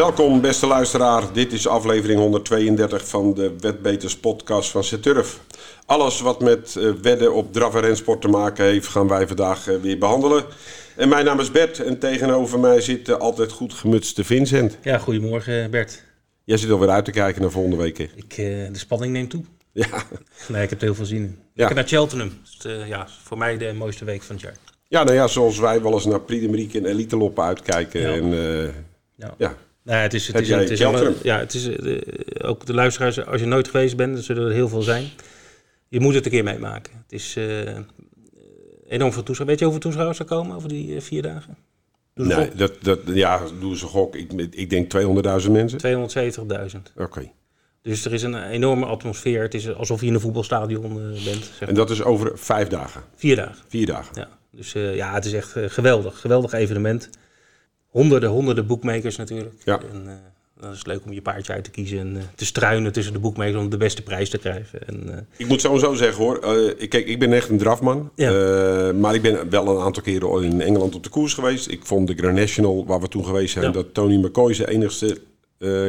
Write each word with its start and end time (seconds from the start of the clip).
Welkom 0.00 0.40
beste 0.40 0.66
luisteraar, 0.66 1.32
dit 1.32 1.52
is 1.52 1.66
aflevering 1.66 2.20
132 2.20 3.08
van 3.08 3.34
de 3.34 3.54
Wetbeters 3.58 4.16
podcast 4.16 4.70
van 4.70 4.84
Zeturf. 4.84 5.40
Alles 5.86 6.20
wat 6.20 6.40
met 6.40 6.74
uh, 6.78 6.92
wedden 7.02 7.34
op 7.34 7.52
draf- 7.52 7.74
en 7.74 7.80
rensport 7.80 8.20
te 8.20 8.28
maken 8.28 8.64
heeft 8.64 8.86
gaan 8.86 9.08
wij 9.08 9.26
vandaag 9.26 9.68
uh, 9.68 9.80
weer 9.80 9.98
behandelen. 9.98 10.44
En 10.96 11.08
mijn 11.08 11.24
naam 11.24 11.40
is 11.40 11.50
Bert 11.50 11.80
en 11.80 11.98
tegenover 11.98 12.58
mij 12.58 12.80
zit 12.80 13.08
uh, 13.08 13.16
altijd 13.16 13.52
goed 13.52 13.74
gemutste 13.74 14.24
Vincent. 14.24 14.78
Ja, 14.82 14.98
goedemorgen 14.98 15.70
Bert. 15.70 16.02
Jij 16.44 16.56
zit 16.56 16.70
alweer 16.70 16.90
uit 16.90 17.04
te 17.04 17.10
kijken 17.10 17.42
naar 17.42 17.50
volgende 17.50 17.76
week. 17.76 17.98
Ik, 17.98 18.36
de 18.36 18.70
spanning 18.72 19.12
neemt 19.12 19.30
toe. 19.30 19.44
Ja. 19.72 20.04
Nee, 20.48 20.62
ik 20.62 20.70
heb 20.70 20.78
er 20.78 20.84
heel 20.84 20.94
veel 20.94 21.04
zin 21.04 21.22
in. 21.22 21.38
Ja. 21.54 21.68
Ik 21.68 21.74
naar 21.74 21.86
Cheltenham. 21.86 22.32
Dus, 22.42 22.86
ja, 22.86 23.08
voor 23.22 23.38
mij 23.38 23.58
de 23.58 23.72
mooiste 23.72 24.04
week 24.04 24.22
van 24.22 24.34
het 24.34 24.44
jaar. 24.44 24.56
Ja, 24.88 25.02
nou 25.02 25.16
ja, 25.16 25.26
zoals 25.26 25.58
wij 25.58 25.82
wel 25.82 25.92
eens 25.92 26.06
naar 26.06 26.20
Prix 26.20 26.74
en 26.74 26.84
Elite 26.84 27.16
Loppen 27.16 27.44
uitkijken. 27.44 28.00
Ja. 28.00 28.12
En, 28.12 28.34
ja. 29.16 29.34
ja. 29.38 29.56
Nee, 29.82 29.96
het 29.96 30.14
is, 30.14 30.26
het 30.26 30.36
Heb 30.36 30.44
is, 30.44 30.50
het 30.50 30.70
is 30.70 30.78
ja, 31.22 31.38
het 31.38 31.54
is 31.54 31.68
uh, 31.68 32.00
ook 32.38 32.66
de 32.66 32.74
luisteraars, 32.74 33.26
als 33.26 33.40
je 33.40 33.46
nooit 33.46 33.68
geweest 33.68 33.96
bent, 33.96 34.16
er 34.16 34.22
zullen 34.22 34.46
er 34.46 34.52
heel 34.52 34.68
veel 34.68 34.82
zijn. 34.82 35.08
Je 35.88 36.00
moet 36.00 36.14
het 36.14 36.24
een 36.24 36.30
keer 36.30 36.44
meemaken. 36.44 36.92
Het 37.02 37.12
is 37.12 37.36
uh, 37.36 37.78
enorm 38.88 39.12
veel 39.12 39.22
toeschouwers. 39.22 39.46
Weet 39.46 39.58
je 39.58 39.64
hoeveel 39.64 39.80
toeschouwers 39.80 40.18
er 40.18 40.24
komen 40.24 40.56
over 40.56 40.68
die 40.68 40.94
uh, 40.94 41.00
vier 41.00 41.22
dagen? 41.22 41.56
Nee, 42.14 42.32
gok. 42.32 42.58
dat, 42.58 42.72
dat, 42.82 42.98
ja, 43.04 43.40
doe 43.60 43.76
ze 43.76 43.86
gok. 43.86 44.16
Ik, 44.16 44.32
ik 44.50 44.70
denk 44.70 44.92
200.000 45.44 45.50
mensen. 45.50 45.78
270.000. 46.74 46.78
Oké. 46.96 47.30
Dus 47.82 48.04
er 48.04 48.12
is 48.12 48.22
een 48.22 48.42
enorme 48.42 48.86
atmosfeer. 48.86 49.42
Het 49.42 49.54
is 49.54 49.74
alsof 49.74 50.00
je 50.00 50.06
in 50.06 50.14
een 50.14 50.20
voetbalstadion 50.20 50.96
uh, 50.96 51.24
bent. 51.24 51.44
Zeg 51.44 51.60
En 51.60 51.66
maar. 51.66 51.74
dat 51.74 51.90
is 51.90 52.02
over 52.02 52.38
vijf 52.38 52.68
dagen. 52.68 53.02
Vier 53.14 53.36
dagen. 53.36 53.64
Vier 53.68 53.86
dagen. 53.86 54.12
Ja. 54.14 54.28
Dus 54.50 54.72
ja, 54.72 55.14
het 55.14 55.24
is 55.24 55.32
echt 55.32 55.56
geweldig. 55.56 56.20
Geweldig 56.20 56.52
evenement. 56.52 57.10
Honderden, 57.90 58.30
honderden 58.30 58.66
boekmakers 58.66 59.16
natuurlijk. 59.16 59.54
Ja. 59.64 59.80
En, 59.92 60.02
uh, 60.06 60.12
dan 60.60 60.70
is 60.70 60.78
het 60.78 60.86
leuk 60.86 61.00
om 61.04 61.12
je 61.12 61.22
paardje 61.22 61.52
uit 61.52 61.64
te 61.64 61.70
kiezen 61.70 61.98
en 61.98 62.14
uh, 62.16 62.22
te 62.34 62.44
struinen 62.44 62.92
tussen 62.92 63.12
de 63.12 63.18
boekmakers 63.18 63.56
om 63.56 63.70
de 63.70 63.76
beste 63.76 64.02
prijs 64.02 64.30
te 64.30 64.38
krijgen. 64.38 64.86
En, 64.86 65.02
uh, 65.08 65.14
Ik 65.36 65.46
moet 65.48 65.60
sowieso 65.60 65.94
zeggen 65.94 66.24
hoor, 66.24 66.40
uh, 66.44 66.68
ik, 66.76 66.88
kijk, 66.88 67.06
ik 67.06 67.18
ben 67.18 67.32
echt 67.32 67.48
een 67.48 67.58
drafman. 67.58 68.10
Ja. 68.14 68.92
Maar 68.92 69.14
ik 69.14 69.22
ben 69.22 69.50
wel 69.50 69.68
een 69.68 69.82
aantal 69.84 70.02
keren 70.02 70.42
in 70.44 70.60
Engeland 70.60 70.94
op 70.94 71.02
de 71.02 71.08
koers 71.10 71.34
geweest. 71.34 71.68
Ik 71.70 71.84
vond 71.86 72.06
de 72.06 72.14
Grand 72.14 72.34
National, 72.36 72.86
waar 72.86 73.00
we 73.00 73.08
toen 73.08 73.24
geweest 73.24 73.52
zijn, 73.52 73.64
Ja. 73.64 73.70
dat 73.70 73.94
Tony 73.94 74.16
McCoy 74.16 74.54
zijn 74.54 74.68
enigste 74.68 75.18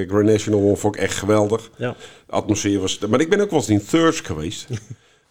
Grand 0.08 0.26
National 0.26 0.62
won, 0.62 0.78
vond 0.78 0.96
ik 0.96 1.02
echt 1.02 1.16
geweldig. 1.18 1.70
ja. 1.78 1.96
De 2.26 2.32
atmosfeer 2.32 2.80
was... 2.80 3.00
Maar 3.00 3.20
ik 3.22 3.30
ben 3.30 3.40
ook 3.42 3.50
wel 3.50 3.60
eens 3.60 3.70
in 3.70 3.86
Thurs 3.86 4.20
geweest. 4.20 4.68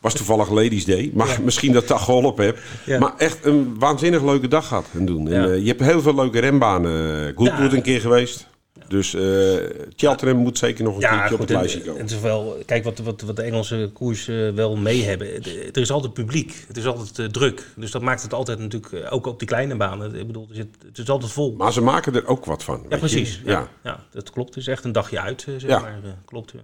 Was 0.01 0.15
toevallig 0.15 0.51
Ladies 0.51 0.85
Day. 0.85 1.11
Maar 1.15 1.29
Ja. 1.29 1.37
misschien 1.45 1.73
dat 1.73 1.89
dat 1.89 2.01
geholpen 2.01 2.45
heb. 2.45 2.59
Ja. 2.87 2.99
Maar 2.99 3.13
echt 3.17 3.45
een 3.45 3.79
waanzinnig 3.79 4.23
leuke 4.23 4.49
dag 4.49 4.67
gehad 4.69 4.87
en 4.93 5.07
doen. 5.07 5.29
En, 5.29 5.49
uh, 5.49 5.59
je 5.59 5.67
hebt 5.67 5.81
heel 5.81 6.01
veel 6.01 6.15
leuke 6.15 6.39
renbanen. 6.39 7.27
Goodwood 7.37 7.71
Ja. 7.71 7.77
een 7.77 7.83
keer 7.83 8.01
geweest. 8.01 8.49
Dus 8.89 9.15
uh, 9.15 9.57
Cheltenham 9.97 10.37
moet 10.37 10.59
zeker 10.59 10.85
nog 10.85 10.95
een 10.95 11.01
keertje 11.09 11.35
op 11.35 11.41
het 11.41 11.51
en- 11.51 11.57
lijstje 11.57 11.81
komen. 11.81 12.01
Het 12.01 12.11
is 12.11 12.21
wel, 12.21 12.57
kijk 12.67 12.85
wat, 12.85 12.99
wat, 12.99 13.21
wat 13.21 13.37
de 13.37 13.43
Engelse 13.43 13.91
koers 13.93 14.29
eh, 14.29 14.49
wel 14.51 14.77
mee 14.77 15.03
hebben. 15.05 15.35
Er 15.73 15.77
is 15.81 15.91
altijd 15.91 16.13
publiek, 16.13 16.65
het 16.69 16.77
is 16.77 16.87
altijd 16.87 17.19
eh, 17.19 17.27
druk. 17.27 17.67
Dus 17.77 17.91
dat 17.91 18.03
maakt 18.03 18.23
het 18.23 18.33
altijd 18.33 18.59
natuurlijk, 18.59 18.93
eh, 18.93 19.13
ook 19.13 19.27
op 19.27 19.39
die 19.39 19.49
kleine 19.49 19.77
banen. 19.77 20.15
Ik 20.15 20.27
bedoel, 20.27 20.49
zit, 20.53 20.69
het 20.87 20.99
is 20.99 21.09
altijd 21.11 21.33
vol. 21.33 21.55
Maar 21.57 21.73
ze 21.73 21.81
maken 21.81 22.15
er 22.15 22.27
ook 22.27 22.45
wat 22.45 22.65
van. 22.65 22.85
ja, 22.89 22.97
precies. 22.99 23.41
Ja. 23.45 23.69
Dat 24.13 24.31
klopt. 24.31 24.49
Het 24.49 24.57
is 24.59 24.67
echt 24.67 24.85
een 24.85 24.93
dagje 24.93 25.21
uit, 25.21 25.45
eh, 25.49 25.55
zeg 25.59 25.71
Ja. 25.71 25.79
maar. 25.79 26.01
eh, 26.05 26.11
klopt. 26.25 26.51
ja. 26.53 26.61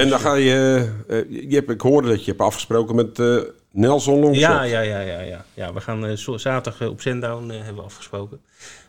En 0.00 0.08
dan 0.08 0.20
ga 0.20 0.34
je, 0.34 0.88
eh, 1.08 1.18
je 1.30 1.54
hebt, 1.54 1.70
ik 1.70 1.80
hoorde 1.80 2.08
dat 2.08 2.24
je 2.24 2.30
hebt 2.30 2.42
afgesproken 2.42 2.94
met 2.94 3.18
eh, 3.18 3.36
Nelson 3.72 4.18
Longshot. 4.20 4.40
Ja, 4.42 4.62
ja, 4.62 4.80
ja, 4.80 5.00
ja, 5.00 5.20
ja. 5.20 5.44
ja 5.54 5.72
we 5.72 5.80
gaan 5.80 6.06
eh, 6.06 6.16
zaterdag 6.16 6.80
eh, 6.80 6.88
op 6.88 7.00
Sendown 7.00 7.50
eh, 7.50 7.56
hebben 7.56 7.74
we 7.76 7.82
afgesproken. 7.82 8.40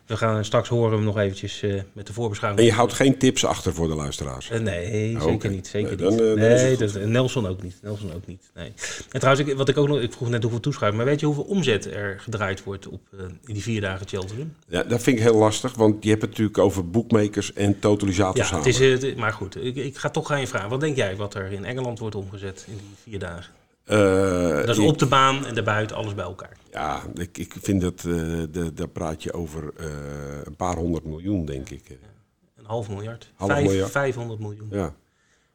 We 0.06 0.16
gaan 0.16 0.44
straks 0.44 0.68
horen 0.68 0.90
we 0.90 0.96
hem 0.96 1.04
nog 1.04 1.18
eventjes 1.18 1.64
met 1.92 2.06
de 2.06 2.12
voorbeschouwing. 2.12 2.62
En 2.62 2.68
je 2.70 2.76
houdt 2.76 2.92
geen 2.92 3.18
tips 3.18 3.44
achter 3.44 3.74
voor 3.74 3.88
de 3.88 3.94
luisteraars. 3.94 4.48
Nee, 4.60 5.16
Oh, 5.16 5.22
zeker 5.22 5.50
niet. 5.50 5.66
Zeker 5.66 5.96
Nee, 5.96 6.08
niet. 6.10 6.18
dan 6.18 6.34
nee, 6.38 6.76
dat, 6.76 6.94
Nelson 6.94 7.46
ook 7.46 7.62
niet. 7.62 7.76
Nelson 7.82 8.12
ook 8.14 8.26
niet. 8.26 8.50
Nee. 8.54 8.72
En 9.10 9.20
trouwens, 9.20 9.48
ik, 9.48 9.56
wat 9.56 9.68
ik 9.68 9.76
ook 9.76 9.88
nog, 9.88 10.00
ik 10.00 10.12
vroeg 10.12 10.28
net 10.28 10.42
hoeveel 10.42 10.60
toeschouwers, 10.60 11.02
maar 11.02 11.10
weet 11.10 11.20
je 11.20 11.26
hoeveel 11.26 11.44
omzet 11.44 11.86
er 11.94 12.20
gedraaid 12.20 12.62
wordt 12.64 12.88
op 12.88 13.00
in 13.46 13.54
die 13.54 13.62
vier 13.62 13.80
dagen 13.80 14.08
Cheltenham? 14.08 14.54
Ja, 14.68 14.82
dat 14.82 15.02
vind 15.02 15.16
ik 15.16 15.22
heel 15.22 15.36
lastig, 15.36 15.74
want 15.74 16.02
je 16.04 16.08
hebt 16.10 16.20
het 16.22 16.30
natuurlijk 16.30 16.58
over 16.58 16.90
boekmakers 16.90 17.52
en 17.52 17.78
totalisators 17.78 18.48
Ja, 18.50 18.56
het 18.56 18.66
is, 18.66 18.78
het- 18.78 19.16
maar 19.16 19.32
goed, 19.32 19.64
ik, 19.64 19.76
ik 19.76 19.96
ga 19.96 20.10
toch 20.10 20.30
aan 20.30 20.40
je 20.40 20.46
vragen. 20.46 20.68
Wat 20.68 20.80
denk 20.80 20.96
jij 20.96 21.16
wat 21.16 21.34
er 21.34 21.52
in 21.52 21.64
Engeland 21.64 21.98
wordt 21.98 22.14
omgezet 22.14 22.64
in 22.68 22.76
die 22.76 22.96
vier 23.02 23.18
dagen? 23.18 23.52
Eh, 23.92 24.66
Dat 24.66 24.68
is 24.76 24.78
op 24.78 24.98
de 24.98 25.06
baan 25.06 25.46
en 25.46 25.54
daarbuiten 25.54 25.96
alles 25.96 26.14
bij 26.14 26.24
elkaar. 26.24 26.56
Ja, 26.70 27.02
ik, 27.14 27.38
ik 27.38 27.54
vind 27.62 27.80
dat, 27.80 27.94
eh 27.98 28.04
de, 28.50 28.70
daar 28.74 28.88
praat 28.88 29.22
je 29.22 29.32
over 29.32 29.72
eh, 29.76 29.86
een 30.44 30.56
paar 30.56 30.76
honderd 30.76 31.04
miljoen, 31.04 31.44
denk 31.44 31.70
ik. 31.70 31.82
eh. 31.88 31.96
Een 32.56 32.64
half 32.66 32.88
miljard. 32.88 33.30
Half 33.34 33.50
Vijf- 33.50 33.66
miljard. 33.66 33.90
500 33.90 34.40
miljoen. 34.40 34.68
Ja. 34.70 34.94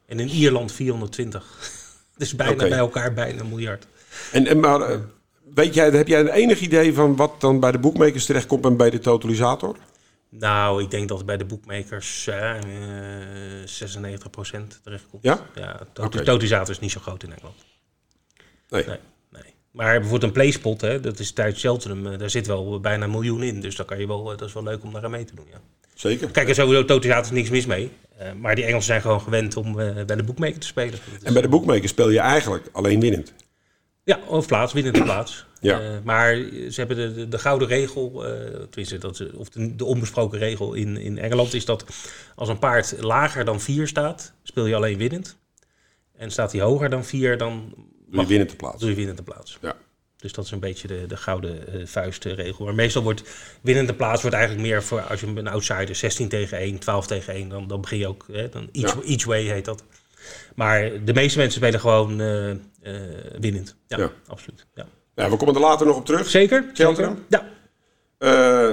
En 0.06 0.20
in 0.20 0.28
Ierland 0.28 0.72
420. 0.72 1.44
dus 2.16 2.36
bijna 2.36 2.54
bij 2.68 2.78
elkaar 2.78 3.12
bijna 3.14 3.40
een 3.40 3.48
miljard. 3.48 3.86
En, 4.32 4.46
en 4.46 4.60
maar, 4.60 5.00
weet 5.54 5.74
jij, 5.74 5.90
heb 5.90 6.08
jij 6.08 6.20
een 6.20 6.28
enig 6.28 6.60
idee 6.60 6.94
van 6.94 7.16
wat 7.16 7.40
dan 7.40 7.60
bij 7.60 7.72
de 7.72 7.78
boekmakers 7.78 8.26
terechtkomt 8.26 8.64
en 8.64 8.76
bij 8.76 8.90
de 8.90 8.98
totalisator? 8.98 9.76
Nou, 10.30 10.82
ik 10.82 10.90
denk 10.90 11.08
dat 11.08 11.26
bij 11.26 11.36
de 11.36 11.44
boekmakers 11.44 12.26
eh, 12.26 12.54
96% 13.64 14.80
terechtkomt. 14.82 15.22
Ja? 15.22 15.38
Ja, 15.54 15.80
de 15.92 16.08
totalisator 16.10 16.70
is 16.70 16.80
niet 16.80 16.90
zo 16.90 17.00
groot 17.00 17.22
in 17.22 17.32
Engeland. 17.32 17.54
Nee. 18.68 18.84
Nee, 18.86 18.96
nee. 19.30 19.54
Maar 19.70 19.92
bijvoorbeeld 19.92 20.22
een 20.22 20.32
playspot, 20.32 20.80
hè, 20.80 21.00
dat 21.00 21.18
is 21.18 21.32
tijdens 21.32 21.60
Cheltenham, 21.60 22.06
eh, 22.06 22.18
daar 22.18 22.30
zit 22.30 22.46
wel 22.46 22.80
bijna 22.80 23.04
een 23.04 23.10
miljoen 23.10 23.42
in. 23.42 23.60
Dus 23.60 23.76
daar 23.76 23.86
kan 23.86 23.98
je 23.98 24.06
wel, 24.06 24.32
eh, 24.32 24.38
dat 24.38 24.48
is 24.48 24.54
wel 24.54 24.62
leuk 24.62 24.82
om 24.82 24.92
daar 24.92 25.04
aan 25.04 25.10
mee 25.10 25.24
te 25.24 25.34
doen, 25.34 25.46
ja. 25.50 25.60
Zeker. 25.94 26.30
Kijk, 26.30 26.48
er 26.48 26.54
sowieso 26.54 26.84
totalisator 26.84 27.32
niks 27.34 27.50
mis 27.50 27.66
mee. 27.66 27.90
Eh, 28.18 28.32
maar 28.32 28.54
die 28.54 28.64
Engelsen 28.64 28.86
zijn 28.86 29.00
gewoon 29.00 29.20
gewend 29.20 29.56
om 29.56 29.72
bij 29.74 30.04
de 30.16 30.22
boekmaker 30.22 30.58
te 30.60 30.66
spelen. 30.66 30.92
Is- 30.92 31.22
En 31.22 31.32
bij 31.32 31.42
de 31.42 31.48
boekmakers 31.48 31.90
speel 31.90 32.10
je 32.10 32.18
eigenlijk 32.18 32.68
alleen 32.72 33.00
winnend. 33.00 33.32
Ja, 34.04 34.20
of 34.26 34.46
plaats, 34.46 34.72
winnende 34.72 35.02
plaats. 35.10 35.46
Ja. 35.60 36.00
Maar 36.04 36.34
ze 36.70 36.74
hebben 36.74 36.96
de, 36.96 37.14
de, 37.14 37.28
de 37.28 37.38
gouden 37.38 37.68
regel, 37.68 38.24
tenminste, 38.70 38.98
dat, 38.98 39.22
of 39.34 39.48
de, 39.48 39.76
de 39.76 39.84
onbesproken 39.84 40.38
regel 40.38 40.74
in, 40.74 40.96
in 40.96 41.18
Engeland 41.18 41.54
is 41.54 41.64
dat 41.64 41.84
als 42.34 42.48
een 42.48 42.58
paard 42.58 42.94
lager 43.00 43.44
dan 43.44 43.60
4 43.60 43.86
staat, 43.88 44.32
speel 44.42 44.66
je 44.66 44.74
alleen 44.74 44.98
winnend. 44.98 45.36
En 46.16 46.30
staat 46.30 46.52
hij 46.52 46.60
hoger 46.60 46.90
dan 46.90 47.04
4, 47.04 47.38
dan 47.38 47.74
Doe 48.10 48.20
je 48.20 48.26
winnend 48.26 48.50
te 48.50 48.56
plaatsen. 48.56 48.80
doe 48.80 48.88
je 48.90 48.94
winnende 48.96 49.22
plaats. 49.22 49.58
Ja. 49.60 49.76
Dus 50.16 50.32
dat 50.32 50.44
is 50.44 50.50
een 50.50 50.60
beetje 50.60 50.88
de, 50.88 51.04
de 51.06 51.16
gouden 51.16 51.72
eh, 51.74 51.86
vuistregel. 51.86 52.64
Maar 52.64 52.74
meestal 52.74 53.02
wordt 53.02 53.22
winnende 53.60 53.94
plaats 53.94 54.20
wordt 54.22 54.36
eigenlijk 54.36 54.66
meer 54.68 54.82
voor 54.82 55.00
als 55.00 55.20
je 55.20 55.26
een 55.26 55.48
outsider 55.48 55.94
16 55.94 56.28
tegen 56.28 56.58
1, 56.58 56.78
12 56.78 57.06
tegen 57.06 57.34
1, 57.34 57.48
dan, 57.48 57.68
dan 57.68 57.80
begin 57.80 57.98
je 57.98 58.06
ook, 58.08 58.26
hè, 58.32 58.48
dan 58.48 58.68
each, 58.72 58.94
Ja. 58.94 59.00
each 59.10 59.24
way 59.24 59.42
heet 59.44 59.64
dat. 59.64 59.84
Maar 60.54 61.04
de 61.04 61.12
meeste 61.14 61.38
mensen 61.38 61.60
spelen 61.60 61.80
gewoon 61.80 62.20
eh, 62.20 62.50
winnend. 63.40 63.76
Ja, 63.86 63.98
Ja. 63.98 64.10
absoluut. 64.26 64.66
Ja. 64.74 64.86
Ja, 65.14 65.30
we 65.30 65.36
komen 65.36 65.54
er 65.54 65.60
later 65.60 65.86
nog 65.86 65.96
op 65.96 66.06
terug. 66.06 66.28
Zeker? 66.28 66.70
Cheltenham? 66.72 67.24
Ja. 67.28 67.46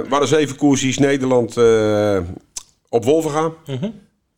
Waren 0.09 0.27
zeven 0.27 0.55
koersjes 0.55 0.97
Nederland 0.97 1.57
op 2.89 3.03
Wolvenga. 3.03 3.53
Mhm. 3.65 3.89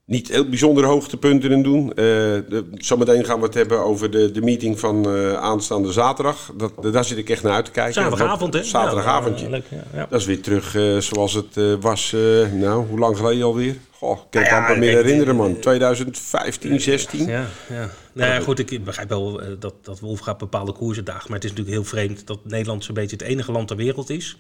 Niet 0.08 0.28
heel 0.28 0.50
bijzondere 0.50 0.88
hoogtepunten 0.88 1.52
in 1.52 1.64
doen. 1.64 1.90
Eh, 1.90 1.96
de- 1.96 2.68
zometeen 2.74 3.26
gaan 3.26 3.40
we 3.40 3.46
het 3.46 3.54
hebben 3.54 3.84
over 3.84 4.12
de, 4.12 4.32
de 4.32 4.42
meeting 4.42 4.80
van 4.80 5.06
eh, 5.10 5.34
aanstaande 5.34 5.92
zaterdag. 5.92 6.52
Dat, 6.58 6.94
daar 6.94 7.06
zit 7.06 7.18
ik 7.18 7.30
echt 7.30 7.44
naar 7.44 7.54
uit 7.54 7.66
te 7.66 7.72
kijken. 7.72 7.94
Zaterdagavond, 7.94 8.54
hè? 8.54 8.64
Zaterdagavondje. 8.64 9.46
Ja, 9.46 9.52
leuk, 9.52 9.64
ja, 9.70 9.84
ja. 9.94 10.06
Dat 10.10 10.20
is 10.20 10.26
weer 10.26 10.42
terug 10.42 10.76
eh, 10.76 10.98
zoals 10.98 11.34
het 11.34 11.58
eh, 11.58 11.74
was, 11.80 12.14
eh, 12.14 12.52
nou, 12.52 12.88
hoe 12.88 13.00
lang 13.00 13.18
geleden 13.18 13.44
alweer? 13.44 13.76
Goh, 13.92 14.18
ik 14.18 14.24
kan 14.30 14.42
het 14.42 14.50
ja, 14.52 14.58
amper 14.60 14.78
meer 14.78 14.96
herinneren, 14.96 15.36
man. 15.36 15.60
2015, 15.60 16.82
16? 16.82 17.26
Ja, 17.28 17.46
ja. 17.70 17.90
Nou 18.14 18.32
ja, 18.32 18.40
goed, 18.40 18.60
ik 18.72 18.84
begrijp 18.84 19.10
wel 19.10 19.42
dat, 19.60 19.74
dat 19.82 20.00
Wolfga 20.00 20.36
bepaalde 20.36 20.72
koersen 20.72 21.06
daagt. 21.06 21.28
Maar 21.28 21.36
het 21.38 21.44
is 21.44 21.50
natuurlijk 21.50 21.78
heel 21.78 21.86
vreemd 21.86 22.28
dat 22.28 22.40
Nederland 22.44 22.84
zo'n 22.84 22.94
beetje 22.96 23.16
het 23.16 23.26
enige 23.26 23.52
land 23.52 23.68
ter 23.68 23.78
wereld 23.78 24.10
is... 24.10 24.38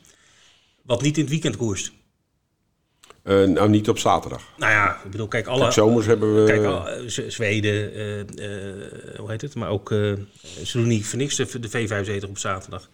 wat 0.84 1.02
niet 1.02 1.16
in 1.18 1.22
het 1.24 1.32
weekend 1.32 1.58
koerst. 1.58 1.92
Eh, 3.28 3.44
nou, 3.44 3.70
niet 3.70 3.90
op 3.90 4.00
zaterdag. 4.00 4.42
Nou 4.58 4.72
ja, 4.72 5.02
ik 5.06 5.12
bedoel, 5.12 5.28
kijk, 5.28 5.48
alle... 5.48 5.62
Kijk, 5.62 5.72
zomers 5.74 6.06
hebben 6.06 6.36
we... 6.44 6.52
Kijk, 6.52 6.64
al- 6.66 6.90
eh, 6.90 7.08
Z- 7.08 7.28
Zweden, 7.28 7.94
eh, 7.94 9.20
hoe 9.20 9.32
heet 9.32 9.42
het? 9.42 9.56
Maar 9.56 9.70
ook 9.70 9.90
ze 10.64 10.78
doen 10.78 10.88
niet 10.88 11.06
voor 11.06 11.18
niks 11.18 11.36
de, 11.36 11.60
de 11.60 11.70
V75 12.24 12.30
op 12.30 12.38
zaterdag. 12.38 12.90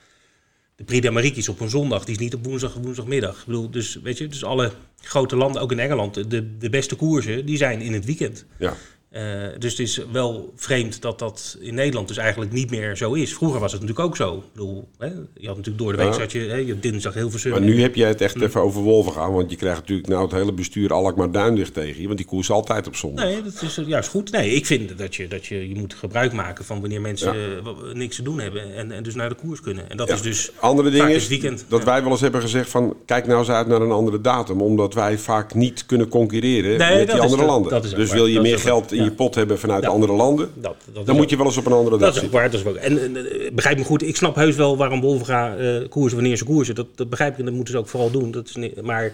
De 0.76 0.84
Prix 0.84 1.02
d'Amérique 1.06 1.38
is 1.40 1.50
op 1.50 1.60
een 1.60 1.70
zondag, 1.70 2.04
die 2.06 2.14
is 2.16 2.20
niet 2.22 2.34
op 2.34 2.46
woensdag, 2.46 2.74
woensdagmiddag. 2.74 3.40
Ik 3.40 3.46
bedoel, 3.46 3.70
dus 3.72 4.00
weet 4.04 4.18
je, 4.18 4.28
dus 4.28 4.44
alle 4.44 4.72
grote 5.02 5.36
landen, 5.36 5.62
ook 5.62 5.72
in 5.72 5.80
Engeland, 5.80 6.30
de, 6.32 6.58
de 6.58 6.70
beste 6.70 6.96
koersen, 6.96 7.46
die 7.46 7.58
zijn 7.58 7.82
in 7.82 7.94
het 7.94 8.06
weekend. 8.06 8.46
ja. 8.58 8.74
Uh, 9.14 9.22
dus 9.60 9.72
het 9.72 9.80
is 9.80 10.02
wel 10.12 10.54
vreemd 10.56 11.02
dat 11.02 11.20
dat 11.20 11.58
in 11.60 11.74
Nederland 11.74 12.08
dus 12.08 12.18
eigenlijk 12.18 12.52
niet 12.52 12.70
meer 12.70 12.98
zo 12.98 13.14
is. 13.14 13.34
Vroeger 13.34 13.60
was 13.60 13.72
het 13.72 13.82
natuurlijk 13.82 14.08
ook 14.08 14.16
zo. 14.16 14.36
Ik 14.36 14.54
bedoel, 14.54 14.88
hè, 14.98 15.08
je 15.34 15.48
had 15.48 15.56
natuurlijk 15.56 15.78
door 15.78 15.92
de 15.92 15.98
week, 15.98 16.14
ja. 16.14 16.40
je, 16.40 16.50
hè, 16.50 16.56
je 16.56 16.80
dinsdag 16.80 17.14
heel 17.14 17.30
veel 17.30 17.52
Maar 17.52 17.62
nu 17.62 17.82
heb 17.82 17.96
jij 17.96 18.08
het 18.08 18.22
echt 18.22 18.42
even 18.42 18.62
over 18.62 18.82
Wolven 18.82 19.14
gaan, 19.14 19.34
want 19.34 19.52
je 19.52 19.56
krijgt 19.56 19.80
natuurlijk 19.80 20.08
nou 20.08 20.24
het 20.24 20.32
hele 20.32 20.54
bestuur 20.54 20.94
Alkmaar 20.94 21.32
Duindicht 21.32 21.74
tegen 21.74 22.02
je, 22.02 22.06
want 22.06 22.18
die 22.18 22.28
koers 22.28 22.52
altijd 22.52 22.88
op 22.88 22.96
zondag. 22.96 23.26
Nee, 23.26 23.42
dat 23.42 23.62
is 23.62 23.80
juist 23.86 24.10
goed. 24.10 24.32
Nee, 24.32 24.52
ik 24.52 24.66
vind 24.66 24.98
dat 24.98 25.16
je, 25.16 25.28
dat 25.28 25.46
je, 25.46 25.70
je 25.70 25.76
moet 25.76 25.94
gebruik 25.94 26.34
maken 26.34 26.66
van 26.66 26.80
wanneer 26.80 27.02
mensen 27.02 27.38
ja. 27.38 27.62
niks 27.94 28.16
te 28.16 28.24
doen 28.24 28.40
hebben 28.40 28.76
en, 28.76 28.92
en 28.92 29.04
dus 29.04 29.16
naar 29.16 29.30
de 29.30 29.36
koers 29.36 29.62
kunnen. 29.62 29.90
En 29.90 29.98
dat 29.98 30.10
is 30.10 30.22
dus 30.22 30.52
Andere 30.60 30.90
ding 30.90 31.10
is 31.10 31.28
weekend. 31.28 31.66
dat 31.68 31.84
wij 31.84 32.02
wel 32.02 32.12
eens 32.12 32.22
hebben 32.22 32.42
gezegd 32.42 32.70
van 32.70 32.96
kijk 33.06 33.28
nou 33.28 33.40
eens 33.40 33.50
uit 33.50 33.68
naar 33.68 33.82
een 33.82 33.92
andere 33.92 34.22
datum, 34.22 34.62
omdat 34.62 34.94
wij 34.94 35.18
vaak 35.18 35.54
niet 35.54 35.86
kunnen 35.86 36.08
concurreren 36.10 36.78
nee, 36.78 36.98
met 36.98 37.12
die 37.12 37.22
andere 37.22 37.42
de, 37.42 37.48
landen. 37.48 37.82
dus 37.96 38.12
wil 38.12 38.26
je 38.26 38.40
meer 38.40 38.60
geld 38.60 38.92
in 38.92 39.03
je 39.04 39.12
pot 39.12 39.36
hebben 39.36 39.60
vanuit 39.60 39.86
andere 39.86 40.14
landen, 40.14 40.50
dat, 40.56 40.76
dat 40.94 41.06
dan 41.06 41.16
moet 41.16 41.30
je 41.30 41.38
wel 41.38 41.46
eens 41.46 41.58
op 41.58 41.66
een 41.66 41.72
andere 41.72 41.98
dag 41.98 42.14
Dat 42.14 42.24
is 42.24 42.30
waar, 42.30 42.50
dat 42.50 42.60
is 42.60 42.64
waar. 42.64 42.76
En 42.76 43.16
uh, 43.16 43.52
begrijp 43.52 43.78
me 43.78 43.84
goed, 43.84 44.04
ik 44.04 44.16
snap 44.16 44.36
heus 44.36 44.56
wel 44.56 44.78
waarom 44.78 45.02
Wolvenga 45.02 45.58
uh, 45.58 45.88
koersen 45.90 46.18
wanneer 46.18 46.38
ze 46.38 46.44
koersen. 46.44 46.76
Dat, 46.76 46.88
dat 46.96 47.10
begrijp 47.10 47.34
ik 47.34 47.40
en 47.40 47.46
dat 47.46 47.54
moeten 47.54 47.74
ze 47.74 47.80
ook 47.80 47.88
vooral 47.88 48.12
doen. 48.12 48.32
Dat 48.32 48.48
is 48.48 48.56
niet, 48.56 48.82
maar 48.82 49.14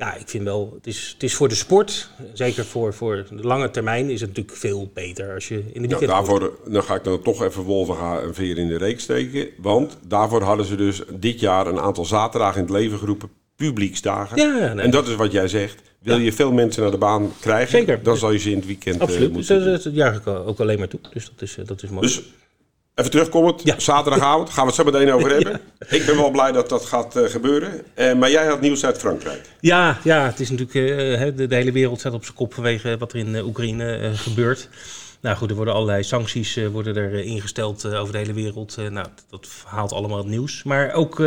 ja, 0.00 0.14
ik 0.14 0.28
vind 0.28 0.44
wel, 0.44 0.72
het 0.74 0.86
is, 0.86 1.10
het 1.12 1.22
is 1.22 1.34
voor 1.34 1.48
de 1.48 1.54
sport, 1.54 2.10
zeker 2.32 2.64
voor, 2.64 2.94
voor 2.94 3.26
de 3.30 3.46
lange 3.46 3.70
termijn, 3.70 4.10
is 4.10 4.20
het 4.20 4.28
natuurlijk 4.28 4.56
veel 4.56 4.90
beter 4.94 5.34
als 5.34 5.48
je 5.48 5.54
in 5.54 5.82
de 5.82 5.88
weekend... 5.88 6.00
Ja, 6.00 6.06
daarvoor 6.06 6.58
dan 6.66 6.82
ga 6.82 6.94
ik 6.94 7.04
dan 7.04 7.22
toch 7.22 7.42
even 7.42 7.62
Wolvenga 7.62 8.20
een 8.20 8.34
veer 8.34 8.58
in 8.58 8.68
de 8.68 8.78
reek 8.78 9.00
steken. 9.00 9.48
Want 9.58 9.98
daarvoor 10.06 10.42
hadden 10.42 10.66
ze 10.66 10.76
dus 10.76 11.02
dit 11.08 11.40
jaar 11.40 11.66
een 11.66 11.80
aantal 11.80 12.04
zaterdagen 12.04 12.56
in 12.56 12.66
het 12.66 12.72
leven 12.72 12.98
geroepen, 12.98 13.30
publieksdagen. 13.56 14.36
Ja, 14.36 14.72
nee. 14.72 14.84
En 14.84 14.90
dat 14.90 15.08
is 15.08 15.14
wat 15.14 15.32
jij 15.32 15.48
zegt. 15.48 15.82
Wil 16.02 16.18
je 16.18 16.32
veel 16.32 16.52
mensen 16.52 16.82
naar 16.82 16.90
de 16.90 16.98
baan 16.98 17.32
krijgen, 17.40 17.78
Zeker. 17.78 18.02
dan 18.02 18.16
zal 18.16 18.30
je 18.30 18.38
ze 18.38 18.50
in 18.50 18.56
het 18.56 18.66
weekend 18.66 19.00
Absoluut. 19.00 19.28
Uh, 19.28 19.34
moeten 19.34 19.64
dus, 19.64 19.82
dat 19.82 19.94
juich 19.94 20.16
ik 20.16 20.26
ook 20.26 20.60
alleen 20.60 20.78
maar 20.78 20.88
toe. 20.88 21.00
Dus 21.12 21.24
dat 21.24 21.42
is, 21.42 21.56
dat 21.64 21.82
is 21.82 21.90
mooi. 21.90 22.06
Dus 22.06 22.22
even 22.94 23.10
terugkomend, 23.10 23.62
ja. 23.64 23.78
zaterdagavond, 23.78 24.50
gaan 24.50 24.62
we 24.62 24.66
het 24.66 24.74
zo 24.74 24.84
meteen 24.84 25.12
over 25.16 25.30
hebben. 25.30 25.60
Ik 25.88 26.06
ben 26.06 26.16
wel 26.16 26.30
blij 26.30 26.52
dat 26.52 26.68
dat 26.68 26.84
gaat 26.84 27.16
uh, 27.16 27.24
gebeuren. 27.24 27.82
Uh, 27.98 28.14
maar 28.14 28.30
jij 28.30 28.46
had 28.46 28.60
nieuws 28.60 28.84
uit 28.84 28.98
Frankrijk. 28.98 29.48
Ja, 29.60 29.98
ja 30.04 30.26
het 30.26 30.40
is 30.40 30.50
natuurlijk, 30.50 31.36
de, 31.36 31.46
de, 31.46 31.54
hele 31.54 31.72
wereld 31.72 31.98
staat 31.98 32.12
op 32.12 32.24
zijn 32.24 32.36
kop 32.36 32.54
vanwege 32.54 32.96
wat 32.98 33.12
er 33.12 33.18
in 33.18 33.36
Oekraïne 33.36 34.10
gebeurt. 34.14 34.68
Nou 35.20 35.36
goed, 35.36 35.50
er 35.50 35.56
worden 35.56 35.74
allerlei 35.74 36.02
sancties 36.02 36.58
worden 36.72 36.96
er 36.96 37.14
ingesteld 37.14 37.86
over 37.86 38.12
de 38.12 38.18
hele 38.18 38.32
wereld. 38.32 38.76
nou, 38.76 39.06
dat 39.30 39.48
haalt 39.64 39.92
allemaal 39.92 40.18
het 40.18 40.26
nieuws. 40.26 40.62
Maar 40.62 40.92
ook 40.92 41.22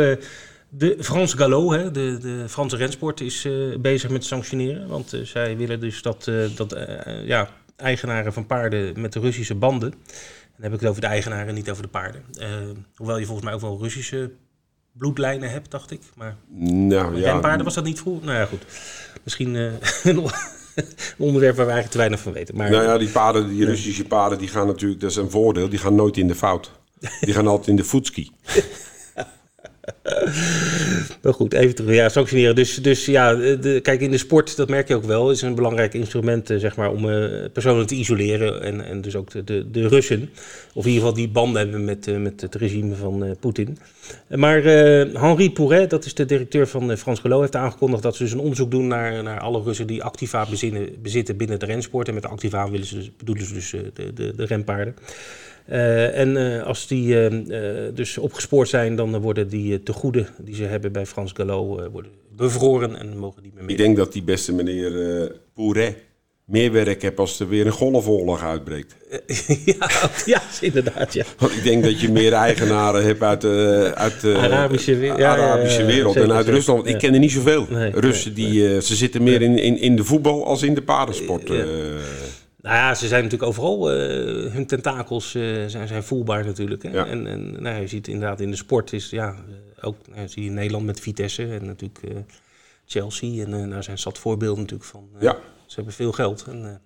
de 0.76 0.96
Frans 1.00 1.34
Gallo, 1.34 1.72
hè, 1.72 1.90
de, 1.90 2.18
de 2.20 2.44
Franse 2.48 2.76
rensport, 2.76 3.20
is 3.20 3.44
uh, 3.44 3.78
bezig 3.78 4.10
met 4.10 4.24
sanctioneren. 4.24 4.88
Want 4.88 5.14
uh, 5.14 5.24
zij 5.24 5.56
willen 5.56 5.80
dus 5.80 6.02
dat, 6.02 6.26
uh, 6.26 6.44
dat 6.56 6.76
ja, 7.24 7.48
eigenaren 7.76 8.32
van 8.32 8.46
paarden 8.46 9.00
met 9.00 9.12
de 9.12 9.20
Russische 9.20 9.54
banden. 9.54 9.90
Dan 9.90 10.62
heb 10.62 10.72
ik 10.72 10.80
het 10.80 10.88
over 10.88 11.00
de 11.00 11.06
eigenaren, 11.06 11.54
niet 11.54 11.70
over 11.70 11.82
de 11.82 11.88
paarden. 11.88 12.22
hoewel 12.96 13.18
je 13.18 13.24
volgens 13.24 13.44
mij 13.46 13.54
ook 13.54 13.60
wel 13.60 13.78
Russische 13.80 14.30
bloedlijnen 14.92 15.50
hebt, 15.50 15.70
dacht 15.70 15.90
ik. 15.90 16.00
Maar 16.14 16.36
nou, 16.58 17.18
ja, 17.18 17.32
renpaarden 17.32 17.64
was 17.64 17.74
dat 17.74 17.84
niet 17.84 17.98
vroeg. 17.98 18.22
Nou 18.22 18.38
ja, 18.38 18.44
goed. 18.44 18.62
Misschien 19.22 19.54
een 20.04 20.30
onderwerp 21.18 21.56
waar 21.56 21.66
we 21.66 21.72
eigenlijk 21.72 21.90
te 21.90 21.98
weinig 21.98 22.20
van 22.20 22.32
weten. 22.32 22.56
Maar, 22.56 22.70
nou 22.70 22.82
ja, 22.82 22.98
die 22.98 23.08
paarden, 23.08 23.48
die 23.48 23.64
Russische 23.64 24.04
paarden, 24.04 24.38
die 24.38 24.48
gaan 24.48 24.66
natuurlijk, 24.66 25.00
dat 25.00 25.10
is 25.10 25.16
een 25.16 25.30
voordeel, 25.30 25.68
die 25.68 25.78
gaan 25.78 25.94
nooit 25.94 26.16
in 26.16 26.26
de 26.28 26.34
fout. 26.34 26.70
Die 27.20 27.34
gaan 27.34 27.46
altijd 27.46 27.68
in 27.68 27.76
de 27.76 27.84
voetski. 27.84 28.30
maar 31.22 31.34
goed, 31.34 31.52
even 31.52 31.74
terug. 31.74 31.94
Ja, 31.94 32.08
sanctioneren. 32.08 32.54
Dus, 32.54 32.76
dus 32.76 33.06
ja, 33.06 33.34
de, 33.34 33.80
kijk, 33.82 34.00
in 34.00 34.10
de 34.10 34.18
sport, 34.18 34.56
dat 34.56 34.68
merk 34.68 34.88
je 34.88 34.94
ook 34.94 35.04
wel, 35.04 35.30
is 35.30 35.42
een 35.42 35.54
belangrijk 35.54 35.94
instrument 35.94 36.50
eh, 36.50 36.58
zeg 36.58 36.76
maar, 36.76 36.90
om 36.90 37.04
uh, 37.04 37.44
personen 37.52 37.86
te 37.86 37.94
isoleren. 37.94 38.62
En, 38.62 38.84
en 38.84 39.00
dus 39.00 39.16
ook 39.16 39.30
de, 39.30 39.44
de, 39.44 39.70
de, 39.70 39.88
Russen. 39.88 40.30
Of 40.74 40.84
in 40.84 40.90
ieder 40.90 41.06
geval 41.06 41.14
die 41.14 41.28
banden 41.28 41.62
hebben 41.62 41.84
met, 41.84 42.06
uh, 42.06 42.16
met 42.16 42.40
het 42.40 42.54
regime 42.54 42.94
van 42.94 43.24
uh, 43.24 43.30
Poetin. 43.40 43.78
Maar 44.28 44.62
Henri 44.62 45.52
Pourret, 45.52 45.90
dat 45.90 46.04
is 46.04 46.14
de 46.14 46.24
directeur 46.24 46.66
van 46.66 46.96
Frans 46.96 47.20
Geloof, 47.20 47.40
heeft 47.40 47.56
aangekondigd 47.56 48.02
dat 48.02 48.16
ze 48.16 48.22
dus 48.22 48.32
een 48.32 48.38
onderzoek 48.38 48.70
doen 48.70 48.86
naar, 48.86 49.22
naar 49.22 49.40
alle 49.40 49.62
Russen 49.62 49.86
die 49.86 50.02
activa 50.02 50.46
bezinnen, 50.50 50.88
bezitten 51.02 51.36
binnen 51.36 51.58
de 51.58 51.66
rensport. 51.66 52.08
En 52.08 52.14
met 52.14 52.26
activa 52.26 52.70
willen 52.70 52.86
ze, 52.86 52.94
dus, 52.94 53.10
bedoelen 53.16 53.46
ze 53.46 53.54
dus 53.54 53.70
de, 53.70 54.12
de, 54.14 54.32
de 54.36 54.44
renpaarden. 54.44 54.94
Uh, 55.70 56.18
en 56.18 56.36
uh, 56.36 56.62
als 56.62 56.86
die 56.86 57.30
uh, 57.30 57.42
dus 57.94 58.18
opgespoord 58.18 58.68
zijn, 58.68 58.96
dan 58.96 59.20
worden 59.20 59.48
die 59.48 59.82
tegoeden 59.82 60.28
die 60.40 60.54
ze 60.54 60.64
hebben 60.64 60.92
bij 60.92 61.06
Frans 61.06 61.32
Gallo 61.32 61.90
worden 61.90 62.10
bevroren 62.36 62.98
en 62.98 63.18
mogen 63.18 63.42
die 63.42 63.52
meer 63.54 63.64
mee. 63.64 63.76
Ik 63.76 63.82
denk 63.82 63.96
dat 63.96 64.12
die 64.12 64.22
beste 64.22 64.52
meneer 64.52 65.32
Pouret 65.54 65.96
meer 66.44 66.72
werk 66.72 67.02
heeft 67.02 67.18
als 67.18 67.40
er 67.40 67.48
weer 67.48 67.66
een 67.66 67.72
golfoorlog 67.72 68.42
uitbreekt. 68.42 68.94
ja, 69.64 70.10
ja, 70.26 70.42
inderdaad, 70.60 71.14
ja. 71.14 71.24
Want 71.38 71.52
ik 71.52 71.62
denk 71.62 71.84
dat 71.84 72.00
je 72.00 72.10
meer 72.10 72.32
eigenaren 72.32 73.04
hebt 73.04 73.22
uit 73.22 73.40
de, 73.40 73.92
uit 73.94 74.20
de 74.20 74.36
Arabische, 74.36 74.96
we 74.96 75.06
ja, 75.06 75.36
Arabische 75.36 75.84
wereld 75.84 76.14
zeker, 76.14 76.30
en 76.30 76.36
uit. 76.36 76.48
Rusland. 76.48 76.86
Ik 76.86 76.98
ken 76.98 77.12
er 77.12 77.18
niet 77.18 77.32
zoveel. 77.32 77.66
Nee, 77.70 77.90
Russen, 77.90 78.34
die, 78.34 78.62
nee. 78.62 78.82
ze 78.82 78.94
zitten 78.94 79.22
meer 79.22 79.42
in, 79.42 79.58
in, 79.58 79.78
in 79.78 79.96
de 79.96 80.04
voetbal 80.04 80.46
als 80.46 80.62
in 80.62 80.74
de 80.74 80.82
paardensport. 80.82 81.50
Nou 82.64 82.76
ja, 82.76 82.94
ze 82.94 83.08
zijn 83.08 83.22
natuurlijk 83.22 83.50
overal, 83.50 83.94
uh, 83.94 84.52
hun 84.52 84.66
tentakels 84.66 85.34
uh, 85.34 85.66
zijn, 85.66 85.88
zijn 85.88 86.02
voelbaar 86.02 86.44
natuurlijk. 86.44 86.82
Hè? 86.82 86.90
Ja. 86.90 87.06
En, 87.06 87.26
en 87.26 87.62
nou, 87.62 87.80
je 87.80 87.86
ziet 87.86 88.08
inderdaad 88.08 88.40
in 88.40 88.50
de 88.50 88.56
sport 88.56 88.92
is, 88.92 89.10
ja, 89.10 89.34
uh, 89.48 89.54
ook 89.80 89.96
nou, 90.14 90.28
zie 90.28 90.42
je 90.42 90.48
in 90.48 90.54
Nederland 90.54 90.84
met 90.84 91.00
Vitesse 91.00 91.46
en 91.46 91.66
natuurlijk 91.66 92.00
Chelsea. 92.86 93.44
En 93.44 93.70
daar 93.70 93.84
zijn 93.84 93.98
zat 93.98 94.18
voorbeelden 94.18 94.60
natuurlijk 94.62 94.90
van. 94.90 95.08
ja. 95.20 95.36
Ze 95.66 95.74
hebben 95.74 95.94
veel 95.94 96.12
geld. 96.12 96.44
En, 96.48 96.80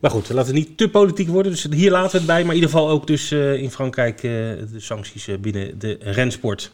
maar 0.00 0.10
goed, 0.10 0.28
laten 0.28 0.52
we 0.52 0.58
niet 0.58 0.76
te 0.78 0.90
politiek 0.90 1.28
worden. 1.28 1.52
Dus 1.52 1.66
hier 1.70 1.90
laten 1.90 2.10
we 2.10 2.16
het 2.16 2.26
bij. 2.26 2.40
Maar 2.40 2.54
in 2.54 2.60
ieder 2.60 2.70
geval 2.70 2.88
ook 2.88 3.06
dus 3.06 3.32
in 3.32 3.70
Frankrijk 3.70 4.20
de 4.20 4.66
sancties 4.76 5.28
binnen 5.40 5.78
de 5.78 5.96
rensport. 6.00 6.72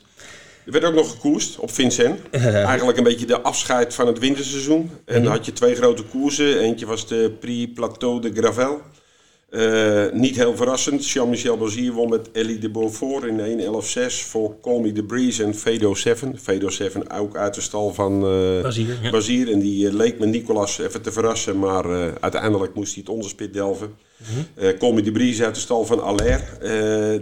Er 0.70 0.80
werd 0.80 0.92
ook 0.92 1.00
nog 1.00 1.10
gekoerst 1.10 1.58
op 1.58 1.70
Vincent. 1.70 2.20
Eigenlijk 2.70 2.98
een 2.98 3.04
beetje 3.04 3.26
de 3.26 3.40
afscheid 3.40 3.94
van 3.94 4.06
het 4.06 4.18
winterseizoen. 4.18 4.90
En 5.04 5.14
dan 5.14 5.22
mhm. 5.22 5.32
had 5.32 5.46
je 5.46 5.52
twee 5.52 5.74
grote 5.74 6.02
koersen. 6.02 6.58
Eentje 6.58 6.86
was 6.86 7.06
de 7.06 7.36
Prix 7.40 7.72
Plateau 7.74 8.20
de 8.20 8.32
Gravel. 8.34 8.80
Uh, 9.50 10.12
niet 10.12 10.36
heel 10.36 10.56
verrassend. 10.56 11.08
Jean-Michel 11.08 11.56
Bazier 11.56 11.92
won 11.92 12.08
met 12.08 12.30
Ellie 12.32 12.58
de 12.58 12.70
Beaufort 12.70 13.24
in 13.24 13.60
1.11.6 13.60 14.26
voor 14.28 14.60
Call 14.60 14.80
Me 14.80 14.92
The 14.92 15.02
Breeze 15.02 15.44
en 15.44 15.54
Fedo 15.54 15.94
7. 15.94 16.38
Fedo 16.38 16.68
7 16.68 17.10
ook 17.10 17.36
uit 17.36 17.54
de 17.54 17.60
stal 17.60 17.94
van 17.94 18.14
uh, 18.14 18.62
Bazier, 18.62 18.98
ja. 19.02 19.10
Bazier. 19.10 19.52
En 19.52 19.58
die 19.58 19.86
uh, 19.86 19.92
leek 19.92 20.18
met 20.18 20.28
Nicolas 20.28 20.78
even 20.78 21.02
te 21.02 21.12
verrassen, 21.12 21.58
maar 21.58 21.84
uiteindelijk 22.20 22.74
moest 22.74 22.94
hij 22.94 23.02
het 23.02 23.12
onderspit 23.12 23.52
delven. 23.52 23.88
Mm 24.16 24.26
-hmm. 24.78 24.94
Me 24.94 25.02
The 25.02 25.12
Breeze 25.12 25.44
uit 25.44 25.54
de 25.54 25.60
stal 25.60 25.84
van 25.84 26.02
Aller. 26.02 26.58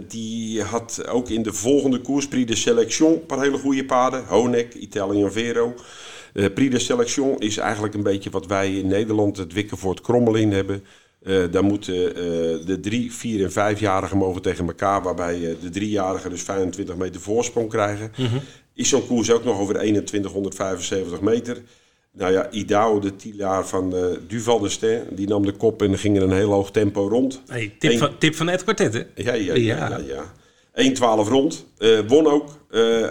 die 0.07 0.61
had 0.61 1.07
ook 1.07 1.29
in 1.29 1.43
de 1.43 1.53
volgende 1.53 2.01
koers, 2.01 2.27
Prix 2.27 2.49
de 2.51 2.57
Selection, 2.57 3.13
een 3.13 3.25
paar 3.25 3.41
hele 3.41 3.57
goede 3.57 3.85
paarden. 3.85 4.25
Honek, 4.27 4.73
Italian 4.73 5.31
Vero. 5.31 5.73
Prix 6.33 6.69
de 6.71 6.79
Selection 6.79 7.39
is 7.39 7.57
eigenlijk 7.57 7.93
een 7.93 8.03
beetje 8.03 8.29
wat 8.29 8.45
wij 8.45 8.73
in 8.73 8.87
Nederland 8.87 9.37
het 9.37 9.53
wikken 9.53 9.77
voor 9.77 9.91
het 9.91 10.01
krommelin 10.01 10.51
hebben. 10.51 10.83
Uh, 11.23 11.43
dan 11.51 11.65
moeten 11.65 11.95
uh, 11.95 12.13
de 12.65 12.77
drie, 12.81 13.13
vier 13.13 13.43
en 13.43 13.51
vijfjarigen 13.51 14.17
mogen 14.17 14.41
tegen 14.41 14.67
elkaar, 14.67 15.01
waarbij 15.01 15.39
uh, 15.39 15.55
de 15.61 15.69
driejarigen 15.69 16.29
dus 16.29 16.41
25 16.41 16.95
meter 16.95 17.21
voorsprong 17.21 17.69
krijgen. 17.69 18.11
Mm 18.17 18.25
-hmm. 18.25 18.41
Is 18.73 18.89
zo'n 18.89 19.07
koers 19.07 19.31
ook 19.31 19.43
nog 19.43 19.59
over 19.59 19.75
2175 19.75 21.21
meter. 21.21 21.57
Nou 22.11 22.31
ja, 22.31 22.51
Idao, 22.51 22.99
de 22.99 23.15
tielaar 23.15 23.67
van 23.67 23.95
Duval 24.27 24.59
de 24.59 25.05
die 25.09 25.27
nam 25.27 25.45
de 25.45 25.51
kop 25.51 25.81
en 25.81 25.97
ging 25.97 26.15
in 26.15 26.21
een 26.21 26.31
heel 26.31 26.51
hoog 26.51 26.71
tempo 26.71 27.07
rond. 27.07 27.41
Hey, 27.47 27.75
tip, 27.79 27.91
Eén... 27.91 27.97
van, 27.97 28.17
tip 28.17 28.35
van 28.35 28.49
Ed 28.49 28.63
Quartet, 28.63 28.93
hè? 28.93 29.03
Ja, 29.15 29.33
ja, 29.33 29.53
ja. 29.53 29.89
ja, 29.89 30.23
ja. 30.73 31.25
1-12 31.25 31.27
rond. 31.27 31.65
won 32.07 32.27
ook. 32.27 32.49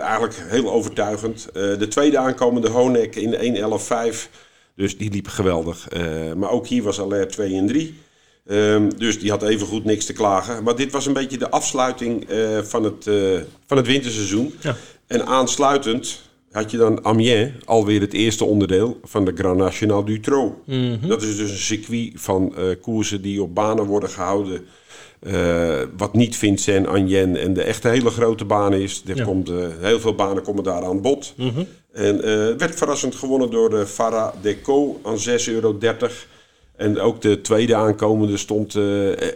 eigenlijk 0.00 0.34
heel 0.46 0.70
overtuigend. 0.70 1.48
de 1.52 1.88
tweede 1.88 2.18
aankomende 2.18 2.68
Honek 2.68 3.16
in 3.16 3.56
1-11-5. 3.56 4.28
Dus 4.78 4.96
die 4.96 5.10
liep 5.10 5.28
geweldig. 5.28 5.88
Uh, 5.96 6.32
maar 6.32 6.50
ook 6.50 6.66
hier 6.66 6.82
was 6.82 7.00
Alert 7.00 7.32
2 7.32 7.54
en 7.54 7.66
3. 7.66 7.94
Um, 8.50 8.98
dus 8.98 9.20
die 9.20 9.30
had 9.30 9.42
even 9.42 9.66
goed 9.66 9.84
niks 9.84 10.04
te 10.04 10.12
klagen. 10.12 10.62
Maar 10.62 10.76
dit 10.76 10.92
was 10.92 11.06
een 11.06 11.12
beetje 11.12 11.38
de 11.38 11.50
afsluiting 11.50 12.30
uh, 12.30 12.58
van, 12.62 12.84
het, 12.84 13.06
uh, 13.06 13.40
van 13.66 13.76
het 13.76 13.86
winterseizoen. 13.86 14.54
Ja. 14.60 14.76
En 15.06 15.26
aansluitend 15.26 16.20
had 16.50 16.70
je 16.70 16.76
dan 16.76 17.04
Amiens, 17.04 17.52
alweer 17.64 18.00
het 18.00 18.12
eerste 18.12 18.44
onderdeel 18.44 19.00
van 19.04 19.24
de 19.24 19.32
Grand 19.34 19.58
National 19.58 20.04
du 20.04 20.20
Trot. 20.20 20.52
Mm 20.64 20.98
-hmm. 21.00 21.08
Dat 21.08 21.22
is 21.22 21.36
dus 21.36 21.50
een 21.50 21.56
circuit 21.56 22.12
van 22.14 22.54
koersen 22.80 23.22
die 23.22 23.42
op 23.42 23.54
banen 23.54 23.84
worden 23.84 24.10
gehouden. 24.10 24.66
Wat 25.96 26.14
niet 26.14 26.36
Vincent, 26.36 26.86
Anjen 26.86 27.36
en 27.36 27.54
de 27.54 27.62
echte 27.62 27.88
hele 27.88 28.10
grote 28.10 28.44
baan 28.44 28.74
is. 28.74 29.02
Er 29.06 29.16
ja. 29.16 29.24
komt, 29.24 29.48
heel 29.80 30.00
veel 30.00 30.14
banen 30.14 30.42
komen 30.42 30.64
daar 30.64 30.84
aan 30.84 31.00
bod. 31.00 31.32
Mm 31.36 31.48
-hmm. 31.48 31.66
En 31.92 32.16
uh, 32.16 32.22
werd 32.56 32.74
verrassend 32.74 33.14
gewonnen 33.14 33.50
door 33.50 33.70
de 33.70 33.86
Farah 33.86 34.34
Deco 34.42 35.00
aan 35.02 35.18
6,30 35.18 35.24
euro. 35.46 35.78
En 36.76 37.00
ook 37.00 37.20
de 37.20 37.40
tweede 37.40 37.74
aankomende 37.74 38.36
stond 38.36 38.74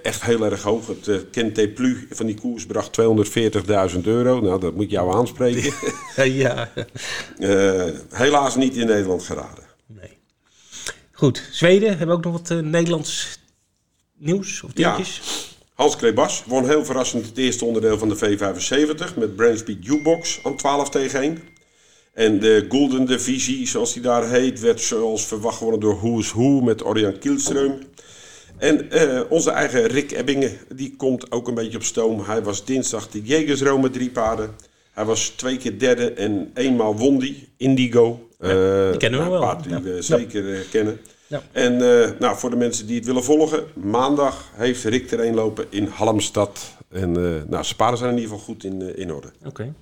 echt 0.03 0.23
heel 0.23 0.45
erg 0.45 0.63
hoog. 0.63 0.87
Het 0.87 1.31
Kente 1.31 1.69
Plus 1.69 1.97
van 2.11 2.27
die 2.27 2.35
koers 2.35 2.67
bracht 2.67 3.01
240.000 3.95 4.01
euro. 4.03 4.41
Nou, 4.41 4.61
dat 4.61 4.75
moet 4.75 4.91
jou 4.91 5.15
aanspreken. 5.15 5.73
ja. 6.45 6.73
helaas 8.11 8.57
niet 8.57 8.77
in 8.77 8.87
Nederland 8.87 9.23
geraden. 9.23 9.65
Nee. 9.87 10.19
Goed, 11.13 11.43
Zweden 11.51 11.99
hebben 11.99 12.17
ook 12.17 12.25
nog 12.25 12.33
wat 12.33 12.63
Nederlands 12.63 13.39
nieuws 14.19 14.63
of 14.63 14.73
dingetjes? 14.73 15.51
Hans 15.75 15.97
Klebas 15.97 16.45
won 16.47 16.69
heel 16.69 16.85
verrassend 16.85 17.27
het 17.27 17.39
eerste 17.39 17.65
onderdeel 17.65 17.99
van 17.99 18.09
de 18.09 18.17
V75 18.17 19.15
met 19.17 19.37
Brainspeed 19.37 19.85
Jukebox 19.85 20.41
aan 20.43 20.57
12 20.57 20.91
tegen 20.91 21.21
1. 21.21 21.39
En 22.13 22.41
de 22.41 22.67
Golden 22.69 23.07
Divisie, 23.07 23.69
zoals 23.69 23.93
die 23.93 24.03
daar 24.03 24.29
heet, 24.29 24.61
werd 24.61 24.81
zoals 24.81 25.27
verwacht 25.27 25.57
gewonnen 25.57 25.81
door 25.81 25.97
Who's 25.97 26.33
Who 26.33 26.61
met 26.61 26.85
Orion 26.85 27.19
Kielström. 27.19 27.73
En 28.59 28.91
eh, 28.91 29.21
onze 29.29 29.51
eigen 29.51 29.87
Rick 29.87 30.11
Ebbingen, 30.13 30.59
die 30.75 30.95
komt 30.97 31.33
ook 31.33 31.49
een 31.49 31.55
beetje 31.55 31.77
op 31.77 31.83
stoom. 31.85 32.21
Hij 32.25 32.43
was 32.43 32.65
dinsdag 32.65 33.09
de 33.09 33.23
Jägersro 33.23 33.79
met 33.79 33.93
drie 33.93 34.11
paarden. 34.11 34.51
Hij 34.93 35.05
was 35.05 35.29
twee 35.29 35.57
keer 35.57 35.79
derde 35.79 36.13
en 36.13 36.51
eenmaal 36.55 36.97
won 36.97 37.19
die, 37.19 37.49
Indigo. 37.57 38.29
Ja, 38.41 38.91
die 38.91 38.99
kennen 38.99 39.21
we 39.21 39.27
nou, 39.27 39.31
wel. 39.31 39.43
Een 39.43 39.49
paard 39.49 39.65
die 39.65 39.73
Ja. 39.73 39.81
we 39.81 40.03
zeker 40.03 40.55
eh, 40.55 40.61
kennen. 40.71 41.01
Ja. 41.33 41.43
En 41.53 41.73
eh, 41.73 42.11
nou, 42.19 42.39
voor 42.39 42.51
de 42.51 42.57
mensen 42.57 42.87
die 42.87 42.97
het 42.97 43.07
willen 43.07 43.25
volgen, 43.25 43.65
maandag 43.75 44.51
heeft 44.55 44.85
Rick 44.85 45.11
er 45.11 45.27
een 45.27 45.35
lopen 45.35 45.67
in 45.71 45.87
Halmstad. 45.87 46.77
En 46.89 47.17
eh, 47.17 47.43
nou, 47.49 47.65
zijn 47.65 47.77
paarden 47.77 47.99
zijn 47.99 48.11
in 48.11 48.17
ieder 48.19 48.31
geval 48.31 48.45
goed 48.47 48.65
in, 48.65 48.83
eh, 48.83 48.99
in 48.99 49.13
orde. 49.13 49.29
Oké. 49.45 49.75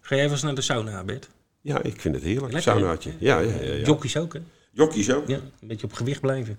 Ga 0.00 0.16
jij 0.16 0.24
even 0.24 0.46
naar 0.46 0.54
de 0.54 0.60
sauna, 0.60 1.04
Bert? 1.04 1.28
Ja, 1.60 1.82
ik 1.82 2.00
vind 2.00 2.14
het 2.14 2.24
heerlijk. 2.24 2.52
Lekker? 2.52 2.72
Saunaatje. 2.72 3.12
Ja, 3.18 3.38
ja, 3.38 3.54
ja. 3.60 3.72
ja. 3.72 3.84
Jockeys 3.84 4.16
ook, 4.16 4.32
hè? 4.32 4.40
Jockeys 4.72 5.12
ook. 5.12 5.28
Ja. 5.28 5.34
Ja, 5.34 5.40
een 5.60 5.68
beetje 5.68 5.86
op 5.86 5.92
gewicht 5.92 6.20
blijven. 6.20 6.58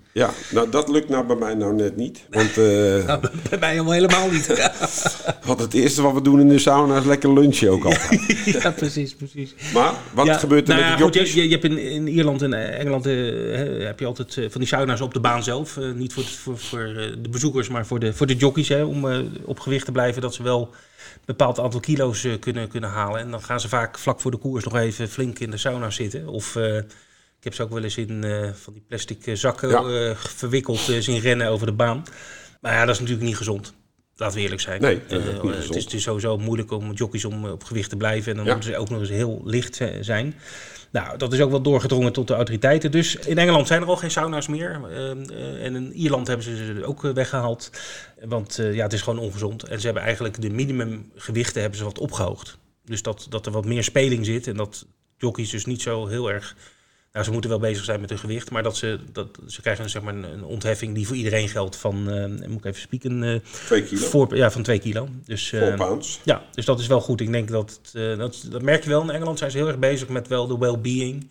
nou 0.52 0.70
dat 0.70 0.90
lukt 0.90 1.10
nou 1.10 1.26
bij 1.26 1.36
mij 1.36 1.54
nou 1.54 1.74
net 1.74 1.96
niet. 1.96 2.26
Want, 2.30 2.58
eh, 2.58 3.06
Nou, 3.08 3.20
bij 3.50 3.60
mij 3.60 3.70
helemaal, 3.70 3.92
helemaal 3.92 4.30
niet. 4.32 4.48
want 5.46 5.60
het 5.60 5.74
eerste 5.74 6.02
wat 6.02 6.14
we 6.14 6.22
doen 6.22 6.40
in 6.40 6.50
de 6.50 6.60
sauna 6.60 6.98
is 6.98 7.06
lekker 7.06 7.34
lunchen 7.34 7.70
ook 7.70 7.84
altijd. 7.84 8.42
ja, 8.62 8.72
precies, 8.72 9.16
precies. 9.16 9.56
Maar 9.74 9.94
wat 10.14 10.26
Ja, 10.26 10.38
gebeurt 10.38 10.68
er 10.68 10.76
nou 10.76 10.80
met 10.80 10.90
ja, 10.90 10.98
de 10.98 11.04
jockeys? 11.04 11.34
je, 11.34 11.42
je, 11.42 11.46
je 11.48 11.52
hebt 11.52 11.64
in, 11.64 11.78
in 11.78 12.08
Ierland 12.08 12.42
en 12.42 12.54
eh, 12.54 12.80
Engeland 12.80 13.06
eh, 13.06 13.86
heb 13.86 14.00
je 14.00 14.06
altijd 14.06 14.34
van 14.34 14.60
die 14.62 14.70
sauna's 14.70 15.02
op 15.02 15.14
de 15.14 15.20
baan 15.20 15.44
zelf. 15.44 15.80
Niet 15.96 16.14
voor, 16.14 16.24
voor, 16.24 16.58
voor 16.58 16.80
de 17.22 17.30
bezoekers, 17.30 17.70
maar 17.70 17.86
voor 17.86 18.00
de, 18.00 18.14
voor 18.14 18.28
de 18.28 18.36
jockeys. 18.36 18.70
Hè, 18.70 18.84
om 18.84 19.06
op 19.46 19.60
gewicht 19.60 19.86
te 19.86 19.92
blijven, 19.92 20.22
dat 20.22 20.34
ze 20.34 20.44
wel 20.44 20.62
een 20.62 21.26
bepaald 21.26 21.60
aantal 21.60 21.80
kilo's 21.80 22.28
kunnen, 22.40 22.68
kunnen 22.68 22.90
halen. 22.90 23.20
En 23.20 23.32
dan 23.32 23.42
gaan 23.44 23.60
ze 23.60 23.70
vaak 23.70 23.98
vlak 24.00 24.22
voor 24.22 24.32
de 24.32 24.38
koers 24.38 24.64
nog 24.64 24.76
even 24.76 25.10
flink 25.10 25.40
in 25.40 25.52
de 25.52 25.58
sauna 25.58 25.90
zitten. 25.90 26.28
Of 26.28 26.58
ik 27.40 27.44
heb 27.46 27.54
ze 27.54 27.64
ook 27.64 27.70
wel 27.70 27.84
eens 27.84 27.98
in 27.98 28.24
eh, 28.24 28.50
van 28.54 28.74
die 28.74 28.84
plastic 28.88 29.28
eh, 29.28 29.36
zakken 29.36 29.70
Ja. 29.70 29.84
eh, 30.10 30.16
verwikkeld 30.16 30.80
zien 31.00 31.20
rennen 31.20 31.48
over 31.48 31.66
de 31.66 31.74
baan. 31.74 32.04
Maar 32.62 32.74
ja, 32.74 32.86
dat 32.86 32.94
is 32.96 33.00
natuurlijk 33.00 33.28
niet 33.28 33.38
gezond. 33.38 33.74
Laten 34.16 34.36
we 34.38 34.44
eerlijk 34.44 34.62
zijn. 34.62 34.82
Nee, 34.82 35.02
het, 35.08 35.76
is, 35.76 35.84
het 35.84 35.94
is 35.94 36.04
sowieso 36.04 36.38
moeilijk 36.38 36.72
om 36.72 36.92
jockeys 36.92 37.26
om 37.26 37.46
op 37.46 37.64
gewicht 37.64 37.90
te 37.90 37.96
blijven. 37.98 38.32
En 38.32 38.38
dan 38.38 38.46
Ja. 38.46 38.52
moeten 38.54 38.72
ze 38.72 38.78
ook 38.78 38.90
nog 38.90 39.00
eens 39.00 39.10
heel 39.10 39.42
licht 39.44 39.76
zi- 39.76 39.98
zijn. 40.04 40.36
Nou, 40.92 41.18
dat 41.18 41.34
is 41.34 41.42
ook 41.42 41.50
wel 41.50 41.62
doorgedrongen 41.62 42.14
tot 42.14 42.28
de 42.28 42.34
autoriteiten. 42.34 42.92
Dus 42.92 43.16
in 43.16 43.38
Engeland 43.38 43.68
zijn 43.68 43.82
er 43.82 43.88
al 43.88 43.96
geen 43.98 44.12
sauna's 44.12 44.48
meer. 44.48 44.90
En 45.62 45.76
in 45.76 45.94
Ierland 45.94 46.28
hebben 46.28 46.46
ze 46.46 46.56
ze 46.56 46.86
ook 46.86 47.06
eh, 47.06 47.12
weggehaald. 47.14 47.72
Want 48.26 48.56
ja, 48.56 48.84
het 48.84 48.94
is 48.94 49.02
gewoon 49.02 49.20
ongezond. 49.20 49.64
En 49.64 49.80
ze 49.80 49.86
hebben 49.86 50.04
eigenlijk 50.04 50.42
de 50.42 50.50
minimumgewichten 50.50 51.62
hebben 51.62 51.80
ze 51.80 51.86
wat 51.86 52.00
opgehoogd. 52.00 52.58
Dus 52.86 53.02
dat, 53.02 53.26
dat 53.30 53.46
er 53.46 53.52
wat 53.52 53.66
meer 53.66 53.84
speling 53.84 54.26
zit. 54.26 54.48
En 54.48 54.56
dat 54.58 54.86
jockeys 55.18 55.50
dus 55.50 55.66
niet 55.66 55.82
zo 55.82 56.08
heel 56.08 56.32
erg... 56.32 56.56
Nou, 57.20 57.32
ze 57.32 57.38
moeten 57.40 57.60
wel 57.60 57.70
bezig 57.70 57.86
zijn 57.86 58.02
met 58.02 58.10
hun 58.10 58.20
gewicht. 58.20 58.52
Maar 58.52 58.64
dat 58.64 58.78
ze, 58.78 59.00
dat, 59.12 59.28
ze 59.48 59.62
krijgen 59.62 59.90
zeg 59.90 60.02
maar, 60.02 60.14
een, 60.16 60.24
een 60.24 60.44
ontheffing 60.44 60.96
die 60.96 61.08
voor 61.08 61.16
iedereen 61.16 61.50
geldt 61.50 61.76
van... 61.76 62.10
eh, 62.10 62.48
moet 62.48 62.58
ik 62.58 62.66
even 62.66 62.82
spieken... 62.82 63.24
eh, 63.24 63.40
Twee 63.66 63.84
kilo. 63.84 64.06
voor, 64.08 64.36
ja, 64.36 64.52
van 64.52 64.64
2 64.64 64.80
kilo. 64.80 65.08
Dus, 65.26 65.52
eh, 65.52 65.76
pounds. 65.76 66.20
ja, 66.24 66.44
dus 66.52 66.66
dat 66.66 66.80
is 66.80 66.88
wel 66.88 67.02
goed. 67.02 67.22
Ik 67.22 67.32
denk 67.32 67.50
dat, 67.50 67.80
dat, 67.94 68.46
dat 68.50 68.62
merk 68.62 68.84
je 68.84 68.90
wel. 68.90 69.02
In 69.02 69.10
Engeland 69.10 69.38
zijn 69.38 69.52
ze 69.52 69.58
heel 69.58 69.68
erg 69.68 69.80
bezig 69.80 70.08
met 70.08 70.28
wel 70.28 70.48
de 70.48 70.58
well-being. 70.58 71.30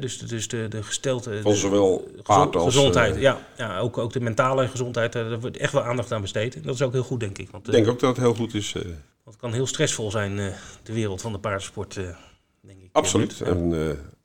Dus 0.00 0.18
de, 0.18 0.26
dus 0.26 0.48
de, 0.48 0.66
de 0.68 0.82
gesteldte. 0.82 1.38
Van 1.42 1.54
zowel 1.54 2.10
paard 2.22 2.56
als... 2.56 2.64
gezondheid. 2.64 3.16
ja, 3.16 3.46
ja 3.56 3.78
ook, 3.78 3.98
ook 3.98 4.12
de 4.12 4.20
mentale 4.20 4.68
gezondheid. 4.68 5.12
Daar 5.12 5.40
wordt 5.40 5.56
echt 5.56 5.72
wel 5.72 5.82
aandacht 5.82 6.12
aan 6.12 6.20
besteed. 6.20 6.54
En 6.54 6.62
dat 6.62 6.74
is 6.74 6.82
ook 6.82 6.92
heel 6.92 7.02
goed, 7.02 7.20
denk 7.20 7.38
ik. 7.38 7.50
Want, 7.50 7.66
Ik 7.66 7.72
denk 7.72 7.88
ook 7.88 8.00
dat 8.00 8.16
het 8.16 8.24
heel 8.24 8.34
goed 8.34 8.54
is. 8.54 8.72
want 8.72 8.86
het 9.24 9.36
kan 9.36 9.52
heel 9.52 9.66
stressvol 9.66 10.10
zijn, 10.10 10.36
de 10.82 10.92
wereld 10.92 11.20
van 11.20 11.32
de 11.32 11.38
paardensport. 11.38 11.94
denk 11.94 12.80
ik. 12.82 12.88
absoluut. 12.92 13.40
En, 13.40 13.72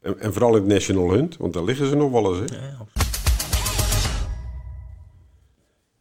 en, 0.08 0.20
en 0.20 0.34
vooral 0.34 0.56
in 0.56 0.62
het 0.62 0.72
National 0.72 1.12
Hunt, 1.12 1.38
want 1.38 1.54
daar 1.54 1.64
liggen 1.64 1.88
ze 1.88 1.96
nog 1.96 2.12
wel 2.12 2.36
eens. 2.42 2.52
Hè. 2.52 2.58
ja. 2.58 2.86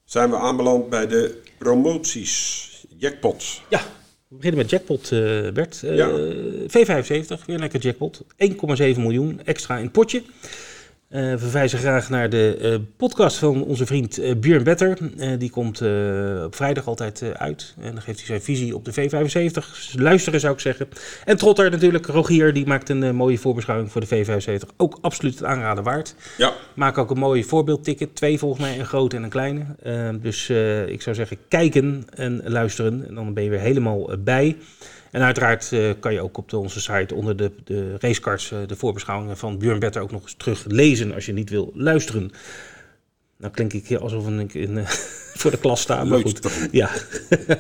Zijn 0.05 0.31
we 0.31 0.37
aanbeland 0.37 0.89
bij 0.89 1.07
de 1.07 1.41
promoties. 1.59 2.65
Jackpots. 2.99 3.63
Ja, 3.69 3.81
we 4.29 4.37
beginnen 4.37 4.61
met 4.61 4.71
jackpot, 4.71 5.13
eh 5.13 5.51
Bert. 5.53 5.83
Eh, 5.83 5.97
Ja. 5.97 6.09
V75, 6.69 7.27
weer 7.27 7.55
een 7.55 7.59
lekker 7.59 7.81
jackpot. 7.81 8.23
1,7 8.37 8.57
miljoen 8.79 9.41
extra 9.45 9.77
in 9.77 9.83
het 9.83 9.93
potje. 9.93 10.23
Eh, 11.09 11.31
we 11.31 11.39
verwijzen 11.39 11.79
graag 11.79 12.09
naar 12.09 12.31
de 12.31 12.57
eh, 12.61 12.75
podcast 12.97 13.37
van 13.37 13.65
onze 13.65 13.87
vriend 13.87 14.41
Björn 14.41 14.65
Better. 14.65 14.99
Die 15.39 15.51
komt 15.51 15.81
op 16.45 16.55
vrijdag 16.55 16.87
altijd 16.87 17.23
uit. 17.37 17.75
En 17.81 17.93
dan 17.93 18.03
geeft 18.03 18.19
hij 18.19 18.27
zijn 18.27 18.43
visie 18.43 18.75
op 18.75 18.85
de 18.85 18.93
V75. 18.93 19.53
Dus 19.53 19.95
luisteren 19.99 20.41
zou 20.41 20.53
ik 20.53 20.61
zeggen. 20.61 20.89
En 21.25 21.37
Trotter 21.37 21.71
natuurlijk, 21.71 22.07
Rogier, 22.07 22.53
die 22.53 22.67
maakt 22.67 22.89
een 22.89 23.17
mooie 23.17 23.39
voorbeschouwing 23.39 23.93
voor 23.93 24.07
de 24.07 24.25
V75. 24.25 24.77
Ook 24.77 24.99
absoluut 25.01 25.35
het 25.35 25.45
aanraden 25.45 25.85
waard. 25.85 26.15
Ja, 26.37 26.53
Maak 26.75 26.99
ook 26.99 27.11
een 27.11 27.19
mooi 27.19 27.45
voorbeeldticket. 27.45 28.15
Twee 28.15 28.39
volgens 28.39 28.61
mij, 28.61 28.79
een 28.79 28.87
grote 28.87 29.17
en 29.17 29.23
een 29.23 29.29
kleine. 29.29 29.65
Dus 30.21 30.51
ik 30.87 31.03
zou 31.03 31.17
zeggen, 31.17 31.37
kijken 31.49 32.05
en 32.15 32.43
luisteren. 32.45 33.09
En 33.09 33.15
dan 33.15 33.35
ben 33.35 33.45
je 33.45 33.51
weer 33.51 33.61
helemaal 33.61 34.11
bij. 34.19 34.57
En 35.17 35.23
uiteraard 35.23 35.73
eh, 35.73 35.91
kan 36.01 36.13
je 36.13 36.21
ook 36.21 36.39
op 36.39 36.49
de, 36.49 36.59
onze 36.59 36.81
site 36.81 37.15
onder 37.15 37.37
de, 37.37 37.51
de 37.65 37.97
racecards 37.99 38.53
eh, 38.53 38.59
de 38.67 38.77
voorbeschouwingen 38.77 39.37
van 39.37 39.59
Björn 39.59 39.79
Better 39.79 40.03
ook 40.03 40.11
nog 40.11 40.23
eens 40.23 40.35
teruglezen 40.35 41.15
als 41.15 41.27
je 41.27 41.33
niet 41.33 41.51
wil 41.51 41.71
luisteren. 41.75 42.31
Nou 43.39 43.53
klink 43.53 43.73
ik 43.73 43.87
hier 43.87 44.01
alsof 44.01 44.29
ik 44.29 44.55
in, 44.55 44.79
eh, 44.79 44.87
voor 45.41 45.51
de 45.51 45.59
klas 45.59 45.81
sta, 45.81 46.05
maar 46.05 46.21
goed. 46.21 46.69
Ja, 46.71 46.91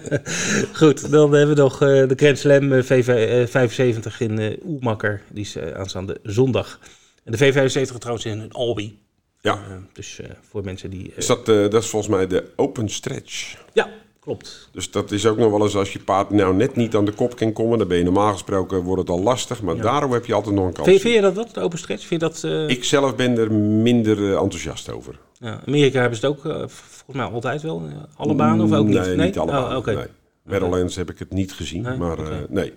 goed. 0.80 1.10
Dan 1.10 1.32
hebben 1.32 1.56
we 1.56 1.62
nog 1.62 1.78
de 1.78 2.12
Grand 2.16 2.38
Slam 2.38 2.82
VV, 2.82 3.08
eh, 3.08 3.46
75 3.46 4.20
in 4.20 4.58
Oelmakker. 4.64 5.22
Die 5.28 5.44
is 5.44 5.58
aanstaande 5.58 6.18
zondag. 6.22 6.80
En 7.24 7.32
de 7.32 7.38
V75 7.38 7.98
trouwens 7.98 8.26
in 8.26 8.52
Albi. 8.52 8.98
Ja. 9.40 9.58
Dus 9.92 10.20
voor 10.40 10.64
mensen 10.64 10.90
die... 10.90 11.12
Is 11.14 11.26
dat, 11.26 11.46
dat 11.46 11.82
is 11.82 11.88
volgens 11.88 12.14
mij 12.14 12.26
de 12.26 12.52
open 12.56 12.88
stretch. 12.88 13.56
Ja, 13.72 13.88
klopt. 14.26 14.68
Dus 14.72 14.90
dat 14.90 15.10
is 15.10 15.26
ook 15.26 15.36
nog 15.38 15.50
wel 15.50 15.62
eens 15.62 15.76
als 15.76 15.92
je 15.92 15.98
paard 15.98 16.30
nou 16.30 16.54
net 16.54 16.76
niet 16.76 16.94
aan 16.96 17.04
de 17.04 17.12
kop 17.12 17.36
kan 17.36 17.52
komen. 17.52 17.78
Dan 17.78 17.88
ben 17.88 17.96
je 17.98 18.04
normaal 18.04 18.32
gesproken 18.32 18.82
wordt 18.82 19.00
het 19.00 19.10
al 19.10 19.22
lastig. 19.22 19.62
Maar 19.62 19.76
Ja. 19.76 19.82
daarom 19.82 20.12
heb 20.12 20.26
je 20.26 20.34
altijd 20.34 20.54
nog 20.54 20.66
een 20.66 20.72
kans. 20.72 20.88
Vind, 20.88 21.00
vind 21.00 21.14
je 21.14 21.20
dat 21.20 21.34
wat, 21.34 21.54
de 21.54 21.60
open 21.60 21.78
stretch? 21.78 22.06
Vind 22.06 22.20
je 22.20 22.28
dat... 22.28 22.44
eh, 22.44 22.68
Ik 22.68 22.84
zelf 22.84 23.16
ben 23.16 23.38
er 23.38 23.52
minder 23.52 24.18
eh, 24.18 24.30
enthousiast 24.42 24.90
over. 24.92 25.18
ja, 25.40 25.60
Amerika 25.66 26.00
hebben 26.00 26.18
ze 26.18 26.26
het 26.26 26.36
ook 26.36 26.44
eh, 26.44 26.52
volgens 26.56 27.16
mij 27.16 27.24
altijd 27.26 27.62
wel. 27.62 27.82
alle 28.16 28.34
banen 28.34 28.64
of 28.64 28.72
ook 28.72 28.86
niet? 28.86 28.98
Nee, 28.98 29.16
niet 29.16 29.38
alle 29.38 29.50
Oh, 29.52 29.68
banen, 29.84 29.94
nee. 29.94 30.06
Meadowlands 30.42 30.96
heb 30.96 31.10
ik 31.10 31.18
het 31.18 31.32
niet 31.32 31.52
gezien. 31.52 31.82
Nee? 31.82 31.96
Maar 31.96 32.18
nee. 32.48 32.72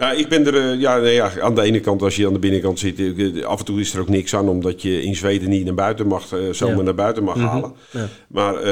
Ja, 0.00 0.12
ik 0.12 0.28
ben 0.28 0.46
er 0.46 0.54
eh, 0.72 0.80
ja, 0.80 0.98
nee, 0.98 1.14
ja, 1.14 1.40
aan 1.40 1.54
de 1.54 1.62
ene 1.62 1.80
kant, 1.80 2.02
als 2.02 2.16
je 2.16 2.26
aan 2.26 2.32
de 2.32 2.38
binnenkant 2.38 2.78
zit, 2.78 2.98
eh, 3.00 3.44
af 3.44 3.58
en 3.58 3.64
toe 3.64 3.80
is 3.80 3.94
er 3.94 4.00
ook 4.00 4.08
niks 4.08 4.34
aan, 4.34 4.48
omdat 4.48 4.82
je 4.82 5.02
in 5.02 5.16
Zweden 5.16 5.48
niet 5.48 5.64
naar 5.64 5.74
buiten 5.74 6.06
mag, 6.06 6.32
eh, 6.32 6.50
zomaar 6.52 6.76
Ja. 6.76 6.82
naar 6.82 6.94
buiten 6.94 7.24
mag 7.24 7.36
Mhm. 7.36 7.46
halen. 7.46 7.74
Ja. 7.90 8.08
Maar 8.28 8.68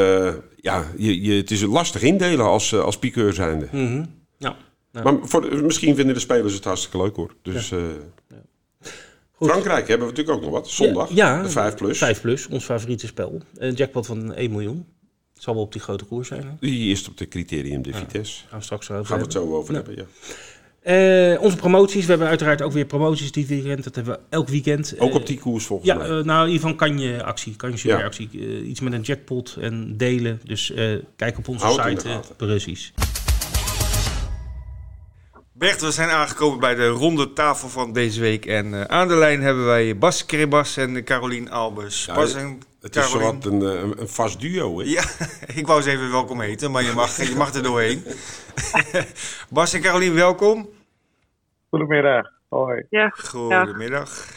ja, 0.56 0.84
je, 0.96 1.22
je, 1.22 1.32
het 1.32 1.50
is 1.50 1.62
lastig 1.62 2.02
indelen 2.02 2.46
als, 2.46 2.74
als 2.74 2.98
piqueur 2.98 3.32
zijnde. 3.32 3.68
Mhm. 3.72 4.04
Ja. 4.38 4.56
Ja. 4.92 5.02
Maar 5.02 5.14
voor, 5.22 5.62
misschien 5.64 5.94
vinden 5.96 6.14
de 6.14 6.20
spelers 6.20 6.54
het 6.54 6.64
hartstikke 6.64 6.96
leuk 7.02 7.16
hoor. 7.16 7.34
Dus 7.42 7.72
Goed. 9.32 9.48
Frankrijk 9.50 9.88
hebben 9.88 10.06
we 10.06 10.12
natuurlijk 10.12 10.36
ook 10.38 10.42
nog 10.44 10.52
wat. 10.60 10.68
Zondag, 10.68 11.10
Ja, 11.14 11.42
de 11.42 11.48
5 11.48 11.74
plus. 11.74 11.98
5 11.98 12.20
plus, 12.20 12.46
ons 12.48 12.64
favoriete 12.64 13.06
spel. 13.06 13.40
Een 13.56 13.72
jackpot 13.74 14.06
van 14.06 14.34
1 14.34 14.50
miljoen. 14.50 14.86
Zal 15.34 15.54
wel 15.54 15.62
op 15.62 15.72
die 15.72 15.80
grote 15.80 16.04
koers 16.04 16.28
zijn. 16.28 16.42
Hè? 16.42 16.48
Die 16.60 16.90
is 16.92 17.08
op 17.08 17.16
de 17.16 17.28
criterium 17.28 17.82
de 17.82 17.92
Vitesse. 17.94 18.42
gaan 18.48 18.58
we 18.58 18.64
straks 18.64 18.90
over 18.90 19.06
Gaan 19.06 19.16
we 19.18 19.22
het 19.22 19.32
zo 19.32 19.54
over 19.56 19.74
hebben, 19.74 19.96
ja. 19.96 20.04
Eh, 20.82 21.40
onze 21.42 21.56
promoties. 21.56 22.02
We 22.04 22.10
hebben 22.10 22.28
uiteraard 22.28 22.62
ook 22.62 22.72
weer 22.72 22.84
promoties 22.84 23.32
dit 23.32 23.46
weekend. 23.48 23.84
Dat 23.84 23.94
hebben 23.94 24.14
we 24.14 24.20
elk 24.28 24.48
weekend. 24.48 24.94
Ook 24.98 25.08
Eh, 25.10 25.14
op 25.16 25.26
die 25.26 25.38
koers 25.38 25.64
volgens 25.66 25.88
Ja, 25.90 25.94
mij. 25.96 26.06
eh, 26.06 26.24
nou 26.24 26.40
in 26.46 26.52
ieder 26.52 26.68
geval 26.68 26.74
kan 26.74 26.98
je 26.98 27.22
actie, 27.24 27.56
kan 27.56 27.70
je 27.70 27.76
superactie. 27.76 28.28
Eh, 28.32 28.68
iets 28.68 28.80
met 28.80 28.92
een 28.92 29.00
jackpot 29.00 29.56
en 29.60 29.96
delen. 29.96 30.40
Dus 30.44 30.72
eh, 30.72 30.92
kijk 31.16 31.38
op 31.38 31.48
onze 31.48 31.64
Houd 31.64 31.80
site. 31.88 32.08
eh, 32.08 32.18
precies. 32.36 32.92
Bert, 35.52 35.80
we 35.80 35.90
zijn 35.90 36.08
aangekomen 36.10 36.58
bij 36.60 36.74
de 36.74 36.86
ronde 36.88 37.32
tafel 37.32 37.68
van 37.68 37.92
deze 37.92 38.20
week. 38.20 38.46
En 38.46 38.74
eh, 38.74 38.80
aan 38.82 39.08
de 39.08 39.16
lijn 39.16 39.40
hebben 39.42 39.64
wij 39.66 39.98
Bas 39.98 40.26
Kribas 40.26 40.76
en 40.76 41.04
Carolien 41.04 41.50
Albers. 41.50 42.04
Ja, 42.04 42.14
Bas 42.14 42.34
en 42.34 42.60
het 42.80 42.96
is 42.96 43.10
zowat 43.10 43.44
een, 43.44 43.62
eh, 43.62 43.80
een, 43.80 44.00
een 44.00 44.08
vast 44.08 44.40
duo, 44.40 44.78
hè? 44.78 44.84
Ja, 44.84 45.04
ik 45.60 45.66
wou 45.66 45.82
ze 45.82 45.90
even 45.90 46.10
welkom 46.10 46.40
heten, 46.40 46.70
maar 46.70 46.82
je 46.82 46.92
mag, 46.92 47.16
je 47.28 47.34
mag 47.36 47.54
er 47.54 47.62
doorheen. 47.62 48.04
Bas 49.50 49.72
en 49.72 49.80
Carolien, 49.80 50.14
welkom. 50.14 50.68
Goedemiddag. 51.68 52.26
Hoi. 52.48 52.86
Ja, 52.90 53.08
Goedemiddag. 53.08 54.36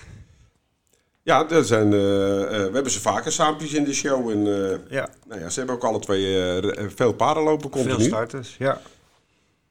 Ja, 1.24 1.50
er 1.50 1.64
zijn, 1.64 1.94
eh, 1.94 2.42
eh, 2.42 2.50
we 2.50 2.74
hebben 2.74 2.92
ze 2.92 3.02
vaker 3.02 3.32
saampjes 3.32 3.74
in 3.74 3.84
de 3.84 3.94
show. 3.94 4.30
En 4.30 4.48
eh, 4.48 4.78
Ja, 4.90 5.10
nou 5.28 5.42
ja, 5.42 5.50
ze 5.50 5.58
hebben 5.58 5.76
ook 5.76 5.84
alle 5.84 6.00
twee 6.00 6.62
veel 6.96 7.14
paarden 7.14 7.44
lopen 7.44 7.84
veel 7.84 8.00
starters. 8.00 8.56
Ja. 8.58 8.82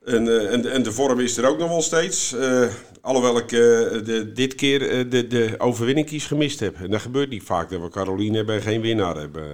En, 0.05 0.27
eh, 0.29 0.53
en, 0.53 0.73
en 0.73 0.83
de 0.83 0.93
vorm 0.93 1.19
is 1.19 1.37
er 1.37 1.49
ook 1.49 1.59
nog 1.59 1.69
wel 1.69 1.81
steeds. 1.83 2.33
eh, 2.33 2.69
alhoewel 3.03 3.37
ik 3.37 3.53
eh, 3.53 3.59
de, 4.05 4.31
dit 4.35 4.55
keer 4.55 4.79
de, 5.11 5.27
de 5.27 5.55
overwinning 5.59 6.07
kies 6.07 6.27
gemist 6.27 6.61
heb. 6.61 6.75
En 6.75 6.91
dat 6.91 7.01
gebeurt 7.01 7.29
niet 7.31 7.43
vaak, 7.43 7.71
dat 7.71 7.81
we 7.81 7.89
Caroline 7.91 8.37
hebben 8.37 8.55
en 8.55 8.61
geen 8.61 8.81
winnaar 8.81 9.15
hebben. 9.15 9.45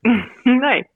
nee. 0.42 0.88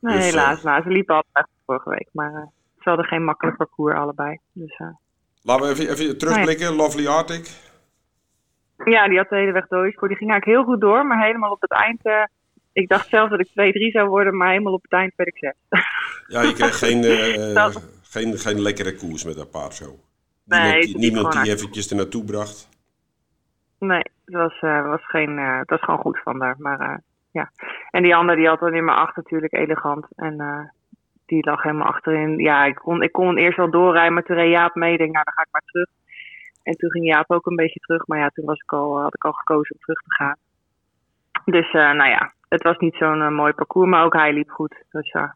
Nee, 0.00 0.16
Dus, 0.16 0.24
helaas. 0.24 0.62
Nou, 0.62 0.82
ze 0.82 0.88
liepen 0.88 1.14
altijd 1.14 1.46
vorige 1.66 1.90
week. 1.90 2.08
Maar 2.12 2.50
ze 2.78 2.88
hadden 2.88 3.04
geen 3.06 3.24
makkelijk 3.24 3.56
parcours 3.56 3.94
allebei. 3.94 4.38
Dus, 4.52 4.80
Laten 5.42 5.66
we 5.66 5.72
even, 5.72 5.88
even 5.88 6.18
terugblikken. 6.18 6.74
Lovely 6.74 7.06
Arctic. 7.06 7.50
ja, 8.84 9.08
die 9.08 9.16
had 9.18 9.28
de 9.28 9.36
hele 9.36 9.52
weg 9.52 9.66
doorgescoord. 9.66 10.10
Die 10.10 10.18
ging 10.18 10.30
eigenlijk 10.30 10.58
heel 10.58 10.72
goed 10.74 10.80
door. 10.80 11.06
Maar 11.06 11.24
helemaal 11.24 11.50
op 11.50 11.60
het 11.60 11.72
eind... 11.72 12.00
eh, 12.74 12.82
ik 12.82 12.88
dacht 12.88 13.08
zelf 13.08 13.30
dat 13.30 13.40
ik 13.40 13.48
2-3 13.48 13.52
zou 13.92 14.08
worden. 14.08 14.36
Maar 14.36 14.48
helemaal 14.50 14.72
op 14.72 14.82
het 14.82 14.92
eind 14.92 15.12
werd 15.16 15.28
ik 15.28 15.38
6. 15.38 15.52
Ja, 16.26 16.42
je 16.42 16.52
kreeg 16.52 16.78
geen, 16.78 17.04
eh, 17.04 17.54
Dat- 17.54 17.82
geen, 18.02 18.38
geen 18.38 18.60
lekkere 18.60 18.94
koers 18.94 19.24
met 19.24 19.36
dat 19.36 19.50
paard 19.50 19.74
zo. 19.74 19.98
Nee, 20.44 20.62
niemand 20.62 20.82
die, 20.84 20.98
niemand 20.98 21.32
die 21.32 21.52
eventjes 21.52 21.90
er 21.90 21.96
naartoe 21.96 22.24
bracht. 22.24 22.68
Nee, 23.78 24.02
het 24.24 24.34
was, 24.34 24.58
eh, 24.60 24.86
was, 24.86 25.06
geen, 25.06 25.38
eh, 25.38 25.58
het 25.58 25.70
was 25.70 25.80
gewoon 25.80 26.00
goed 26.00 26.20
van 26.22 26.38
daar. 26.38 26.54
Maar 26.58 26.80
eh, 26.80 26.96
ja. 27.30 27.50
En 27.90 28.02
die 28.02 28.14
andere 28.16 28.38
die 28.38 28.48
had 28.48 28.60
dan 28.60 28.72
nummer 28.72 28.94
8 28.94 29.16
natuurlijk 29.16 29.52
elegant. 29.52 30.06
En 30.16 30.40
eh, 30.40 30.60
die 31.26 31.44
lag 31.46 31.62
helemaal 31.62 31.86
achterin. 31.86 32.38
Ja, 32.38 32.64
ik 32.64 32.74
kon, 32.74 33.02
ik 33.02 33.12
kon 33.12 33.36
eerst 33.36 33.56
wel 33.56 33.70
doorrijden, 33.70 34.12
maar 34.14 34.22
toen 34.22 34.36
reed 34.36 34.50
Jaap 34.50 34.74
mee. 34.74 34.92
Ik 34.92 34.98
denk, 34.98 35.12
nou 35.12 35.24
dan 35.24 35.34
ga 35.34 35.42
ik 35.42 35.48
maar 35.50 35.62
terug. 35.66 35.88
En 36.62 36.76
toen 36.76 36.90
ging 36.90 37.04
Jaap 37.06 37.30
ook 37.30 37.46
een 37.46 37.56
beetje 37.56 37.80
terug. 37.80 38.06
Maar 38.06 38.18
ja, 38.18 38.28
toen 38.28 38.44
was 38.44 38.60
ik 38.60 38.72
al, 38.72 39.00
had 39.00 39.14
ik 39.14 39.24
al 39.24 39.32
gekozen 39.32 39.74
om 39.74 39.80
terug 39.80 39.98
te 39.98 40.14
gaan. 40.14 40.36
Dus 41.44 41.66
eh, 41.72 41.92
nou 41.92 42.10
ja, 42.10 42.32
het 42.54 42.62
was 42.62 42.78
niet 42.78 42.94
zo'n 42.94 43.22
eh, 43.22 43.30
mooi 43.30 43.52
parcours. 43.52 43.90
Maar 43.90 44.04
ook 44.04 44.12
hij 44.12 44.32
liep 44.32 44.50
goed. 44.50 44.74
Dus 44.90 45.10
eh, 45.10 45.30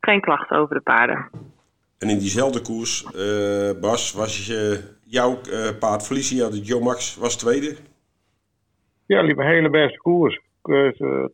geen 0.00 0.20
klachten 0.20 0.56
over 0.56 0.74
de 0.74 0.80
paarden. 0.80 1.30
En 1.98 2.08
in 2.08 2.18
diezelfde 2.18 2.60
koers, 2.62 3.04
eh, 3.04 3.80
Bas, 3.80 4.12
was 4.12 4.46
je, 4.46 4.80
jouw 5.04 5.40
eh, 5.40 5.78
paard 5.78 6.06
Felicia, 6.06 6.48
de 6.48 6.60
Joe 6.60 6.82
Max, 6.82 7.16
was 7.16 7.36
tweede. 7.36 7.76
Ja, 9.06 9.22
liep 9.22 9.38
een 9.38 9.46
hele 9.46 9.70
beste 9.70 9.98
koers. 9.98 10.40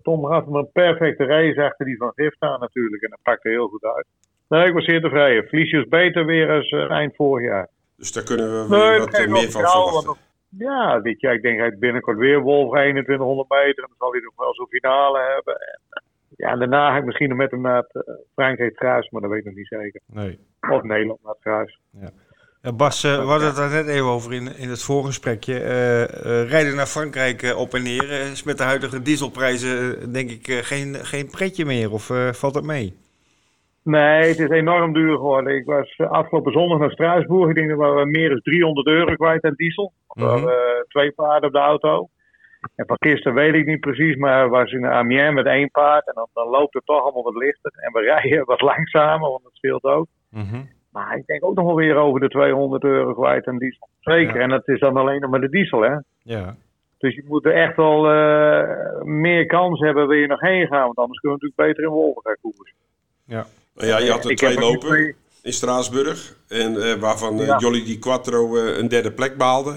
Tom 0.03 0.25
had 0.25 0.45
hem 0.45 0.55
een 0.55 0.73
perfecte 0.73 1.25
race 1.25 1.63
achter 1.63 1.87
die 1.87 1.97
van 1.97 2.13
Gifta 2.15 2.57
natuurlijk. 2.59 3.03
En 3.03 3.11
dat 3.11 3.19
pakte 3.23 3.49
heel 3.49 3.69
goed 3.69 3.85
uit. 3.85 4.07
Nee, 4.49 4.67
ik 4.67 4.75
was 4.75 4.85
zeer 4.85 5.01
tevreden. 5.01 5.49
Felicia 5.49 5.81
is 5.81 5.89
beter 5.89 6.25
weer 6.27 6.51
als 6.51 6.71
eind 6.71 7.17
vorig 7.17 7.47
jaar. 7.47 7.69
Dus 7.97 8.13
daar 8.13 8.25
kunnen 8.25 8.47
we 8.47 8.77
Nee, 8.77 8.89
weer 8.91 8.99
wat 8.99 9.11
wel 9.11 9.29
meer 9.29 9.51
van 9.51 9.61
verwachten. 9.61 10.17
Ja, 10.59 11.01
dit 11.01 11.21
jaar, 11.21 11.35
ik 11.35 11.43
denk 11.43 11.59
hij 11.59 11.79
binnenkort 11.79 12.19
weer 12.19 12.41
Wolf 12.41 12.71
2100 12.71 13.49
meter. 13.49 13.83
En 13.83 13.89
dan 13.89 13.99
zal 13.99 14.13
hij 14.13 14.21
nog 14.21 14.35
wel 14.37 14.55
zo'n 14.55 14.69
finale 14.69 15.33
hebben. 15.35 15.55
En, 15.55 15.81
eh, 15.91 16.03
ja, 16.37 16.51
en 16.51 16.59
daarna 16.59 16.91
ga 16.91 16.97
ik 16.97 17.05
misschien 17.05 17.29
nog 17.29 17.39
met 17.39 17.51
hem 17.51 17.61
naar 17.61 17.77
het 17.77 18.07
uh, 18.09 18.15
Frankrijk 18.35 18.75
Kruis, 18.75 19.11
maar 19.11 19.21
dat 19.21 19.31
weet 19.31 19.41
ik 19.41 19.47
nog 19.47 19.55
niet 19.55 19.67
zeker. 19.67 20.01
Nee. 20.07 20.39
Of 20.71 20.83
Nederland 20.83 21.21
naar 21.23 21.61
het. 21.61 21.79
Ja, 22.63 22.73
Bas, 22.73 23.05
eh, 23.05 23.19
we 23.19 23.27
hadden 23.27 23.47
het 23.47 23.57
daar 23.57 23.71
net 23.71 23.87
even 23.87 24.07
over 24.07 24.33
in, 24.33 24.57
in 24.57 24.69
het 24.69 24.83
voorgesprekje. 24.83 25.61
Eh, 25.61 26.03
eh, 26.03 26.49
rijden 26.49 26.77
naar 26.77 26.87
Frankrijk 26.87 27.43
eh, 27.43 27.59
op 27.59 27.75
en 27.75 27.83
neer 27.83 28.11
eh, 28.11 28.31
is 28.31 28.43
met 28.43 28.59
de 28.59 28.65
huidige 28.65 29.03
dieselprijzen 29.03 30.01
eh, 30.01 30.13
denk 30.13 30.31
ik 30.31 30.49
eh, 30.49 30.57
geen, 30.57 30.95
geen 30.95 31.31
pretje 31.31 31.65
meer. 31.65 31.93
Of 31.93 32.11
eh, 32.11 32.33
valt 32.33 32.55
dat 32.55 32.65
mee? 32.65 33.00
Nee, 33.83 34.29
het 34.29 34.39
is 34.39 34.49
enorm 34.49 34.93
duur 34.93 35.17
geworden. 35.17 35.55
Ik 35.57 35.65
was 35.65 35.95
eh, 35.97 36.11
afgelopen 36.11 36.53
zondag 36.53 36.79
naar 36.79 36.91
Straatsburg. 36.91 37.49
Ik 37.49 37.55
denk 37.55 37.69
dat 37.69 37.79
we 37.95 38.05
meer 38.07 38.29
dan 38.29 38.41
300 38.43 38.87
euro 38.87 39.15
kwijt 39.15 39.45
aan 39.45 39.55
diesel. 39.57 39.93
We 40.09 40.21
Mhm. 40.23 40.31
hadden 40.31 40.51
eh, 40.51 40.81
twee 40.89 41.13
paarden 41.13 41.49
op 41.49 41.53
de 41.55 41.61
auto. 41.61 42.09
En 42.77 42.87
van 42.87 42.97
gisteren 43.01 43.35
weet 43.35 43.55
ik 43.55 43.67
niet 43.67 43.81
precies, 43.81 44.17
maar 44.17 44.45
we 44.45 44.51
was 44.51 44.73
in 44.73 44.87
Amiens 44.87 45.35
met 45.35 45.47
één 45.47 45.71
paard. 45.71 46.07
En 46.07 46.13
dan, 46.15 46.27
dan 46.33 46.49
loopt 46.49 46.75
het 46.75 46.87
toch 46.87 47.03
allemaal 47.03 47.23
wat 47.23 47.35
lichter. 47.37 47.73
En 47.77 47.93
we 47.93 48.01
rijden 48.13 48.45
wat 48.45 48.61
langzamer, 48.61 49.31
want 49.31 49.43
dat 49.43 49.55
scheelt 49.55 49.85
ook. 49.85 50.07
Mhm. 50.31 50.63
Maar 50.93 51.17
ik 51.17 51.27
denk 51.27 51.45
ook 51.45 51.55
nog 51.57 51.65
wel 51.67 51.75
weer 51.75 51.97
over 51.97 52.21
de 52.21 52.29
200 52.29 52.85
euro 52.85 53.15
kwijt 53.15 53.47
aan 53.47 53.59
diesel. 53.59 53.89
Zeker, 54.01 54.37
Ja. 54.37 54.41
en 54.43 54.49
dat 54.49 54.69
is 54.69 54.81
dan 54.81 54.97
alleen 54.97 55.21
nog 55.21 55.31
maar 55.31 55.41
de 55.41 55.49
diesel, 55.51 55.81
hè. 55.81 55.95
Ja. 56.23 56.55
Dus 56.99 57.15
je 57.15 57.25
moet 57.29 57.45
er 57.45 57.53
echt 57.55 57.77
wel 57.77 58.11
eh, 58.11 59.03
meer 59.03 59.47
kans 59.47 59.81
hebben, 59.81 60.09
wil 60.09 60.17
je 60.19 60.27
nog 60.27 60.41
heen 60.41 60.67
gaan. 60.67 60.85
Want 60.85 60.97
anders 60.97 61.21
kunnen 61.21 61.39
we 61.39 61.45
natuurlijk 61.47 61.75
beter 61.77 61.83
in 61.93 61.99
Wolven 62.01 62.23
gaan 62.23 62.37
koersen. 62.41 62.77
Nou 63.27 63.45
ja, 63.75 63.99
je 63.99 64.11
had 64.11 64.25
er 64.25 64.31
Ik 64.31 64.37
twee 64.37 64.59
lopen 64.59 64.89
twee- 64.89 65.15
in 65.43 65.53
Straatsburg. 65.53 66.37
En 66.49 66.83
eh, 66.83 66.95
waarvan 66.95 67.41
eh, 67.41 67.47
Ja. 67.47 67.57
Jolly 67.59 67.85
Di 67.85 67.99
Quattro 67.99 68.57
eh, 68.57 68.77
een 68.79 68.89
derde 68.89 69.13
plek 69.13 69.37
behaalde. 69.37 69.75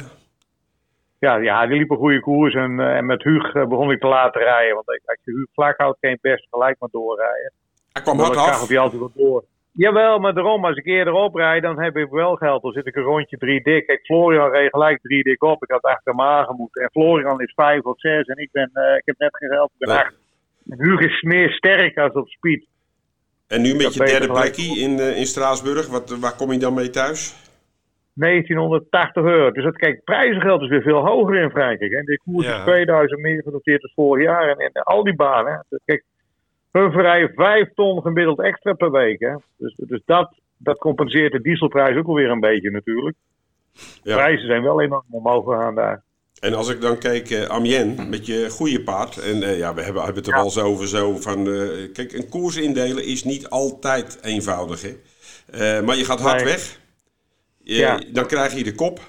Ja, 1.19 1.35
ja, 1.35 1.67
die 1.67 1.77
liep 1.77 1.89
een 1.91 1.97
goede 1.97 2.19
koers. 2.19 2.53
En, 2.53 2.79
en 2.79 3.05
met 3.05 3.23
Huug 3.23 3.51
begon 3.53 3.91
ik 3.91 3.99
te 3.99 4.07
laten 4.07 4.41
rijden. 4.41 4.75
Want 4.75 4.87
als 4.87 5.19
je 5.23 5.31
Huug 5.31 5.47
vlak 5.53 5.77
houdt, 5.77 5.99
kan 5.99 6.09
je 6.09 6.17
best 6.21 6.47
gelijk 6.49 6.75
maar 6.79 6.89
doorrijden. 6.91 7.51
Hij 7.91 8.01
kwam 8.01 8.19
hard 8.19 8.35
af. 8.37 8.67
hij 8.67 8.77
altijd 8.79 8.99
wel 9.01 9.11
door. 9.15 9.43
Jawel, 9.71 10.19
maar 10.19 10.33
daarom, 10.33 10.65
als 10.65 10.77
ik 10.77 10.85
eerder 10.85 11.13
oprijd, 11.13 11.61
dan 11.63 11.81
heb 11.81 11.95
ik 11.97 12.09
wel 12.09 12.35
geld. 12.35 12.61
Dan 12.61 12.71
zit 12.71 12.85
ik 12.85 12.95
een 12.95 13.03
rondje 13.03 13.37
drie 13.37 13.63
dik. 13.63 13.85
Kijk, 13.87 14.05
Florian 14.05 14.51
reed 14.51 14.69
gelijk 14.69 15.01
drie 15.01 15.23
dik 15.23 15.43
op. 15.43 15.63
Ik 15.63 15.71
had 15.71 15.81
achter 15.81 16.11
hem 16.11 16.21
aangemoeten. 16.21 16.81
En 16.83 16.89
Florian 16.91 17.41
is 17.41 17.53
vijf 17.55 17.81
of 17.83 17.99
zes. 17.99 18.25
En 18.25 18.37
ik, 18.37 18.49
ben, 18.51 18.69
ik 18.97 19.01
heb 19.05 19.17
net 19.17 19.37
geen 19.37 19.49
geld, 19.49 19.71
ik 19.73 19.77
ben 19.77 19.89
Nee. 19.89 19.97
acht. 19.97 20.13
En 20.69 20.77
Huug 20.81 20.99
is 20.99 21.21
meer 21.21 21.49
sterk 21.51 21.97
als 21.97 22.13
op 22.13 22.27
speed. 22.27 22.65
En 23.47 23.61
nu 23.61 23.73
met 23.73 23.81
Dat 23.81 23.93
je 23.93 23.99
derde 24.05 24.27
plekje 24.27 24.79
in, 24.79 24.99
eh, 24.99 25.17
in 25.17 25.25
Straatsburg. 25.25 25.87
Wat, 25.87 26.17
waar 26.19 26.35
kom 26.35 26.51
je 26.51 26.59
dan 26.59 26.73
mee 26.73 26.89
thuis? 26.89 27.35
1980 28.13 29.23
euro. 29.23 29.51
Dus 29.51 29.63
dat, 29.63 29.77
kijk, 29.77 30.03
prijzengeld 30.03 30.61
is 30.61 30.69
weer 30.69 30.81
veel 30.81 31.05
hoger 31.05 31.35
in 31.41 31.49
Frankrijk. 31.49 31.91
Hè. 31.91 32.01
De 32.01 32.19
koers 32.25 32.45
Ja. 32.45 32.57
is 32.57 32.63
2000 32.63 33.19
meer 33.21 33.41
genoteerd 33.43 33.81
dan 33.81 33.91
vorig 33.95 34.25
jaar. 34.25 34.49
En, 34.49 34.57
en 34.57 34.83
al 34.83 35.03
die 35.03 35.15
banen. 35.15 35.65
Dus 35.69 35.79
Kijk, 35.85 36.03
hun 36.71 36.91
verrijden 36.91 37.31
5 37.35 37.73
ton 37.73 38.01
gemiddeld 38.01 38.39
extra 38.41 38.73
per 38.73 38.91
week. 38.91 39.19
Hè. 39.19 39.35
Dus, 39.57 39.75
dus 39.75 40.01
dat, 40.05 40.33
dat 40.57 40.77
compenseert 40.77 41.31
de 41.31 41.41
dieselprijs 41.41 41.97
ook 41.97 42.07
alweer 42.07 42.29
een 42.29 42.39
beetje 42.39 42.71
natuurlijk. 42.71 43.15
Ja. 44.03 44.15
Prijzen 44.15 44.47
zijn 44.47 44.63
wel 44.63 44.81
enorm 44.81 45.03
omhoog 45.09 45.45
gegaan 45.45 45.75
daar. 45.75 46.03
En 46.43 46.53
als 46.53 46.67
ik 46.67 46.81
dan 46.81 46.97
kijk, 46.97 47.29
eh 47.31 47.43
Amiens, 47.43 48.01
met 48.07 48.25
je 48.25 48.49
goede 48.49 48.81
paard. 48.81 49.17
En 49.17 49.43
eh, 49.43 49.57
ja, 49.57 49.73
we 49.73 49.81
hebben, 49.81 50.03
hebben 50.03 50.23
het 50.23 50.31
er 50.31 50.37
wel 50.39 50.49
zo 50.49 50.59
over 50.65 50.87
zo 50.87 51.17
van... 51.19 51.47
eh, 51.53 51.91
kijk, 51.93 52.13
een 52.13 52.29
koers 52.29 52.55
indelen 52.55 53.03
is 53.05 53.23
niet 53.23 53.49
altijd 53.49 54.17
eenvoudig, 54.21 54.81
hè. 54.81 55.81
Maar 55.81 55.97
je 55.97 56.05
gaat 56.05 56.19
hard 56.19 56.35
Nee. 56.43 56.45
weg. 56.45 56.79
Je- 57.63 57.75
Ja. 57.75 58.01
Dan 58.11 58.25
krijg 58.27 58.55
je 58.55 58.63
de 58.63 58.75
kop. 58.75 58.99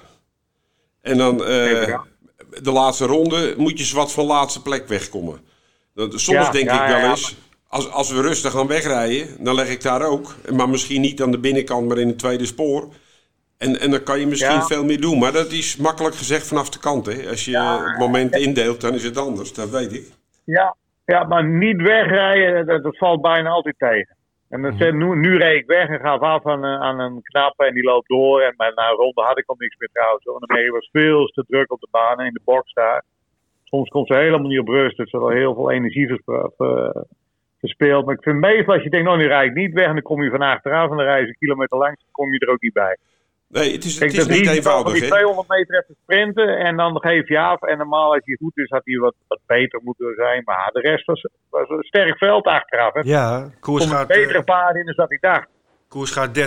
En 1.01 1.17
dan 1.17 1.37
de 1.37 2.71
laatste 2.71 3.05
ronde 3.05 3.53
moet 3.57 3.77
je 3.77 3.83
zwart 3.85 4.11
van 4.11 4.25
laatste 4.25 4.61
plek 4.61 4.87
wegkomen. 4.87 5.39
Dat- 5.93 6.11
Soms 6.19 6.45
Ja, 6.45 6.51
denk 6.51 6.65
ja, 6.69 6.85
ik 6.95 7.01
wel 7.01 7.09
eens... 7.09 7.35
Als, 7.67 7.89
als 7.91 8.11
we 8.11 8.21
rustig 8.21 8.51
gaan 8.51 8.67
wegrijden, 8.67 9.27
dan 9.43 9.55
leg 9.55 9.69
ik 9.69 9.81
daar 9.81 10.01
ook. 10.01 10.35
Maar 10.53 10.69
misschien 10.69 11.01
niet 11.01 11.21
aan 11.21 11.31
de 11.31 11.39
binnenkant, 11.39 11.87
maar 11.87 11.97
in 11.97 12.07
het 12.07 12.19
tweede 12.19 12.45
spoor. 12.45 12.87
En, 13.57 13.79
en 13.79 13.91
dan 13.91 14.03
kan 14.03 14.19
je 14.19 14.27
misschien 14.27 14.51
Ja. 14.55 14.61
veel 14.61 14.83
meer 14.83 15.01
doen. 15.01 15.19
Maar 15.19 15.31
dat 15.31 15.51
is 15.51 15.77
makkelijk 15.77 16.15
gezegd 16.15 16.47
vanaf 16.47 16.69
de 16.69 16.79
kant. 16.79 17.05
Hè? 17.05 17.29
Als 17.29 17.45
je 17.45 17.57
het 17.57 17.97
moment 17.97 18.35
indeelt, 18.35 18.81
dan 18.81 18.93
is 18.93 19.03
het 19.03 19.17
anders. 19.17 19.53
Dat 19.53 19.69
weet 19.69 19.93
ik. 19.93 20.05
Ja, 20.43 20.75
ja 21.05 21.23
maar 21.23 21.45
niet 21.45 21.81
wegrijden, 21.81 22.65
dat, 22.65 22.83
dat 22.83 22.97
valt 22.97 23.21
bijna 23.21 23.49
altijd 23.49 23.75
tegen. 23.77 24.15
En 24.49 24.59
Mhm. 24.61 24.77
dan, 24.77 24.97
nu, 24.97 25.15
nu 25.15 25.37
reed 25.37 25.59
ik 25.61 25.65
weg 25.67 25.87
en 25.89 25.99
gaf 25.99 26.19
af 26.19 26.45
aan, 26.45 26.63
eh, 26.65 26.79
aan 26.81 26.99
een 26.99 27.21
knappe 27.21 27.65
en 27.65 27.73
die 27.73 27.83
loopt 27.83 28.07
door. 28.07 28.41
En 28.41 28.53
na 28.57 28.89
een 28.89 28.95
ronde 28.95 29.21
had 29.21 29.37
ik 29.37 29.43
al 29.49 29.55
niks 29.57 29.75
meer 29.77 29.89
trouwens. 29.93 30.23
hoor. 30.23 30.33
Want 30.39 30.51
de 30.51 30.69
was 30.71 30.89
veel 30.91 31.25
te 31.25 31.43
druk 31.47 31.71
op 31.71 31.79
de 31.79 31.87
baan 31.91 32.19
en 32.19 32.25
in 32.25 32.33
de 32.33 32.41
box 32.43 32.73
daar. 32.73 33.03
Soms 33.63 33.89
komt 33.89 34.07
ze 34.07 34.13
helemaal 34.13 34.47
niet 34.47 34.59
op 34.59 34.67
rust. 34.67 34.97
Dus 34.97 35.11
er 35.13 35.19
al 35.19 35.29
heel 35.29 35.53
veel 35.53 35.71
energie 35.71 36.07
verspeeld. 37.59 38.05
Maar 38.05 38.15
ik 38.15 38.23
vind 38.23 38.39
meestal 38.39 38.73
als 38.73 38.83
je 38.83 38.89
denkt, 38.89 39.05
nou 39.07 39.17
nu 39.19 39.27
rijd 39.27 39.49
ik 39.49 39.55
niet 39.55 39.73
weg. 39.73 39.85
En 39.85 39.93
dan 39.93 40.01
kom 40.01 40.23
je 40.23 40.29
van 40.29 40.41
achteraf 40.41 40.89
en 40.91 40.97
dan 40.97 41.05
rij 41.05 41.21
je 41.21 41.27
een 41.27 41.35
kilometer 41.39 41.77
langs. 41.77 41.99
Dan 42.01 42.11
kom 42.11 42.31
je 42.33 42.39
er 42.39 42.49
ook 42.51 42.61
niet 42.61 42.73
bij. 42.73 42.97
Nee, 43.47 43.71
het 43.71 43.83
is, 43.83 43.97
Kijk, 43.97 44.11
het 44.11 44.19
is 44.19 44.27
dat 44.27 44.37
niet 44.37 44.49
eenvoudig. 44.49 44.93
die 44.93 45.01
Hè? 45.01 45.07
200 45.07 45.47
meter 45.47 45.83
even 45.83 45.95
sprinten 46.03 46.57
en 46.57 46.77
dan 46.77 47.01
geef 47.01 47.27
je 47.27 47.39
af. 47.39 47.61
En 47.61 47.77
normaal 47.77 48.13
als 48.13 48.21
hij 48.23 48.35
goed 48.35 48.57
is, 48.57 48.69
had 48.69 48.81
hij 48.83 48.97
wat, 48.97 49.15
wat 49.27 49.39
beter 49.45 49.79
moeten 49.83 50.13
zijn. 50.15 50.41
Maar 50.45 50.69
de 50.73 50.79
rest 50.79 51.05
was, 51.05 51.27
was 51.49 51.69
een 51.69 51.83
sterk 51.83 52.17
veld 52.17 52.45
achteraf. 52.45 52.93
Hè. 52.93 53.01
Ja, 53.03 53.49
koers 53.59 53.83
Er 53.83 53.89
gaat, 53.89 54.09
een 54.09 54.21
betere 54.21 54.37
eh, 54.37 54.43
paard 54.43 54.75
in 54.75 54.85
dan 54.85 54.95
dat 54.95 55.11
ik 55.11 55.21
dacht. 55.21 55.47
Koers 55.95 56.11
gaat 56.11 56.37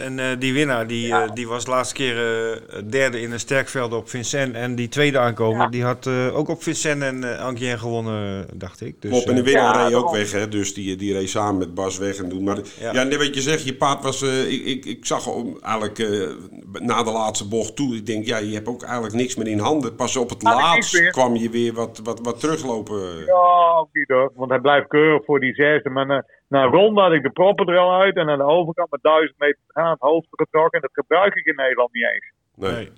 13-6. 0.00 0.04
En 0.04 0.18
eh, 0.18 0.26
die 0.38 0.52
winnaar 0.52 0.86
die, 0.86 1.12
eh, 1.12 1.28
die 1.34 1.48
was 1.48 1.64
de 1.64 1.70
laatste 1.70 1.94
keer 1.94 2.16
eh, 2.16 2.82
derde 2.90 3.20
in 3.20 3.32
een 3.32 3.40
sterkveld 3.40 3.92
op 3.92 4.08
Vincent. 4.08 4.54
En 4.54 4.74
die 4.74 4.88
tweede 4.88 5.18
aankomer, 5.18 5.60
Ja. 5.62 5.68
die 5.68 5.82
had 5.84 6.06
eh, 6.06 6.36
ook 6.36 6.48
op 6.48 6.62
Vincent 6.62 7.02
en 7.02 7.16
uh, 7.62 7.72
gewonnen, 7.78 8.46
dacht 8.54 8.80
ik. 8.80 9.02
Dus, 9.02 9.10
Klopt, 9.10 9.26
en 9.28 9.34
de 9.34 9.42
winnaar 9.42 9.74
ja, 9.74 9.84
reed 9.84 9.94
ook 9.94 10.10
weg. 10.10 10.32
Hè? 10.32 10.48
Dus 10.48 10.74
die, 10.74 10.96
die 10.96 11.12
reed 11.12 11.28
samen 11.30 11.58
met 11.58 11.74
Bas 11.74 11.98
weg 11.98 12.16
en 12.16 12.28
doen. 12.28 12.42
Maar 12.44 12.58
ja, 12.80 12.92
Ja. 12.92 13.02
net 13.02 13.16
wat 13.16 13.34
je 13.34 13.40
zegt, 13.40 13.64
je 13.64 13.74
paard 13.74 14.02
was... 14.02 14.22
eh, 14.22 14.52
ik, 14.52 14.64
ik, 14.64 14.84
ik 14.84 15.06
zag 15.06 15.24
hem 15.24 15.56
eigenlijk 15.62 15.98
eh, 15.98 16.28
na 16.72 17.02
de 17.02 17.10
laatste 17.10 17.48
bocht 17.48 17.76
toe. 17.76 17.96
Ik 17.96 18.06
denk, 18.06 18.26
ja, 18.26 18.36
je 18.38 18.54
hebt 18.54 18.68
ook 18.68 18.82
eigenlijk 18.82 19.14
niks 19.14 19.34
meer 19.36 19.48
in 19.48 19.58
handen. 19.58 19.94
Pas 19.94 20.16
op 20.16 20.30
het 20.30 20.42
laatst 20.42 21.10
kwam 21.10 21.36
je 21.36 21.50
weer 21.50 21.72
wat, 21.72 22.00
wat, 22.04 22.20
wat 22.22 22.40
teruglopen. 22.40 23.00
Ja, 23.26 23.76
ook 23.78 23.88
niet 23.92 24.08
hoor. 24.08 24.32
Want 24.34 24.50
hij 24.50 24.60
blijft 24.60 24.88
keurig 24.88 25.24
voor 25.24 25.40
die 25.40 25.54
zesde. 25.54 25.90
Maar 25.90 26.06
een 26.48 26.70
ronde 26.70 27.00
had 27.00 27.12
ik 27.12 27.22
de 27.22 27.30
proppen 27.30 27.66
er 27.66 27.78
al 27.78 28.00
uit. 28.00 28.16
En 28.16 28.28
aan 28.28 28.38
de 28.38 28.44
overkant 28.44 28.90
met 28.90 29.02
duizend 29.02 29.38
meter 29.38 29.60
te 29.66 29.80
gaan 29.80 29.90
het 29.90 30.00
hoofd 30.00 30.26
getrokken. 30.30 30.80
En 30.80 30.80
dat 30.80 31.04
gebruik 31.04 31.34
ik 31.34 31.46
in 31.46 31.56
Nederland 31.56 31.92
niet 31.92 32.04
eens. 32.04 32.32
Nee. 32.54 32.90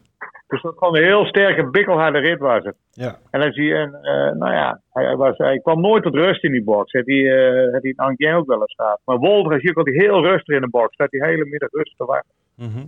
Dus 0.51 0.63
dat 0.63 0.79
gewoon 0.79 0.97
een 0.97 1.03
heel 1.03 1.25
sterke, 1.25 1.71
bikkelharde 1.71 2.19
rit 2.19 2.39
was 2.39 2.65
het. 2.65 2.77
Ja. 2.91 3.19
En 3.31 3.41
dan 3.41 3.53
zie 3.53 3.65
je, 3.65 3.75
en, 3.75 3.95
eh, 3.95 4.33
nou 4.33 4.53
ja, 4.53 4.81
hij, 4.93 5.05
hij 5.05 5.17
was, 5.17 5.37
hij 5.37 5.59
kwam 5.59 5.81
nooit 5.81 6.03
tot 6.03 6.15
rust 6.15 6.45
in 6.45 6.53
die 6.53 6.65
box. 6.65 6.93
Het 6.93 7.07
hij, 7.07 7.17
eh, 7.17 7.73
het 7.73 7.95
hij 8.17 8.35
ook 8.35 8.47
wel 8.47 8.61
eens 8.61 8.73
staat. 8.73 9.01
Maar 9.05 9.19
Wolver 9.19 9.61
zie 9.61 9.71
ik 9.71 9.77
altijd 9.77 9.97
heel 9.97 10.23
rustig 10.23 10.55
in 10.55 10.61
de 10.61 10.69
box. 10.69 10.95
Staat 10.95 11.11
die 11.11 11.25
hele 11.25 11.45
middag 11.45 11.71
rustig 11.71 11.97
te 11.97 12.05
wachten. 12.05 12.35
Mhm. 12.55 12.87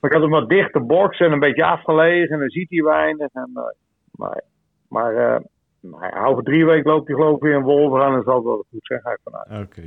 Maar 0.00 0.10
ik 0.10 0.12
had 0.12 0.22
hem 0.22 0.30
wat 0.30 0.48
dichte 0.48 0.80
box 0.80 1.18
en 1.18 1.32
een 1.32 1.38
beetje 1.38 1.64
afgelegen. 1.64 2.28
En 2.28 2.38
dan 2.38 2.50
ziet 2.50 2.70
hij 2.70 2.82
weinig. 2.82 3.28
En, 3.32 3.50
eh, 3.54 3.62
maar 4.10 4.42
maar 4.88 5.42
eh, 5.82 5.90
Nou, 5.90 6.26
over 6.26 6.42
drie 6.42 6.64
weken 6.64 6.90
loopt 6.90 7.06
hij 7.06 7.16
geloof 7.16 7.36
ik 7.36 7.42
weer 7.42 7.54
in 7.54 7.62
Wolver 7.62 8.02
aan 8.02 8.14
en 8.14 8.22
zal 8.22 8.44
wel 8.44 8.64
goed 8.70 8.86
zijn, 8.86 9.00
ga 9.00 9.10
ik 9.10 9.18
vanuit. 9.24 9.66
Oké. 9.66 9.80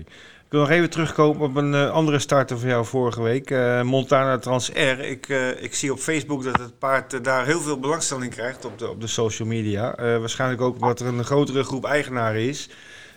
Ik 0.45 0.59
wil 0.59 0.59
nog 0.59 0.69
even 0.69 0.89
terugkomen 0.89 1.41
op 1.41 1.55
een 1.55 1.73
uh, 1.73 1.91
andere 1.91 2.19
starter 2.19 2.57
van 2.57 2.69
jou 2.69 2.85
vorige 2.85 3.21
week. 3.21 3.51
Uh, 3.51 3.81
Montana 3.81 4.37
Trans 4.37 4.69
R. 4.69 4.99
Ik, 4.99 5.27
uh, 5.27 5.63
ik 5.63 5.73
zie 5.73 5.91
op 5.91 5.97
Facebook 5.97 6.43
dat 6.43 6.59
het 6.59 6.79
paard 6.79 7.23
daar 7.23 7.45
heel 7.45 7.59
veel 7.59 7.79
belangstelling 7.79 8.31
krijgt 8.31 8.65
op 8.65 8.77
de, 8.77 8.89
op 8.89 9.01
de 9.01 9.07
social 9.07 9.47
media. 9.47 9.95
waarschijnlijk 9.97 10.61
ook 10.61 10.73
omdat 10.73 10.99
er 10.99 11.07
een 11.07 11.23
grotere 11.23 11.63
groep 11.63 11.85
eigenaren 11.85 12.41
is. 12.41 12.69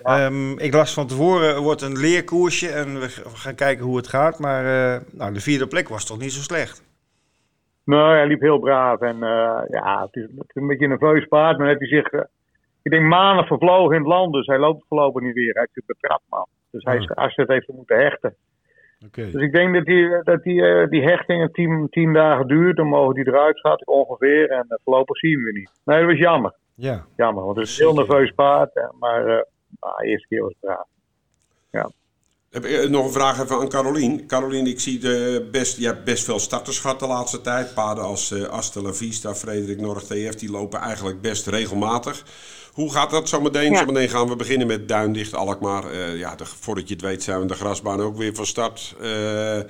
Ja. 0.04 0.26
Um, 0.26 0.58
ik 0.58 0.74
las 0.74 0.94
van 0.94 1.06
tevoren, 1.06 1.62
wordt 1.62 1.82
een 1.82 1.98
leerkoersje 1.98 2.68
en 2.68 3.00
we 3.00 3.08
gaan 3.34 3.54
kijken 3.54 3.84
hoe 3.84 3.96
het 3.96 4.08
gaat. 4.08 4.38
Maar 4.38 4.64
nou, 5.12 5.32
de 5.32 5.40
vierde 5.40 5.66
plek 5.66 5.88
was 5.88 6.06
toch 6.06 6.18
niet 6.18 6.32
zo 6.32 6.40
slecht? 6.40 6.84
Nee, 7.84 7.98
hij 7.98 8.26
liep 8.26 8.40
heel 8.40 8.58
braaf. 8.58 9.00
En 9.00 9.18
ja, 9.68 10.02
het 10.04 10.16
is, 10.16 10.22
het 10.22 10.48
is, 10.48 10.62
een 10.62 10.66
beetje 10.66 10.84
een 10.84 10.90
nerveus 10.90 11.26
paard. 11.26 11.58
Maar 11.58 11.66
heeft 11.66 11.80
hij 11.80 11.88
zich 11.88 12.26
ik 12.86 12.92
denk 12.92 13.04
maanden 13.04 13.46
vervlogen 13.46 13.96
in 13.96 14.02
het 14.02 14.10
land, 14.10 14.32
dus 14.32 14.46
hij 14.46 14.58
loopt 14.58 14.84
voorlopig 14.88 15.22
niet 15.22 15.34
weer. 15.34 15.54
Hij 15.54 15.68
zit 15.72 15.86
betrapt, 15.86 16.22
man. 16.28 16.46
Dus 16.70 16.84
hij 16.84 16.96
is 16.96 17.06
gearresteerd 17.06 17.48
heeft 17.48 17.68
moeten 17.68 17.98
hechten. 17.98 18.36
Okay. 19.06 19.30
Dus 19.30 19.42
ik 19.42 19.52
denk 19.52 19.74
dat 19.74 19.84
die, 19.84 20.22
dat 20.22 20.42
die, 20.42 20.60
uh, 20.60 20.88
die 20.88 21.02
hechting 21.02 21.52
tien, 21.52 21.86
tien 21.90 22.12
dagen 22.12 22.46
duurt. 22.46 22.76
Dan 22.76 22.86
mogen 22.86 23.14
die 23.14 23.26
eruit, 23.26 23.56
schat 23.56 23.80
ik 23.80 23.90
ongeveer. 23.90 24.50
En 24.50 24.66
uh, 24.68 24.78
voorlopig 24.84 25.18
zien 25.18 25.42
we 25.42 25.52
niet. 25.52 25.70
Nee, 25.84 25.98
dat 25.98 26.10
was 26.10 26.18
jammer. 26.18 26.54
Ja. 26.74 27.06
Jammer, 27.16 27.44
want 27.44 27.56
het 27.56 27.66
is 27.66 27.78
een 27.78 27.86
heel 27.86 27.94
nerveus 27.94 28.30
paard. 28.30 28.70
Maar 28.98 29.20
uh, 29.20 29.42
nou, 29.80 29.96
de 29.96 30.06
eerste 30.06 30.28
keer 30.28 30.42
was 30.42 30.54
het 30.60 30.60
braaf. 30.60 30.86
Ja. 31.70 31.90
Heb 32.50 32.64
ik 32.64 32.90
nog 32.90 33.04
een 33.04 33.12
vraag 33.12 33.42
even 33.42 33.56
aan 33.56 33.68
Carolien. 33.68 34.26
Carolien, 34.26 34.66
ik 34.66 34.80
zie 34.80 34.98
de 34.98 35.48
best, 35.52 35.78
je 35.78 35.86
hebt 35.86 36.04
best 36.04 36.24
veel 36.24 36.38
starters 36.38 36.78
gehad 36.78 37.00
de 37.00 37.06
laatste 37.06 37.40
tijd. 37.40 37.74
Paarden 37.74 38.04
als 38.04 38.30
uh, 38.30 38.48
Astel 38.48 38.94
Vista, 38.94 39.34
Frederik 39.34 39.80
Norg, 39.80 40.02
TF, 40.02 40.34
die 40.34 40.50
lopen 40.50 40.80
eigenlijk 40.80 41.20
best 41.20 41.46
regelmatig. 41.46 42.24
Hoe 42.76 42.92
gaat 42.92 43.10
dat 43.10 43.28
zo 43.28 43.40
meteen? 43.40 43.72
Ja. 43.72 43.78
Zometeen 43.78 44.08
gaan 44.08 44.28
we 44.28 44.36
beginnen 44.36 44.66
met 44.66 44.88
Duindicht, 44.88 45.34
Alkmaar. 45.34 45.84
Uh, 45.84 46.18
ja, 46.18 46.34
de, 46.34 46.44
voordat 46.46 46.88
je 46.88 46.94
het 46.94 47.02
weet 47.02 47.22
zijn 47.22 47.40
we 47.40 47.46
de 47.46 47.54
grasbaan 47.54 48.00
ook 48.00 48.16
weer 48.16 48.34
van 48.34 48.46
start. 48.46 48.96
Uh, 49.00 49.60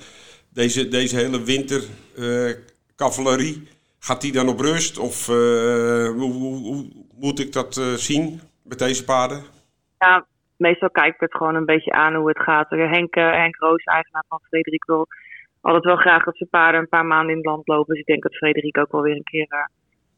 deze, 0.49 0.87
deze 0.87 1.15
hele 1.15 1.43
winter 1.43 1.81
uh, 2.17 2.51
cavalerie, 2.95 3.67
gaat 3.99 4.21
die 4.21 4.31
dan 4.31 4.49
op 4.49 4.59
rust? 4.59 4.97
Of 4.97 5.25
hoe, 5.25 6.31
hoe, 6.31 6.55
hoe, 6.55 6.85
moet 7.15 7.39
ik 7.39 7.53
dat 7.53 7.73
zien 7.95 8.41
met 8.63 8.79
deze 8.79 9.03
paarden? 9.03 9.43
Ja, 9.99 10.25
meestal 10.57 10.89
kijk 10.89 11.13
ik 11.13 11.19
het 11.19 11.35
gewoon 11.35 11.55
een 11.55 11.65
beetje 11.65 11.91
aan 11.91 12.15
hoe 12.15 12.27
het 12.27 12.39
gaat. 12.39 12.69
Henk, 12.69 13.15
Henk 13.15 13.55
Roos, 13.55 13.83
eigenaar 13.83 14.23
van 14.27 14.39
Frederik, 14.47 14.85
wil 14.85 15.07
altijd 15.61 15.83
wel 15.83 15.95
graag 15.95 16.23
dat 16.23 16.37
zijn 16.37 16.49
paarden 16.49 16.81
een 16.81 16.89
paar 16.89 17.05
maanden 17.05 17.29
in 17.29 17.37
het 17.37 17.45
land 17.45 17.67
lopen. 17.67 17.93
Dus 17.93 17.99
ik 17.99 18.07
denk 18.07 18.23
dat 18.23 18.35
Frederik 18.35 18.77
ook 18.77 18.91
wel 18.91 19.01
weer 19.01 19.15
een 19.15 19.23
keer 19.23 19.69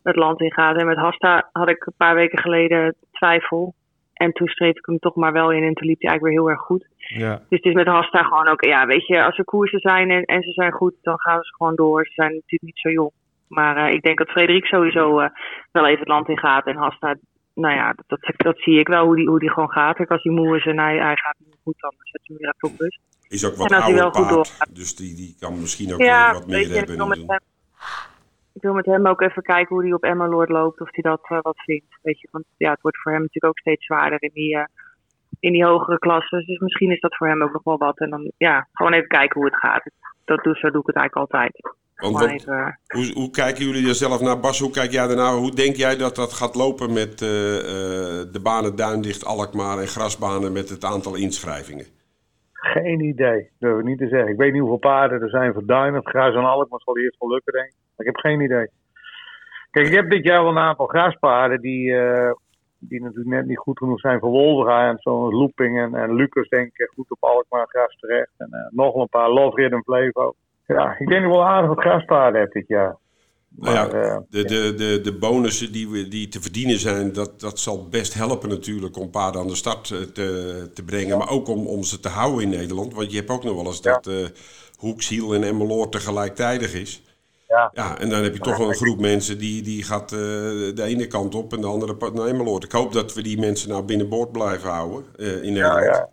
het 0.10 0.24
land 0.24 0.42
in 0.42 0.54
gaat. 0.54 0.78
En 0.78 0.86
met 0.86 0.98
Hasta 0.98 1.50
had 1.52 1.70
ik 1.70 1.86
een 1.86 1.94
paar 1.98 2.16
weken 2.16 2.40
geleden 2.40 2.96
twijfel. 3.12 3.74
En 4.14 4.32
toen 4.32 4.48
streef 4.48 4.78
ik 4.78 4.86
hem 4.86 5.00
toch 5.00 5.16
maar 5.16 5.34
wel 5.34 5.52
in 5.52 5.64
en 5.64 5.74
toen 5.74 5.88
liep 5.88 6.02
hij 6.02 6.10
eigenlijk 6.10 6.22
weer 6.22 6.44
heel 6.44 6.50
erg 6.50 6.66
goed. 6.66 6.88
Ja. 6.98 7.36
Dus 7.36 7.60
het 7.60 7.66
is 7.66 7.74
met 7.74 7.88
Hasta 7.88 8.24
gewoon 8.24 8.48
ook, 8.48 8.66
ja, 8.66 8.86
weet 8.86 9.08
je, 9.08 9.24
als 9.24 9.38
er 9.38 9.44
koersen 9.44 9.80
zijn 9.80 10.10
en, 10.10 10.24
en 10.24 10.42
ze 10.42 10.52
zijn 10.52 10.72
goed, 10.72 10.94
dan 11.02 11.20
gaan 11.20 11.44
ze 11.44 11.56
gewoon 11.56 11.76
door. 11.76 12.06
Ze 12.06 12.14
zijn 12.14 12.34
natuurlijk 12.34 12.62
niet 12.62 12.80
zo 12.80 12.90
jong. 12.90 13.12
Maar 13.48 13.88
uh, 13.88 13.94
ik 13.94 14.02
denk 14.02 14.18
dat 14.18 14.30
Frederik 14.30 14.66
sowieso 14.66 15.22
uh, 15.22 15.30
wel 15.72 15.86
even 15.86 16.00
het 16.00 16.08
land 16.08 16.30
in 16.30 16.38
gaat. 16.38 16.66
En 16.66 16.76
Hasta, 16.76 17.16
nou 17.54 17.76
ja, 17.76 17.94
dat, 17.94 18.20
dat, 18.20 18.34
dat 18.38 18.58
zie 18.58 18.80
ik 18.80 18.88
wel 18.88 19.06
hoe 19.06 19.16
die, 19.16 19.28
hoe 19.28 19.40
die 19.40 19.50
gewoon 19.50 19.72
gaat. 19.72 19.96
Kijk, 19.96 20.12
als 20.12 20.24
hij 20.24 20.34
moe 20.34 20.58
is 20.58 20.66
en 20.66 20.80
hij, 20.80 20.98
hij 20.98 21.16
gaat 21.16 21.36
niet 21.46 21.58
goed, 21.64 21.76
dan 21.80 21.94
zet 21.98 22.22
hij 22.24 22.36
hem 22.36 22.38
weer 22.38 22.54
even 22.56 22.70
op 22.70 22.80
rust. 22.80 23.00
Is 23.28 23.46
ook 23.46 23.56
wat 23.56 23.72
ouder 23.72 24.12
paard, 24.12 24.76
dus 24.76 24.96
die, 24.96 25.16
die 25.16 25.36
kan 25.40 25.60
misschien 25.60 25.94
ook 25.94 26.00
ja, 26.00 26.34
wat 26.34 26.48
meer 26.48 26.70
hebben. 26.70 27.42
Ik 28.60 28.66
wil 28.66 28.74
met 28.74 28.86
hem 28.86 29.08
ook 29.08 29.22
even 29.22 29.44
kijken 29.44 29.76
hoe 29.76 29.84
hij 29.84 29.94
op 29.94 30.04
Emmeloord 30.04 30.50
loopt, 30.50 30.82
of 30.82 30.90
hij 30.92 31.04
dat 31.12 31.30
uh, 31.32 31.40
wat 31.42 31.62
vindt. 31.62 31.98
Weet 32.02 32.20
je, 32.20 32.28
want 32.32 32.46
ja, 32.58 32.72
het 32.72 32.82
wordt 32.82 33.02
voor 33.02 33.12
hem 33.12 33.22
natuurlijk 33.22 33.54
ook 33.54 33.60
steeds 33.60 33.86
zwaarder 33.86 34.24
in 34.24 34.32
die, 34.34 34.56
uh, 34.56 34.64
in 35.40 35.52
die 35.52 35.66
hogere 35.66 36.00
klassen. 36.00 36.46
Dus 36.46 36.60
misschien 36.60 36.92
is 36.92 37.00
dat 37.00 37.16
voor 37.16 37.28
hem 37.28 37.44
ook 37.44 37.54
nog 37.54 37.64
wel 37.64 37.78
wat. 37.78 38.00
En 38.00 38.10
dan 38.10 38.32
ja, 38.38 38.68
gewoon 38.72 38.94
even 38.94 39.08
kijken 39.08 39.40
hoe 39.40 39.50
het 39.50 39.60
gaat. 39.60 39.92
Dat 40.26 40.44
doe, 40.44 40.56
zo 40.56 40.70
doe 40.70 40.82
ik 40.82 40.88
het 40.88 40.96
eigenlijk 40.96 41.32
altijd. 41.32 41.76
Want 41.96 42.20
wat, 42.20 42.30
even, 42.30 42.54
uh, 42.54 42.68
hoe, 42.88 43.14
hoe, 43.14 43.30
kijken 43.30 43.66
jullie 43.66 43.88
er 43.88 43.96
zelf 43.96 44.22
naar? 44.22 44.40
Bas, 44.40 44.60
hoe 44.60 44.72
kijk 44.72 44.92
jij 44.92 45.10
ernaar? 45.10 45.34
Hoe 45.34 45.56
denk 45.56 45.76
jij 45.76 45.98
dat 45.98 46.16
dat 46.16 46.34
gaat 46.34 46.56
lopen 46.56 46.94
met 46.94 47.20
de 47.20 48.40
banen 48.44 48.76
Duindicht, 48.76 49.26
Alkmaar 49.26 49.78
en 49.78 49.88
grasbanen 49.88 50.52
met 50.52 50.70
het 50.70 50.84
aantal 50.84 51.16
inschrijvingen? 51.16 51.86
Geen 52.54 53.00
idee, 53.00 53.50
durf 53.60 53.80
ik 53.80 53.86
niet 53.86 53.98
te 53.98 54.08
zeggen. 54.08 54.32
Ik 54.32 54.38
weet 54.38 54.52
niet 54.52 54.62
hoeveel 54.62 54.90
paarden 54.90 55.22
er 55.22 55.30
zijn 55.30 55.54
voor 55.54 55.66
Duin 55.66 55.98
of 55.98 56.06
Gras 56.06 56.36
en 56.36 56.46
Alkmaar. 56.46 56.80
zal 56.80 56.98
eerst 56.98 57.20
wel 57.20 57.30
lukken, 57.30 57.54
denk 57.54 57.68
ik. 57.68 57.79
Ik 58.00 58.06
heb 58.06 58.16
geen 58.16 58.42
idee. 58.42 58.68
Kijk, 59.72 59.88
ik 59.88 59.94
heb 59.94 60.10
dit 60.10 60.24
jaar 60.24 60.42
wel 60.42 60.52
een 60.52 60.58
aantal 60.58 60.88
graspaarden 60.88 61.62
die, 61.62 61.90
uh, 61.90 62.32
die 62.80 63.02
natuurlijk 63.02 63.30
net 63.30 63.46
niet 63.46 63.58
goed 63.58 63.78
genoeg 63.78 64.00
zijn 64.00 64.20
voor 64.20 64.30
Wolverga. 64.30 64.90
En 64.90 64.98
zo'n 65.00 65.36
Looping 65.36 65.80
en, 65.80 65.96
en 65.96 66.16
Lucas 66.16 66.50
denk 66.50 66.78
ik 66.78 66.92
goed 66.96 67.12
op 67.12 67.24
Alkmaar 67.24 67.68
gras 67.68 67.96
terecht. 68.00 68.32
En 68.38 68.48
uh, 68.52 68.60
nog 68.70 68.96
een 68.96 69.10
paar 69.10 69.30
Love 69.30 69.70
en 69.70 69.84
Flevo. 69.84 70.36
Ja, 70.66 70.92
ik 70.92 71.08
denk 71.08 71.22
dat 71.22 71.30
ik 71.30 71.36
wel 71.38 71.46
aardig 71.46 71.70
wat 71.70 71.80
graspaarden 71.80 72.42
heb 72.42 72.52
dit 72.52 72.68
jaar. 72.68 72.98
Maar, 73.50 73.74
nou 73.74 73.98
ja, 73.98 74.16
uh, 74.16 74.18
de, 74.30 74.46
de, 74.46 74.74
de, 74.76 75.02
de 75.02 75.18
bonussen 75.18 75.72
die, 75.72 75.90
we, 75.90 76.08
die 76.08 76.28
te 76.28 76.42
verdienen 76.42 76.80
zijn, 76.80 77.14
dat, 77.14 77.40
dat 77.40 77.60
zal 77.60 77.88
best 77.90 78.14
helpen 78.14 78.50
natuurlijk 78.50 78.98
om 78.98 79.10
paarden 79.10 79.42
aan 79.42 79.48
de 79.48 79.56
start 79.56 79.88
te, 79.88 80.72
te 80.74 80.84
brengen. 80.86 81.08
Ja. 81.08 81.18
Maar 81.18 81.30
ook 81.30 81.48
om, 81.48 81.68
om 81.68 81.84
ze 81.84 82.00
te 82.00 82.10
houden 82.10 82.44
in 82.44 82.50
Nederland. 82.50 82.94
Want 82.94 83.12
je 83.12 83.18
hebt 83.18 83.30
ook 83.30 83.44
nog 83.44 83.56
wel 83.56 83.66
eens 83.66 83.80
ja. 83.82 83.94
dat 83.94 84.08
uh, 84.08 84.28
Hoeksiel 84.78 85.34
en 85.34 85.44
Emmeloord 85.44 85.92
tegelijkertijd 85.92 86.74
is. 86.74 87.09
Ja. 87.50 87.70
ja, 87.74 87.98
en 88.00 88.10
dan 88.10 88.24
heb 88.24 88.34
je 88.34 88.40
toch 88.40 88.58
wel 88.58 88.68
een 88.68 88.76
groep 88.76 89.00
mensen 89.00 89.38
die, 89.38 89.62
die 89.62 89.84
gaat 89.84 90.12
uh, 90.12 90.20
de 90.76 90.84
ene 90.84 91.08
kant 91.08 91.36
op 91.36 91.54
en 91.54 91.62
de 91.62 91.68
andere 91.68 92.12
naar 92.14 92.28
Emmeloord. 92.28 92.64
Ik 92.64 92.72
hoop 92.72 92.94
dat 92.94 93.14
we 93.14 93.24
die 93.24 93.40
mensen 93.40 93.70
nou 93.70 93.84
binnenboord 93.84 94.32
blijven 94.32 94.70
houden 94.70 95.06
uh, 95.18 95.44
in 95.44 95.54
Nederland. 95.54 95.86
Ja, 95.86 95.92
ja. 95.92 96.10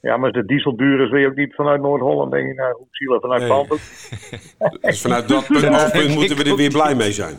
ja, 0.00 0.16
maar 0.16 0.32
als 0.32 0.40
de 0.40 0.46
diesel 0.46 0.76
duur 0.76 1.00
is, 1.00 1.10
wil 1.10 1.20
je 1.20 1.26
ook 1.26 1.36
niet 1.36 1.54
vanuit 1.54 1.80
Noord-Holland, 1.80 2.32
denk 2.32 2.50
ik, 2.50 2.56
naar 2.56 2.72
Hoeksiel 2.72 3.14
en 3.14 3.20
vanuit 3.20 3.42
nee. 3.42 4.78
dus 4.80 5.00
vanuit 5.02 5.28
dat 5.28 5.46
punt, 5.46 5.92
punt 5.92 6.14
moeten 6.14 6.36
we 6.36 6.44
er 6.50 6.56
weer 6.56 6.70
blij 6.70 6.94
mee 6.94 7.12
zijn. 7.12 7.36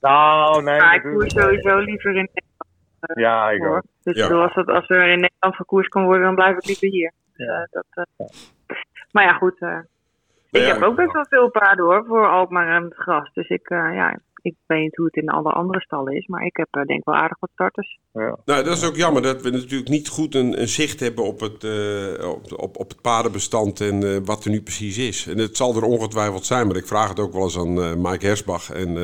nou, 0.00 0.62
nee. 0.62 0.78
Maar 0.78 0.94
ik 0.94 1.02
voer 1.02 1.30
sowieso 1.30 1.78
liever 1.78 2.16
in 2.16 2.28
Nederland. 2.32 3.14
Ja, 3.14 3.50
ik 3.50 3.64
ook. 3.64 3.82
Dus 4.02 4.16
ja. 4.16 4.28
als, 4.28 4.54
dat, 4.54 4.66
als 4.66 4.88
er 4.88 5.02
in 5.02 5.20
Nederland 5.20 5.54
verkoers 5.54 5.88
kan 5.88 6.04
worden, 6.04 6.24
dan 6.24 6.34
blijf 6.34 6.56
ik 6.56 6.66
liever 6.66 6.88
hier. 6.88 7.12
Ja. 7.36 7.60
Uh, 7.60 7.66
dat, 7.70 7.86
uh, 7.94 8.26
maar 9.10 9.24
ja, 9.24 9.32
goed. 9.32 9.58
Ik 10.54 10.60
ja, 10.60 10.72
heb 10.72 10.82
ook 10.82 10.96
best 10.96 11.12
wel 11.12 11.26
veel 11.28 11.50
paarden 11.50 11.84
hoor, 11.84 12.04
voor 12.06 12.28
Alkmaar 12.28 12.76
en 12.76 12.82
het 12.82 12.94
gras. 12.94 13.30
Dus 13.32 13.48
ik, 13.48 13.70
uh, 13.70 13.94
ja, 13.94 14.18
ik 14.42 14.54
weet 14.66 14.80
niet 14.80 14.96
hoe 14.96 15.06
het 15.06 15.16
in 15.16 15.28
alle 15.28 15.50
andere 15.50 15.80
stallen 15.80 16.16
is, 16.16 16.26
maar 16.26 16.44
ik 16.44 16.56
heb 16.56 16.76
uh, 16.76 16.82
denk 16.84 16.98
ik 16.98 17.04
wel 17.04 17.14
aardig 17.14 17.38
wat 17.40 17.50
starters. 17.52 17.98
Ja. 18.12 18.38
Nou, 18.44 18.64
dat 18.64 18.76
is 18.76 18.86
ook 18.86 18.96
jammer 18.96 19.22
dat 19.22 19.42
we 19.42 19.50
natuurlijk 19.50 19.88
niet 19.88 20.08
goed 20.08 20.34
een, 20.34 20.60
een 20.60 20.68
zicht 20.68 21.00
hebben 21.00 21.24
op 21.24 21.40
het, 21.40 21.64
uh, 21.64 22.28
op, 22.30 22.52
op, 22.56 22.76
op 22.76 22.88
het 22.88 23.00
paardenbestand 23.00 23.80
en 23.80 24.24
wat 24.24 24.44
er 24.44 24.50
nu 24.50 24.62
precies 24.62 24.98
is. 24.98 25.26
En 25.26 25.38
het 25.38 25.56
zal 25.56 25.76
er 25.76 25.82
ongetwijfeld 25.82 26.46
zijn, 26.46 26.66
maar 26.66 26.76
ik 26.76 26.86
vraag 26.86 27.08
het 27.08 27.20
ook 27.20 27.32
wel 27.32 27.42
eens 27.42 27.58
aan 27.58 28.00
Mike 28.02 28.26
Hersbach. 28.26 28.70
En 28.70 28.98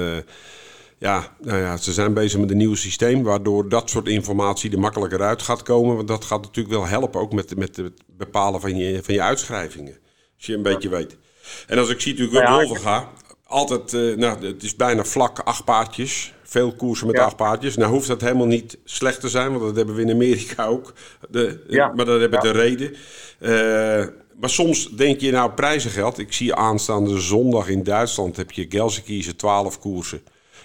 ja, 0.99 1.23
nou 1.41 1.59
ja, 1.59 1.77
ze 1.77 1.93
zijn 1.93 2.15
bezig 2.15 2.41
met 2.41 2.51
een 2.51 2.57
nieuw 2.57 2.75
systeem 2.75 3.23
waardoor 3.23 3.69
dat 3.69 3.91
soort 3.91 4.09
informatie 4.09 4.73
er 4.73 4.79
makkelijker 4.79 5.23
uit 5.23 5.43
gaat 5.43 5.63
komen. 5.63 5.97
Want 5.97 6.09
dat 6.09 6.25
gaat 6.25 6.43
natuurlijk 6.43 6.75
wel 6.75 6.87
helpen, 6.87 7.21
ook 7.21 7.33
met, 7.33 7.57
met 7.57 7.77
het 7.77 8.03
bepalen 8.07 8.61
van 8.61 8.77
je, 8.77 9.03
van 9.03 9.15
je 9.15 9.23
uitschrijvingen. 9.23 9.99
Als 10.37 10.47
je 10.47 10.55
een 10.55 10.63
beetje 10.63 10.89
weet. 10.89 11.19
En 11.67 11.79
als 11.79 11.89
ik 11.89 12.01
zie 12.01 12.13
natuurlijk 12.13 12.45
Nou 12.47 12.65
ook 12.65 12.77
ja, 12.77 12.83
ga, 12.83 13.09
altijd, 13.47 13.93
uh, 13.93 14.17
nou, 14.17 14.47
het 14.47 14.63
is 14.63 14.77
bijna 14.77 15.05
vlak 15.05 15.39
acht 15.39 15.65
paardjes. 15.65 16.33
Veel 16.43 16.73
koersen 16.73 17.07
met 17.07 17.17
Ja. 17.17 17.23
acht 17.25 17.37
paardjes. 17.37 17.77
Nou 17.77 17.93
hoeft 17.93 18.07
dat 18.07 18.21
helemaal 18.21 18.47
niet 18.47 18.79
slecht 18.85 19.21
te 19.21 19.29
zijn, 19.29 19.51
want 19.51 19.61
dat 19.63 19.77
hebben 19.77 19.95
we 19.95 20.03
in 20.03 20.11
Amerika 20.11 20.65
ook. 20.67 20.93
De, 21.31 21.65
Ja. 21.69 21.93
Maar 21.95 22.05
dat 22.05 22.21
hebben 22.21 22.39
Ja. 22.43 22.53
de 22.53 22.59
reden. 22.59 22.95
Eh, 23.39 24.07
maar 24.41 24.51
soms 24.51 24.91
denk 24.91 25.21
je 25.21 25.31
nou 25.31 25.51
prijzengeld. 25.51 26.19
Ik 26.19 26.33
zie 26.33 26.55
aanstaande 26.55 27.21
zondag 27.21 27.69
in 27.69 27.83
Duitsland 27.83 28.37
heb 28.37 28.51
je 28.51 28.67
Gelsenkirchen 28.69 29.37
12 29.37 29.79
koersen. 29.79 30.21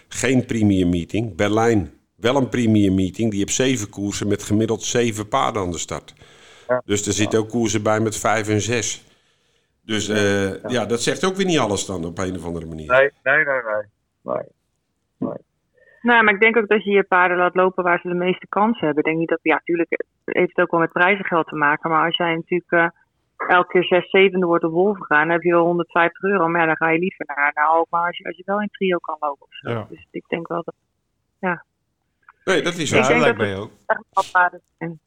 Geen 0.07 0.45
premium 0.45 0.89
meeting. 0.89 1.35
Berlijn 1.35 1.93
wel 2.15 2.35
een 2.35 2.49
premium 2.49 2.95
meeting. 2.95 3.29
Die 3.31 3.39
heeft 3.39 3.53
zeven 3.55 3.89
koersen 3.89 4.27
met 4.27 4.43
gemiddeld 4.43 4.83
zeven 4.83 5.27
paarden 5.27 5.61
aan 5.61 5.71
de 5.71 5.77
start. 5.77 6.13
Dus 6.85 7.07
er 7.07 7.13
zitten 7.13 7.39
ook 7.39 7.49
koersen 7.49 7.83
bij 7.83 7.99
met 7.99 8.15
vijf 8.17 8.47
en 8.47 8.61
zes. 8.61 9.03
Dus 9.85 10.07
eh, 10.09 10.63
ja. 10.63 10.85
dat 10.85 11.01
zegt 11.01 11.25
ook 11.25 11.35
weer 11.35 11.45
niet 11.45 11.59
alles 11.59 11.85
dan 11.85 12.05
op 12.05 12.17
een 12.17 12.35
of 12.35 12.45
andere 12.45 12.65
manier. 12.65 12.91
Nee, 12.91 13.11
nee, 13.23 13.35
nee, 13.45 13.45
nee. 13.45 14.35
nee. 15.17 15.37
Nou, 16.01 16.23
maar 16.23 16.33
ik 16.33 16.39
denk 16.39 16.57
ook 16.57 16.67
dat 16.67 16.83
je 16.83 16.91
je 16.91 17.03
paarden 17.03 17.37
laat 17.37 17.55
lopen 17.55 17.83
waar 17.83 17.99
ze 17.99 18.07
de 18.07 18.13
meeste 18.13 18.47
kans 18.49 18.79
hebben. 18.79 18.97
Ik 18.97 19.03
denk 19.03 19.17
niet 19.17 19.29
dat, 19.29 19.39
ja, 19.41 19.53
natuurlijk 19.53 20.03
heeft 20.25 20.49
het 20.55 20.65
ook 20.65 20.71
wel 20.71 20.79
met 20.79 20.91
prijzengeld 20.91 21.47
te 21.47 21.55
maken. 21.55 21.89
Maar 21.89 22.05
als 22.05 22.17
jij 22.17 22.35
natuurlijk 22.35 22.71
eh, 22.71 22.87
elke 23.49 23.71
keer 23.71 23.83
zes, 23.83 24.09
zevende 24.09 24.45
wordt 24.45 24.63
op 24.63 24.71
Wolf 24.71 24.97
gaan, 24.99 25.21
dan 25.21 25.29
heb 25.29 25.41
je 25.41 25.51
wel 25.51 25.65
150 25.65 26.23
euro. 26.23 26.47
Maar 26.47 26.59
ja, 26.61 26.65
dan 26.67 26.75
ga 26.75 26.89
je 26.89 26.99
liever 26.99 27.25
naar, 27.35 27.51
naar 27.53 27.67
Alkmaar 27.67 28.07
als 28.07 28.17
je, 28.17 28.23
als 28.23 28.37
je 28.37 28.43
wel 28.45 28.61
in 28.61 28.69
trio 28.71 28.97
kan 28.97 29.17
lopen. 29.19 29.45
Of 29.45 29.55
zo. 29.55 29.69
Ja. 29.69 29.85
Dus 29.89 30.07
ik 30.11 30.23
denk 30.27 30.47
wel 30.47 30.63
dat 30.63 30.73
Nee, 32.45 32.61
dat 32.61 32.75
is 32.75 32.89
zo. 32.89 32.95
Ik 32.97 33.01
Ja, 33.01 33.07
denk 33.07 33.21
lijkt 33.21 33.37
dat 33.37 33.47
mij 33.47 33.57
ook. 33.57 33.71
echt 33.85 34.03
wel 34.13 34.23
paarden 34.31 34.61
zijn, 34.77 34.99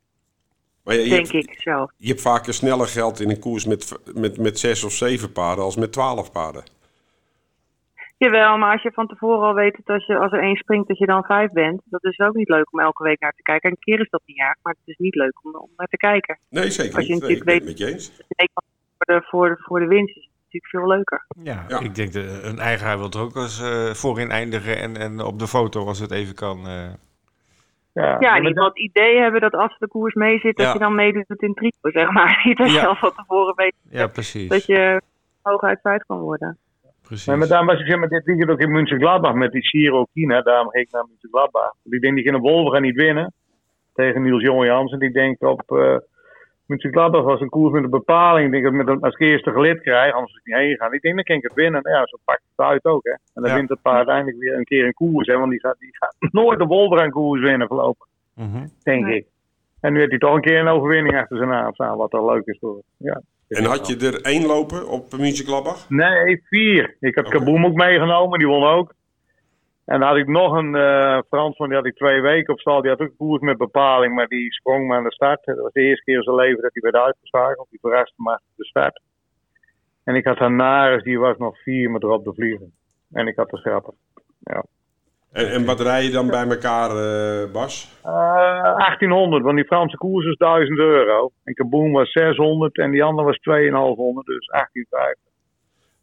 Maar 0.88 0.96
je, 0.96 1.02
je 1.02 1.08
denk 1.08 1.30
hebt, 1.32 1.48
ik 1.48 1.60
zelf. 1.60 1.90
je 1.96 2.08
hebt 2.08 2.20
vaker 2.20 2.54
sneller 2.54 2.86
geld 2.86 3.20
in 3.20 3.30
een 3.30 3.38
koers 3.38 3.64
met, 3.66 3.98
met, 4.14 4.38
met 4.38 4.58
zes 4.58 4.84
of 4.84 4.92
zeven 4.92 5.32
paarden 5.32 5.64
als 5.64 5.76
met 5.76 5.92
twaalf 5.92 6.32
paarden. 6.32 6.62
Jawel, 8.16 8.56
maar 8.58 8.72
als 8.72 8.82
je 8.82 8.92
van 8.92 9.06
tevoren 9.06 9.48
al 9.48 9.54
weet 9.54 9.76
dat 9.76 9.94
als, 9.94 10.06
je, 10.06 10.18
als 10.18 10.32
er 10.32 10.42
één 10.42 10.56
springt 10.56 10.88
dat 10.88 10.98
je 10.98 11.06
dan 11.06 11.24
vijf 11.24 11.50
bent, 11.52 11.82
dat 11.84 12.04
is 12.04 12.18
ook 12.18 12.34
niet 12.34 12.48
leuk 12.48 12.72
om 12.72 12.80
elke 12.80 13.02
week 13.02 13.20
naar 13.20 13.32
te 13.36 13.42
kijken. 13.42 13.70
Een 13.70 13.76
keer 13.78 14.00
is 14.00 14.10
dat 14.10 14.22
niet 14.24 14.38
erg, 14.38 14.56
maar 14.62 14.72
het 14.78 14.88
is 14.94 14.96
niet 14.96 15.14
leuk 15.14 15.44
om, 15.44 15.54
om 15.56 15.70
naar 15.76 15.86
te 15.86 15.96
kijken. 15.96 16.38
Nee, 16.48 16.70
zeker 16.70 16.96
Als 16.96 17.06
je 17.06 17.12
niet. 17.12 17.20
Natuurlijk 17.22 17.46
ben 17.46 17.54
het 17.58 17.64
met 17.64 17.78
je 17.78 17.86
eens. 17.86 18.12
Nee, 18.28 18.48
voor 18.54 19.14
de, 19.14 19.22
voor, 19.26 19.48
de, 19.48 19.56
voor 19.58 19.80
de 19.80 19.86
winst 19.86 20.16
is 20.16 20.22
het 20.22 20.32
natuurlijk 20.44 20.72
veel 20.72 20.86
leuker. 20.86 21.26
Ja, 21.42 21.64
Ja. 21.68 21.80
ik 21.80 21.94
denk 21.94 22.12
de, 22.12 22.40
een 22.42 22.58
eigenaar 22.58 22.98
wil 22.98 23.10
er 23.10 23.20
ook 23.20 23.36
eens 23.36 23.60
eh, 23.60 23.90
voorin 23.94 24.30
eindigen 24.30 24.78
en, 24.78 24.96
en 24.96 25.20
op 25.20 25.38
de 25.38 25.46
foto 25.48 25.86
als 25.86 25.98
het 25.98 26.10
even 26.10 26.34
kan. 26.34 26.66
eh. 26.68 26.88
Ja, 28.00 28.16
Ja, 28.20 28.38
niet 28.38 28.56
het 28.58 28.78
idee 28.78 29.18
hebben 29.18 29.40
dat 29.40 29.52
als 29.52 29.78
de 29.78 29.88
koers 29.88 30.14
mee 30.14 30.38
zit, 30.38 30.56
dat 30.56 30.66
Ja. 30.66 30.72
je 30.72 30.78
dan 30.78 30.94
meedoet 30.94 31.42
in 31.42 31.54
trio, 31.54 31.70
zeg 31.80 32.10
maar. 32.10 32.40
Niet 32.44 32.56
dat 32.62 32.72
je 32.72 32.86
al 32.86 32.94
van 32.96 33.12
tevoren 33.16 33.54
weet 33.56 33.74
ja, 33.90 34.06
precies. 34.06 34.48
dat 34.48 34.66
je 34.66 35.00
hooguit 35.42 35.80
feit 35.80 36.04
kan 36.06 36.18
worden. 36.20 36.58
precies. 37.02 37.26
Maar 37.36 37.48
daarom 37.48 37.66
was 37.66 37.80
ik 37.80 37.86
zeg 37.86 37.98
maar 37.98 38.08
dit 38.08 38.24
weekend 38.24 38.50
ook 38.50 38.60
in 38.60 38.70
München 38.72 38.98
Gladbach 38.98 39.34
met 39.34 39.52
die 39.52 39.62
Giro 39.68 40.04
Kina. 40.12 40.42
Daarom 40.42 40.70
ging 40.70 40.86
ik 40.86 40.92
naar 40.92 41.04
München 41.08 41.28
Gladbach. 41.28 41.72
Want 41.82 41.94
ik 41.94 42.00
denk 42.00 42.16
die 42.16 42.24
in 42.24 42.38
Wolven 42.38 42.72
gaan 42.72 42.82
niet 42.82 42.96
winnen. 42.96 43.32
Tegen 43.94 44.22
Niels 44.22 44.42
Jonge 44.42 44.70
En 44.70 45.00
Ik 45.00 45.12
denk 45.12 45.42
op 45.42 45.62
uh, 45.70 45.96
München 46.68 46.92
Gladbach 46.92 47.22
was 47.24 47.40
een 47.40 47.48
koers 47.48 47.72
met 47.72 47.84
een 47.84 47.90
bepaling. 47.90 48.46
Ik 48.46 48.52
denk 48.52 48.64
dat 48.64 48.72
ik 48.72 48.78
met 48.78 48.88
een, 48.88 49.00
als 49.02 49.14
ik 49.14 49.20
eerste 49.20 49.50
gelid 49.52 49.80
krijg, 49.82 50.12
anders 50.12 50.32
is 50.32 50.38
ik 50.38 50.46
niet 50.46 50.54
heen 50.56 50.76
gaan. 50.76 50.92
Ik 50.92 51.00
denk 51.02 51.14
dan 51.14 51.24
kan 51.24 51.36
ik 51.36 51.42
het 51.42 51.54
winnen. 51.54 51.82
Nou 51.82 51.96
Ja, 51.96 52.06
zo 52.06 52.16
pakt 52.24 52.42
het 52.56 52.66
uit 52.66 52.84
ook. 52.84 53.04
Hè. 53.04 53.10
En 53.10 53.18
dan 53.42 53.50
Ja. 53.50 53.54
wint 53.54 53.68
het 53.68 53.82
paard 53.82 53.96
uiteindelijk 53.96 54.38
weer 54.38 54.54
een 54.56 54.64
keer 54.64 54.84
een 54.86 54.94
koers. 54.94 55.26
Hè, 55.26 55.38
want 55.38 55.50
die 55.50 55.60
gaat, 55.60 55.78
die 55.78 55.96
gaat 55.96 56.14
nooit 56.32 56.58
de 56.58 56.64
Wolver 56.64 57.00
aan 57.00 57.10
koers 57.10 57.40
winnen 57.40 57.68
voorlopig. 57.68 58.06
Mhm. 58.34 58.66
Denk 58.82 59.06
ik. 59.06 59.26
En 59.80 59.92
nu 59.92 59.98
heeft 59.98 60.10
hij 60.10 60.18
toch 60.18 60.34
een 60.34 60.40
keer 60.40 60.58
een 60.60 60.68
overwinning 60.68 61.16
achter 61.16 61.36
zijn 61.36 61.48
naam 61.48 61.74
staan. 61.74 61.96
Wat 61.96 62.10
toch 62.10 62.30
leuk 62.32 62.46
is 62.46 62.58
voor 62.60 62.82
ja. 62.96 63.20
En 63.48 63.64
had 63.64 63.86
je 63.86 63.96
er 64.06 64.20
één 64.22 64.46
lopen 64.46 64.88
op 64.88 65.16
München 65.16 65.46
Gladbach? 65.46 65.88
Nee, 65.90 66.42
vier. 66.44 66.96
Ik 67.00 67.14
had 67.14 67.26
Oké. 67.26 67.38
Kaboom 67.38 67.64
ook 67.66 67.74
meegenomen, 67.74 68.38
die 68.38 68.48
won 68.48 68.64
ook. 68.64 68.94
En 69.88 70.00
dan 70.00 70.08
had 70.08 70.16
ik 70.16 70.26
nog 70.26 70.52
een 70.52 70.74
eh 70.74 71.18
Fransman, 71.28 71.68
die 71.68 71.76
had 71.76 71.86
ik 71.86 71.96
twee 71.96 72.20
weken 72.20 72.52
op 72.52 72.60
stal. 72.60 72.80
Die 72.80 72.90
had 72.90 73.00
ook 73.00 73.16
koers 73.16 73.40
met 73.40 73.56
bepaling, 73.56 74.14
maar 74.14 74.26
die 74.26 74.52
sprong 74.52 74.86
me 74.86 74.94
aan 74.94 75.02
de 75.02 75.12
start. 75.12 75.44
Dat 75.44 75.58
was 75.58 75.72
de 75.72 75.80
eerste 75.80 76.04
keer 76.04 76.16
in 76.16 76.22
zijn 76.22 76.36
leven 76.36 76.62
dat 76.62 76.70
hij 76.72 76.90
werd 76.90 77.04
uitgeslagen. 77.04 77.66
Die 77.70 77.80
verraste 77.80 78.14
me 78.16 78.38
de 78.56 78.64
start. 78.64 79.00
En 80.04 80.14
ik 80.14 80.24
had 80.24 80.38
Hanaris, 80.38 81.02
die 81.02 81.18
was 81.18 81.36
nog 81.36 81.62
vier 81.62 81.90
met 81.90 82.02
erop 82.02 82.24
de 82.24 82.34
vliegen. 82.34 82.72
En 83.12 83.26
ik 83.26 83.36
had 83.36 83.50
de 83.50 83.56
schrappen. 83.56 83.94
En, 85.32 85.50
en 85.50 85.64
wat 85.64 85.80
rij 85.80 86.04
je 86.04 86.10
dan 86.10 86.26
bij 86.26 86.46
elkaar, 86.46 86.90
eh, 86.90 87.52
Bas? 87.52 88.00
Eh 88.04 88.76
1800, 88.76 89.42
want 89.42 89.56
die 89.56 89.66
Franse 89.66 89.96
koers 89.96 90.26
is 90.26 90.36
1000 90.36 90.78
euro. 90.78 91.30
En 91.44 91.54
Kaboom 91.54 91.92
was 91.92 92.12
600 92.12 92.78
en 92.78 92.90
die 92.90 93.04
andere 93.04 93.26
was 93.26 93.38
2500, 93.38 94.26
dus 94.26 94.46
1850. 94.46 95.32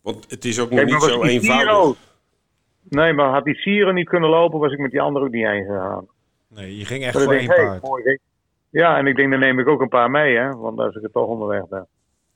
Want 0.02 0.30
het 0.30 0.45
is 0.45 0.60
ook 0.60 0.69
nog 0.69 0.80
Kijk, 0.80 0.91
niet 0.91 1.02
zo 1.02 1.19
was 1.19 1.30
eenvoudig. 1.30 1.98
Nee, 2.89 3.13
maar 3.13 3.30
had 3.30 3.43
die 3.45 3.56
Siro 3.56 3.91
niet 3.91 4.10
kunnen 4.10 4.30
lopen, 4.30 4.60
was 4.60 4.71
ik 4.71 4.80
met 4.80 4.91
die 4.91 5.02
andere 5.02 5.26
ook 5.26 5.32
niet 5.32 5.45
heen 5.45 5.65
gegaan. 5.65 6.08
Nee, 6.48 6.78
je 6.78 6.86
ging 6.86 7.04
echt 7.04 7.13
Maar 7.13 7.24
voor 7.24 7.34
één 7.34 7.50
hey, 7.50 7.80
paard. 7.80 8.19
Ja, 8.69 8.98
en 8.98 9.08
ik 9.08 9.15
denk, 9.15 9.32
dan 9.32 9.39
neem 9.39 9.60
ik 9.60 9.67
ook 9.67 9.82
een 9.82 9.88
paar 9.88 10.12
mee, 10.12 10.36
hè. 10.38 10.56
Want 10.56 10.80
als 10.80 10.95
ik 10.95 11.04
er 11.04 11.12
toch 11.12 11.28
onderweg 11.28 11.67
ben. 11.67 11.88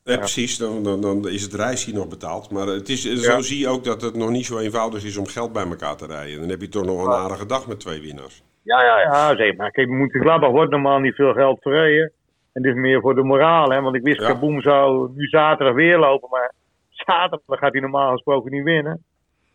Ja, 0.04 0.18
precies, 0.18 0.58
dan, 0.58 0.84
dan, 0.84 1.02
dan 1.02 1.28
is 1.28 1.42
het 1.42 1.54
reis 1.54 1.86
hier 1.86 1.96
nog 1.96 2.08
betaald. 2.08 2.52
Maar 2.52 2.68
het 2.68 2.90
is, 2.90 3.02
zo 3.02 3.32
Ja. 3.32 3.42
zie 3.42 3.60
je 3.60 3.68
ook 3.68 3.84
dat 3.84 4.02
het 4.02 4.16
nog 4.16 4.30
niet 4.30 4.46
zo 4.46 4.58
eenvoudig 4.58 5.04
is 5.06 5.18
om 5.18 5.26
geld 5.28 5.54
bij 5.54 5.66
elkaar 5.66 5.96
te 5.96 6.06
rijden. 6.06 6.40
Dan 6.40 6.50
heb 6.50 6.62
je 6.62 6.70
toch 6.70 6.86
nog 6.86 7.06
een 7.06 7.14
aardige 7.14 7.46
dag 7.46 7.68
met 7.68 7.80
twee 7.80 8.02
winnaars. 8.02 8.44
Ja, 8.64 8.84
ja, 8.84 9.00
ja, 9.02 9.36
zeg 9.36 9.56
maar. 9.56 9.72
Kijk, 9.72 9.90
wordt 10.52 10.72
normaal 10.72 11.00
niet 11.00 11.16
veel 11.16 11.34
geld 11.34 11.62
verreden. 11.62 12.12
En 12.54 12.62
dit 12.62 12.76
is 12.76 12.82
meer 12.82 13.02
voor 13.02 13.16
de 13.16 13.24
moraal, 13.24 13.70
hè. 13.70 13.82
Want 13.82 13.96
ik 13.96 14.04
wist, 14.04 14.22
Ja. 14.22 14.28
Kaboom 14.28 14.62
zou 14.62 15.10
nu 15.16 15.26
zaterdag 15.28 15.76
weer 15.76 15.98
lopen, 15.98 16.30
maar 16.30 16.54
zaterdag 16.90 17.60
gaat 17.60 17.72
hij 17.72 17.82
normaal 17.82 18.12
gesproken 18.12 18.52
niet 18.52 18.64
winnen. 18.64 19.04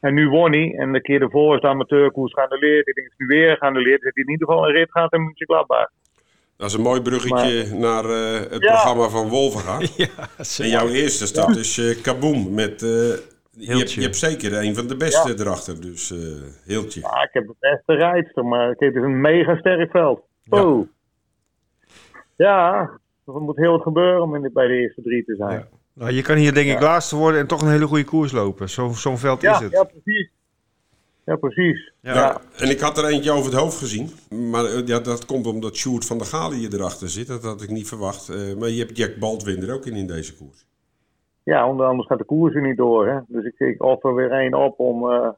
En 0.05 0.15
nu 0.15 0.29
won 0.29 0.53
hij. 0.53 0.75
En 0.79 0.93
de 0.93 1.01
keer 1.01 1.23
ervoor 1.23 1.55
is 1.55 1.61
de 1.61 1.69
amateurkoers 1.69 2.33
geannuleerd. 2.33 2.87
Ik 2.87 2.95
denk, 2.95 3.07
is 3.07 3.15
nu 3.17 3.27
weer 3.27 3.57
geannuleerd. 3.57 4.03
Dat 4.03 4.15
hij 4.15 4.23
in 4.25 4.31
ieder 4.31 4.47
geval 4.47 4.67
een 4.67 4.75
rit 4.75 4.91
gaat 4.91 5.13
in 5.13 5.23
München 5.25 5.47
Gladbach. 5.47 5.89
Dat 6.57 6.69
is 6.69 6.75
een 6.75 6.83
mooi 6.83 7.03
bruggetje 7.03 7.75
naar 7.77 8.05
eh, 8.05 8.51
het 8.51 8.63
Ja. 8.63 8.73
programma 8.73 9.09
van 9.09 9.29
Wolvenga. 9.29 9.79
Ja, 9.97 10.29
En 10.59 10.69
jouw 10.69 10.89
eerste 10.89 11.27
start 11.27 11.57
is 11.57 11.79
eh 11.79 12.03
Kaboom. 12.03 12.55
Met, 12.55 12.83
eh, 12.83 12.89
je, 13.51 13.77
hebt, 13.77 13.93
je 13.93 14.01
hebt 14.01 14.17
zeker 14.17 14.53
een 14.65 14.75
van 14.75 14.87
de 14.87 14.97
beste 14.97 15.35
erachter, 15.39 15.81
dus 15.81 16.11
eh 16.11 16.19
Hiltje. 16.65 17.01
Ja, 17.01 17.23
ik 17.23 17.31
heb 17.33 17.47
de 17.47 17.55
beste 17.59 17.95
rijdster, 17.95 18.45
maar 18.45 18.77
kijk, 18.77 18.95
het 18.95 19.03
is 19.03 19.09
een 19.09 19.21
mega 19.21 19.57
sterk 19.57 19.91
veld. 19.91 20.21
Ja. 20.43 20.65
Oh. 20.65 20.89
Ja, 22.37 22.81
er 23.27 23.33
moet 23.41 23.57
heel 23.57 23.73
wat 23.73 23.83
gebeuren 23.83 24.23
om 24.23 24.35
in 24.35 24.43
de, 24.43 24.51
bij 24.53 24.67
de 24.67 24.75
eerste 24.75 25.03
drie 25.03 25.25
te 25.25 25.35
zijn. 25.37 25.67
Nou, 25.95 26.13
je 26.13 26.23
kan 26.23 26.37
hier 26.37 26.55
denk 26.55 26.71
ik 26.71 26.81
laatste 26.81 27.17
worden 27.17 27.41
en 27.41 27.47
toch 27.47 27.63
een 27.63 27.71
hele 27.71 27.87
goede 27.87 28.05
koers 28.05 28.33
lopen. 28.33 28.69
Zo- 28.71 28.93
Zo'n 28.93 29.19
veld 29.19 29.41
Ja, 29.41 29.53
is 29.55 29.59
het. 29.61 29.73
ja, 29.73 29.85
precies. 29.85 30.31
Ja, 31.25 31.37
precies. 31.37 31.93
Ja. 32.01 32.15
Ja. 32.15 32.41
En 32.57 32.71
ik 32.71 32.81
had 32.81 32.99
er 32.99 33.05
eentje 33.05 33.31
over 33.31 33.51
het 33.53 33.61
hoofd 33.61 33.79
gezien. 33.79 34.11
Maar 34.51 34.65
eh, 34.65 34.87
ja, 34.87 34.99
dat 35.01 35.27
komt 35.27 35.47
omdat 35.47 35.77
Sjoerd 35.77 36.07
van 36.07 36.19
der 36.19 36.27
Galen 36.27 36.59
hier 36.59 36.75
erachter 36.75 37.09
zit. 37.09 37.27
Dat 37.27 37.43
had 37.43 37.63
ik 37.63 37.71
niet 37.71 37.89
verwacht. 37.89 38.29
Eh, 38.29 38.55
maar 38.59 38.69
je 38.69 38.85
hebt 38.85 38.97
Jack 38.97 39.17
Baldwin 39.19 39.63
er 39.63 39.75
ook 39.75 39.87
in 39.87 39.95
in 39.95 40.07
deze 40.07 40.37
koers. 40.37 40.67
Ja, 41.43 41.69
onder 41.69 41.87
anders 41.87 42.09
gaat 42.09 42.19
de 42.19 42.25
koers 42.25 42.55
er 42.55 42.63
niet 42.63 42.77
door. 42.77 43.09
Hè? 43.09 43.19
Dus 43.27 43.45
ik, 43.45 43.59
ik 43.59 43.83
offer 43.83 44.15
weer 44.15 44.31
één 44.31 44.55
op 44.55 44.79
om, 44.79 45.11
eh, 45.13 45.29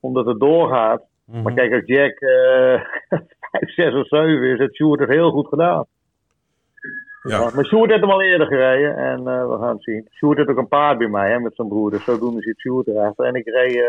omdat 0.00 0.26
het 0.26 0.40
doorgaat. 0.40 1.02
Mhm. 1.24 1.42
Maar 1.42 1.54
kijk, 1.54 1.72
als 1.72 1.82
Jack 1.84 2.18
eh 2.18 2.80
5, 3.50 3.74
6 3.74 3.94
of 3.94 4.06
7 4.08 4.42
is, 4.52 4.58
heeft 4.58 4.74
Sjoerd 4.76 5.00
het 5.00 5.08
heel 5.08 5.30
goed 5.30 5.48
gedaan. 5.48 5.86
Ja. 7.28 7.50
Maar 7.54 7.64
Sjoerd 7.66 7.90
heeft 7.90 8.02
hem 8.02 8.10
al 8.10 8.22
eerder 8.22 8.46
gereden 8.46 8.96
en 8.96 9.18
eh, 9.18 9.48
we 9.48 9.56
gaan 9.60 9.74
het 9.74 9.82
zien. 9.82 10.08
Sjoerd 10.10 10.36
heeft 10.36 10.48
ook 10.48 10.56
een 10.58 10.68
paard 10.68 10.98
bij 10.98 11.08
mij 11.08 11.30
hè, 11.30 11.38
met 11.38 11.54
zijn 11.54 11.68
broer. 11.68 11.90
Dus 11.90 12.04
zodoende 12.04 12.42
zit 12.42 12.58
Sjoerd 12.60 12.86
erachter. 12.86 13.24
En 13.26 13.34
ik 13.34 13.46
reed 13.46 13.74
eh, 13.76 13.82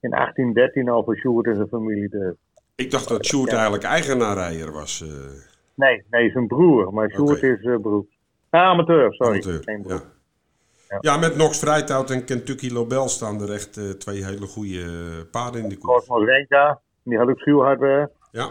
in 0.00 0.10
1813 0.10 0.88
al 0.88 1.04
voor 1.04 1.16
Sjoerd 1.16 1.46
en 1.46 1.54
zijn 1.54 1.68
familie. 1.68 2.08
Dus. 2.08 2.34
Ik 2.76 2.90
dacht 2.90 3.08
dat 3.08 3.26
Sjoerd 3.26 3.52
eigenlijk 3.52 3.82
eigenaarrijder 3.84 4.72
was. 4.72 5.02
eh 5.02 5.08
Nee, 5.74 6.04
nee, 6.10 6.30
zijn 6.30 6.46
broer. 6.46 6.92
Maar 6.92 7.10
Sjoerd 7.10 7.36
Oké. 7.36 7.46
is 7.46 7.64
eh 7.64 7.76
broer. 7.80 8.04
Ah, 8.50 8.62
amateur, 8.62 9.14
sorry. 9.14 9.32
amateur. 9.32 9.62
Geen 9.64 9.82
broer. 9.82 10.02
Ja. 10.88 10.98
Ja. 11.00 11.16
met 11.16 11.36
Nox 11.36 11.58
Vrijtout 11.58 12.10
en 12.10 12.24
Kentucky 12.24 12.70
Lobel 12.72 13.08
staan 13.08 13.40
er 13.40 13.52
echt 13.52 13.76
eh, 13.76 13.84
twee 13.84 14.24
hele 14.24 14.46
goede 14.46 14.80
eh, 14.80 15.30
paarden 15.30 15.62
in 15.62 15.68
de 15.68 15.78
koers. 15.78 16.06
Cosmos 16.06 16.24
Renka, 16.24 16.80
die 17.02 17.18
had 17.18 17.28
ook 17.28 17.38
schuwhard 17.38 17.80
weg. 17.80 18.08
Ja. 18.30 18.50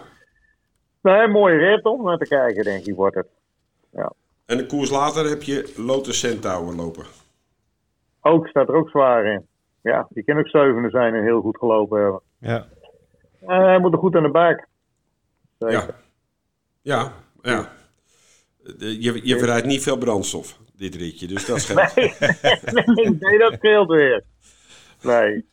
Nee, 1.02 1.28
mooie 1.28 1.58
rit 1.58 1.86
om 1.86 2.04
naar 2.04 2.18
te 2.18 2.28
kijken, 2.28 2.64
denk 2.64 2.86
ik, 2.86 2.96
wordt 2.96 3.16
het. 3.16 3.28
En 4.46 4.58
de 4.58 4.66
koers 4.66 4.90
later 4.90 5.30
heb 5.30 5.44
je 5.44 5.74
Lotus 5.78 6.20
Centaur 6.20 6.74
lopen. 6.76 7.06
Ook 8.22 8.48
staat 8.48 8.68
er 8.68 8.76
ook 8.76 8.90
zwaar 8.90 9.26
in. 9.26 9.46
Ja, 9.82 10.08
die 10.10 10.24
kan 10.24 10.38
ook 10.38 10.48
zevende 10.48 10.90
zijn 10.90 11.14
en 11.14 11.24
heel 11.24 11.42
goed 11.42 11.58
gelopen 11.58 12.02
hebben. 12.02 12.22
Ja. 12.40 12.68
Eh, 13.42 13.66
hij 13.66 13.80
moet 13.80 13.94
er 13.94 14.00
goed 14.00 14.16
aan 14.16 14.24
de 14.24 14.30
bak. 14.32 14.68
Zeker. 15.60 15.76
Ja. 15.78 15.88
Ja, 16.82 17.14
ja. 17.42 17.72
De- 18.78 19.02
Je, 19.02 19.20
je 19.24 19.38
verrijdt 19.38 19.66
niet 19.68 19.84
veel 19.84 19.98
brandstof, 19.98 20.60
dit 20.76 20.96
ritje, 20.96 21.28
dus 21.28 21.46
dat 21.46 21.60
scheelt. 21.62 21.96
nee, 21.96 23.10
nee, 23.20 23.38
dat 23.38 23.54
scheelt 23.54 23.90
weer. 23.90 24.24
Nee. 25.02 25.46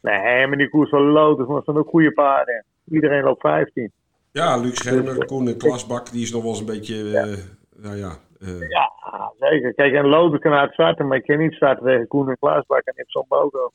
Nee, 0.00 0.46
maar 0.46 0.56
die 0.58 0.68
koers 0.68 0.90
van 0.90 1.02
Lotus, 1.02 1.46
maar 1.46 1.56
er 1.56 1.62
staan 1.62 1.76
ook 1.78 1.88
goede 1.88 2.12
paarden. 2.12 2.64
Iedereen 2.90 3.22
loopt 3.24 3.40
15. 3.40 3.92
Ja, 4.32 4.56
Luc 4.56 4.76
Schermer, 4.76 5.26
Koen 5.26 5.48
en 5.48 5.56
Klasbak, 5.58 6.10
die 6.12 6.22
is 6.22 6.30
nog 6.32 6.42
wel 6.42 6.50
eens 6.50 6.60
een 6.60 6.66
beetje, 6.66 7.18
eh, 7.18 7.36
nou 7.82 7.96
ja, 7.96 8.16
eh, 8.40 8.68
Ja, 8.68 8.92
zeker. 9.38 9.74
Kijk, 9.74 9.94
en 9.94 10.06
Lotus 10.06 10.40
kan 10.40 10.52
hard 10.52 10.72
starten, 10.72 11.06
maar 11.06 11.16
ik 11.16 11.26
kan 11.26 11.38
niet 11.38 11.52
starten 11.52 11.84
tegen 11.84 12.06
Koen 12.06 12.28
en 12.28 12.38
Klaasbak 12.38 12.82
en 12.84 12.94
Ipson 12.96 13.24
Bogo. 13.28 13.72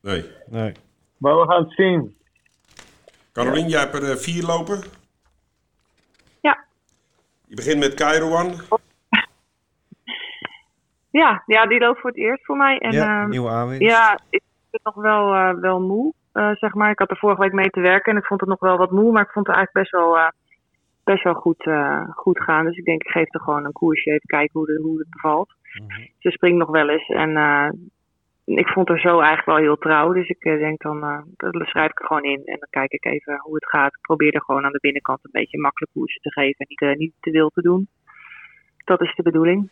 nee. 0.00 0.24
Nee. 0.46 0.72
Maar 1.18 1.36
we 1.40 1.46
gaan 1.48 1.62
het 1.62 1.72
zien. 1.72 2.16
Carolien, 3.32 3.68
jij 3.68 3.80
hebt 3.80 3.94
er 3.94 4.10
eh, 4.10 4.16
vier 4.16 4.44
lopen. 4.44 4.82
Ja. 6.40 6.64
Je 7.46 7.54
begint 7.54 7.78
met 7.78 7.94
Kairouan. 7.94 8.54
Ja, 11.12 11.42
ja, 11.46 11.66
die 11.66 11.78
loopt 11.80 12.00
voor 12.00 12.10
het 12.10 12.18
eerst 12.18 12.44
voor 12.44 12.56
mij. 12.56 12.78
En, 12.78 12.92
ja, 12.92 13.20
ehm, 13.20 13.28
nieuwe 13.30 13.48
aanwinst. 13.50 13.82
Ja, 13.82 14.12
ik 14.30 14.42
vind 14.70 14.82
het 14.82 14.84
nog 14.84 14.94
wel, 14.94 15.32
eh, 15.34 15.54
wel 15.60 15.80
moe, 15.80 16.12
eh, 16.32 16.50
zeg 16.50 16.74
maar. 16.74 16.90
Ik 16.90 16.98
had 16.98 17.10
er 17.10 17.16
vorige 17.16 17.40
week 17.40 17.52
mee 17.52 17.70
te 17.70 17.80
werken 17.80 18.12
en 18.12 18.18
ik 18.18 18.24
vond 18.24 18.40
het 18.40 18.48
nog 18.48 18.60
wel 18.60 18.76
wat 18.76 18.90
moe, 18.90 19.12
maar 19.12 19.22
ik 19.22 19.30
vond 19.30 19.46
het 19.46 19.56
eigenlijk 19.56 19.90
best 19.90 20.02
wel, 20.02 20.18
eh, 20.18 20.28
best 21.04 21.22
wel 21.22 21.34
goed, 21.34 21.66
eh, 21.66 22.08
goed 22.10 22.40
gaan. 22.42 22.64
Dus 22.64 22.76
ik 22.76 22.84
denk, 22.84 23.02
ik 23.02 23.10
geef 23.10 23.34
er 23.34 23.40
gewoon 23.40 23.64
een 23.64 23.72
koersje, 23.72 24.10
even 24.10 24.26
kijken 24.26 24.58
hoe, 24.58 24.66
de, 24.66 24.80
hoe 24.82 24.98
het 24.98 25.10
bevalt. 25.10 25.54
Mhm. 25.72 26.00
Ze 26.18 26.30
springt 26.30 26.58
nog 26.58 26.70
wel 26.70 26.88
eens 26.88 27.08
en 27.08 27.36
eh, 27.36 27.68
ik 28.44 28.68
vond 28.68 28.88
haar 28.88 29.00
zo 29.00 29.18
eigenlijk 29.18 29.46
wel 29.46 29.56
heel 29.56 29.78
trouw. 29.78 30.12
Dus 30.12 30.28
ik 30.28 30.44
eh, 30.44 30.58
denk 30.58 30.82
dan, 30.82 31.02
eh, 31.02 31.22
dat 31.36 31.66
schrijf 31.66 31.90
ik 31.90 32.00
er 32.00 32.06
gewoon 32.06 32.24
in 32.24 32.42
en 32.44 32.56
dan 32.58 32.68
kijk 32.70 32.92
ik 32.92 33.04
even 33.04 33.40
hoe 33.42 33.54
het 33.54 33.68
gaat. 33.68 33.94
Ik 33.94 34.00
probeer 34.00 34.34
er 34.34 34.42
gewoon 34.42 34.64
aan 34.64 34.72
de 34.72 34.78
binnenkant 34.80 35.18
een 35.22 35.30
beetje 35.32 35.60
makkelijk 35.60 35.92
koersen 35.92 36.20
te 36.20 36.32
geven 36.32 36.66
en 36.66 36.66
niet, 36.68 36.98
niet 36.98 37.12
te 37.20 37.30
wild 37.30 37.54
te 37.54 37.62
doen. 37.62 37.88
Dat 38.84 39.00
is 39.00 39.14
de 39.14 39.22
bedoeling. 39.22 39.70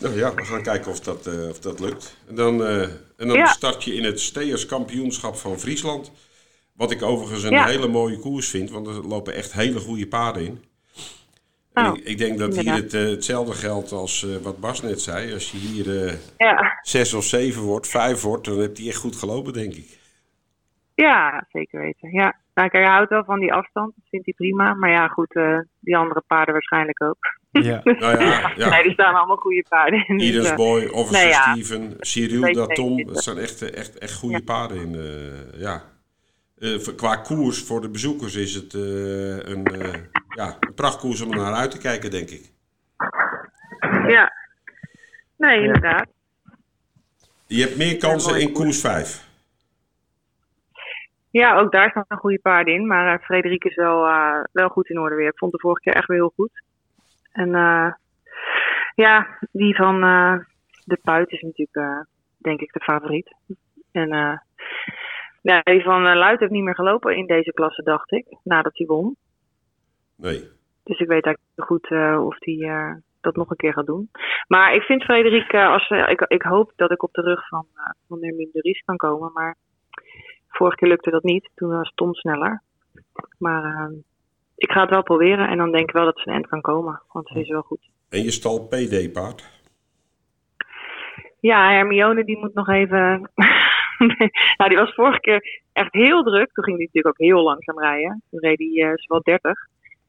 Nou 0.00 0.16
ja, 0.16 0.34
we 0.34 0.44
gaan 0.44 0.62
kijken 0.62 0.90
of 0.90 1.00
dat, 1.00 1.26
eh, 1.26 1.48
of 1.48 1.58
dat 1.58 1.80
lukt. 1.80 2.16
En 2.28 2.34
dan, 2.34 2.64
eh, 2.64 2.82
en 3.16 3.28
dan 3.28 3.36
Ja. 3.36 3.46
start 3.46 3.84
je 3.84 3.94
in 3.94 4.04
het 4.04 4.20
Steerskampioenschap 4.20 5.36
van 5.36 5.58
Friesland. 5.58 6.12
Wat 6.76 6.90
ik 6.90 7.02
overigens 7.02 7.42
een 7.42 7.50
Ja. 7.50 7.64
hele 7.66 7.88
mooie 7.88 8.18
koers 8.18 8.48
vind, 8.48 8.70
want 8.70 8.86
er 8.86 9.06
lopen 9.06 9.34
echt 9.34 9.52
hele 9.52 9.78
goede 9.80 10.06
paarden 10.08 10.44
in. 10.46 10.64
En, 11.72 11.86
Oh. 11.90 11.96
ik, 11.96 12.04
ik 12.04 12.18
denk 12.18 12.38
dat 12.38 12.56
hier 12.56 12.72
het, 12.74 12.94
eh, 12.94 13.02
hetzelfde 13.02 13.52
geldt 13.52 13.92
als 13.92 14.24
eh, 14.24 14.36
wat 14.36 14.60
Bas 14.60 14.82
net 14.82 15.00
zei. 15.00 15.32
Als 15.32 15.50
je 15.50 15.56
hier 15.58 16.04
eh, 16.06 16.14
Ja, 16.36 16.78
zes 16.82 17.14
of 17.14 17.24
zeven 17.24 17.62
wordt, 17.62 17.88
vijf 17.88 18.22
wordt, 18.22 18.44
dan 18.44 18.58
heeft 18.60 18.78
hij 18.78 18.86
echt 18.86 18.96
goed 18.96 19.16
gelopen, 19.16 19.52
denk 19.52 19.74
ik. 19.74 19.98
ja 20.94 21.46
zeker 21.52 21.80
weten. 21.80 22.10
Ja. 22.12 22.42
Nou, 22.54 22.68
kijk, 22.68 22.84
hij 22.84 22.92
houdt 22.92 23.10
wel 23.10 23.24
van 23.24 23.40
die 23.40 23.52
afstand. 23.52 23.92
Dat 23.96 24.04
vindt 24.10 24.24
hij 24.26 24.34
prima. 24.34 24.74
Maar 24.74 24.90
ja, 24.90 25.08
goed, 25.08 25.34
eh, 25.34 25.58
die 25.80 25.96
andere 25.96 26.22
paarden 26.26 26.52
waarschijnlijk 26.54 27.02
ook. 27.02 27.16
Ja. 27.50 27.80
Nou 28.00 28.24
ja, 28.24 28.48
Nee, 28.56 28.56
ja. 28.66 28.82
er 28.84 28.92
staan 28.92 29.14
allemaal 29.14 29.36
goede 29.36 29.64
paarden 29.68 30.06
in. 30.06 30.16
dus, 30.18 30.54
Boy, 30.54 30.86
Officer 30.86 31.22
nee, 31.22 31.32
ja. 31.32 31.52
Steven, 31.54 31.96
Cyril, 32.00 32.40
Weet 32.40 32.54
dat 32.54 32.68
ik 32.70 32.74
Tom. 32.76 32.94
niet. 32.94 33.08
Dat 33.08 33.22
zijn 33.22 33.38
echt, 33.38 33.70
echt, 33.74 33.98
echt 33.98 34.14
goede 34.14 34.36
Ja. 34.36 34.42
paarden 34.44 34.76
in. 34.78 34.94
eh, 34.94 35.60
ja. 35.60 35.92
Eh, 36.64 36.96
qua 36.96 37.16
koers 37.16 37.66
voor 37.66 37.80
de 37.80 37.90
bezoekers 37.90 38.34
is 38.34 38.54
het 38.54 38.74
eh, 38.74 39.38
een, 39.52 39.64
eh, 39.64 40.00
ja, 40.28 40.56
een 40.60 40.74
prachtkoers 40.74 41.20
om 41.20 41.30
naar 41.30 41.52
uit 41.52 41.70
te 41.70 41.78
kijken, 41.78 42.10
denk 42.10 42.30
ik. 42.30 42.52
Ja. 44.08 44.32
Nee, 45.36 45.62
inderdaad. 45.62 46.06
Je 47.46 47.62
hebt 47.62 47.76
meer 47.76 47.96
kansen 47.96 48.40
in 48.40 48.52
koers 48.52 48.80
5. 48.80 49.28
Ja, 51.30 51.56
ook 51.58 51.72
daar 51.72 51.90
staan 51.90 52.18
goede 52.18 52.38
paarden 52.38 52.74
in. 52.74 52.86
Maar 52.86 53.20
Frederik 53.20 53.64
is 53.64 53.74
wel, 53.74 54.06
eh, 54.06 54.44
wel 54.52 54.68
goed 54.68 54.88
in 54.88 54.98
orde 54.98 55.14
weer. 55.14 55.28
Ik 55.28 55.38
vond 55.38 55.52
de 55.52 55.60
vorige 55.60 55.80
keer 55.80 55.94
echt 55.94 56.08
weer 56.08 56.18
heel 56.18 56.32
goed. 56.34 56.62
En 57.32 57.54
eh, 57.54 57.92
ja, 58.94 59.38
die 59.52 59.76
van 59.76 60.02
eh, 60.02 60.38
de 60.84 60.98
Puit 61.02 61.30
is 61.30 61.40
natuurlijk, 61.40 61.76
eh, 61.76 62.00
denk 62.38 62.60
ik, 62.60 62.72
de 62.72 62.80
favoriet. 62.80 63.34
En 63.92 64.12
eh, 64.12 64.38
ja, 65.50 65.60
die 65.62 65.82
van 65.82 66.06
eh, 66.06 66.16
Luit 66.16 66.40
heeft 66.40 66.52
niet 66.52 66.62
meer 66.62 66.74
gelopen 66.74 67.16
in 67.16 67.26
deze 67.26 67.52
klasse, 67.52 67.82
dacht 67.82 68.12
ik. 68.12 68.26
Nadat 68.42 68.76
hij 68.76 68.86
won. 68.86 69.16
Nee. 70.16 70.48
Dus 70.84 70.98
ik 70.98 71.08
weet 71.08 71.24
eigenlijk 71.24 71.56
niet 71.56 71.66
goed 71.66 71.90
eh, 71.90 72.26
of 72.26 72.36
hij 72.38 72.58
eh, 72.60 72.94
dat 73.20 73.36
nog 73.36 73.50
een 73.50 73.56
keer 73.56 73.72
gaat 73.72 73.86
doen. 73.86 74.10
Maar 74.46 74.74
ik 74.74 74.82
vind 74.82 75.04
Frederik, 75.04 75.54
als, 75.54 75.88
ik, 75.88 76.20
ik 76.20 76.42
hoop 76.42 76.72
dat 76.76 76.90
ik 76.90 77.02
op 77.02 77.12
de 77.12 77.22
rug 77.22 77.48
van, 77.48 77.66
van 78.08 78.22
Hermine 78.24 78.50
de 78.52 78.60
Ries 78.60 78.82
kan 78.84 78.96
komen. 78.96 79.30
Maar 79.32 79.56
vorige 80.48 80.76
keer 80.76 80.88
lukte 80.88 81.10
dat 81.10 81.22
niet. 81.22 81.50
Toen 81.54 81.68
was 81.68 81.92
Tom 81.94 82.14
sneller. 82.14 82.62
Maar 83.38 83.90
ik 84.56 84.70
ga 84.70 84.80
het 84.80 84.90
wel 84.90 85.02
proberen. 85.02 85.48
En 85.48 85.56
dan 85.58 85.72
denk 85.72 85.88
ik 85.88 85.94
wel 85.94 86.04
dat 86.04 86.18
ze 86.18 86.28
een 86.28 86.34
end 86.34 86.46
kan 86.46 86.60
komen. 86.60 87.02
Want 87.12 87.28
ze 87.28 87.40
is 87.40 87.48
wel 87.48 87.62
goed. 87.62 87.90
En 88.08 88.22
je 88.22 88.30
stal 88.30 88.66
PD-paard. 88.66 89.52
Ja, 91.40 91.70
Hermione 91.70 92.24
die 92.24 92.38
moet 92.38 92.54
nog 92.54 92.68
even... 92.68 93.30
nou, 94.56 94.68
die 94.70 94.78
was 94.78 94.94
vorige 94.94 95.20
keer 95.20 95.60
echt 95.72 95.92
heel 95.92 96.22
druk. 96.22 96.52
Toen 96.52 96.64
ging 96.64 96.76
hij 96.76 96.86
natuurlijk 96.86 97.06
ook 97.20 97.26
heel 97.26 97.42
langzaam 97.42 97.78
rijden. 97.80 98.22
Toen 98.30 98.40
reed 98.40 98.58
hij 98.58 98.88
eh 98.88 98.92
zowel 98.94 99.22
30 99.22 99.52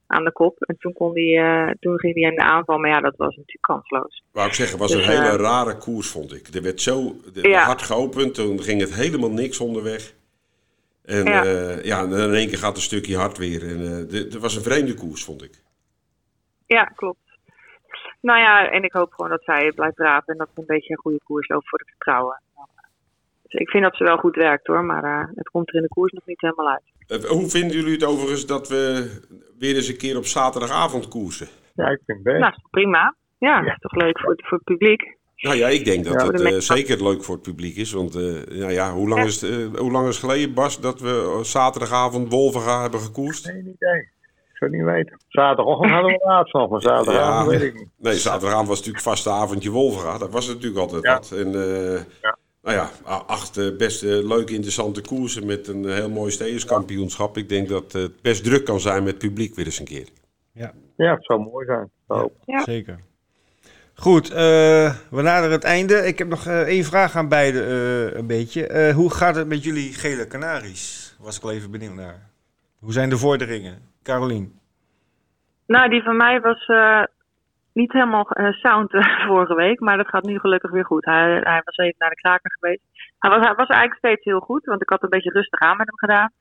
aan 0.07 0.23
de 0.23 0.31
kop. 0.31 0.61
En 0.63 0.77
toen, 0.79 0.93
kon 0.93 1.11
hij, 1.13 1.37
eh, 1.37 1.71
toen 1.79 1.99
ging 1.99 2.13
hij 2.13 2.23
in 2.23 2.35
de 2.35 2.41
aanval. 2.43 2.77
Maar 2.77 2.89
ja, 2.89 2.99
dat 3.01 3.15
was 3.15 3.35
natuurlijk 3.35 3.61
kansloos. 3.63 4.23
Wou 4.31 4.47
ik 4.47 4.53
zeggen, 4.53 4.79
was 4.79 4.91
Dus, 4.91 5.05
een 5.05 5.11
hele 5.11 5.29
eh, 5.29 5.35
rare 5.35 5.77
koers, 5.77 6.09
vond 6.11 6.33
ik. 6.33 6.47
Er 6.47 6.61
werd 6.61 6.81
zo 6.81 7.15
Ja. 7.33 7.63
hard 7.63 7.81
geopend, 7.81 8.33
toen 8.33 8.61
ging 8.61 8.81
het 8.81 8.93
helemaal 8.95 9.31
niks 9.31 9.59
onderweg. 9.59 10.13
En 11.05 11.25
Ja. 11.25 11.43
ja, 11.83 11.99
en 12.03 12.11
in 12.11 12.33
één 12.33 12.47
keer 12.47 12.57
gaat 12.57 12.75
een 12.75 12.81
stukje 12.81 13.17
hard 13.17 13.37
weer. 13.37 13.63
En, 13.69 13.79
Het 14.09 14.37
was 14.37 14.55
een 14.55 14.63
vreemde 14.63 14.93
koers, 14.93 15.23
vond 15.23 15.43
ik. 15.43 15.63
Ja, 16.67 16.83
klopt. 16.83 17.19
Nou 18.21 18.39
ja, 18.39 18.69
en 18.71 18.83
ik 18.83 18.93
hoop 18.93 19.13
gewoon 19.13 19.31
dat 19.31 19.43
zij 19.43 19.71
blijft 19.71 19.95
draven. 19.95 20.33
En 20.33 20.37
dat 20.37 20.49
ze 20.53 20.59
een 20.59 20.65
beetje 20.67 20.91
een 20.93 20.99
goede 20.99 21.19
koers 21.23 21.47
loopt 21.47 21.69
voor 21.69 21.79
het 21.79 21.87
vertrouwen. 21.89 22.41
Dus 23.47 23.61
ik 23.61 23.69
vind 23.69 23.83
dat 23.83 23.95
ze 23.95 24.03
wel 24.03 24.17
goed 24.17 24.35
werkt 24.35 24.67
hoor. 24.67 24.83
Maar 24.83 25.03
eh, 25.03 25.27
het 25.35 25.49
komt 25.49 25.69
er 25.69 25.75
in 25.75 25.81
de 25.81 25.87
koers 25.87 26.11
nog 26.11 26.25
niet 26.25 26.41
helemaal 26.41 26.69
uit. 26.69 26.83
Eh, 27.23 27.29
Hoe 27.29 27.49
vinden 27.49 27.77
jullie 27.77 27.93
het 27.93 28.03
overigens 28.03 28.45
dat 28.45 28.67
we 28.69 29.11
weer 29.59 29.75
eens 29.75 29.87
een 29.87 29.97
keer 29.97 30.17
op 30.17 30.25
zaterdagavond 30.25 31.07
koersen? 31.07 31.47
Ja, 31.73 31.85
ik 31.89 31.99
vind 32.05 32.17
het 32.17 32.23
best. 32.23 32.39
Nou, 32.39 32.53
is 32.55 32.63
prima. 32.71 33.15
Ja, 33.37 33.61
dat 33.61 33.71
is 33.71 33.79
toch 33.79 33.95
leuk 33.95 34.19
voor, 34.19 34.31
het- 34.31 34.47
voor 34.47 34.57
het 34.57 34.77
publiek. 34.77 35.17
Nou 35.35 35.55
ja, 35.55 35.67
ik 35.67 35.85
denk 35.85 36.05
dat 36.05 36.13
Ja, 36.21 36.27
het 36.27 36.41
eh, 36.41 36.57
zeker 36.57 37.03
leuk 37.03 37.23
voor 37.23 37.33
het 37.35 37.43
publiek 37.43 37.75
is. 37.75 37.91
Want 37.91 38.15
eh, 38.15 38.21
nou 38.59 38.71
ja, 38.71 38.91
hoe, 38.91 39.07
lang 39.07 39.21
Ja. 39.21 39.27
Is 39.27 39.41
het, 39.41 39.51
eh, 39.73 39.79
hoe 39.79 39.91
lang 39.91 40.07
is 40.07 40.15
het 40.21 40.25
geleden, 40.29 40.53
Bas, 40.53 40.79
dat 40.81 40.99
we 40.99 41.39
zaterdagavond 41.43 42.31
Wolvenga 42.31 42.81
hebben 42.81 42.99
gekoerst? 42.99 43.45
Geen 43.45 43.59
idee. 43.59 43.99
Ik 44.51 44.61
zou 44.61 44.71
het 44.71 44.79
niet 44.81 44.83
weten. 44.95 45.17
Zaterdagochtend 45.27 45.91
hadden 45.91 46.11
we 46.11 46.21
laatst 46.25 46.53
nog, 46.53 46.69
maar 46.69 46.81
zaterdagavond 46.81 47.51
Ja. 47.51 47.57
weet 47.59 47.67
ik 47.67 47.73
niet. 47.79 47.89
Nee, 47.97 48.13
zaterdagavond 48.13 48.67
was 48.67 48.77
natuurlijk 48.77 49.03
vaste 49.03 49.29
avondje 49.29 49.69
Wolvenga. 49.69 50.17
Dat 50.17 50.31
was 50.31 50.45
het 50.45 50.55
natuurlijk 50.55 50.81
altijd 50.81 51.03
Ja. 51.03 51.13
wat. 51.13 51.31
En, 51.31 51.47
eh, 51.55 52.01
Ja. 52.21 52.37
Nou 52.65 52.77
ja, 52.77 52.89
acht 53.27 53.57
eh, 53.57 53.77
best 53.77 54.03
eh, 54.03 54.09
leuke, 54.09 54.53
interessante 54.53 55.01
koersen 55.01 55.45
met 55.45 55.67
een 55.67 55.85
heel 55.85 56.09
mooi 56.09 56.31
steerskampioenschap. 56.31 57.37
Ik 57.37 57.49
denk 57.49 57.69
dat 57.69 57.91
het 57.91 58.21
best 58.21 58.43
druk 58.43 58.65
kan 58.65 58.79
zijn 58.79 59.03
met 59.03 59.17
publiek 59.17 59.55
weer 59.55 59.65
eens 59.65 59.79
een 59.79 59.85
keer. 59.85 60.07
Ja, 60.97 61.13
het 61.13 61.25
zou 61.25 61.39
mooi 61.39 61.65
zijn. 61.65 61.89
Ja. 62.45 62.63
Zeker. 62.63 62.99
Goed, 63.97 64.29
eh, 64.29 64.95
we 65.09 65.21
naderen 65.21 65.51
het 65.51 65.63
einde. 65.63 65.95
Ik 65.95 66.17
heb 66.17 66.27
nog 66.27 66.45
eh, 66.45 66.61
één 66.61 66.83
vraag 66.83 67.15
aan 67.15 67.29
beide 67.29 67.61
eh, 67.61 68.17
een 68.17 68.27
beetje. 68.27 68.67
Eh, 68.67 68.95
hoe 68.95 69.11
gaat 69.11 69.35
het 69.35 69.47
met 69.47 69.63
jullie 69.63 69.93
gele 69.93 70.27
kanaries? 70.27 71.15
Was 71.19 71.35
ik 71.35 71.41
wel 71.41 71.51
even 71.51 71.71
benieuwd 71.71 71.93
naar. 71.93 72.29
Hoe 72.79 72.91
zijn 72.91 73.09
de 73.09 73.17
vorderingen? 73.17 73.81
Carolien? 74.03 74.59
Nou, 75.67 75.89
die 75.89 76.03
van 76.03 76.17
mij 76.17 76.39
was 76.41 76.65
eh, 76.65 77.03
niet 77.75 77.91
helemaal 77.91 78.29
eh, 78.29 78.51
sound 78.51 78.93
eh, 78.93 79.01
vorige 79.27 79.55
week. 79.55 79.79
Maar 79.79 79.97
dat 79.97 80.07
gaat 80.07 80.25
nu 80.25 80.39
gelukkig 80.39 80.71
weer 80.71 80.85
goed. 80.85 81.05
Hij, 81.05 81.39
hij 81.43 81.61
was 81.63 81.77
even 81.77 81.95
naar 81.97 82.09
de 82.09 82.15
kraker 82.25 82.51
geweest. 82.51 82.81
Hij 83.19 83.29
was, 83.29 83.45
hij 83.45 83.55
was 83.55 83.67
eigenlijk 83.67 83.97
steeds 83.97 84.23
heel 84.23 84.39
goed. 84.39 84.65
Want 84.65 84.81
ik 84.81 84.89
had 84.89 85.03
een 85.03 85.09
beetje 85.09 85.31
rustig 85.39 85.59
aan 85.59 85.77
met 85.77 85.87
hem 85.87 85.97
gedaan. 85.97 86.31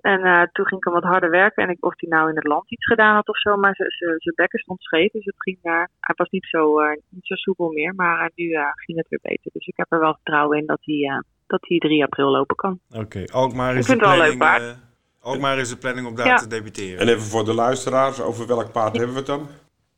En 0.00 0.20
eh, 0.24 0.42
toen 0.52 0.66
ging 0.66 0.80
ik 0.80 0.84
hem 0.84 1.00
wat 1.00 1.10
harder 1.12 1.30
werken. 1.30 1.62
En 1.62 1.70
ik, 1.70 1.84
of 1.84 1.94
hij 1.96 2.08
nou 2.08 2.28
in 2.30 2.36
het 2.36 2.46
land 2.46 2.70
iets 2.70 2.86
gedaan 2.86 3.14
had 3.14 3.28
of 3.28 3.38
zo. 3.38 3.56
Maar 3.56 3.74
zijn 3.74 4.34
bekken 4.34 4.58
stond 4.58 4.82
scheef. 4.82 5.12
Dus 5.12 5.24
het 5.24 5.34
ging 5.42 5.58
daar. 5.62 5.88
hij 6.00 6.14
was 6.16 6.30
niet 6.30 6.44
zo, 6.44 6.80
eh, 6.80 6.96
niet 7.08 7.26
zo 7.26 7.34
soepel 7.34 7.70
meer. 7.70 7.94
Maar 7.94 8.30
nu 8.34 8.50
eh, 8.52 8.62
ging 8.74 8.98
het 8.98 9.08
weer 9.08 9.18
beter. 9.22 9.50
Dus 9.52 9.66
ik 9.66 9.76
heb 9.76 9.92
er 9.92 10.00
wel 10.00 10.14
vertrouwen 10.14 10.58
in 10.58 10.66
dat 10.66 10.78
hij, 10.82 11.08
eh, 11.10 11.18
dat 11.46 11.60
hij 11.68 11.78
3 11.78 12.02
april 12.02 12.30
lopen 12.30 12.56
kan. 12.56 12.78
Oké, 12.92 13.24
Alkmaar 13.32 13.72
Ik 13.72 13.78
is 13.78 13.86
vind 13.86 14.00
de 14.00 14.06
het 14.06 14.16
wel 14.16 14.26
leuk 14.26 14.38
paard. 14.38 14.76
Alkmaar 15.20 15.58
is 15.58 15.68
de 15.68 15.76
planning 15.76 16.06
om 16.06 16.14
daar 16.14 16.26
Ja. 16.26 16.36
te 16.36 16.48
debuteren. 16.48 17.00
En 17.00 17.08
even 17.08 17.22
voor 17.22 17.44
de 17.44 17.54
luisteraars, 17.54 18.20
over 18.20 18.46
welk 18.46 18.72
paard 18.72 18.92
hebben 18.96 19.12
we 19.12 19.18
het 19.18 19.26
dan? 19.26 19.48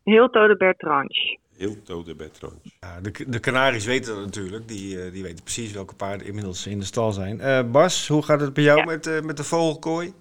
Heel 0.06 0.28
Tode 0.30 0.56
Bertrange. 0.56 1.38
Heel 1.56 1.82
Tode 1.82 2.14
Bertrand. 2.14 2.54
Ja, 2.80 3.00
de, 3.00 3.24
de 3.28 3.40
Canaries 3.40 3.86
weten 3.86 4.14
dat 4.14 4.24
natuurlijk. 4.24 4.68
Die, 4.68 5.02
eh, 5.04 5.12
die 5.12 5.22
weten 5.22 5.42
precies 5.42 5.72
welke 5.72 5.94
paarden 5.94 6.26
inmiddels 6.26 6.66
in 6.66 6.78
de 6.78 6.84
stal 6.84 7.12
zijn. 7.12 7.40
Eh, 7.40 7.70
Bas, 7.70 8.08
hoe 8.08 8.22
gaat 8.22 8.40
het 8.40 8.54
bij 8.54 8.62
jou 8.64 8.78
Ja. 8.78 8.84
met, 8.84 9.06
eh, 9.06 9.20
met 9.20 9.36
de 9.36 9.44
vogelkooi? 9.44 10.12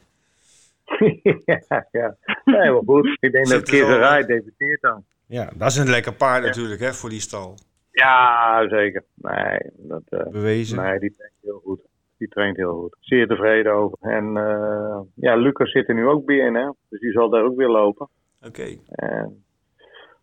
ja, 1.46 1.88
ja. 1.92 2.16
Nee, 2.46 2.72
wel 2.72 2.84
goed. 2.86 3.18
Ik 3.20 3.32
denk 3.32 3.48
dat 3.48 3.68
Zit 3.68 3.70
wel- 3.70 3.80
Kizerij 3.88 4.22
debuteert 4.26 4.82
dan. 4.82 5.04
Ja, 5.26 5.50
dat 5.56 5.70
is 5.72 5.76
een 5.78 5.90
lekker 5.90 6.14
paard 6.14 6.44
natuurlijk 6.44 6.82
hè, 6.82 6.94
voor 6.94 7.10
die 7.10 7.20
stal. 7.22 7.58
Ja, 7.92 8.68
zeker. 8.70 9.04
Nee, 9.16 9.60
dat, 9.76 10.02
eh, 10.10 10.28
Bewezen. 10.32 10.78
nee, 10.84 11.00
die 11.00 11.14
traint 11.16 11.34
heel 11.42 11.62
goed. 11.64 11.80
Die 12.18 12.28
traint 12.28 12.58
heel 12.58 12.74
goed. 12.80 12.96
Zeer 13.00 13.28
tevreden 13.28 13.74
over. 13.74 13.98
En 14.02 14.38
eh, 14.38 15.00
ja, 15.16 15.36
Lucas 15.36 15.72
zit 15.72 15.88
er 15.90 15.96
nu 15.96 16.08
ook 16.08 16.26
weer 16.26 16.46
in, 16.48 16.56
hè. 16.56 16.70
Dus 16.90 17.00
die 17.00 17.12
zal 17.12 17.30
daar 17.30 17.44
ook 17.44 17.56
weer 17.58 17.70
lopen. 17.70 18.10
Oké. 18.48 18.76
En, 18.88 19.45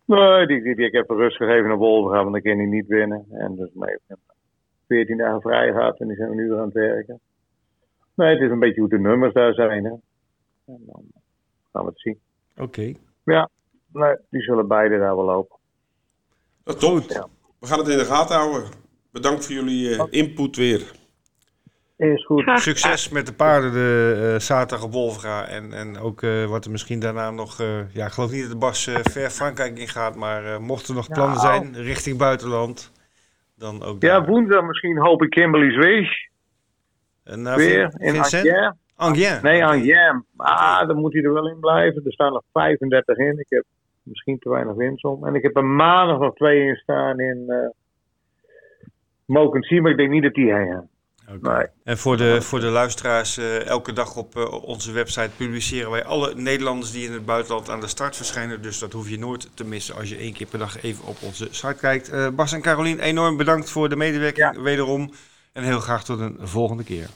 nee, 0.05 0.47
die, 0.47 0.61
die, 0.61 0.75
die, 0.75 0.85
ik 0.85 0.93
heb 0.93 1.09
een 1.09 1.17
rust 1.17 1.37
gegeven 1.37 1.67
naar 1.67 1.77
Wolverhampton, 1.77 2.31
want 2.31 2.43
dan 2.43 2.53
kan 2.53 2.61
hij 2.61 2.71
niet 2.71 2.87
winnen. 2.87 3.25
En 3.31 3.55
dus 3.55 3.69
mee 3.73 3.97
14 4.87 5.17
dagen 5.17 5.41
vrij 5.41 5.71
gehad 5.71 5.99
en 5.99 6.07
die 6.07 6.15
zijn 6.15 6.29
we 6.29 6.35
nu 6.35 6.49
weer 6.49 6.57
aan 6.57 6.65
het 6.65 6.73
werken. 6.73 7.19
Nee, 8.13 8.33
het 8.33 8.41
is 8.41 8.49
een 8.49 8.59
beetje 8.59 8.79
hoe 8.79 8.89
de 8.89 8.99
nummers 8.99 9.33
daar 9.33 9.53
zijn, 9.53 9.83
hè. 9.83 9.91
En 10.65 10.83
dan 10.85 11.03
gaan 11.71 11.83
we 11.83 11.89
het 11.89 11.99
zien. 11.99 12.19
Oké. 12.57 12.93
Nee, 13.23 14.17
die 14.29 14.41
zullen 14.41 14.67
beide 14.67 14.97
daar 14.97 15.15
wel 15.15 15.25
lopen. 15.25 15.57
Dat 16.63 16.79
top. 16.79 17.01
Ja. 17.07 17.27
We 17.59 17.67
gaan 17.67 17.79
het 17.79 17.87
in 17.87 17.97
de 17.97 18.05
gaten 18.05 18.35
houden. 18.35 18.69
Bedankt 19.11 19.45
voor 19.45 19.55
jullie 19.55 19.95
eh, 19.95 20.05
input 20.09 20.55
weer. 20.55 20.91
Is 21.97 22.25
goed. 22.25 22.41
Graag 22.41 22.59
Succes 22.61 23.09
met 23.09 23.25
de 23.25 23.33
paarden 23.33 23.71
de 23.71 24.31
eh, 24.33 24.39
zaterdag 24.39 24.85
op 24.85 24.91
Wolfga. 24.93 25.47
En, 25.47 25.73
en 25.73 25.97
ook 25.97 26.21
eh, 26.21 26.45
wat 26.45 26.65
er 26.65 26.71
misschien 26.71 26.99
daarna 26.99 27.31
nog... 27.31 27.59
eh, 27.59 27.93
ja, 27.93 28.05
ik 28.05 28.11
geloof 28.11 28.31
niet 28.31 28.41
dat 28.41 28.51
de 28.51 28.57
Bas 28.57 28.87
eh, 28.87 28.95
ver 29.01 29.29
Frankrijk 29.29 29.77
ingaat. 29.77 30.15
Maar 30.15 30.45
eh, 30.45 30.57
mochten 30.59 30.89
er 30.89 30.95
nog 30.95 31.07
plannen 31.07 31.37
Nou. 31.37 31.47
zijn 31.47 31.83
richting 31.83 32.17
buitenland... 32.17 32.91
Dan 33.57 33.83
ook 33.83 34.01
Ja, 34.01 34.19
daar. 34.19 34.25
woensdag 34.25 34.63
misschien 34.63 34.97
hoop 34.97 35.23
ik 35.23 35.29
Kimberly 35.29 35.71
Zwees. 35.71 36.29
En 37.23 37.41
naar 37.41 37.57
Weer 37.57 37.93
in? 37.97 38.15
Angers. 38.15 38.71
Angers. 38.95 39.41
Nee, 39.41 39.65
Angers. 39.65 40.13
Ah, 40.37 40.87
dan 40.87 40.97
moet 40.97 41.13
hij 41.13 41.23
er 41.23 41.33
wel 41.33 41.49
in 41.49 41.59
blijven. 41.59 42.01
Er 42.05 42.11
staan 42.13 42.33
nog 42.33 42.43
35 42.53 43.17
in. 43.17 43.39
Ik 43.39 43.45
heb 43.49 43.63
misschien 44.03 44.39
te 44.39 44.49
weinig 44.49 44.75
winst 44.75 45.03
om. 45.03 45.25
En 45.27 45.35
ik 45.35 45.43
heb 45.43 45.55
er 45.55 45.65
maandag 45.65 46.19
nog 46.19 46.35
twee 46.35 46.67
in 46.67 46.75
staan 46.75 47.19
in 47.19 47.43
uh, 47.47 47.55
Mokensie, 49.25 49.81
maar 49.81 49.91
ik 49.91 49.97
denk 49.97 50.09
niet 50.09 50.23
dat 50.23 50.33
die 50.33 50.53
heen 50.53 50.71
gaan. 50.71 50.89
Nee. 51.41 51.65
En 51.83 51.97
voor 51.97 52.17
de, 52.17 52.41
voor 52.41 52.59
de 52.59 52.65
luisteraars, 52.65 53.37
eh, 53.37 53.65
elke 53.65 53.93
dag 53.93 54.15
op 54.15 54.35
eh, 54.35 54.63
onze 54.63 54.91
website 54.91 55.29
publiceren 55.37 55.91
wij 55.91 56.03
alle 56.03 56.35
Nederlanders 56.35 56.91
die 56.91 57.05
in 57.05 57.11
het 57.11 57.25
buitenland 57.25 57.69
aan 57.69 57.79
de 57.79 57.87
start 57.87 58.15
verschijnen. 58.15 58.61
Dus 58.61 58.79
dat 58.79 58.93
hoef 58.93 59.09
je 59.09 59.19
nooit 59.19 59.49
te 59.53 59.65
missen 59.65 59.95
als 59.95 60.09
je 60.09 60.17
één 60.17 60.33
keer 60.33 60.47
per 60.47 60.59
dag 60.59 60.81
even 60.81 61.05
op 61.05 61.17
onze 61.21 61.47
site 61.51 61.75
kijkt. 61.79 62.09
Eh, 62.09 62.27
Bas 62.29 62.53
en 62.53 62.61
Carolien, 62.61 62.99
enorm 62.99 63.37
bedankt 63.37 63.69
voor 63.69 63.89
de 63.89 63.95
medewerking 63.95 64.61
wederom. 64.61 65.11
En 65.53 65.63
heel 65.63 65.79
graag 65.79 66.03
tot 66.03 66.19
een 66.19 66.37
volgende 66.39 66.83
keer. 66.83 67.07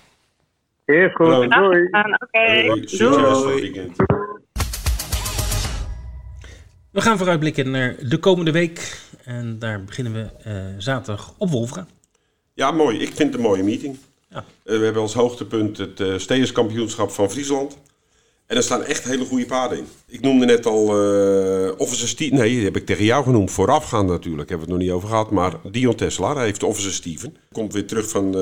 Eerst 0.86 1.16
goed. 1.16 1.28
Doei. 1.28 1.90
Oké, 2.18 2.98
doei. 2.98 3.94
We 6.92 7.02
gaan 7.02 7.18
vooruitblikken 7.18 7.72
naar 7.72 7.96
de 8.00 8.18
komende 8.18 8.52
week. 8.52 9.02
En 9.24 9.60
daar 9.60 9.84
beginnen 9.84 10.14
we 10.14 10.30
eh, 10.44 10.54
zaterdag 10.78 11.34
op 11.38 11.50
Wolfra. 11.50 11.86
Ja, 12.54 12.72
mooi. 12.72 12.98
Ik 13.00 13.08
vind 13.08 13.20
het 13.20 13.34
een 13.34 13.42
mooie 13.42 13.64
meeting. 13.64 13.98
Ja. 14.30 14.46
Eh, 14.64 14.78
we 14.78 14.84
hebben 14.84 15.02
als 15.02 15.14
hoogtepunt 15.14 15.78
het 15.78 16.00
uh, 16.00 16.18
Steerskampioenschap 16.18 17.12
van 17.12 17.32
Friesland. 17.32 17.78
En 18.46 18.58
er 18.58 18.64
staan 18.64 18.84
echt 18.84 19.04
hele 19.04 19.26
goede 19.26 19.46
paarden 19.46 19.78
in. 19.78 19.88
Ik 20.08 20.22
noemde 20.22 20.46
net 20.46 20.66
al 20.66 20.84
uh, 20.84 21.72
Officer 21.78 22.08
Steven. 22.08 22.38
Nee, 22.38 22.50
die 22.50 22.64
heb 22.64 22.76
ik 22.76 22.86
tegen 22.86 23.04
jou 23.04 23.24
genoemd. 23.24 23.52
Voorafgaand 23.52 24.10
natuurlijk, 24.10 24.50
hebben 24.50 24.68
we 24.68 24.74
het 24.74 24.82
nog 24.82 24.90
niet 24.90 24.98
over 24.98 25.10
gehad. 25.10 25.32
Maar 25.32 25.54
Dion 25.72 25.96
Tesla, 25.96 26.40
heeft 26.40 26.64
Officer 26.64 26.92
Steven. 26.92 27.38
Komt 27.52 27.74
weer 27.74 27.86
terug 27.88 28.10
van, 28.10 28.34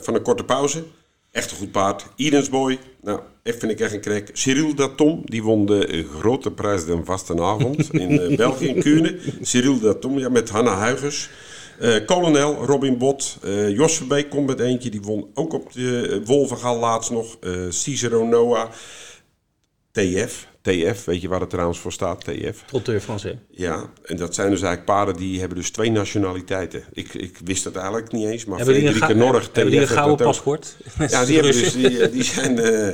van 0.00 0.14
een 0.14 0.22
korte 0.22 0.44
pauze. 0.44 0.84
Echt 1.30 1.50
een 1.50 1.56
goed 1.56 1.72
paard. 1.72 2.06
Edens 2.16 2.48
Boy. 2.48 2.78
Nou, 3.02 3.20
echt 3.42 3.58
vind 3.58 3.72
ik 3.72 3.80
echt 3.80 3.92
een 3.92 4.00
krek. 4.00 4.30
Cyril 4.32 4.74
Datom, 4.74 5.22
die 5.24 5.42
won 5.42 5.66
de 5.66 6.06
grote 6.18 6.50
prijs 6.50 6.84
de 6.84 7.00
vastenavond 7.04 7.92
in 7.92 8.36
België, 8.36 8.68
in 8.68 8.80
Kuurne. 8.80 9.18
Cyril 9.42 9.78
Datom, 9.78 10.18
ja, 10.18 10.28
met 10.28 10.50
Hanna 10.50 10.74
Huigers. 10.74 11.30
Uh, 11.80 12.06
Kolonel, 12.06 12.64
Robin 12.64 12.98
Bot, 12.98 13.38
uh, 13.44 13.70
Jos 13.70 13.96
Verbeek 13.96 14.30
komt 14.30 14.46
met 14.46 14.60
eentje. 14.60 14.90
Die 14.90 15.02
won 15.02 15.30
ook 15.34 15.52
op 15.52 15.72
de 15.72 16.20
uh, 16.20 16.26
Wolvengal 16.26 16.78
laatst 16.78 17.10
nog. 17.10 17.36
Cicero 17.68 18.26
Noah. 18.26 18.70
TF. 19.92 20.46
TF, 20.64 21.04
weet 21.04 21.20
je 21.20 21.28
waar 21.28 21.40
het 21.40 21.50
trouwens 21.50 21.78
voor 21.78 21.92
staat? 21.92 22.24
TF. 22.24 22.62
Trotteur 22.66 23.00
Français. 23.00 23.36
Ja, 23.50 23.90
en 24.04 24.16
dat 24.16 24.34
zijn 24.34 24.50
dus 24.50 24.62
eigenlijk 24.62 24.84
paarden 24.84 25.16
die 25.16 25.38
hebben 25.38 25.58
dus 25.58 25.70
twee 25.70 25.90
nationaliteiten. 25.90 26.84
Ik, 26.92 27.14
ik 27.14 27.38
wist 27.44 27.64
dat 27.64 27.76
eigenlijk 27.76 28.12
niet 28.12 28.26
eens, 28.26 28.44
maar 28.44 28.56
hebben 28.56 28.74
Frederike 28.74 29.14
Norg, 29.14 29.50
hebben 29.52 29.72
die 29.72 29.80
een 29.80 29.88
gouden 29.88 30.26
paspoort? 30.26 30.76
Ja, 31.08 31.24
die, 31.24 31.34
hebben 31.34 31.52
dus, 31.52 31.72
die, 31.72 32.10
die 32.10 32.22
zijn 32.22 32.58
uh, 32.58 32.88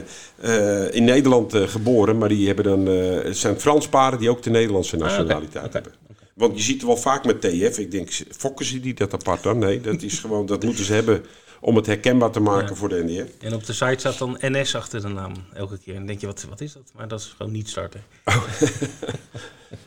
uh, 0.44 0.94
in 0.94 1.04
Nederland 1.04 1.54
uh, 1.54 1.68
geboren, 1.68 2.18
maar 2.18 2.28
die 2.28 2.46
hebben 2.46 2.64
dan, 2.64 2.86
het 2.86 3.36
zijn 3.36 3.60
Frans 3.60 3.88
paarden 3.88 4.20
die 4.20 4.30
ook 4.30 4.42
de 4.42 4.50
Nederlandse 4.50 4.96
nationaliteit 4.96 5.56
ah. 5.56 5.64
Okay. 5.64 5.70
hebben. 5.72 5.92
Want 6.40 6.56
je 6.56 6.62
ziet 6.62 6.80
er 6.80 6.86
wel 6.86 6.96
vaak 6.96 7.24
met 7.24 7.40
TF, 7.40 7.78
ik 7.78 7.90
denk, 7.90 8.10
fokken 8.30 8.66
ze 8.66 8.80
die 8.80 8.94
dat 8.94 9.12
apart 9.12 9.42
dan? 9.42 9.58
Nee, 9.58 9.80
dat 9.80 10.02
is 10.02 10.18
gewoon, 10.24 10.46
dat 10.46 10.64
moeten 10.64 10.84
ze 10.84 10.92
hebben 10.92 11.24
om 11.60 11.76
het 11.76 11.86
herkenbaar 11.86 12.30
te 12.30 12.40
maken 12.40 12.68
ja. 12.68 12.74
voor 12.74 12.88
de 12.88 13.04
NDR. 13.04 13.46
En 13.46 13.54
op 13.54 13.66
de 13.66 13.72
site 13.72 13.98
staat 13.98 14.18
dan 14.18 14.38
NS 14.40 14.74
achter 14.74 15.00
de 15.00 15.08
naam 15.08 15.32
elke 15.54 15.78
keer. 15.78 15.92
En 15.92 15.98
dan 15.98 16.06
denk 16.06 16.20
je, 16.20 16.26
wat, 16.26 16.46
wat 16.48 16.60
is 16.60 16.72
dat? 16.72 16.82
Maar 16.96 17.08
dat 17.08 17.20
is 17.20 17.34
gewoon 17.36 17.52
niet 17.52 17.68
starten. 17.68 18.02
Oh. 18.24 18.36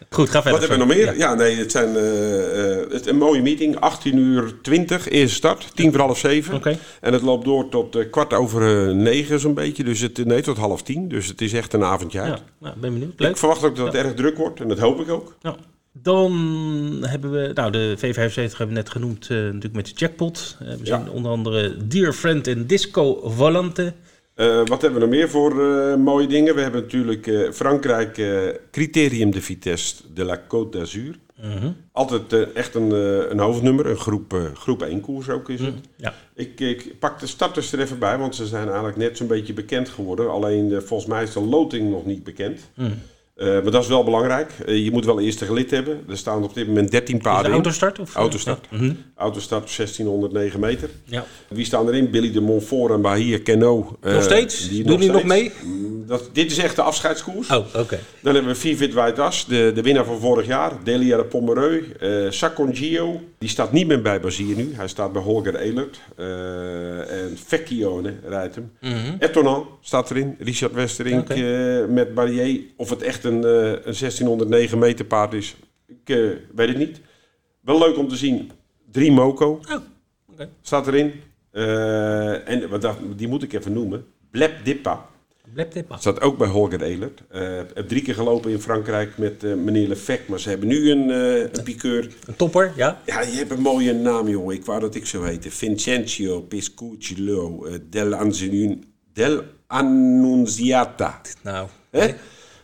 Goed, 0.10 0.30
ga 0.30 0.42
verder. 0.42 0.60
Wat 0.60 0.70
hebben 0.70 0.88
we 0.88 0.94
nog 0.94 0.96
meer? 0.96 1.06
Ja, 1.06 1.30
ja 1.30 1.34
nee, 1.34 1.56
het 1.56 1.72
zijn 1.72 1.96
uh, 1.96 2.80
uh, 2.80 2.92
het, 2.92 3.08
een 3.08 3.18
mooie 3.18 3.42
meeting. 3.42 3.80
18 3.80 4.18
uur 4.18 4.62
20, 4.62 5.10
eerste 5.10 5.36
start. 5.36 5.76
10 5.76 5.92
voor 5.92 6.02
half 6.02 6.18
7. 6.18 6.54
Okay. 6.54 6.80
En 7.02 7.14
het 7.14 7.22
loopt 7.22 7.46
door 7.46 7.70
tot 7.70 7.96
uh, 7.96 8.12
kwart 8.12 8.34
over 8.34 8.96
9 8.96 9.40
zo'n 9.40 9.54
beetje. 9.54 9.84
Dus 9.84 10.00
het, 10.00 10.26
nee, 10.26 10.42
tot 10.42 10.58
half 10.58 10.84
10. 10.84 11.08
Dus 11.08 11.28
het 11.28 11.42
is 11.42 11.54
echt 11.54 11.74
een 11.74 11.84
avondje 11.84 12.20
uit. 12.20 12.38
Ja, 12.38 12.44
nou, 12.58 12.80
ben 12.80 12.94
benieuwd. 12.94 13.20
Leuk. 13.20 13.30
Ik 13.30 13.38
verwacht 13.38 13.64
ook 13.64 13.76
dat 13.76 13.86
het 13.86 13.96
erg 13.96 14.14
druk 14.14 14.38
wordt. 14.38 14.60
En 14.60 14.68
dat 14.68 14.80
hoop 14.80 15.00
ik 15.00 15.10
ook. 15.10 15.36
Ja. 15.42 15.56
Dan 15.94 16.32
hebben 17.02 17.32
we, 17.32 17.52
nou 17.54 17.72
de 17.72 17.96
V75 17.98 18.34
hebben 18.36 18.68
we 18.68 18.74
net 18.74 18.90
genoemd, 18.90 19.30
uh, 19.30 19.38
natuurlijk 19.38 19.74
met 19.74 19.86
de 19.86 19.92
jackpot. 19.96 20.58
Uh, 20.62 20.68
we 20.70 20.78
Ja. 20.84 20.98
zien 21.00 21.10
onder 21.10 21.32
andere 21.32 21.88
Dear 21.88 22.14
Friend 22.14 22.48
en 22.48 22.68
Disco 22.68 23.22
Volante. 23.30 23.94
Uh, 24.36 24.56
wat 24.66 24.82
hebben 24.82 25.00
we 25.00 25.06
nog 25.06 25.16
meer 25.16 25.30
voor 25.30 25.56
mooie 26.00 26.28
dingen? 26.28 26.56
We 26.56 26.62
hebben 26.62 26.82
natuurlijk 26.82 27.48
Frankrijk 27.54 28.22
Criterium 28.72 29.32
de 29.32 29.42
Vitesse 29.42 29.96
de 30.14 30.24
la 30.24 30.38
Côte 30.42 30.70
d'Azur. 30.70 31.16
Mhm. 31.42 31.72
Altijd 31.92 32.54
echt 32.54 32.76
een, 32.76 32.92
een 33.32 33.40
hoofdnummer, 33.40 33.86
een 33.86 33.98
groep, 33.98 34.52
groep 34.54 34.82
1 34.82 35.02
koers 35.02 35.30
ook 35.30 35.50
is 35.50 35.60
het. 35.60 35.74
Ja. 35.98 36.14
Ik, 36.36 36.60
ik 36.60 37.00
pak 37.00 37.20
de 37.20 37.28
starters 37.28 37.72
er 37.74 37.80
even 37.80 38.00
bij, 38.00 38.18
want 38.18 38.36
ze 38.36 38.46
zijn 38.46 38.68
eigenlijk 38.68 38.98
net 38.98 39.18
zo'n 39.18 39.28
beetje 39.28 39.54
bekend 39.54 39.90
geworden. 39.90 40.32
Alleen 40.32 40.82
volgens 40.82 41.10
mij 41.10 41.24
is 41.24 41.34
de 41.34 41.42
loting 41.42 41.90
nog 41.90 42.06
niet 42.06 42.24
bekend. 42.24 42.60
Mhm. 42.76 42.92
Uh, 43.44 43.62
maar 43.64 43.72
dat 43.72 43.82
is 43.84 43.88
wel 43.88 44.04
belangrijk. 44.04 44.52
Uh, 44.66 44.84
je 44.84 44.92
moet 44.92 45.06
wel 45.06 45.20
eerst 45.20 45.42
een 45.42 45.48
gelid 45.48 45.72
hebben. 45.72 46.04
Er 46.10 46.18
staan 46.18 46.44
op 46.44 46.54
dit 46.54 46.68
moment 46.68 46.92
13 46.92 47.18
paarden 47.18 47.46
in. 47.46 47.52
autostart? 47.54 48.00
Of, 48.00 48.16
Autostart. 48.16 48.68
Ja. 48.70 48.78
Mhm. 48.78 48.92
Autostart 49.16 49.76
1609 49.76 50.60
meter. 50.60 50.90
ja. 51.06 51.26
Wie 51.48 51.66
staan 51.66 51.88
erin? 51.88 52.10
Billy 52.10 52.32
de 52.32 52.42
Montfort 52.42 52.92
en 52.94 53.02
Bahia 53.02 53.40
Cano. 53.44 53.98
uh, 54.04 54.14
Nog 54.14 54.24
steeds? 54.24 54.70
die 54.70 54.84
Doen 54.84 55.00
die 55.00 55.12
nog 55.12 55.24
mee? 55.24 55.52
Mm, 55.64 56.04
Dat, 56.08 56.30
dit 56.34 56.52
is 56.52 56.58
echt 56.58 56.76
de 56.76 56.82
afscheidskoers. 56.82 57.50
Oh, 57.50 57.66
oké. 57.76 58.00
Dan 58.20 58.34
hebben 58.34 58.52
we 58.54 58.60
Vivid 58.60 58.94
White 58.94 59.22
As, 59.22 59.46
de, 59.46 59.72
de 59.76 59.82
winnaar 59.82 60.06
van 60.06 60.20
vorig 60.20 60.48
jaar. 60.48 60.72
Delia 60.84 61.18
de 61.18 61.24
Pomereux. 61.24 61.86
Uh, 62.02 62.32
Sacon 62.32 62.76
Gio. 62.76 63.22
Die 63.38 63.50
staat 63.50 63.72
niet 63.72 63.88
meer 63.88 64.02
bij 64.02 64.20
Bazier 64.20 64.56
nu. 64.56 64.72
Hij 64.76 64.88
staat 64.88 65.14
bij 65.14 65.22
Holger 65.22 65.56
Elert. 65.56 66.00
En 67.10 67.38
Vecchione 67.46 68.14
rijdt 68.28 68.56
hem. 68.56 68.72
Mhm. 68.82 69.16
Etonan 69.20 69.68
staat 69.82 70.12
erin. 70.12 70.36
Richard 70.40 70.74
Westerink 70.74 71.28
met 71.90 72.14
Barrier. 72.14 72.60
Of 72.76 72.90
het 72.90 73.02
echt 73.02 73.24
een, 73.24 73.33
uh, 73.36 73.72
een 73.72 73.96
1609 74.00 74.80
meter 74.80 75.06
paard 75.06 75.34
is, 75.34 75.56
ik 75.88 76.10
uh, 76.10 76.32
weet 76.56 76.68
het 76.68 76.78
niet. 76.78 77.02
Wel 77.62 77.80
leuk 77.80 77.98
om 77.98 78.08
te 78.08 78.16
zien. 78.16 78.52
Drie 78.92 79.12
Moco 79.12 79.60
Oh, 79.72 80.46
staat 80.62 80.88
erin. 80.88 81.12
Uh, 81.52 82.50
en 82.50 82.70
wat 82.70 82.82
dat, 82.82 82.98
die 83.16 83.28
moet 83.28 83.44
ik 83.44 83.54
even 83.54 83.74
noemen. 83.74 84.06
Blep 84.32 84.54
Dippa. 84.64 85.06
Blep 85.54 85.72
Dippa. 85.72 85.98
Staat 85.98 86.22
ook 86.22 86.38
bij 86.38 86.48
Holger 86.48 86.82
Elert. 86.82 87.22
Heb 87.74 87.88
drie 87.88 88.02
keer 88.02 88.14
gelopen 88.14 88.52
in 88.52 88.60
Frankrijk 88.60 89.18
met 89.18 89.42
meneer 89.42 89.88
Lefec. 89.88 90.28
Maar 90.28 90.40
ze 90.40 90.50
hebben 90.50 90.68
nu 90.68 90.92
een, 90.92 91.10
een 91.10 91.64
piqueur. 91.64 92.10
Een 92.28 92.36
topper, 92.36 92.74
ja. 92.76 93.02
Ja, 93.06 93.22
je 93.22 93.36
hebt 93.38 93.52
een 93.52 93.62
mooie 93.62 93.94
naam, 93.94 94.28
jongen. 94.28 94.56
Ik 94.56 94.66
wou 94.66 94.80
dat 94.80 94.96
ik 94.96 95.06
zo 95.06 95.24
heette. 95.24 95.52
Vincencio 95.52 96.42
Piscucciolo 96.42 97.66
uh, 97.68 97.74
del, 97.90 98.14
Anzun, 98.14 98.84
del 99.14 99.44
Annunziata. 99.68 101.22
Nou, 101.42 101.68
Hè? 101.90 102.14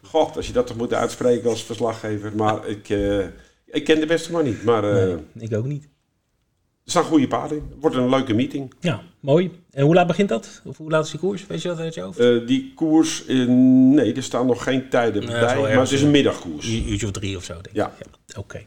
God, 0.10 0.36
als 0.36 0.48
je 0.48 0.54
dat 0.54 0.68
toch 0.68 0.78
moet 0.78 0.94
uitspreken 0.94 1.50
als 1.50 1.64
verslaggever. 1.64 2.36
Maar 2.36 2.68
ik, 2.68 2.90
uh, 2.90 3.26
ik 3.66 3.84
ken 3.84 4.00
de 4.00 4.06
beste 4.06 4.32
man 4.32 4.44
niet. 4.44 4.64
Maar 4.64 4.84
uh, 4.84 5.16
nee, 5.32 5.48
ik 5.48 5.54
ook 5.54 5.66
niet. 5.66 5.84
er 5.84 6.92
staan 6.92 7.04
goede 7.04 7.28
paarden 7.28 7.58
in. 7.58 7.64
Het 7.70 7.80
wordt 7.82 7.96
een 7.96 8.10
leuke 8.10 8.34
meeting. 8.34 8.74
Ja, 8.80 9.02
mooi. 9.20 9.52
En 9.72 9.84
hoe 9.84 9.94
laat 9.94 10.08
begint 10.08 10.30
dat? 10.30 10.62
Of 10.66 10.78
hoe 10.78 10.90
laat 10.90 11.06
is 11.06 11.12
die 11.12 11.20
koers? 11.20 11.48
Weet 11.48 11.62
je 11.62 11.68
dat 11.68 11.80
uit 11.80 11.94
je 11.94 12.02
hoofd? 12.02 12.20
Uh, 12.20 12.48
die 12.48 12.74
koers, 12.76 13.24
nee, 13.28 14.14
er 14.14 14.24
staan 14.24 14.46
nog 14.46 14.64
geen 14.64 14.90
tijden 14.90 15.26
bij. 15.26 15.58
maar 15.58 15.80
het 15.80 15.92
is 15.92 16.02
een 16.02 16.12
middagkoers. 16.12 16.68
Een 16.68 16.90
uurtje 16.90 17.06
of 17.06 17.12
drie 17.12 17.38
of 17.38 17.44
zo, 17.44 17.54
denk 17.54 17.68
ik. 17.68 17.76
Ja. 17.76 17.92
Oké. 18.38 18.66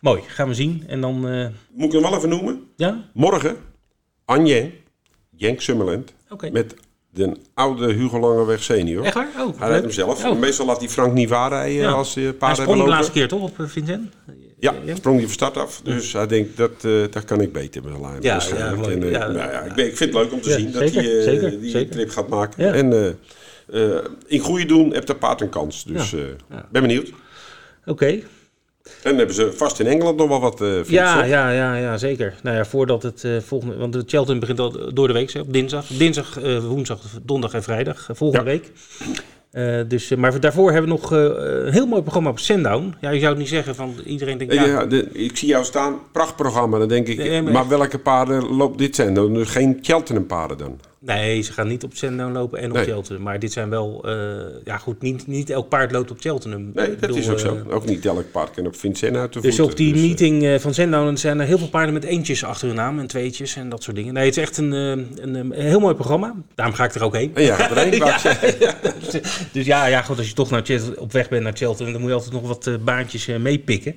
Mooi, 0.00 0.22
gaan 0.26 0.48
we 0.48 0.54
zien. 0.54 0.84
En 0.86 1.00
dan, 1.00 1.28
eh, 1.28 1.46
Moet 1.70 1.86
ik 1.86 1.92
hem 1.92 2.02
wel 2.02 2.16
even 2.16 2.28
noemen? 2.28 2.62
ja? 2.76 3.04
Morgen, 3.12 3.56
Anje, 4.24 4.72
Jenk 5.30 5.60
Summerland, 5.60 6.14
Oké. 6.28 6.50
met 6.50 6.74
de 7.16 7.36
oude 7.54 7.92
Hugo 7.92 8.18
Langeweg 8.20 8.62
senior. 8.62 9.04
Echt 9.04 9.14
waar? 9.14 9.28
Oh, 9.38 9.58
Hij 9.58 9.68
rijdt 9.68 9.82
hem 9.84 9.92
zelf. 9.92 10.24
Oh. 10.24 10.38
Meestal 10.38 10.66
laat 10.66 10.78
hij 10.78 10.88
Frank 10.88 11.12
Niva 11.12 11.48
rijden 11.48 11.82
Ja. 11.82 11.90
als 11.90 12.14
hij 12.14 12.24
Hij 12.24 12.32
paarden 12.32 12.56
sprong 12.56 12.56
hebben 12.56 12.74
de 12.76 12.78
lopen. 12.78 12.94
laatste 12.94 13.12
keer 13.12 13.28
toch 13.28 13.42
op 13.42 13.60
eh, 13.60 13.66
Vincent? 13.66 14.12
Ja, 14.58 14.74
sprong 14.94 15.16
hij 15.16 15.24
van 15.24 15.34
start 15.34 15.56
af. 15.56 15.80
Dus 15.84 16.12
hij 16.12 16.26
denkt, 16.26 16.56
dat, 16.56 16.70
uh, 16.86 17.04
dat 17.10 17.24
kan 17.24 17.40
ik 17.40 17.52
beter 17.52 17.82
met 17.82 18.00
Lijn. 18.00 18.16
Ja, 18.20 18.34
Dus, 18.34 18.48
ja, 18.48 18.56
en, 18.56 19.02
uh, 19.02 19.10
Ja. 19.10 19.18
nou 19.18 19.50
ja, 19.50 19.60
ik, 19.60 19.74
ben, 19.74 19.86
ik 19.86 19.96
vind 19.96 20.12
het 20.14 20.22
leuk 20.22 20.32
om 20.32 20.40
te 20.40 20.50
zien 20.50 20.72
zeker, 20.72 20.80
dat 20.80 20.92
hij 20.94 21.04
uh, 21.16 21.22
zeker, 21.22 21.60
die 21.60 21.70
zeker. 21.70 21.90
trip 21.92 22.10
gaat 22.10 22.28
maken. 22.28 22.64
Ja. 22.64 22.72
En 22.72 23.18
in 24.26 24.38
goede 24.40 24.64
doen 24.66 24.92
heeft 24.92 25.06
de 25.06 25.14
paard 25.16 25.40
een 25.40 25.48
kans. 25.48 25.84
Dus 25.84 26.14
ben 26.70 26.82
benieuwd. 26.82 27.10
Oké. 27.86 28.20
En 28.86 28.92
dan 29.02 29.16
hebben 29.16 29.34
ze 29.34 29.52
vast 29.52 29.80
in 29.80 29.86
Engeland 29.86 30.16
nog 30.16 30.28
wel 30.28 30.40
wat 30.40 30.60
uh, 30.60 30.74
fiets, 30.76 30.88
Ja, 30.88 31.24
ja, 31.24 31.50
ja, 31.50 31.74
ja, 31.74 31.96
zeker. 31.98 32.34
Nou 32.42 32.56
ja, 32.56 32.64
voordat 32.64 33.02
het 33.02 33.24
eh, 33.24 33.36
volgende... 33.40 33.76
Want 33.76 33.92
de 33.92 34.02
Cheltenham 34.06 34.40
begint 34.40 34.58
al 34.58 34.92
door 34.94 35.06
de 35.06 35.12
week, 35.12 35.34
op 35.40 35.52
dinsdag. 35.52 35.86
Dinsdag, 35.86 36.40
eh, 36.40 36.58
woensdag, 36.64 37.00
donderdag 37.22 37.56
en 37.56 37.62
vrijdag. 37.62 38.08
volgende 38.12 38.50
Ja. 38.50 38.50
week. 38.50 38.72
Dus, 39.88 40.14
maar 40.14 40.40
daarvoor 40.40 40.72
hebben 40.72 40.90
we 40.90 40.96
nog 41.00 41.10
een 41.10 41.72
heel 41.72 41.86
mooi 41.86 42.02
programma 42.02 42.30
op 42.30 42.38
Sandown. 42.38 42.94
Ja, 43.00 43.10
je 43.10 43.18
zou 43.18 43.30
het 43.30 43.38
niet 43.38 43.48
zeggen 43.48 43.74
van 43.74 43.94
iedereen 44.04 44.38
denkt... 44.38 44.54
Ja, 44.54 44.64
Ja, 44.64 44.86
de, 44.86 45.08
ik 45.12 45.36
zie 45.36 45.48
jou 45.48 45.64
staan, 45.64 45.98
prachtprogramma. 46.12 46.78
Dan 46.78 46.88
denk 46.88 47.06
ik, 47.06 47.18
Nee, 47.18 47.42
maar 47.42 47.68
welke 47.68 47.98
paarden 47.98 48.56
loopt 48.56 48.78
dit 48.78 48.94
zijn? 48.94 49.14
Dan 49.14 49.34
dus 49.34 49.48
geen 49.48 49.78
Cheltenham 49.82 50.26
paarden 50.26 50.58
dan? 50.58 50.80
Nee, 51.06 51.40
ze 51.42 51.52
gaan 51.52 51.68
niet 51.68 51.84
op 51.84 51.94
Sandown 51.94 52.32
lopen 52.32 52.58
en 52.58 52.70
op 52.70 52.76
Nee. 52.76 52.84
Cheltenham. 52.84 53.22
Maar 53.24 53.38
dit 53.38 53.52
zijn 53.52 53.70
wel... 53.70 54.02
eh, 54.04 54.14
ja 54.64 54.76
goed, 54.78 55.02
niet, 55.02 55.26
niet 55.26 55.50
elk 55.50 55.68
paard 55.68 55.92
loopt 55.92 56.10
op 56.10 56.20
Cheltenham. 56.20 56.70
Nee, 56.74 56.96
dat 56.96 57.16
is 57.16 57.28
ook 57.28 57.38
eh, 57.38 57.44
zo. 57.44 57.62
Ook 57.70 57.84
niet 57.86 58.06
elk 58.06 58.30
paard 58.30 58.50
kan 58.50 58.66
op 58.66 58.76
Vincent 58.76 59.16
uit 59.16 59.32
de 59.32 59.40
Dus 59.40 59.56
voeten. 59.56 59.72
op 59.72 59.78
die 59.78 59.92
Dus, 59.92 60.00
eh, 60.02 60.06
meeting 60.06 60.44
eh, 60.44 60.58
van 60.58 60.74
Sandown 60.74 61.16
zijn 61.16 61.40
er 61.40 61.46
heel 61.46 61.58
veel 61.58 61.68
paarden 61.68 61.94
met 61.94 62.04
eentjes 62.04 62.44
achter 62.44 62.66
hun 62.66 62.76
naam 62.76 62.98
en 62.98 63.06
tweetjes 63.06 63.56
en 63.56 63.68
dat 63.68 63.82
soort 63.82 63.96
dingen. 63.96 64.14
Nee, 64.14 64.24
het 64.26 64.36
is 64.36 64.42
echt 64.42 64.56
een, 64.56 64.72
eh, 64.72 64.88
een, 65.24 65.34
een 65.34 65.52
heel 65.52 65.80
mooi 65.80 65.94
programma. 65.94 66.34
Daarom 66.54 66.74
ga 66.74 66.84
ik 66.84 66.94
er 66.94 67.04
ook 67.04 67.14
heen. 67.16 67.30
En 67.34 67.42
ja, 67.50 67.70
ik 67.84 68.18
zeggen. 68.18 68.54
Dus 69.52 69.66
ja, 69.66 69.86
ja 69.86 70.02
goed, 70.02 70.18
als 70.18 70.28
je 70.28 70.34
toch 70.34 70.50
naar 70.50 70.64
op 70.96 71.12
weg 71.12 71.28
bent 71.28 71.42
naar 71.42 71.56
Cheltenham, 71.56 71.92
dan 71.92 72.00
moet 72.00 72.10
je 72.10 72.16
altijd 72.16 72.32
nog 72.32 72.46
wat 72.46 72.66
eh, 72.66 72.74
baantjes 72.84 73.28
eh, 73.28 73.36
meepikken. 73.38 73.96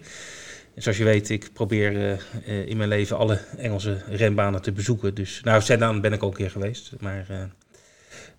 Zoals 0.80 0.98
je 0.98 1.04
weet, 1.04 1.30
ik 1.30 1.50
probeer 1.54 2.20
eh, 2.46 2.68
in 2.68 2.78
mijn 2.78 2.90
leven 2.90 3.18
alle 3.18 3.40
Engelse 3.58 3.98
renbanen 4.08 4.62
te 4.62 4.72
bezoeken. 4.72 5.14
Dus, 5.14 5.42
nou, 5.44 5.62
Sandown 5.62 6.00
ben 6.00 6.14
ik 6.14 6.24
ook 6.24 6.32
een 6.32 6.38
keer 6.38 6.52
geweest, 6.52 6.92
maar... 7.00 7.26
eh, 7.30 7.44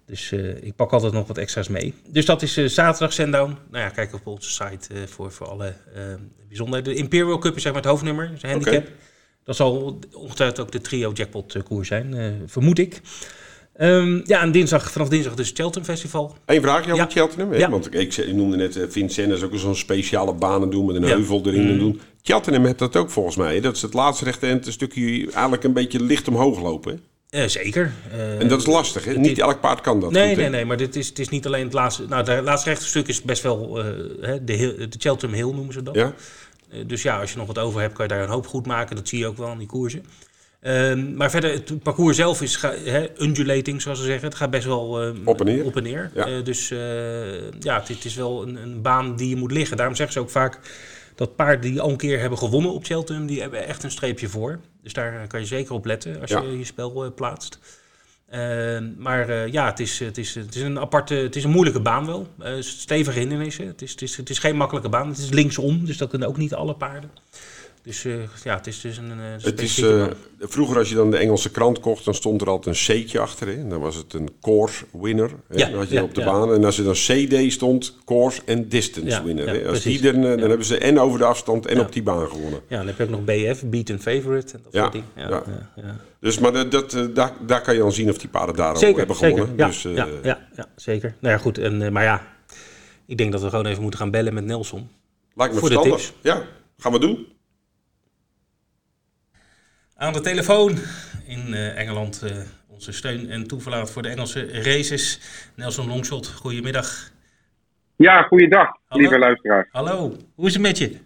dus 0.06 0.32
eh, 0.32 0.62
ik 0.62 0.76
pak 0.76 0.92
altijd 0.92 1.12
nog 1.12 1.26
wat 1.26 1.38
extra's 1.38 1.68
mee. 1.68 1.94
Dus 2.08 2.24
dat 2.24 2.42
is 2.42 2.54
zaterdag 2.54 3.12
Sandown. 3.12 3.56
Nou 3.70 3.84
ja, 3.84 3.90
kijk 3.90 4.14
op 4.14 4.26
onze 4.26 4.50
site 4.50 5.08
voor, 5.08 5.32
voor 5.32 5.48
alle 5.48 5.74
bijzonderheden. 6.48 6.94
De 6.94 6.98
Imperial 6.98 7.38
Cup 7.38 7.56
is 7.56 7.62
zeg 7.62 7.72
maar 7.72 7.80
het 7.80 7.90
hoofdnummer, 7.90 8.32
een 8.40 8.50
handicap. 8.50 8.88
Dat 9.44 9.56
zal 9.56 9.98
ongetwijfeld 10.12 10.60
ook 10.60 10.72
de 10.72 10.80
trio 10.80 11.12
jackpot 11.12 11.62
koers 11.62 11.88
zijn, 11.88 12.40
vermoed 12.46 12.78
ik. 12.78 13.00
Ehm, 13.80 14.20
ja, 14.24 14.40
en 14.42 14.52
dinsdag, 14.52 14.90
vanaf 14.92 15.08
dinsdag 15.08 15.34
dus 15.34 15.48
het 15.48 15.56
Cheltenham 15.56 15.90
Festival. 15.90 16.36
Eén 16.46 16.62
vraagje 16.62 16.92
over 16.92 17.04
Ja. 17.04 17.10
Cheltenham. 17.10 17.50
Hè? 17.52 17.58
Ja. 17.58 17.70
Want 17.70 17.94
ik, 17.94 18.16
ik 18.16 18.32
noemde 18.34 18.56
net 18.56 18.76
uh, 18.76 18.84
Vincennes 18.88 19.42
ook 19.42 19.52
zo'n 19.54 19.74
speciale 19.76 20.34
banen 20.34 20.70
doen 20.70 20.86
met 20.86 20.96
een 20.96 21.02
Ja. 21.06 21.08
heuvel 21.08 21.42
erin 21.44 21.60
en 21.68 21.72
Mm. 21.72 21.78
doen. 21.78 22.00
Cheltenham 22.22 22.64
heeft 22.64 22.78
dat 22.78 22.96
ook 22.96 23.10
volgens 23.10 23.36
mij. 23.36 23.54
hè? 23.54 23.60
Dat 23.60 23.76
is 23.76 23.82
het 23.82 23.94
laatste 23.94 24.24
rechte 24.24 24.46
eind 24.46 24.66
een 24.66 24.72
stukje 24.72 25.02
eigenlijk 25.32 25.64
een 25.64 25.72
beetje 25.72 26.02
licht 26.02 26.28
omhoog 26.28 26.60
lopen. 26.62 27.00
hè? 27.30 27.42
Eh, 27.42 27.48
zeker. 27.48 27.92
Eh, 28.12 28.40
En 28.40 28.48
dat 28.48 28.60
is 28.60 28.66
lastig. 28.66 29.04
Hè? 29.04 29.12
Niet 29.14 29.38
elk 29.38 29.60
paard 29.60 29.80
kan 29.80 30.00
dat 30.00 30.10
Nee, 30.10 30.26
goed, 30.28 30.36
hè? 30.36 30.40
nee, 30.42 30.50
nee, 30.50 30.64
maar 30.64 30.76
dit 30.76 30.96
is, 30.96 31.08
het 31.08 31.18
is 31.18 31.28
niet 31.28 31.46
alleen 31.46 31.64
het 31.64 31.72
laatste. 31.72 32.04
Nou, 32.08 32.30
het 32.30 32.44
laatste 32.44 32.68
rechte 32.68 32.84
stuk 32.86 33.08
is 33.08 33.22
best 33.22 33.42
wel 33.42 33.78
eh, 33.78 33.84
hè, 34.20 34.44
de, 34.44 34.56
de 34.88 34.96
Cheltenham 34.98 35.36
Hill 35.38 35.54
noemen 35.54 35.72
ze 35.72 35.82
dat. 35.82 35.94
Ja? 35.94 36.14
Eh, 36.70 36.78
dus 36.86 37.02
ja, 37.02 37.20
als 37.20 37.32
je 37.32 37.38
nog 37.38 37.46
wat 37.46 37.58
over 37.58 37.80
hebt, 37.80 37.94
kan 37.94 38.06
je 38.08 38.12
daar 38.14 38.22
een 38.22 38.28
hoop 38.30 38.46
goed 38.46 38.66
maken. 38.66 38.96
Dat 38.96 39.08
zie 39.08 39.18
je 39.18 39.26
ook 39.26 39.36
wel 39.36 39.48
aan 39.48 39.58
die 39.58 39.66
koersen. 39.66 40.04
Ehm, 40.60 41.16
maar 41.16 41.30
verder, 41.30 41.52
het 41.52 41.82
parcours 41.82 42.16
zelf 42.16 42.42
is 42.42 42.60
hè, 42.84 43.06
undulating, 43.18 43.82
zoals 43.82 43.98
ze 43.98 44.04
zeggen. 44.04 44.24
Het 44.28 44.34
gaat 44.36 44.50
best 44.50 44.66
wel 44.66 45.02
eh, 45.02 45.12
Op 45.24 45.40
en 45.40 45.46
neer. 45.46 45.64
Op 45.64 45.76
en 45.76 45.82
neer. 45.82 46.10
Ja. 46.14 46.26
Eh, 46.26 46.44
dus 46.44 46.70
eh, 46.70 47.50
ja, 47.60 47.78
het, 47.78 47.88
het 47.88 48.04
is 48.04 48.14
wel 48.14 48.42
een, 48.42 48.56
een 48.56 48.82
baan 48.82 49.16
die 49.16 49.28
je 49.28 49.36
moet 49.36 49.52
liggen. 49.52 49.76
Daarom 49.76 49.96
zeggen 49.96 50.14
ze 50.14 50.20
ook 50.20 50.30
vaak 50.30 50.58
dat 51.14 51.36
paarden 51.36 51.70
die 51.70 51.80
al 51.80 51.90
een 51.90 51.96
keer 51.96 52.20
hebben 52.20 52.38
gewonnen 52.38 52.72
op 52.72 52.84
Cheltenham, 52.84 53.26
die 53.26 53.40
hebben 53.40 53.66
echt 53.66 53.82
een 53.82 53.90
streepje 53.90 54.28
voor. 54.28 54.60
Dus 54.82 54.92
daar 54.92 55.26
kan 55.26 55.40
je 55.40 55.46
zeker 55.46 55.74
op 55.74 55.84
letten 55.84 56.20
als 56.20 56.30
Ja. 56.30 56.40
je 56.40 56.58
je 56.58 56.64
spel 56.64 57.04
eh, 57.04 57.10
plaatst. 57.14 57.58
Ehm, 58.30 58.92
maar 58.96 59.28
eh, 59.28 59.52
ja, 59.52 59.66
het 59.66 59.80
is, 59.80 59.98
het, 59.98 60.18
is, 60.18 60.34
het 60.34 60.54
is 60.54 60.62
een 60.62 60.78
aparte, 60.78 61.14
het 61.14 61.36
is 61.36 61.44
een 61.44 61.50
moeilijke 61.50 61.80
baan 61.80 62.06
wel. 62.06 62.26
Eh, 62.38 62.52
stevige 62.58 63.18
hindernissen. 63.18 63.66
Het 63.66 63.82
is, 63.82 63.90
het, 63.90 64.02
is, 64.02 64.16
het 64.16 64.30
is 64.30 64.38
geen 64.38 64.56
makkelijke 64.56 64.88
baan. 64.88 65.08
Het 65.08 65.18
is 65.18 65.30
linksom, 65.30 65.84
dus 65.84 65.96
dat 65.96 66.10
kunnen 66.10 66.28
ook 66.28 66.36
niet 66.36 66.54
alle 66.54 66.74
paarden. 66.74 67.10
Dus 67.82 68.04
eh, 68.04 68.12
ja, 68.44 68.56
het 68.56 68.66
is 68.66 68.80
dus 68.80 68.96
een, 68.96 69.10
een 69.10 69.40
Het 69.42 69.60
is, 69.62 69.78
eh, 69.82 70.06
vroeger 70.38 70.78
als 70.78 70.88
je 70.88 70.94
dan 70.94 71.10
de 71.10 71.16
Engelse 71.16 71.50
krant 71.50 71.80
kocht, 71.80 72.04
dan 72.04 72.14
stond 72.14 72.40
er 72.40 72.48
altijd 72.48 72.76
een 72.88 73.02
C'tje 73.02 73.20
achter. 73.20 73.46
Hè? 73.46 73.52
En 73.52 73.68
dan 73.68 73.80
was 73.80 73.96
het 73.96 74.12
een 74.12 74.28
course 74.40 74.84
winner. 74.92 75.30
Hè? 75.48 75.56
Ja, 75.56 75.68
dan 75.68 75.78
had 75.78 75.88
je 75.88 75.94
ja, 75.94 76.02
op 76.02 76.14
de 76.14 76.20
ja. 76.20 76.26
baan. 76.26 76.52
En 76.54 76.64
als 76.64 76.78
er 76.78 76.84
dan 76.84 76.92
CD 76.94 77.52
stond, 77.52 77.96
course 78.04 78.40
en 78.44 78.68
distance 78.68 79.22
winner. 79.24 79.48
hè? 79.48 79.52
Als 79.68 79.80
precies. 79.80 80.00
die 80.00 80.10
eh, 80.10 80.22
dan 80.22 80.38
Ja. 80.38 80.46
hebben 80.48 80.64
ze 80.66 80.78
en 80.78 80.98
over 80.98 81.18
de 81.18 81.24
afstand 81.24 81.66
en 81.66 81.80
op 81.80 81.92
die 81.92 82.02
baan 82.02 82.28
gewonnen. 82.28 82.60
Ja, 82.68 82.76
dan 82.76 82.86
heb 82.86 82.96
je 82.98 83.02
ook 83.04 83.10
nog 83.10 83.24
BF, 83.24 83.62
Beat 83.66 83.90
and 83.90 84.00
Favorite 84.00 84.54
en 84.56 84.60
dat 84.62 84.72
Ja, 84.72 84.80
soort 84.80 84.92
dingen. 84.92 85.08
Ja. 85.16 85.42
Dus, 86.20 86.38
maar 86.38 86.52
dat, 86.52 86.70
dat, 86.70 86.94
eh, 86.94 87.04
daar, 87.14 87.32
daar 87.46 87.60
kan 87.62 87.74
je 87.74 87.80
dan 87.80 87.92
zien 87.92 88.08
of 88.08 88.18
die 88.18 88.28
paarden 88.28 88.54
daar 88.56 88.76
Zeker, 88.76 88.98
hebben 88.98 89.16
zeker. 89.16 89.36
gewonnen. 89.38 89.56
Ja, 89.56 89.66
dus, 89.66 89.84
eh, 89.84 89.94
ja, 89.94 90.06
ja, 90.22 90.48
ja, 90.56 90.66
zeker. 90.76 91.14
Nou 91.20 91.34
ja, 91.34 91.40
goed. 91.40 91.58
En, 91.58 91.82
eh, 91.82 91.90
maar 91.90 92.02
ja, 92.02 92.26
ik 93.06 93.18
denk 93.18 93.32
dat 93.32 93.42
we 93.42 93.48
gewoon 93.48 93.66
even 93.66 93.82
moeten 93.82 94.00
gaan 94.00 94.10
bellen 94.10 94.34
met 94.34 94.44
Nelson. 94.44 94.88
lijkt 95.34 95.54
me 95.54 95.60
voor 95.60 95.68
de 95.68 95.74
verstandig. 95.74 96.06
tips. 96.06 96.18
Ja, 96.22 96.42
gaan 96.78 96.92
we 96.92 96.98
doen. 96.98 97.26
Aan 100.00 100.12
de 100.12 100.20
telefoon 100.20 100.70
in 101.26 101.54
eh, 101.54 101.78
Engeland 101.78 102.22
eh, 102.22 102.36
onze 102.68 102.92
steun 102.92 103.30
en 103.30 103.46
toeverlaat 103.46 103.90
voor 103.92 104.02
de 104.02 104.08
Engelse 104.08 104.62
races. 104.62 105.20
Nelson 105.56 105.88
Longshot, 105.88 106.28
goedemiddag. 106.28 107.10
Ja, 107.96 108.22
goeiedag, 108.22 108.68
Hallo. 108.86 109.02
lieve 109.02 109.18
luisteraars. 109.18 109.68
Hallo, 109.70 110.16
hoe 110.34 110.46
is 110.46 110.52
het 110.52 110.62
met 110.62 110.78
je? 110.78 110.96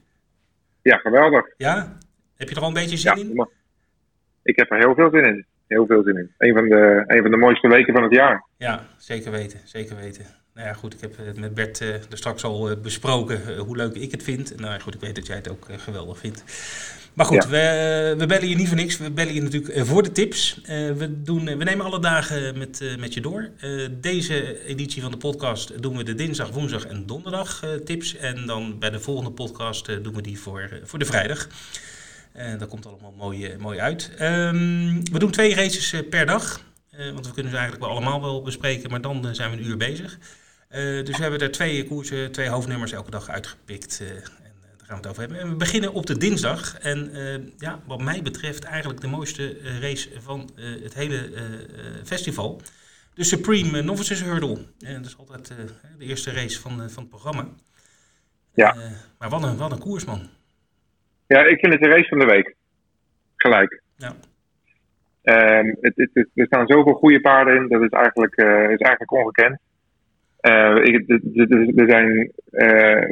Ja, 0.82 0.96
geweldig. 0.96 1.44
Ja? 1.56 1.96
Heb 2.36 2.48
je 2.48 2.54
er 2.54 2.60
al 2.60 2.68
een 2.68 2.74
beetje 2.74 2.96
zin 2.96 3.16
Ja, 3.16 3.22
in? 3.22 3.48
ik 4.42 4.56
heb 4.56 4.70
er 4.70 4.78
heel 4.78 4.94
veel 4.94 5.10
zin 5.10 5.24
in. 5.24 5.46
Heel 5.66 5.86
veel 5.86 6.02
zin 6.02 6.16
in. 6.16 6.30
Een 6.38 6.54
van 6.54 6.68
de, 6.68 7.04
een 7.06 7.22
van 7.22 7.30
de 7.30 7.36
mooiste 7.36 7.68
weken 7.68 7.94
van 7.94 8.02
het 8.02 8.12
jaar. 8.12 8.44
Ja, 8.56 8.86
zeker 8.96 9.30
weten, 9.30 9.60
zeker 9.64 9.96
weten. 9.96 10.24
Nou 10.54 10.66
ja, 10.66 10.72
goed, 10.72 10.94
ik 10.94 11.00
heb 11.00 11.18
eh, 11.18 11.40
met 11.40 11.54
Bert 11.54 11.80
er 11.80 12.00
straks 12.08 12.44
al 12.44 12.76
besproken 12.82 13.58
hoe 13.58 13.76
leuk 13.76 13.94
ik 13.94 14.10
het 14.10 14.22
vind. 14.22 14.60
Nou 14.60 14.72
ja, 14.72 14.78
goed, 14.78 14.94
ik 14.94 15.00
weet 15.00 15.14
dat 15.14 15.26
jij 15.26 15.36
het 15.36 15.50
ook 15.50 15.66
geweldig 15.70 16.18
vindt. 16.18 16.44
Maar 17.14 17.26
goed, 17.26 17.42
Ja. 17.44 17.48
we, 17.48 18.14
we 18.18 18.26
bellen 18.26 18.48
je 18.48 18.56
niet 18.56 18.68
voor 18.68 18.76
niks. 18.76 18.96
We 18.98 19.10
bellen 19.10 19.34
je 19.34 19.42
natuurlijk 19.42 19.72
eh, 19.74 19.82
voor 19.84 20.02
de 20.02 20.12
tips. 20.12 20.60
Eh, 20.64 20.90
we, 20.92 21.22
doen, 21.22 21.48
eh, 21.48 21.56
we 21.56 21.64
nemen 21.64 21.84
alle 21.86 22.00
dagen 22.00 22.58
met, 22.58 22.80
eh, 22.80 22.96
met 22.96 23.14
je 23.14 23.20
door. 23.20 23.50
Eh, 23.60 23.70
deze 24.00 24.64
editie 24.66 25.02
van 25.02 25.10
de 25.10 25.16
podcast 25.16 25.82
doen 25.82 25.96
we 25.96 26.02
de 26.04 26.14
dinsdag, 26.14 26.50
woensdag 26.50 26.86
en 26.86 27.06
donderdag 27.06 27.62
eh, 27.62 27.70
tips. 27.72 28.16
En 28.16 28.46
dan 28.46 28.78
bij 28.78 28.90
de 28.90 29.00
volgende 29.00 29.30
podcast 29.30 29.88
eh, 29.88 29.96
doen 30.02 30.14
we 30.14 30.22
die 30.22 30.38
voor, 30.40 30.60
eh, 30.60 30.78
voor 30.84 30.98
de 30.98 31.04
vrijdag. 31.04 31.48
En 32.32 32.58
dat 32.58 32.68
komt 32.68 32.86
allemaal 32.86 33.14
mooi, 33.18 33.44
eh, 33.46 33.58
mooi 33.58 33.78
uit. 33.78 34.10
Ehm, 34.18 35.02
we 35.12 35.18
doen 35.18 35.30
twee 35.30 35.54
races 35.54 35.92
eh, 35.92 36.00
per 36.10 36.26
dag. 36.26 36.60
Eh, 36.90 37.10
want 37.12 37.26
we 37.26 37.32
kunnen 37.32 37.52
ze 37.52 37.58
eigenlijk 37.58 37.86
wel 37.86 37.96
allemaal 37.96 38.20
wel 38.20 38.42
bespreken, 38.42 38.90
maar 38.90 39.00
dan 39.00 39.26
eh, 39.28 39.32
zijn 39.34 39.50
we 39.50 39.56
een 39.56 39.66
uur 39.66 39.76
bezig. 39.76 40.18
Eh, 40.68 40.80
dus 41.04 41.16
we 41.16 41.22
hebben 41.22 41.40
er 41.40 41.50
twee 41.50 41.84
koersen, 41.84 42.32
twee 42.32 42.48
hoofdnummers 42.48 42.92
elke 42.92 43.10
dag 43.10 43.28
uitgepikt. 43.28 44.02
En 44.84 44.90
daar 44.90 44.96
gaan 44.96 45.02
we 45.02 45.08
het 45.08 45.18
over 45.18 45.22
hebben. 45.22 45.40
En 45.40 45.48
we 45.48 45.56
beginnen 45.56 45.92
op 45.92 46.06
de 46.06 46.18
dinsdag. 46.18 46.78
En 46.78 47.14
eh, 47.14 47.46
ja, 47.58 47.80
wat 47.86 48.02
mij 48.02 48.22
betreft 48.22 48.64
eigenlijk 48.64 49.00
de 49.00 49.06
mooiste 49.08 49.58
eh, 49.58 49.80
race 49.80 50.20
van 50.20 50.50
eh, 50.56 50.82
het 50.82 50.94
hele 50.94 51.28
festival. 52.04 52.60
De 53.14 53.24
Supreme 53.24 53.82
Novices 53.82 54.22
Hurdle. 54.22 54.66
En 54.78 54.94
dat 54.94 55.04
is 55.06 55.18
altijd 55.18 55.48
de 55.98 56.04
eerste 56.04 56.32
race 56.32 56.60
van, 56.60 56.90
van 56.90 57.02
het 57.02 57.08
programma. 57.08 57.46
Ja. 58.54 58.76
Maar 59.18 59.28
wat 59.28 59.42
een, 59.42 59.56
wat 59.56 59.72
een 59.72 59.78
koers, 59.78 60.04
man. 60.04 60.28
Ja, 61.26 61.44
ik 61.44 61.58
vind 61.58 61.72
het 61.72 61.82
de 61.82 61.88
race 61.88 62.08
van 62.08 62.18
de 62.18 62.24
week. 62.24 62.54
Gelijk. 63.36 63.82
Ja. 63.96 64.14
Ehm, 65.22 65.66
het, 65.80 65.92
het, 65.96 66.10
het- 66.12 66.30
er 66.34 66.46
staan 66.46 66.66
zoveel 66.66 66.94
goede 66.94 67.20
paarden 67.20 67.56
in. 67.56 67.68
Dat 67.68 67.82
is 67.82 67.88
eigenlijk, 67.88 68.34
is 68.70 68.78
eigenlijk 68.78 69.12
ongekend. 69.12 69.58
Eh, 70.44 70.76
ik, 70.76 71.04
er, 71.76 71.88
zijn, 71.88 72.32
eh, 72.50 73.02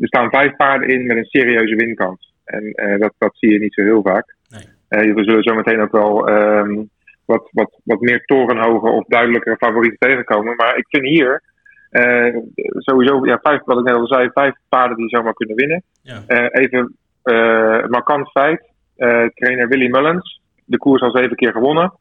er 0.00 0.08
staan 0.08 0.30
vijf 0.30 0.56
paarden 0.56 0.88
in 0.88 1.06
met 1.06 1.16
een 1.16 1.24
serieuze 1.24 1.74
winkans. 1.74 2.32
En 2.44 2.72
eh, 2.72 2.98
dat, 2.98 3.12
dat 3.18 3.36
zie 3.36 3.52
je 3.52 3.58
niet 3.58 3.74
zo 3.74 3.82
heel 3.82 4.02
vaak. 4.02 4.34
Nee. 4.48 5.14
We 5.14 5.24
zullen 5.24 5.42
zo 5.42 5.54
meteen 5.54 5.80
ook 5.80 5.92
wel 5.92 6.28
ehm, 6.28 6.82
wat, 7.24 7.48
wat, 7.50 7.80
wat 7.84 8.00
meer 8.00 8.24
torenhoge 8.24 8.88
of 8.88 9.04
duidelijkere 9.06 9.56
favorieten 9.56 9.98
tegenkomen. 9.98 10.56
Maar 10.56 10.76
ik 10.76 10.86
vind 10.88 11.04
hier 11.04 11.42
sowieso, 12.78 13.26
ja, 13.26 13.38
vijf, 13.42 13.64
wat 13.64 13.78
ik 13.78 13.84
net 13.84 13.94
al 13.94 14.06
zei, 14.06 14.30
vijf 14.32 14.54
paarden 14.68 14.96
die 14.96 15.08
zomaar 15.08 15.34
kunnen 15.34 15.56
winnen. 15.56 15.82
Ja. 16.02 16.22
Even 16.48 16.96
eh 17.22 17.86
markant 17.86 18.30
feit. 18.30 18.70
Trainer 19.34 19.68
Willy 19.68 19.90
Mullins, 19.90 20.40
de 20.64 20.78
koers 20.78 21.02
al 21.02 21.10
zeven 21.10 21.36
keer 21.36 21.52
gewonnen. 21.52 21.92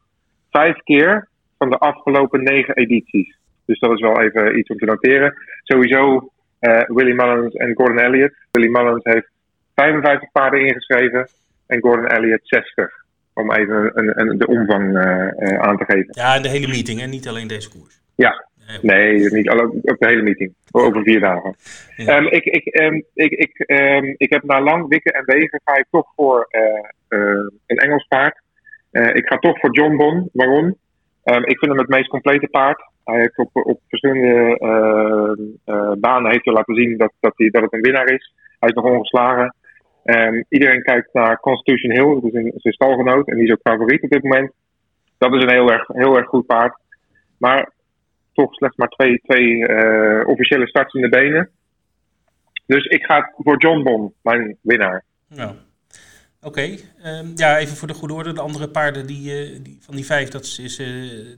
Vijf 0.49 0.77
keer 0.83 1.27
van 1.57 1.69
de 1.69 1.77
afgelopen 1.77 2.43
negen 2.43 2.75
edities. 2.75 3.39
Dus 3.71 3.79
dat 3.79 3.91
is 3.91 4.01
wel 4.01 4.21
even 4.21 4.57
iets 4.57 4.69
om 4.69 4.77
te 4.77 4.85
noteren. 4.85 5.33
Sowieso 5.63 6.31
eh, 6.59 6.81
Willy 6.87 7.11
Mullins 7.11 7.53
en 7.53 7.75
Gordon 7.75 7.99
Elliott. 7.99 8.33
Willy 8.51 8.67
Mullins 8.67 9.03
heeft 9.03 9.29
55 9.75 10.31
paarden 10.31 10.67
ingeschreven 10.67 11.27
en 11.67 11.79
Gordon 11.79 12.07
Elliott 12.07 12.41
60. 12.43 12.91
Om 13.33 13.51
even 13.51 13.91
een, 13.93 14.19
een, 14.19 14.37
de 14.37 14.47
omvang 14.47 14.97
eh, 14.97 15.27
eh, 15.27 15.59
aan 15.59 15.77
te 15.77 15.85
geven. 15.85 16.07
Ja, 16.11 16.35
en 16.35 16.41
de 16.41 16.49
hele 16.49 16.67
meeting, 16.67 16.99
hè? 16.99 17.05
niet 17.05 17.27
alleen 17.27 17.47
deze 17.47 17.69
koers. 17.69 18.01
Ja. 18.15 18.49
Nee, 18.81 19.29
niet 19.29 19.49
alle, 19.49 19.67
op 19.81 19.95
de 19.99 20.07
hele 20.07 20.21
meeting. 20.21 20.53
Over 20.71 21.03
vier 21.03 21.19
dagen. 21.19 21.55
Ja. 21.95 22.15
Ehm, 22.15 22.25
ik, 22.25 22.45
ik, 22.45 22.65
ehm, 22.65 23.01
ik, 23.13 23.31
ik, 23.31 23.57
ehm, 23.57 24.13
ik 24.17 24.29
heb 24.29 24.43
na 24.43 24.61
lang 24.61 24.87
wikken 24.87 25.13
en 25.13 25.25
wegen 25.25 25.61
ga 25.63 25.77
ik 25.77 25.85
toch 25.91 26.11
voor 26.15 26.47
een 27.67 27.77
Engels 27.77 28.07
paard. 28.07 28.41
Ik 28.91 29.27
ga 29.27 29.37
toch 29.37 29.59
voor 29.59 29.75
John 29.75 29.95
Bon. 29.95 30.29
Waarom? 30.33 30.67
Ik 31.23 31.59
vind 31.59 31.71
hem 31.71 31.77
het 31.77 31.89
meest 31.89 32.09
complete 32.09 32.47
paard. 32.47 32.90
Hij 33.03 33.19
heeft 33.19 33.37
op, 33.37 33.49
op 33.53 33.79
verschillende 33.87 34.57
ehm, 34.57 35.41
eh, 35.65 35.91
banen 35.97 36.31
heeft 36.31 36.45
laten 36.45 36.75
zien 36.75 36.97
dat, 36.97 37.13
dat, 37.19 37.33
hij, 37.35 37.49
dat 37.49 37.61
het 37.61 37.73
een 37.73 37.81
winnaar 37.81 38.11
is. 38.11 38.33
Hij 38.59 38.69
is 38.69 38.75
nog 38.75 38.85
ongeslagen. 38.85 39.55
Ehm, 40.03 40.41
iedereen 40.49 40.81
kijkt 40.81 41.13
naar 41.13 41.39
Constitution 41.39 41.91
Hill, 41.91 42.13
dat 42.13 42.23
is 42.23 42.33
een, 42.33 42.53
zijn 42.55 42.73
stalgenoot. 42.73 43.27
En 43.27 43.35
die 43.35 43.45
is 43.45 43.51
ook 43.51 43.71
favoriet 43.71 44.03
op 44.03 44.09
dit 44.09 44.23
moment. 44.23 44.51
Dat 45.17 45.33
is 45.33 45.43
een 45.43 45.49
heel 45.51 45.71
erg, 45.71 45.87
heel 45.87 46.17
erg 46.17 46.27
goed 46.27 46.45
paard. 46.45 46.77
Maar 47.37 47.71
toch 48.33 48.53
slechts 48.53 48.77
maar 48.77 48.87
twee, 48.87 49.21
twee 49.21 49.67
eh, 49.67 50.27
officiële 50.27 50.67
starts 50.67 50.93
in 50.93 51.01
de 51.01 51.09
benen. 51.09 51.49
Dus 52.65 52.85
ik 52.85 53.03
ga 53.03 53.33
voor 53.37 53.57
John 53.57 53.83
Bon, 53.83 54.13
mijn 54.21 54.57
winnaar. 54.61 55.03
Ja. 55.27 55.55
Oké, 56.43 56.77
ehm, 57.01 57.31
ja, 57.35 57.57
even 57.57 57.77
voor 57.77 57.87
de 57.87 57.93
goede 57.93 58.13
orde. 58.13 58.33
De 58.33 58.41
andere 58.41 58.69
paarden 58.69 59.07
die, 59.07 59.31
eh, 59.31 59.59
die, 59.63 59.77
van 59.81 59.95
die 59.95 60.05
vijf, 60.05 60.29
dat 60.29 60.43
is, 60.43 60.59
is 60.59 60.77
eh, 60.77 60.87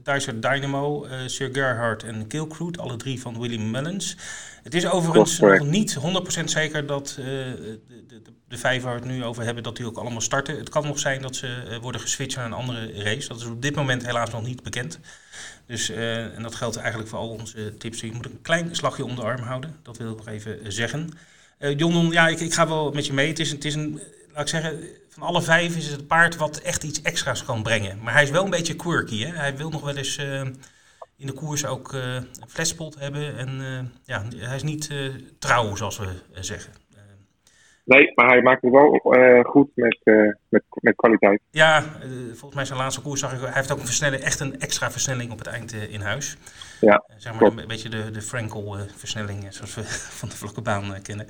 Dicer 0.02 0.40
Dynamo, 0.40 1.04
eh, 1.04 1.18
Sir 1.26 1.48
Gerhard 1.52 2.02
en 2.02 2.26
Kilcroot, 2.26 2.78
alle 2.78 2.96
drie 2.96 3.20
van 3.20 3.40
William 3.40 3.70
Mullins. 3.70 4.16
Het 4.62 4.74
is 4.74 4.86
overigens 4.86 5.38
nog 5.38 5.66
niet 5.66 5.94
100% 5.94 6.50
zeker 6.50 6.86
dat 6.86 7.14
de, 7.16 7.80
de, 8.08 8.22
de, 8.48 8.58
vijf 8.58 8.82
waar 8.82 8.94
we 8.94 9.00
het 9.00 9.08
nu 9.08 9.24
over 9.24 9.44
hebben, 9.44 9.62
dat 9.62 9.76
die 9.76 9.86
ook 9.86 9.96
allemaal 9.96 10.20
starten. 10.20 10.56
Het 10.56 10.68
kan 10.68 10.86
nog 10.86 10.98
zijn 10.98 11.22
dat 11.22 11.36
ze 11.36 11.78
worden 11.80 12.00
geswitcht 12.00 12.36
naar 12.36 12.46
een 12.46 12.52
andere 12.52 13.02
race. 13.02 13.28
Dat 13.28 13.40
is 13.40 13.46
op 13.46 13.62
dit 13.62 13.74
moment 13.74 14.06
helaas 14.06 14.30
nog 14.30 14.46
niet 14.46 14.62
bekend. 14.62 14.98
Dus, 15.66 15.88
en 15.88 16.42
dat 16.42 16.54
geldt 16.54 16.76
eigenlijk 16.76 17.08
voor 17.08 17.18
al 17.18 17.28
onze 17.28 17.76
tips. 17.76 18.00
Je 18.00 18.12
moet 18.12 18.24
een 18.24 18.42
klein 18.42 18.76
slagje 18.76 19.04
om 19.04 19.14
de 19.14 19.22
arm 19.22 19.42
houden. 19.42 19.76
Dat 19.82 19.96
wil 19.96 20.10
ik 20.10 20.16
nog 20.16 20.28
even 20.28 20.72
zeggen. 20.72 21.10
John, 21.76 22.12
ja, 22.12 22.28
ik, 22.28 22.40
ik 22.40 22.54
ga 22.54 22.68
wel 22.68 22.92
met 22.92 23.06
je 23.06 23.12
mee. 23.12 23.28
Het 23.28 23.38
is, 23.38 23.50
het 23.50 23.64
is 23.64 23.74
een, 23.74 24.00
laat 24.34 24.42
ik 24.42 24.48
zeggen, 24.48 24.78
van 25.08 25.22
alle 25.22 25.42
vijf 25.42 25.76
is 25.76 25.86
het 25.86 26.00
een 26.00 26.06
paard 26.06 26.36
wat 26.36 26.56
echt 26.56 26.84
iets 26.84 27.02
extra's 27.02 27.44
kan 27.44 27.62
brengen. 27.62 27.98
Maar 28.02 28.12
hij 28.12 28.22
is 28.22 28.30
wel 28.30 28.44
een 28.44 28.50
beetje 28.50 28.76
quirky. 28.76 29.24
Hè? 29.24 29.32
Hij 29.32 29.56
wil 29.56 29.70
nog 29.70 29.82
wel 29.82 29.96
eens 29.96 30.16
eh, 30.16 30.40
in 31.16 31.26
de 31.26 31.32
koers 31.32 31.66
ook 31.66 31.92
eh, 31.92 32.14
een 32.14 32.48
flashspot 32.48 32.98
hebben. 32.98 33.36
En 33.36 33.48
eh, 33.48 33.84
ja, 34.04 34.22
hij 34.36 34.56
is 34.56 34.62
niet 34.62 34.90
trouw, 35.38 35.74
zoals 35.74 35.98
we 35.98 36.08
zeggen. 36.32 36.72
Nee, 37.84 38.12
maar 38.14 38.28
hij 38.28 38.42
maakt 38.42 38.62
het 38.62 38.72
wel 38.72 39.00
goed 39.42 39.70
met, 39.74 40.00
met, 40.48 40.62
met 40.70 40.96
kwaliteit. 40.96 41.40
Ja, 41.50 41.82
volgens 42.26 42.54
mij 42.54 42.64
zijn 42.64 42.78
laatste 42.78 43.00
koers 43.00 43.20
zag 43.20 43.32
ik. 43.32 43.40
Hij 43.40 43.52
heeft 43.52 43.72
ook 43.72 43.78
een 43.78 43.86
versnelling, 43.86 44.22
echt 44.22 44.40
een 44.40 44.60
extra 44.60 44.90
versnelling 44.90 45.32
op 45.32 45.38
het 45.38 45.46
eind 45.46 45.72
in 45.72 46.00
huis. 46.00 46.36
Ja, 46.84 47.04
Eh, 47.08 47.14
zeg 47.18 47.32
maar 47.32 47.40
klopt. 47.40 47.58
een 47.60 47.66
beetje 47.68 47.88
de, 47.88 48.10
de 48.10 48.22
Frankel-versnelling, 48.22 49.46
zoals 49.54 49.74
we 49.74 49.82
van 50.20 50.28
de 50.28 50.36
vlakke 50.36 50.60
baan 50.60 50.94
eh, 50.94 51.02
kennen. 51.02 51.26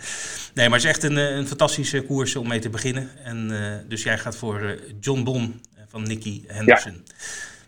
Nee, 0.55 0.69
maar 0.69 0.79
het 0.79 0.85
is 0.89 0.91
echt 0.95 1.03
een, 1.03 1.19
eh, 1.19 1.37
een 1.37 1.47
fantastische 1.47 2.03
koers 2.03 2.37
om 2.37 2.49
mee 2.49 2.59
te 2.61 2.71
beginnen. 2.71 3.11
En, 3.25 3.63
eh, 3.63 3.89
dus 3.89 4.03
jij 4.03 4.19
gaat 4.19 4.37
voor 4.37 4.61
eh, 4.63 4.81
John 5.01 5.23
Bon 5.23 5.61
eh, 5.77 5.83
van 5.89 6.03
Nicky 6.03 6.43
Henderson. 6.47 7.05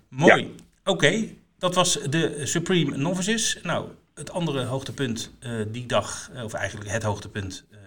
Mooi. 0.08 0.54
Oké, 0.84 1.28
dat 1.58 1.74
was 1.74 1.92
de 2.10 2.40
Supreme 2.46 2.96
Novices. 2.96 3.58
Nou, 3.62 3.88
het 4.14 4.30
andere 4.30 4.64
hoogtepunt 4.64 5.30
eh, 5.40 5.50
die 5.68 5.86
dag, 5.86 6.30
eh, 6.34 6.44
of 6.44 6.52
eigenlijk 6.52 6.90
het 6.90 7.02
hoogtepunt, 7.02 7.64
eh, 7.70 7.78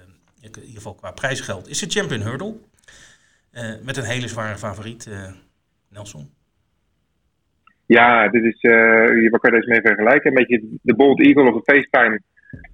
in 0.41 0.52
ieder 0.62 0.74
geval 0.76 0.93
qua 0.95 1.12
prijsgeld, 1.12 1.68
is 1.68 1.80
de 1.80 1.89
Champion 1.89 2.22
Hurdle. 2.22 2.56
Eh, 3.52 3.72
met 3.82 3.97
een 3.97 4.04
hele 4.04 4.28
zware 4.28 4.58
favoriet, 4.58 5.08
eh, 5.08 5.32
Nelson. 5.89 6.34
Ja, 7.97 8.27
dit 8.27 8.43
is, 8.43 8.61
eh 8.61 8.71
waar 9.31 9.39
kan 9.39 9.51
je 9.51 9.57
deze 9.59 9.69
mee 9.69 9.81
vergelijken? 9.81 10.27
Een 10.29 10.33
beetje 10.45 10.61
de 10.81 10.95
Bold 10.95 11.19
Eagle 11.21 11.53
of 11.53 11.61
de 11.63 11.73
FaceTime 11.73 12.21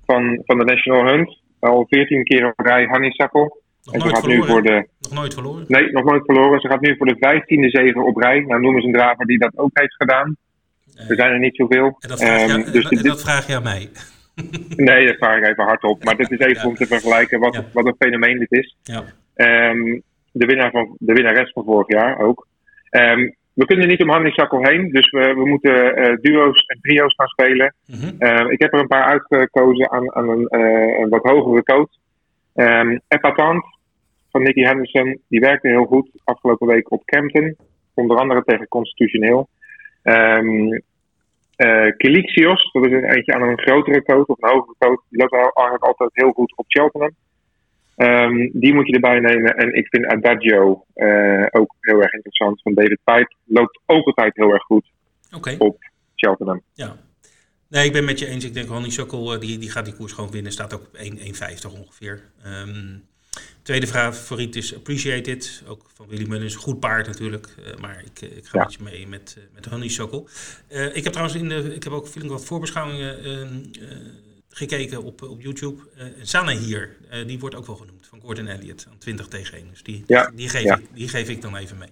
van, 0.06 0.42
van 0.46 0.58
de 0.58 0.64
National 0.64 1.06
Hunt. 1.06 1.42
Al 1.60 1.86
14 1.90 2.24
keer 2.24 2.48
op 2.48 2.66
rij. 2.66 2.86
Nog 2.86 2.96
En 2.98 3.12
ze 3.12 4.08
nooit 4.08 4.16
gaat 4.16 4.28
nu 4.28 4.36
verloren. 4.36 4.48
voor 4.48 4.62
de. 4.62 4.88
Nog 5.00 5.14
nooit 5.14 5.34
verloren. 5.34 5.66
Nee, 5.68 5.92
nog 5.92 6.04
nooit 6.04 6.26
verloren. 6.26 6.60
Ze 6.60 6.68
gaat 6.68 6.82
nu 6.82 6.96
voor 6.98 7.06
de 7.08 7.16
15e 7.18 7.70
zege 7.70 8.02
op 8.02 8.18
rij. 8.18 8.40
Nou 8.40 8.62
noemen 8.62 8.82
ze 8.82 8.88
een 8.88 8.94
draver 8.94 9.26
die 9.26 9.38
dat 9.38 9.58
ook 9.58 9.70
heeft 9.74 9.96
gedaan. 9.96 10.36
Er 11.10 11.16
zijn 11.16 11.32
er 11.32 11.40
niet 11.40 11.56
zoveel. 11.56 11.98
En 12.00 12.10
dat 12.10 12.20
vraag, 12.24 12.40
je, 12.40 12.46
Ehm, 12.48 12.52
aan- 12.66 12.72
dus 12.72 12.84
en 12.84 12.90
dit- 12.96 13.06
dat 13.06 13.22
vraag 13.24 13.48
je 13.48 13.56
aan 13.56 13.64
mij. 13.64 13.90
Nee, 14.90 15.06
dat 15.08 15.16
vraag 15.18 15.38
ik 15.38 15.48
even 15.48 15.64
hardop. 15.64 16.04
Maar 16.04 16.16
dit 16.18 16.32
is 16.32 16.40
even 16.40 16.62
Ja. 16.62 16.68
om 16.68 16.76
te 16.76 16.86
vergelijken 16.86 17.40
wat, 17.40 17.54
Ja. 17.54 17.64
wat 17.74 17.86
een 17.86 17.96
fenomeen 18.00 18.40
dit 18.40 18.52
is. 18.52 18.78
Ja. 18.84 19.04
Ehm, 19.36 20.00
de, 20.32 20.46
winnaar 20.46 20.72
van, 20.72 20.96
de 21.00 21.14
winnares 21.14 21.52
van 21.52 21.64
vorig 21.64 21.88
jaar 21.88 22.18
ook. 22.20 22.48
Ehm, 22.90 23.30
we 23.56 23.66
kunnen 23.66 23.88
niet 23.88 24.02
om 24.02 24.12
Honeysuckle 24.12 24.70
heen, 24.70 24.92
dus 24.92 25.12
we, 25.12 25.34
we 25.34 25.46
moeten 25.46 25.96
eh, 25.96 26.16
duo's 26.22 26.66
en 26.66 26.80
trio's 26.82 27.14
gaan 27.16 27.28
spelen. 27.28 27.76
Mhm. 27.88 28.16
Ehm, 28.18 28.50
ik 28.50 28.62
heb 28.62 28.74
er 28.74 28.80
een 28.80 28.88
paar 28.88 29.04
uitgekozen 29.04 29.92
aan, 29.92 30.16
aan 30.16 30.30
een, 30.30 30.48
eh, 30.48 31.00
een 31.00 31.10
wat 31.10 31.24
hogere 31.24 31.64
coat. 31.64 32.00
Ehm 32.54 32.98
Epatant 33.08 33.66
van 34.32 34.44
Nicky 34.44 34.62
Henderson, 34.62 35.20
die 35.28 35.40
werkte 35.40 35.68
heel 35.68 35.86
goed 35.86 36.10
afgelopen 36.24 36.68
week 36.68 36.92
op 36.92 37.06
Campton. 37.06 37.56
Onder 37.94 38.18
andere 38.18 38.44
tegen 38.44 38.68
Constitutioneel. 38.68 39.48
Ehm 40.04 40.80
eh, 41.56 41.92
Kilixios, 41.98 42.72
dat 42.72 42.86
is 42.86 42.92
een 42.92 43.12
eentje 43.12 43.34
aan 43.34 43.42
een 43.42 43.60
grotere 43.60 44.04
coat 44.04 44.28
of 44.28 44.42
een 44.42 44.50
hogere 44.50 44.76
coat. 44.78 45.02
Die 45.10 45.20
loopt 45.20 45.34
eigenlijk 45.34 45.84
altijd 45.84 46.10
heel 46.14 46.32
goed 46.32 46.54
op 46.56 46.66
Cheltenham. 46.68 47.12
Ehm, 47.96 48.50
die 48.54 48.74
moet 48.74 48.88
je 48.88 48.94
erbij 48.94 49.20
nemen. 49.20 49.56
En 49.58 49.74
ik 49.74 49.88
vind 49.88 50.06
Adagio 50.06 50.86
eh, 50.94 51.46
ook 51.52 51.76
heel 51.80 52.02
erg 52.02 52.12
interessant. 52.14 52.62
Van 52.62 52.74
David 52.74 53.00
Pipe 53.04 53.36
loopt 53.46 53.80
ook 53.86 54.06
altijd 54.08 54.36
heel 54.36 54.52
erg 54.54 54.64
goed 54.64 54.92
op 55.58 55.78
Cheltenham. 56.16 56.62
ja. 56.74 56.98
Nee, 57.70 57.86
ik 57.86 57.92
ben 57.94 58.06
met 58.06 58.20
je 58.20 58.28
eens. 58.28 58.46
Ik 58.46 58.54
denk 58.54 58.68
Honey 58.68 58.90
Sokkel, 58.90 59.40
die, 59.40 59.58
die 59.58 59.70
gaat 59.72 59.86
die 59.86 59.94
koers 59.96 60.12
gewoon 60.12 60.32
winnen. 60.32 60.52
Staat 60.52 60.74
ook 60.74 60.82
op 60.82 60.94
1 60.96 61.18
1,50 61.18 61.80
ongeveer. 61.80 62.22
Ehm, 62.44 62.98
tweede 63.62 63.88
favoriet 63.88 64.56
is 64.56 64.76
Appreciated. 64.76 65.64
Ook 65.68 65.82
van 65.94 66.08
Willy 66.08 66.28
Mullins. 66.28 66.54
Een 66.54 66.60
goed 66.60 66.80
paard 66.80 67.08
natuurlijk. 67.08 67.48
eh, 67.66 67.80
maar 67.82 68.04
ik, 68.06 68.22
eh, 68.22 68.38
ik 68.38 68.46
ga 68.46 68.58
Ja. 68.58 68.64
met 68.64 68.74
je 68.74 68.84
mee 68.84 69.08
met, 69.08 69.36
eh, 69.38 69.44
met 69.54 69.66
Honey 69.66 69.88
Sokkel. 69.88 70.28
Eh, 70.68 70.96
ik 70.96 71.04
heb 71.04 71.14
trouwens 71.14 71.40
in 71.42 71.50
de, 71.50 71.76
ik 71.76 71.84
heb 71.84 71.94
ook 71.94 72.08
flink 72.08 72.30
wat 72.32 72.46
voorbeschouwingen 72.46 73.24
ehm, 73.24 73.54
eh, 73.82 73.98
gekeken 74.58 75.04
op, 75.04 75.22
op 75.22 75.42
YouTube. 75.42 75.82
Eh 75.98 76.06
Sana 76.22 76.52
hier, 76.52 76.96
eh, 77.10 77.28
die 77.28 77.40
wordt 77.40 77.56
ook 77.56 77.66
wel 77.66 77.76
genoemd. 77.76 78.08
Van 78.08 78.22
Gordon 78.22 78.48
Elliott 78.48 78.86
aan 78.90 78.98
20 78.98 79.28
tegen 79.28 79.58
1. 79.58 79.70
Dus 79.70 79.84
die, 79.84 80.04
Ja, 80.08 80.32
die, 80.36 80.50
geef 80.50 80.62
ja. 80.62 80.78
ik, 80.78 80.86
die 80.94 81.08
geef 81.08 81.30
ik 81.30 81.42
dan 81.42 81.56
even 81.58 81.78
mee. 81.78 81.90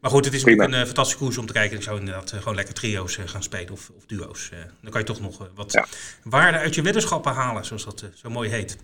Maar 0.00 0.10
goed, 0.10 0.24
het 0.24 0.34
is 0.34 0.42
Prima. 0.42 0.64
een 0.64 0.74
eh, 0.74 0.84
fantastische 0.84 1.18
koers 1.20 1.38
om 1.38 1.46
te 1.46 1.52
kijken. 1.52 1.76
Ik 1.76 1.82
zou 1.82 1.98
inderdaad 1.98 2.32
gewoon 2.32 2.54
lekker 2.54 2.74
trio's 2.74 3.18
gaan 3.24 3.42
spelen 3.42 3.70
of, 3.72 3.90
of 3.96 4.06
duo's. 4.06 4.50
Dan 4.82 4.90
kan 4.90 5.00
je 5.00 5.06
toch 5.06 5.20
nog 5.20 5.48
wat 5.54 5.72
Ja. 5.72 5.86
waarde 6.22 6.58
uit 6.58 6.74
je 6.74 6.82
weddenschappen 6.82 7.32
halen, 7.32 7.64
zoals 7.64 7.84
dat 7.84 8.04
zo 8.14 8.30
mooi 8.30 8.50
heet. 8.50 8.76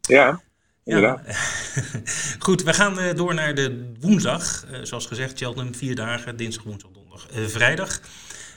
Ja, 0.00 0.42
inderdaad. 0.84 1.20
Goed, 2.38 2.62
we 2.62 2.74
gaan 2.74 3.16
door 3.16 3.34
naar 3.34 3.54
de 3.54 3.92
woensdag. 4.00 4.66
Zoals 4.82 5.06
gezegd, 5.06 5.38
Cheltenham 5.38 5.74
vier 5.74 5.94
dagen. 5.94 6.36
Dinsdag, 6.36 6.64
woensdag, 6.64 6.90
donderdag, 6.90 7.26
vrijdag. 7.50 8.00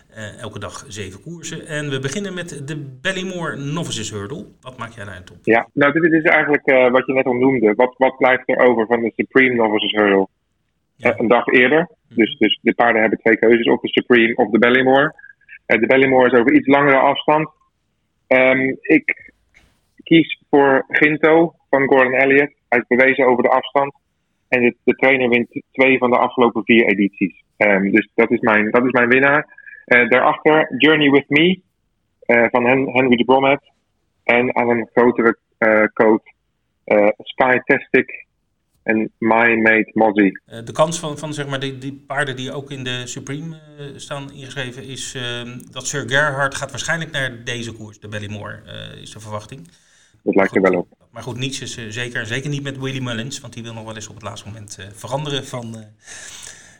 Eh, 0.09 0.41
elke 0.41 0.59
dag 0.59 0.85
zeven 0.87 1.21
koersen. 1.21 1.67
En 1.67 1.89
we 1.89 1.99
beginnen 1.99 2.33
met 2.33 2.67
de 2.67 2.97
Ballymore 3.01 3.55
Novices 3.55 4.11
Hurdle. 4.11 4.45
Wat 4.61 4.77
maak 4.77 4.91
jij 4.91 5.05
daarin 5.05 5.23
op? 5.31 5.37
Ja, 5.43 5.67
nou 5.73 5.99
dit 5.99 6.13
is 6.13 6.23
eigenlijk 6.23 6.65
eh, 6.65 6.91
wat 6.91 7.05
je 7.05 7.13
net 7.13 7.25
al 7.25 7.33
noemde. 7.33 7.73
Wat, 7.75 7.95
wat 7.97 8.17
blijft 8.17 8.49
er 8.49 8.57
over 8.57 8.85
van 8.85 9.01
de 9.01 9.11
Supreme 9.15 9.55
Novices 9.55 9.91
Hurdle? 9.91 10.27
Ja. 10.95 11.11
Eh, 11.11 11.19
een 11.19 11.27
dag 11.27 11.47
eerder. 11.47 11.89
Dus, 12.07 12.37
dus 12.37 12.59
de 12.61 12.73
paarden 12.73 13.01
hebben 13.01 13.19
twee 13.19 13.37
keuzes, 13.37 13.67
of 13.67 13.81
de 13.81 13.87
Supreme 13.87 14.35
of 14.35 14.49
de 14.49 14.59
Ballymore. 14.59 15.13
De 15.65 15.87
Ballymore 15.87 16.31
is 16.31 16.39
over 16.39 16.53
iets 16.53 16.67
langere 16.67 16.97
afstand. 16.97 17.49
Ehm, 18.27 18.75
ik 18.81 19.33
kies 20.03 20.41
voor 20.49 20.85
Ginto 20.87 21.53
van 21.69 21.87
Gordon 21.87 22.13
Elliott. 22.13 22.53
Hij 22.69 22.79
is 22.79 22.97
bewezen 22.97 23.25
over 23.27 23.43
de 23.43 23.49
afstand. 23.49 23.93
En 24.47 24.61
de, 24.61 24.75
de 24.83 24.95
trainer 24.95 25.29
wint 25.29 25.61
twee 25.71 25.97
van 25.97 26.09
de 26.09 26.17
afgelopen 26.17 26.63
vier 26.63 26.85
edities. 26.85 27.43
Ehm, 27.57 27.91
dus 27.91 28.09
dat 28.15 28.31
is 28.31 28.39
mijn, 28.39 28.71
dat 28.71 28.85
is 28.85 28.91
mijn 28.91 29.09
winnaar. 29.09 29.57
Eh, 29.89 30.09
daarachter 30.09 30.75
Journey 30.77 31.09
With 31.09 31.29
Me 31.29 31.61
eh, 32.19 32.45
van 32.49 32.65
Hen- 32.65 32.89
Henry 32.91 33.15
de 33.15 33.25
Bromhead. 33.25 33.61
En 34.23 34.55
aan 34.55 34.69
een 34.69 34.89
grotere 34.93 35.37
eh 35.57 37.07
Sky 37.17 37.57
Tastic 37.65 38.25
en 38.83 39.11
My 39.17 39.55
Mate 39.55 39.91
Mozzie. 39.93 40.41
De 40.45 40.71
kans 40.71 40.99
van, 40.99 41.17
van 41.17 41.33
zeg 41.33 41.47
maar, 41.47 41.59
die, 41.59 41.77
die 41.77 42.03
paarden 42.07 42.35
die 42.35 42.51
ook 42.53 42.71
in 42.71 42.83
de 42.83 43.07
Supreme 43.07 43.57
staan 43.95 44.31
ingeschreven 44.31 44.83
is 44.83 45.13
ehm, 45.15 45.59
dat 45.71 45.87
Sir 45.87 46.09
Gerhard 46.09 46.55
gaat 46.55 46.69
waarschijnlijk 46.71 47.11
naar 47.11 47.43
deze 47.43 47.73
koers, 47.73 47.99
de 47.99 48.07
Ballymore, 48.07 48.61
is 49.01 49.11
de 49.11 49.19
verwachting. 49.19 49.67
Dat 50.23 50.35
lijkt 50.35 50.55
er 50.55 50.61
wel 50.61 50.79
op. 50.79 50.87
Maar 51.11 51.23
goed, 51.23 51.37
niets 51.37 51.61
is 51.61 51.87
zeker. 51.89 52.25
Zeker 52.25 52.49
niet 52.49 52.63
met 52.63 52.77
Willy 52.77 52.99
Mullins, 53.03 53.39
want 53.39 53.53
die 53.53 53.63
wil 53.63 53.73
nog 53.73 53.85
wel 53.85 53.95
eens 53.95 54.07
op 54.07 54.13
het 54.15 54.23
laatste 54.23 54.47
moment 54.47 54.77
veranderen 54.93 55.45
van, 55.45 55.75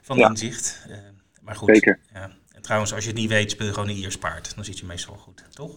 van 0.01 0.17
Ja. 0.17 0.29
inzicht. 0.29 0.87
Maar 1.41 1.55
goed. 1.55 1.69
Zeker. 1.73 1.99
Ja. 2.13 2.31
En 2.59 2.65
trouwens, 2.65 2.93
als 2.93 3.03
je 3.03 3.09
het 3.09 3.19
niet 3.19 3.29
weet, 3.29 3.51
speel 3.51 3.67
je 3.67 3.73
gewoon 3.73 3.89
een 3.89 3.95
Iers 3.95 4.17
paard. 4.17 4.55
Dan 4.55 4.63
zit 4.63 4.79
je 4.79 4.85
meestal 4.85 5.15
goed, 5.15 5.55
toch? 5.55 5.71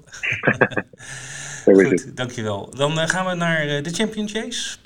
Goed, 1.64 2.16
dankjewel. 2.16 2.70
Dan 2.76 2.98
eh, 2.98 3.08
gaan 3.08 3.26
we 3.26 3.34
naar 3.34 3.60
eh, 3.60 3.82
de 3.82 3.90
Champion 3.90 4.28
Chase. 4.28 4.78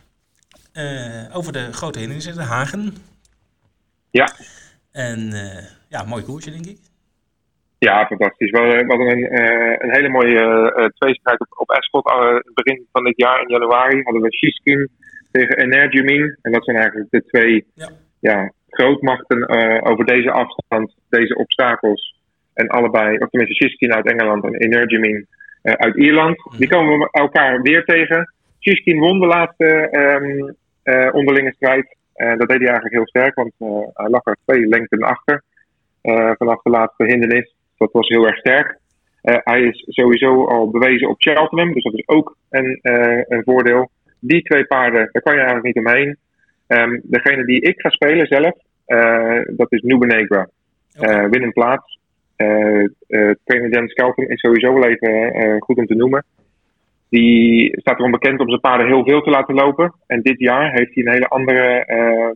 Eh, 0.72 1.36
over 1.36 1.52
de 1.52 1.72
grote 1.72 1.98
hindernissen, 1.98 2.34
de 2.34 2.42
Hagen. 2.42 2.94
Ja. 4.10 4.28
En 4.92 5.32
ja, 5.88 6.04
mooi 6.04 6.22
koersje, 6.22 6.50
denk 6.50 6.66
ik. 6.66 6.78
Ja, 7.78 8.06
fantastisch. 8.06 8.50
We 8.50 8.58
hadden, 8.58 9.10
een, 9.10 9.42
een 9.84 9.94
hele 9.94 10.08
mooie 10.08 10.92
tweestrijd 10.98 11.40
op, 11.40 11.48
op 11.58 11.70
Ascot. 11.70 12.04
Begin 12.54 12.86
van 12.92 13.04
dit 13.04 13.16
jaar, 13.16 13.40
in 13.40 13.48
januari, 13.48 14.02
hadden 14.02 14.22
we 14.22 14.34
Shiskin 14.34 14.90
tegen 15.32 15.56
Energimin. 15.56 16.38
En 16.42 16.52
dat 16.52 16.64
zijn 16.64 16.76
eigenlijk 16.76 17.10
de 17.10 17.24
twee 17.24 17.66
Ja. 17.74 17.88
ja, 18.20 18.52
grootmachten 18.76 19.40
eh, 19.40 19.90
over 19.90 20.04
deze 20.04 20.30
afstand, 20.30 20.94
deze 21.08 21.36
obstakels. 21.36 22.14
En 22.54 22.68
allebei, 22.68 23.16
of 23.18 23.28
tenminste 23.30 23.64
Shiskin 23.64 23.94
uit 23.94 24.10
Engeland 24.10 24.44
en 24.44 24.54
Energimin 24.54 25.26
eh, 25.62 25.72
uit 25.72 25.96
Ierland. 25.96 26.36
Die 26.58 26.68
komen 26.68 26.98
we 26.98 27.08
elkaar 27.10 27.62
weer 27.62 27.84
tegen. 27.84 28.32
Shiskin 28.60 28.98
won 28.98 29.20
de 29.20 29.26
laatste 29.26 29.66
ehm, 29.90 30.52
eh, 30.82 31.14
onderlinge 31.14 31.52
strijd. 31.52 31.96
En 32.14 32.38
dat 32.38 32.48
deed 32.48 32.58
hij 32.58 32.68
eigenlijk 32.68 32.94
heel 32.94 33.06
sterk, 33.06 33.34
want 33.34 33.52
hij 33.94 34.08
lag 34.08 34.24
er 34.24 34.36
twee 34.44 34.66
lengten 34.66 35.00
achter. 35.02 35.42
vanaf 36.38 36.62
de 36.62 36.70
laatste 36.70 37.04
hindernis. 37.04 37.54
Dat 37.76 37.92
was 37.92 38.08
heel 38.08 38.26
erg 38.26 38.36
sterk. 38.38 38.78
Hij 39.22 39.62
is 39.62 39.84
sowieso 39.86 40.46
al 40.46 40.70
bewezen 40.70 41.08
op 41.08 41.20
Cheltenham, 41.22 41.72
dus 41.72 41.82
dat 41.82 41.94
is 41.94 42.08
ook 42.08 42.36
een, 42.50 42.78
een 43.28 43.42
voordeel. 43.44 43.90
Die 44.20 44.42
twee 44.42 44.66
paarden, 44.66 45.08
daar 45.12 45.22
kan 45.22 45.32
je 45.32 45.38
eigenlijk 45.38 45.66
niet 45.66 45.86
omheen. 45.86 46.16
Ehm, 46.66 47.00
degene 47.02 47.44
die 47.44 47.60
ik 47.60 47.80
ga 47.80 47.90
spelen 47.90 48.26
zelf, 48.26 48.58
dat 49.56 49.72
is 49.72 49.82
Nubenegra. 49.82 50.48
Oké. 50.96 51.06
Eh 51.06 51.28
win 51.28 51.42
een 51.42 51.52
plaats. 51.52 51.98
Eh 52.36 52.84
eh, 53.06 53.30
trainer 53.44 53.70
Jan 53.70 53.88
Skelton 53.88 54.28
is 54.28 54.40
sowieso 54.40 54.72
wel 54.72 54.84
even 54.84 55.32
eh, 55.32 55.56
goed 55.58 55.76
om 55.76 55.86
te 55.86 55.94
noemen. 55.94 56.24
Die 57.08 57.80
staat 57.80 57.98
erom 57.98 58.10
bekend 58.10 58.40
om 58.40 58.48
zijn 58.48 58.60
paarden 58.60 58.86
heel 58.86 59.04
veel 59.04 59.20
te 59.20 59.30
laten 59.30 59.54
lopen. 59.54 59.94
En 60.06 60.22
dit 60.22 60.38
jaar 60.38 60.72
heeft 60.72 60.94
hij 60.94 61.04
een 61.04 61.12
hele 61.12 61.28
andere 61.28 61.84
eh, 61.84 62.30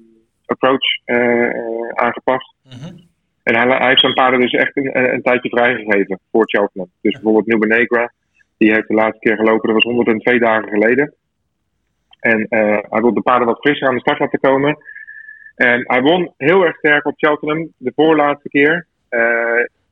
approach 0.47 1.05
eh, 1.05 1.45
eh, 1.45 1.89
aangepast. 1.95 2.55
Mhm. 2.65 2.97
En 3.43 3.57
hij, 3.57 3.67
hij 3.79 3.89
heeft 3.89 4.01
zijn 4.01 4.15
paarden 4.15 4.41
dus 4.41 4.53
echt 4.53 4.77
een, 4.77 4.99
een, 4.99 5.13
een 5.13 5.23
tijdje 5.23 5.49
vrijgegeven 5.49 6.21
voor 6.31 6.49
Cheltenham. 6.49 6.91
Dus 7.01 7.13
bijvoorbeeld 7.13 7.47
Nubenegra, 7.47 8.13
die 8.59 8.73
heeft 8.73 8.89
de 8.89 8.95
laatste 8.95 9.19
keer 9.19 9.37
gelopen, 9.37 9.75
dat 9.75 9.85
was 9.85 9.95
102 9.95 10.39
dagen 10.39 10.69
geleden. 10.69 11.15
En 12.21 12.47
eh, 12.49 12.79
hij 12.91 13.01
wil 13.01 13.15
de 13.15 13.23
paarden 13.23 13.47
wat 13.47 13.61
frisser 13.61 13.89
aan 13.89 13.95
de 13.95 14.01
start 14.01 14.19
laten 14.19 14.41
komen. 14.41 14.77
En 15.61 15.83
hij 15.87 16.03
won 16.03 16.33
heel 16.37 16.65
erg 16.65 16.77
sterk 16.77 17.07
op 17.07 17.15
Cheltenham 17.17 17.69
de 17.77 17.93
voorlaatste 17.95 18.49
keer. 18.49 18.87
Eh, 19.09 19.21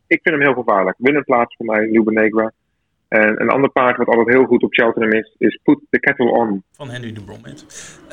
ik 0.06 0.20
vind 0.22 0.34
hem 0.34 0.40
heel 0.44 0.62
gevaarlijk. 0.62 0.96
Win 0.98 1.14
een 1.14 1.24
plaats 1.24 1.56
voor 1.56 1.66
mij, 1.66 1.86
Nubenegra. 1.86 2.52
En 3.08 3.40
een 3.40 3.50
ander 3.50 3.70
paard 3.70 3.96
wat 3.96 4.06
altijd 4.06 4.28
heel 4.28 4.44
goed 4.44 4.62
op 4.62 4.72
Cheltenham 4.72 5.12
is, 5.12 5.34
is 5.38 5.60
Put 5.62 5.78
the 5.90 6.00
Kettle 6.00 6.30
On. 6.30 6.62
Van 6.72 6.90
Henry 6.90 7.12
de 7.12 7.20
Bromhead. 7.20 7.64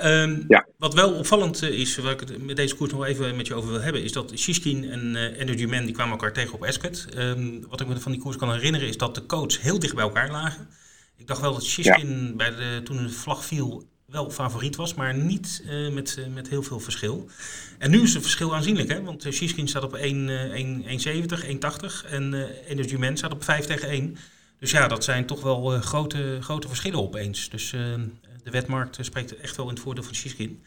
Um, 0.05 0.45
Ja. 0.47 0.65
Wat 0.77 0.93
wel 0.93 1.13
opvallend 1.13 1.61
eh, 1.61 1.79
is, 1.79 1.97
waar 1.97 2.11
ik 2.11 2.19
het 2.19 2.45
met 2.45 2.55
deze 2.55 2.75
koers 2.75 2.91
nog 2.91 3.05
even 3.05 3.35
met 3.35 3.47
je 3.47 3.53
over 3.53 3.71
wil 3.71 3.81
hebben, 3.81 4.03
is 4.03 4.11
dat 4.11 4.37
Shishkin 4.37 4.89
en 4.89 5.15
eh, 5.15 5.39
Energy 5.41 5.65
Man 5.65 5.85
die 5.85 5.93
kwamen 5.93 6.11
elkaar 6.11 6.33
tegen 6.33 6.53
op 6.53 6.63
Ascot. 6.63 7.07
Ehm, 7.17 7.61
wat 7.69 7.81
ik 7.81 7.87
me 7.87 7.99
van 7.99 8.11
die 8.11 8.21
koers 8.21 8.37
kan 8.37 8.51
herinneren 8.51 8.87
is 8.87 8.97
dat 8.97 9.15
de 9.15 9.25
coach 9.25 9.61
heel 9.61 9.79
dicht 9.79 9.95
bij 9.95 10.03
elkaar 10.03 10.31
lagen. 10.31 10.67
Ik 11.17 11.27
dacht 11.27 11.41
wel 11.41 11.53
dat 11.53 11.63
Shishkin 11.63 12.33
bij 12.37 12.49
de, 12.49 12.81
toen 12.83 12.97
de 12.97 13.09
vlag 13.09 13.45
viel 13.45 13.83
wel 14.05 14.31
favoriet 14.31 14.75
was, 14.75 14.93
maar 14.93 15.13
niet 15.15 15.63
eh, 15.69 15.89
met, 15.89 16.17
eh, 16.19 16.33
met 16.33 16.49
heel 16.49 16.63
veel 16.63 16.79
verschil. 16.79 17.29
En 17.77 17.91
nu 17.91 18.01
is 18.01 18.13
het 18.13 18.21
verschil 18.23 18.55
aanzienlijk, 18.55 18.89
hè? 18.91 19.01
want 19.03 19.25
uh, 19.25 19.31
Shishkin 19.33 19.67
staat 19.67 19.83
op 19.83 19.93
1, 19.95 20.29
eh, 20.29 20.51
1, 20.51 20.83
1,70, 20.83 21.43
1,80 21.45 22.05
en 22.09 22.33
eh, 22.33 22.69
Energy 22.69 22.95
Man 22.95 23.17
staat 23.17 23.31
op 23.31 23.43
5 23.43 23.65
tegen 23.65 23.89
1. 23.89 24.17
Dus 24.59 24.71
ja, 24.71 24.87
dat 24.87 25.03
zijn 25.03 25.25
toch 25.25 25.41
wel 25.41 25.73
eh, 25.73 25.81
grote, 25.81 26.37
grote 26.41 26.67
verschillen 26.67 26.99
opeens. 26.99 27.49
Dus 27.49 27.73
eh, 27.73 27.79
de 28.43 28.51
wetmarkt 28.51 28.97
eh, 28.97 29.03
spreekt 29.05 29.35
echt 29.37 29.55
wel 29.55 29.65
in 29.67 29.73
het 29.73 29.83
voordeel 29.83 30.03
van 30.03 30.15
Shishkin. 30.15 30.63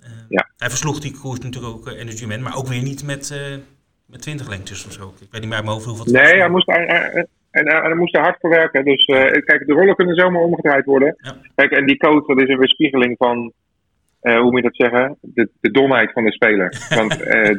Eh, 0.00 0.10
Ja. 0.28 0.50
Hij 0.56 0.68
versloeg 0.68 1.00
die 1.00 1.12
koers 1.18 1.40
natuurlijk 1.40 1.74
ook 1.74 1.86
eh, 1.88 1.98
Energy 1.98 2.24
Man, 2.24 2.42
maar 2.42 2.56
ook 2.56 2.66
weer 2.68 2.82
niet 2.82 3.02
met, 3.02 3.30
eh, 3.30 3.56
met 4.06 4.22
20 4.22 4.48
lengtes 4.48 4.84
of 4.86 4.92
zo. 4.92 5.14
Ik 5.20 5.28
weet 5.30 5.40
niet 5.40 5.48
meer 5.50 5.54
uit 5.58 5.64
mijn 5.64 5.76
hoofd 5.76 5.84
hoeveel 5.86 6.04
het 6.04 6.12
was. 6.14 6.22
Nee, 6.22 6.38
hij 6.40 6.48
moest, 6.50 6.66
hij, 6.66 6.84
hij- 6.86 7.26
en, 7.52 7.68
hij, 7.68 7.80
hij 7.80 7.94
moest 7.94 8.14
er 8.16 8.22
hard 8.22 8.36
voor 8.40 8.50
werken. 8.50 8.84
Dus 8.84 9.04
eh, 9.04 9.24
kijk, 9.44 9.66
de 9.66 9.72
rollen 9.72 9.94
kunnen 9.94 10.14
zomaar 10.14 10.42
omgedraaid 10.42 10.84
worden. 10.84 11.14
Ja. 11.18 11.34
Kijk, 11.54 11.70
en 11.70 11.86
die 11.86 11.96
coach, 11.96 12.26
dat 12.26 12.40
is 12.42 12.48
een 12.48 12.58
weerspiegeling 12.58 13.14
van, 13.18 13.52
eh, 14.20 14.40
hoe 14.40 14.50
moet 14.50 14.62
je 14.62 14.70
dat 14.72 14.90
zeggen? 14.90 15.16
De, 15.20 15.48
de 15.60 15.70
domheid 15.70 16.12
van 16.12 16.24
de 16.24 16.32
speler. 16.32 16.86
Want, 16.88 17.22
eh, 17.22 17.56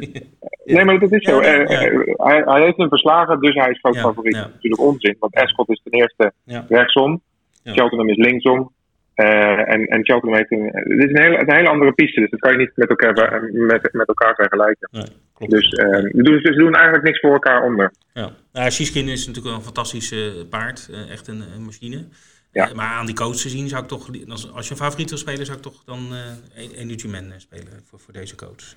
nee, 0.64 0.84
maar 0.84 0.98
dat 0.98 1.12
is 1.12 1.22
zo. 1.28 1.42
Ja, 1.42 1.48
ja, 1.52 1.58
Eh, 1.64 1.68
ja. 1.70 1.80
eh, 1.80 2.14
hij, 2.16 2.42
hij 2.44 2.62
heeft 2.62 2.76
hem 2.76 2.88
verslagen, 2.88 3.40
dus 3.40 3.54
hij 3.54 3.70
is 3.70 3.78
groot 3.78 3.98
favoriet. 3.98 4.34
Dat 4.34 4.46
is 4.46 4.52
natuurlijk 4.54 4.82
onzin, 4.82 5.16
want 5.18 5.34
Escott 5.34 5.70
is 5.70 5.80
ten 5.84 5.92
eerste 5.92 6.32
rechtsom. 6.68 7.20
Cheltenham 7.64 8.08
is 8.08 8.16
linksom. 8.16 8.72
Eh, 9.14 9.72
en, 9.72 9.86
en 9.86 10.02
een, 10.12 10.32
het 10.32 10.98
is 10.98 11.10
een 11.10 11.22
hele, 11.22 11.38
een 11.38 11.52
hele 11.54 11.68
andere 11.68 11.92
piste, 11.92 12.20
dus 12.20 12.30
dat 12.30 12.40
kan 12.40 12.52
je 12.52 12.58
niet 12.58 12.72
met 12.74 12.88
elkaar, 12.88 13.42
met, 13.52 13.88
met 13.92 14.08
elkaar 14.08 14.34
vergelijken. 14.34 14.88
Nee, 14.90 15.04
klopt. 15.32 15.52
Dus 15.52 15.68
ze, 15.68 16.10
doen, 16.12 16.40
ze 16.40 16.52
doen 16.52 16.74
eigenlijk 16.74 17.04
niks 17.04 17.20
voor 17.20 17.32
elkaar 17.32 17.62
onder. 17.62 17.92
Ja, 18.12 18.30
nou, 18.52 18.70
Shishkin 18.70 19.08
is 19.08 19.20
natuurlijk 19.20 19.46
wel 19.46 19.54
een 19.54 19.62
fantastisch 19.64 20.12
eh, 20.12 20.20
paard. 20.50 20.88
eh, 20.92 21.10
echt 21.10 21.28
een, 21.28 21.42
een 21.54 21.62
machine. 21.64 22.04
Ja. 22.52 22.70
Maar 22.74 22.86
aan 22.88 23.06
die 23.06 23.14
coach 23.14 23.36
te 23.36 23.48
zien 23.48 23.68
zou 23.68 23.82
ik 23.82 23.88
toch, 23.88 24.08
als, 24.28 24.52
als 24.52 24.64
je 24.66 24.70
een 24.72 24.78
favoriet 24.80 25.08
wil 25.08 25.18
spelen, 25.18 25.46
zou 25.46 25.56
ik 25.56 25.62
toch 25.62 25.82
dan 25.84 26.08
eh 26.54 26.80
Energy 26.80 27.06
Man 27.08 27.32
spelen 27.36 27.80
voor, 27.84 28.00
voor 28.00 28.12
deze 28.12 28.34
coach. 28.36 28.74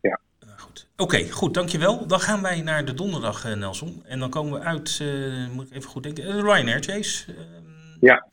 Ja. 0.00 0.18
nou, 0.46 0.58
goed. 0.58 0.88
Oké, 0.96 1.30
goed, 1.30 1.54
dankjewel. 1.54 2.06
Dan 2.06 2.20
gaan 2.20 2.42
wij 2.42 2.60
naar 2.62 2.84
de 2.84 2.94
donderdag, 2.94 3.54
Nelson. 3.56 4.02
En 4.06 4.18
dan 4.18 4.30
komen 4.30 4.52
we 4.52 4.66
uit, 4.66 5.02
moet 5.52 5.66
ik 5.66 5.76
even 5.76 5.90
goed 5.90 6.02
denken, 6.02 6.24
de 6.24 6.42
Ryanair 6.42 6.82
Chase. 6.82 7.24
Ehm, 7.32 7.36
Ja. 8.00 8.26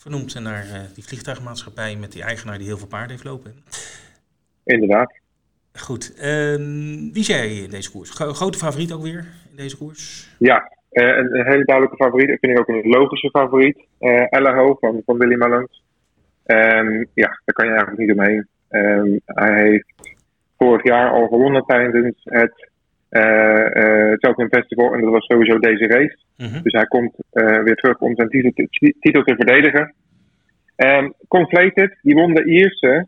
Vernoemd 0.00 0.40
naar 0.40 0.62
eh, 0.62 0.80
die 0.94 1.04
vliegtuigmaatschappij 1.04 1.96
met 1.96 2.12
die 2.12 2.22
eigenaar 2.22 2.58
die 2.58 2.66
heel 2.66 2.78
veel 2.78 2.86
paarden 2.86 3.10
heeft 3.10 3.24
lopen. 3.24 3.52
Inderdaad. 4.64 5.12
Goed, 5.72 6.14
ehm, 6.14 7.12
wie 7.12 7.24
zei 7.24 7.54
je 7.54 7.62
in 7.62 7.70
deze 7.70 7.90
koers? 7.90 8.10
Gro- 8.10 8.32
grote 8.32 8.58
favoriet 8.58 8.92
ook 8.92 9.02
weer 9.02 9.24
in 9.50 9.56
deze 9.56 9.76
koers? 9.76 10.30
Ja, 10.38 10.72
eh, 10.90 11.04
een, 11.06 11.38
een 11.38 11.46
hele 11.46 11.64
duidelijke 11.64 12.04
favoriet. 12.04 12.28
Ik 12.28 12.38
vind 12.40 12.52
ik 12.52 12.60
ook 12.60 12.68
een 12.68 12.90
logische 12.90 13.30
favoriet. 13.30 13.86
Eh 13.98 14.26
Allaho 14.28 14.76
van, 14.80 15.02
van 15.06 15.18
Willy 15.18 15.34
Mullins. 15.34 15.82
Ehm, 16.44 17.04
ja, 17.14 17.40
daar 17.44 17.54
kan 17.54 17.66
je 17.66 17.70
eigenlijk 17.72 17.98
niet 17.98 18.12
omheen. 18.18 18.48
Ehm, 18.68 19.18
hij 19.24 19.62
heeft 19.62 20.18
vorig 20.58 20.84
jaar 20.84 21.10
al 21.10 21.28
gewonnen 21.28 21.64
tijdens 21.64 22.16
het 22.24 22.69
eh 23.10 23.76
eh 23.76 24.18
Cheltenham 24.18 24.48
Festival. 24.48 24.94
En 24.94 25.00
dat 25.00 25.10
was 25.10 25.26
sowieso 25.26 25.58
deze 25.58 25.86
race. 25.86 26.18
Mhm. 26.36 26.62
Dus 26.62 26.72
hij 26.72 26.84
komt 26.84 27.14
eh, 27.30 27.62
weer 27.62 27.74
terug 27.74 27.98
om 27.98 28.14
zijn 28.14 28.28
titel 28.28 28.50
te, 28.50 28.94
titel 29.00 29.22
te 29.22 29.34
verdedigen. 29.34 29.94
Um, 30.76 31.14
Conflated, 31.28 31.98
die 32.02 32.14
won 32.14 32.34
de 32.34 32.44
Ierse 32.44 33.06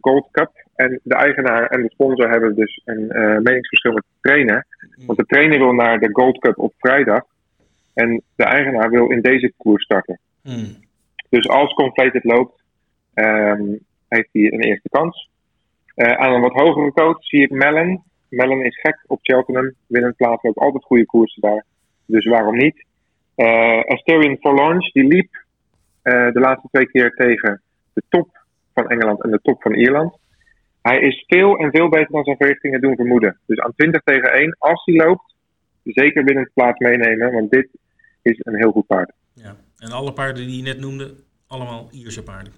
Gold 0.00 0.28
Cup. 0.30 0.50
En 0.74 1.00
de 1.02 1.14
eigenaar 1.14 1.66
en 1.66 1.82
de 1.82 1.90
sponsor 1.90 2.30
hebben 2.30 2.54
dus 2.54 2.80
een 2.84 3.06
meningsverschil 3.42 3.92
met 3.92 4.02
de 4.02 4.28
trainer. 4.28 4.66
Want 5.06 5.18
de 5.18 5.24
trainer 5.26 5.58
wil 5.58 5.72
naar 5.72 5.98
de 5.98 6.08
Gold 6.12 6.38
Cup 6.38 6.58
op 6.58 6.74
vrijdag. 6.78 7.22
En 7.94 8.22
de 8.36 8.44
eigenaar 8.44 8.90
wil 8.90 9.10
in 9.10 9.20
deze 9.20 9.52
koers 9.56 9.84
starten. 9.84 10.18
Hmm. 10.42 10.76
Dus 11.28 11.48
als 11.48 11.74
Conflated 11.74 12.24
loopt, 12.24 12.62
ehm, 13.14 13.62
heeft 14.08 14.28
hij 14.32 14.52
een 14.52 14.62
eerste 14.62 14.88
kans. 14.88 15.30
Aan 15.94 16.32
een 16.32 16.40
wat 16.40 16.52
hogere 16.52 16.92
coach 16.92 17.24
zie 17.24 17.42
ik 17.42 17.50
Mellon. 17.50 18.02
Mellon 18.28 18.64
is 18.64 18.80
gek 18.80 19.04
op 19.06 19.18
Cheltenham. 19.22 19.74
Winnend 19.86 20.16
plaats 20.16 20.42
ook 20.42 20.56
altijd 20.56 20.84
goede 20.84 21.06
koersen 21.06 21.42
daar. 21.42 21.64
Dus 22.06 22.24
waarom 22.24 22.56
niet? 22.56 22.86
Eh 23.34 23.84
Asterion 23.84 24.36
Forlange, 24.40 24.90
die 24.92 25.04
liep 25.04 25.44
eh, 26.02 26.32
de 26.32 26.40
laatste 26.40 26.68
twee 26.70 26.86
keer 26.86 27.10
tegen 27.10 27.62
de 27.92 28.02
top 28.08 28.44
van 28.74 28.88
Engeland 28.88 29.22
en 29.22 29.30
de 29.30 29.40
top 29.42 29.62
van 29.62 29.74
Ierland. 29.74 30.18
Hij 30.82 31.00
is 31.00 31.24
veel 31.26 31.56
en 31.56 31.70
veel 31.70 31.88
beter 31.88 32.10
dan 32.10 32.24
zijn 32.24 32.36
verrichtingen 32.36 32.80
doen 32.80 32.96
vermoeden. 32.96 33.38
Dus 33.46 33.58
aan 33.58 33.74
20 33.76 34.02
tegen 34.02 34.32
1, 34.32 34.56
als 34.58 34.84
hij 34.84 34.94
loopt, 34.94 35.34
zeker 35.82 36.24
winnend 36.24 36.50
plaats 36.54 36.78
meenemen. 36.78 37.32
Want 37.32 37.50
dit 37.50 37.68
is 38.22 38.38
een 38.42 38.56
heel 38.56 38.70
goed 38.70 38.86
paard. 38.86 39.12
Ja. 39.32 39.56
En 39.78 39.90
alle 39.90 40.12
paarden 40.12 40.46
die 40.46 40.56
je 40.56 40.62
net 40.62 40.78
noemde, 40.78 41.14
allemaal 41.46 41.88
Ierse 41.90 42.22
paarden. 42.22 42.52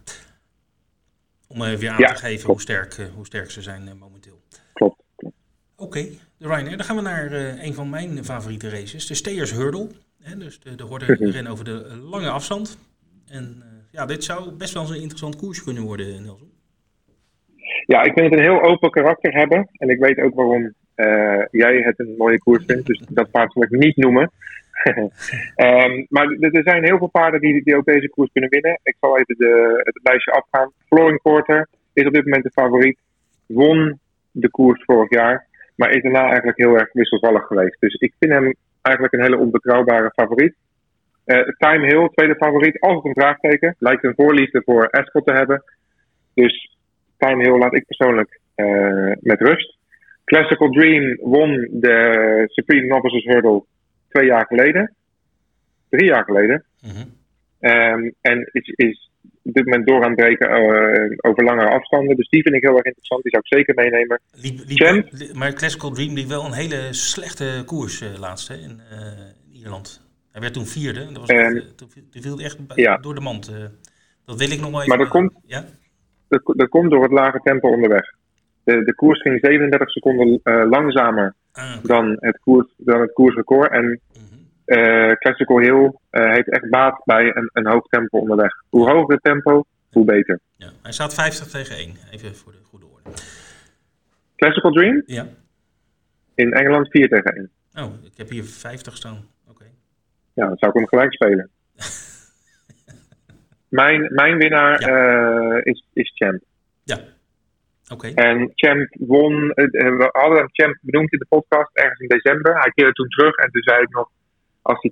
Om 1.48 1.62
even 1.62 1.90
aan 1.90 1.98
Ja, 1.98 2.12
te 2.12 2.16
geven 2.16 2.46
hoe 2.46 2.60
sterk, 2.60 2.92
eh, 2.92 3.06
hoe 3.14 3.26
sterk 3.26 3.50
ze 3.50 3.62
zijn 3.62 3.98
momenteel. 3.98 4.40
Klopt. 4.72 4.99
Oké, 5.90 6.06
de 6.38 6.46
Ryanair. 6.46 6.76
Dan 6.76 6.86
gaan 6.86 6.96
we 6.96 7.02
naar 7.02 7.32
eh, 7.32 7.64
een 7.64 7.74
van 7.74 7.90
mijn 7.90 8.24
favoriete 8.24 8.68
races. 8.68 9.06
De 9.06 9.14
Stayers 9.14 9.52
Hurdle. 9.52 9.86
Hè, 10.22 10.36
dus 10.36 10.60
de, 10.60 10.74
de 10.74 10.82
horde 10.82 11.04
rennen 11.04 11.52
over 11.52 11.64
de 11.64 11.86
eh, 11.90 12.10
lange 12.10 12.28
afstand. 12.28 12.78
En 13.28 13.56
eh, 13.62 13.68
ja, 13.90 14.06
dit 14.06 14.24
zou 14.24 14.50
best 14.50 14.74
wel 14.74 14.82
eens 14.82 14.92
een 14.92 15.00
interessant 15.00 15.36
koers 15.36 15.64
kunnen 15.64 15.82
worden, 15.82 16.22
Nelson. 16.22 16.50
Ja, 17.86 18.02
ik 18.02 18.12
vind 18.12 18.30
het 18.30 18.38
een 18.38 18.44
heel 18.44 18.62
open 18.62 18.90
karakter 18.90 19.32
hebben. 19.32 19.68
En 19.72 19.88
ik 19.88 19.98
weet 19.98 20.18
ook 20.18 20.34
waarom 20.34 20.74
jij 21.50 21.76
het 21.76 21.98
een 21.98 22.14
mooie 22.18 22.38
koers 22.38 22.64
vindt. 22.66 22.86
Dus 22.86 23.02
dat 23.08 23.30
paard 23.30 23.52
zal 23.52 23.62
ik 23.62 23.70
niet 23.70 23.96
noemen. 23.96 24.30
Ehm, 25.54 26.04
maar 26.08 26.26
er 26.26 26.54
er 26.54 26.62
zijn 26.62 26.84
heel 26.84 26.98
veel 26.98 27.08
paarden 27.08 27.40
die, 27.40 27.64
die 27.64 27.76
ook 27.76 27.84
deze 27.84 28.08
koers 28.08 28.30
kunnen 28.32 28.50
winnen. 28.50 28.80
Ik 28.82 28.96
zal 29.00 29.18
even 29.18 29.36
de, 29.38 29.80
het 29.84 30.00
lijstje 30.02 30.32
afgaan. 30.32 30.72
Flooring 30.86 31.22
Porter 31.22 31.68
is 31.92 32.06
op 32.06 32.12
dit 32.12 32.24
moment 32.24 32.42
de 32.42 32.50
favoriet. 32.50 32.98
Won 33.46 33.98
de 34.30 34.50
koers 34.50 34.84
vorig 34.84 35.10
jaar. 35.10 35.48
Maar 35.80 35.90
is 35.90 36.02
daarna 36.02 36.24
eigenlijk 36.24 36.58
heel 36.58 36.78
erg 36.78 36.92
wisselvallig 36.92 37.46
geweest. 37.46 37.76
Dus 37.80 37.94
ik 37.94 38.14
vind 38.18 38.32
hem 38.32 38.54
eigenlijk 38.82 39.14
een 39.14 39.22
hele 39.22 39.38
onbetrouwbare 39.38 40.10
favoriet. 40.14 40.54
Eh, 41.24 41.48
Time 41.58 41.86
Hill, 41.86 42.08
tweede 42.08 42.36
favoriet. 42.36 42.80
Altijd 42.80 43.04
een 43.04 43.22
vraagteken. 43.22 43.76
Lijkt 43.78 44.04
een 44.04 44.14
voorliefde 44.16 44.62
voor 44.64 44.90
Ascot 44.90 45.26
te 45.26 45.32
hebben. 45.32 45.62
Dus 46.34 46.76
Time 47.16 47.42
Hill 47.42 47.58
laat 47.58 47.74
ik 47.74 47.86
persoonlijk 47.86 48.40
eh, 48.54 49.12
met 49.20 49.40
rust. 49.40 49.76
Classical 50.24 50.70
Dream 50.70 51.16
won 51.20 51.68
de 51.70 52.44
Supreme 52.46 52.86
Novices 52.86 53.24
Hurdle 53.24 53.64
twee 54.08 54.26
jaar 54.26 54.46
geleden. 54.46 54.94
Drie 55.88 56.06
jaar 56.06 56.24
geleden. 56.24 56.64
Mhm. 56.80 57.06
Ehm, 57.60 58.10
en 58.20 58.48
is, 58.52 58.68
is 58.68 59.09
op 59.42 59.52
dit 59.52 59.64
moment 59.64 59.86
door 59.86 60.02
aan 60.02 60.10
het 60.10 60.20
breken 60.20 60.48
eh, 60.48 61.16
over 61.30 61.44
langere 61.44 61.68
afstanden. 61.70 62.16
Dus 62.16 62.28
die 62.28 62.42
vind 62.42 62.54
ik 62.54 62.62
heel 62.62 62.76
erg 62.76 62.84
interessant. 62.84 63.22
Die 63.22 63.30
zou 63.30 63.42
ik 63.46 63.54
zeker 63.56 63.74
meenemen. 63.74 64.20
Liep, 64.32 64.58
liep- 64.66 64.78
Champ? 64.78 65.06
li- 65.10 65.30
maar 65.34 65.52
Classical 65.52 65.90
Dream 65.90 66.14
liep 66.14 66.28
wel 66.28 66.44
een 66.44 66.52
hele 66.52 66.88
slechte 66.90 67.62
koers 67.66 68.00
eh 68.00 68.18
laatst 68.18 68.48
hè, 68.48 68.54
in, 68.54 68.80
eh, 68.90 68.96
in 69.52 69.58
Ierland. 69.60 70.08
Hij 70.32 70.40
werd 70.40 70.52
toen 70.54 70.66
vierde. 70.66 71.06
Dat 71.12 71.16
was 71.16 71.26
toen 71.76 71.90
viel- 72.10 72.38
echt 72.38 72.58
ja. 72.74 72.96
door 72.96 73.14
de 73.14 73.20
mand. 73.20 73.52
dat 74.24 74.38
wil 74.38 74.50
ik 74.50 74.60
nog 74.60 74.70
wel 74.70 74.78
even... 74.82 74.88
Maar 74.88 74.98
dat 74.98 75.08
komt- 75.08 75.32
Ja? 75.46 75.64
Dat, 76.28 76.40
dat 76.44 76.68
komt 76.68 76.90
door 76.90 77.02
het 77.02 77.12
lage 77.12 77.40
tempo 77.42 77.68
onderweg. 77.68 78.14
De, 78.64 78.84
de 78.84 78.94
koers 78.94 79.20
ging 79.22 79.38
37 79.42 79.90
seconden 79.90 80.40
langzamer 80.68 81.34
Ah, 81.52 81.72
dan 81.82 82.16
het, 82.20 82.38
koers, 82.38 82.66
dan 82.76 83.00
het 83.00 83.12
koersrecord. 83.12 83.70
En 83.72 83.84
Mhm. 83.84 84.29
Eh, 84.70 85.12
Classical 85.12 85.58
Hill 85.58 85.92
eh, 86.10 86.30
heeft 86.32 86.50
echt 86.50 86.70
baat 86.70 87.02
bij 87.04 87.36
een, 87.36 87.50
een 87.52 87.66
hoog 87.66 87.86
tempo 87.86 88.18
onderweg. 88.18 88.52
Hoe 88.68 88.90
hoger 88.90 89.14
het 89.14 89.22
tempo, 89.22 89.64
hoe 89.90 90.04
beter. 90.04 90.40
Ja. 90.56 90.70
Hij 90.82 90.92
staat 90.92 91.14
50 91.14 91.46
tegen 91.46 91.76
1. 91.76 91.94
Even 92.10 92.36
voor 92.36 92.52
de 92.52 92.58
goede 92.68 92.86
orde. 92.86 93.10
Classical 94.36 94.70
Dream 94.70 95.02
Ja. 95.06 95.26
in 96.34 96.52
Engeland 96.52 96.88
4 96.90 97.08
tegen 97.08 97.50
1. 97.74 97.84
Oh, 97.84 98.04
ik 98.04 98.12
heb 98.16 98.28
hier 98.28 98.44
50 98.44 98.96
staan. 98.96 99.26
Oké. 99.48 99.64
Ja, 100.34 100.46
dan 100.46 100.56
zou 100.58 100.72
ik 100.72 100.78
hem 100.78 100.88
gelijk 100.88 101.12
spelen. 101.12 101.50
mijn, 103.80 104.14
mijn 104.14 104.38
winnaar 104.38 104.78
eh, 104.78 105.58
is, 105.62 105.84
is 105.92 106.12
Champ. 106.14 106.40
Ja. 106.82 106.98
Oké. 107.92 108.08
En 108.14 108.52
Champ 108.54 108.88
won, 108.98 109.48
we 109.54 110.08
hadden 110.12 110.38
hem 110.38 110.48
Champ 110.52 110.78
benoemd 110.80 111.12
in 111.12 111.18
de 111.18 111.26
podcast 111.28 111.76
ergens 111.76 112.00
in 112.00 112.08
december. 112.08 112.58
Hij 112.60 112.70
keerde 112.70 112.92
toen 112.92 113.08
terug 113.08 113.34
en 113.36 113.50
toen 113.50 113.62
zei 113.62 113.82
ik 113.82 113.90
nog, 113.90 114.10
als 114.62 114.78
hij 114.80 114.90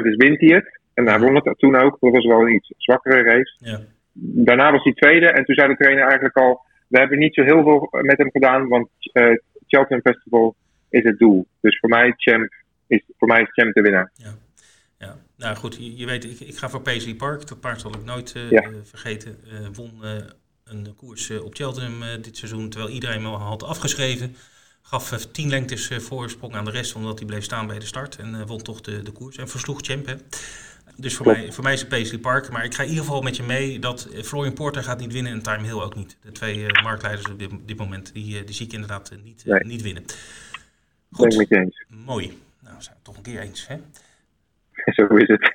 80% 0.00 0.02
is, 0.06 0.16
wint 0.16 0.40
hij 0.40 0.48
het. 0.48 0.80
En 0.94 1.08
hij 1.08 1.18
won 1.20 1.34
het 1.34 1.58
toen 1.58 1.76
ook, 1.76 1.96
dat 2.00 2.12
was 2.12 2.26
wel 2.26 2.40
een 2.40 2.54
iets 2.54 2.72
zwakkere 2.76 3.22
race. 3.22 3.56
Ja. 3.58 3.80
Daarna 4.12 4.72
was 4.72 4.82
hij 4.84 4.92
tweede 4.92 5.26
en 5.26 5.44
toen 5.44 5.54
zei 5.54 5.68
de 5.68 5.76
trainer 5.76 6.04
eigenlijk 6.04 6.36
al, 6.36 6.60
we 6.88 6.98
hebben 6.98 7.18
niet 7.18 7.34
zo 7.34 7.42
heel 7.42 7.62
veel 7.62 7.88
met 8.02 8.18
hem 8.18 8.30
gedaan, 8.30 8.68
want 8.68 8.88
eh 9.12 9.32
Cheltenham 9.66 10.12
Festival 10.12 10.54
is 10.90 11.02
het 11.02 11.18
doel. 11.18 11.46
Dus 11.60 11.78
voor 11.78 11.88
mij, 11.88 12.14
Champ 12.16 12.52
is, 12.86 13.02
voor 13.18 13.28
mij 13.28 13.42
is 13.42 13.50
Champ 13.52 13.74
de 13.74 13.80
winnaar. 13.80 14.12
Nou 15.36 15.56
goed, 15.56 15.76
je, 15.76 15.96
je 15.96 16.06
weet, 16.06 16.24
ik, 16.24 16.40
ik 16.48 16.56
ga 16.56 16.68
voor 16.68 16.80
Paisley 16.80 17.14
Park. 17.14 17.46
Dat 17.48 17.60
paard 17.60 17.80
zal 17.80 17.94
ik 17.94 18.04
nooit 18.04 18.32
eh, 18.34 18.50
Ja. 18.50 18.70
vergeten. 18.84 19.36
Eh, 19.50 19.66
won 19.72 19.90
een 20.64 20.94
koers 20.96 21.40
op 21.40 21.54
Cheltenham 21.54 22.22
dit 22.22 22.36
seizoen, 22.36 22.68
terwijl 22.68 22.92
iedereen 22.92 23.22
me 23.22 23.28
al 23.28 23.36
had 23.38 23.62
afgeschreven. 23.62 24.34
Gaf 24.88 25.12
eh, 25.12 25.18
tien 25.18 25.48
lengtes 25.48 25.88
eh, 25.90 25.98
voorsprong 25.98 26.54
aan 26.54 26.64
de 26.64 26.70
rest, 26.70 26.94
omdat 26.94 27.18
hij 27.18 27.26
bleef 27.26 27.44
staan 27.44 27.66
bij 27.66 27.78
de 27.78 27.86
start. 27.86 28.16
En 28.16 28.34
eh, 28.34 28.46
won 28.46 28.62
toch 28.62 28.80
de, 28.80 29.02
de 29.02 29.10
koers. 29.10 29.36
En 29.36 29.48
versloeg 29.48 29.78
Champ, 29.82 30.06
hè. 30.06 30.14
Dus 30.96 31.14
voor 31.16 31.24
Klopt. 31.26 31.40
mij, 31.40 31.52
voor 31.52 31.64
mij 31.64 31.72
is 31.72 31.80
het 31.80 31.88
Paisley 31.88 32.18
Park. 32.20 32.50
Maar 32.50 32.64
ik 32.64 32.74
ga 32.74 32.82
in 32.82 32.88
ieder 32.88 33.04
geval 33.04 33.20
met 33.22 33.36
je 33.36 33.42
mee 33.42 33.78
dat 33.78 34.08
Florian 34.24 34.54
Porter 34.54 34.82
gaat 34.82 34.98
niet 35.00 35.12
winnen 35.12 35.32
en 35.32 35.42
Time 35.42 35.62
Hill 35.64 35.80
ook 35.80 35.94
niet. 35.94 36.16
De 36.22 36.32
twee 36.32 36.66
marktleiders 36.82 37.28
op 37.30 37.38
dit, 37.38 37.50
dit 37.66 37.76
moment, 37.76 38.12
die, 38.12 38.44
die 38.44 38.54
zie 38.54 38.66
ik 38.66 38.72
inderdaad 38.72 39.10
niet, 39.24 39.44
Nee. 39.44 39.64
niet 39.64 39.82
winnen. 39.82 40.02
Ben 40.02 40.14
ik 40.14 41.32
Goed, 41.32 41.36
met 41.36 41.48
je 41.48 41.56
eens. 41.56 41.84
mooi. 41.88 42.26
Nou, 42.60 42.74
zijn 42.78 42.84
we 42.84 42.90
het 42.94 43.04
toch 43.04 43.16
een 43.16 43.22
keer 43.22 43.40
eens, 43.40 43.66
hè? 43.66 43.76
Zo 44.96 45.06
is 45.16 45.28
het. 45.28 45.52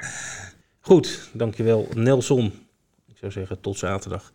Goed, 0.88 1.28
dankjewel 1.32 1.88
Nelson. 1.94 2.66
Ik 3.08 3.16
zou 3.18 3.32
zeggen 3.32 3.60
tot 3.60 3.78
zaterdag. 3.78 4.32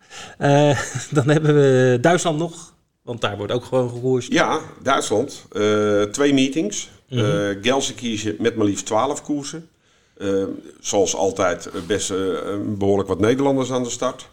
Dan 1.16 1.28
hebben 1.28 1.54
we 1.54 1.98
Duitsland 2.00 2.38
nog, 2.38 2.73
want 3.04 3.20
daar 3.20 3.36
wordt 3.36 3.52
ook 3.52 3.64
gewoon 3.64 3.90
gekoerst. 3.90 4.32
Ja, 4.32 4.60
Duitsland. 4.82 5.44
Eh, 5.52 6.02
twee 6.02 6.34
meetings. 6.34 6.90
Mhm. 7.08 7.24
Eh 7.24 7.56
Gelsenkirchen 7.62 8.36
met 8.38 8.56
maar 8.56 8.66
liefst 8.66 8.86
12 8.86 9.22
koersen. 9.22 9.68
Eh, 10.16 10.44
zoals 10.80 11.14
altijd 11.14 11.66
eh, 11.66 11.80
best 11.86 12.10
eh, 12.10 12.18
behoorlijk 12.66 13.08
wat 13.08 13.20
Nederlanders 13.20 13.72
aan 13.72 13.82
de 13.82 13.90
start. 13.90 14.28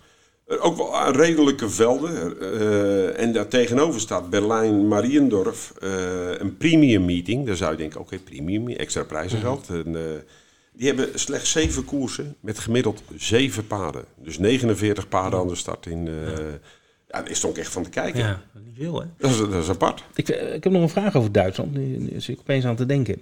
Ook 0.60 0.78
wel 0.78 1.12
redelijke 1.12 1.70
velden. 1.70 2.38
En 3.18 3.34
daar 3.34 3.48
tegenover 3.48 4.00
staat 4.02 4.30
Berlijn-Mariendorf. 4.30 5.74
eh, 5.82 5.90
een 6.40 6.58
premium 6.58 7.06
meeting. 7.06 7.46
Daar 7.46 7.56
zou 7.56 7.72
je 7.72 7.78
denken, 7.78 8.00
oké, 8.00 8.18
premium, 8.20 8.68
extra 8.70 9.04
prijzengeld. 9.04 9.70
En, 9.70 9.96
eh, 9.96 10.02
die 10.74 10.88
hebben 10.88 11.20
slechts 11.20 11.52
zeven 11.52 11.86
koersen 11.86 12.36
met 12.40 12.60
gemiddeld 12.60 13.02
zeven 13.18 13.68
paarden. 13.68 14.06
Dus 14.16 14.38
49 14.38 15.08
paarden 15.08 15.40
aan 15.40 15.48
de 15.48 15.56
start. 15.56 15.86
In, 15.86 16.10
ja, 17.12 17.22
daar 17.22 17.30
is 17.30 17.40
toch 17.40 17.58
echt 17.58 17.72
van 17.72 17.84
te 17.84 17.90
kijken. 17.90 18.20
Ja, 18.20 18.42
niet 18.66 18.76
veel 18.78 19.02
hè. 19.02 19.08
Dat, 19.18 19.32
is, 19.32 19.38
dat 19.38 19.54
is 19.54 19.70
apart. 19.70 20.04
Ik, 20.16 20.30
eh, 20.30 20.54
ik 20.54 20.64
heb 20.64 20.74
nog 20.74 20.82
een 20.82 20.90
vraag 20.90 21.16
over 21.16 21.32
Duitsland, 21.32 21.74
nu 21.74 21.98
nu 21.98 22.10
zit 22.22 22.36
ik 22.36 22.40
opeens 22.40 22.66
aan 22.66 22.76
te 22.76 22.86
denken. 22.86 23.22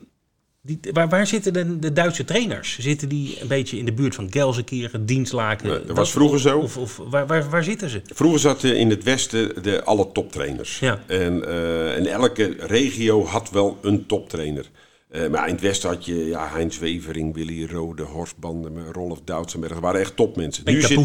Die, 0.61 0.79
waar, 0.93 1.09
waar 1.09 1.27
zitten 1.27 1.53
de, 1.53 1.79
de 1.79 1.93
Duitse 1.93 2.25
trainers? 2.25 2.79
Zitten 2.79 3.09
die 3.09 3.41
een 3.41 3.47
beetje 3.47 3.77
in 3.77 3.85
de 3.85 3.93
buurt 3.93 4.15
van 4.15 4.31
Gelsenkirchen, 4.31 5.05
Dienstlaken? 5.05 5.69
Nee, 5.69 5.85
dat 5.85 5.95
was 5.95 6.11
vroeger 6.11 6.39
zo. 6.39 6.59
Of, 6.59 6.77
of 6.77 6.97
waar, 6.97 7.27
waar, 7.27 7.49
waar 7.49 7.63
zitten 7.63 7.89
ze? 7.89 8.01
Vroeger 8.05 8.39
zaten 8.39 8.77
in 8.77 8.89
het 8.89 9.03
westen 9.03 9.63
de, 9.63 9.83
alle 9.83 10.11
toptrainers. 10.11 10.79
Ja. 10.79 11.03
En, 11.07 11.47
eh, 11.47 11.95
en 11.95 12.05
elke 12.05 12.55
regio 12.59 13.25
had 13.25 13.49
wel 13.49 13.77
een 13.81 14.05
toptrainer. 14.05 14.69
Eh, 15.09 15.27
maar 15.27 15.47
in 15.47 15.53
het 15.53 15.63
westen 15.63 15.89
had 15.89 16.05
je 16.05 16.25
ja, 16.25 16.49
Heinz 16.51 16.79
Wevering, 16.79 17.33
Willy 17.33 17.65
Rode, 17.65 18.03
Horst 18.03 18.37
Bandemen, 18.37 18.93
Rolf 18.93 19.21
Doutsenberg. 19.23 19.73
Dat 19.73 19.81
waren 19.81 20.01
echt 20.01 20.15
topmensen. 20.15 20.63
Peter 20.63 20.87
zit. 20.87 20.99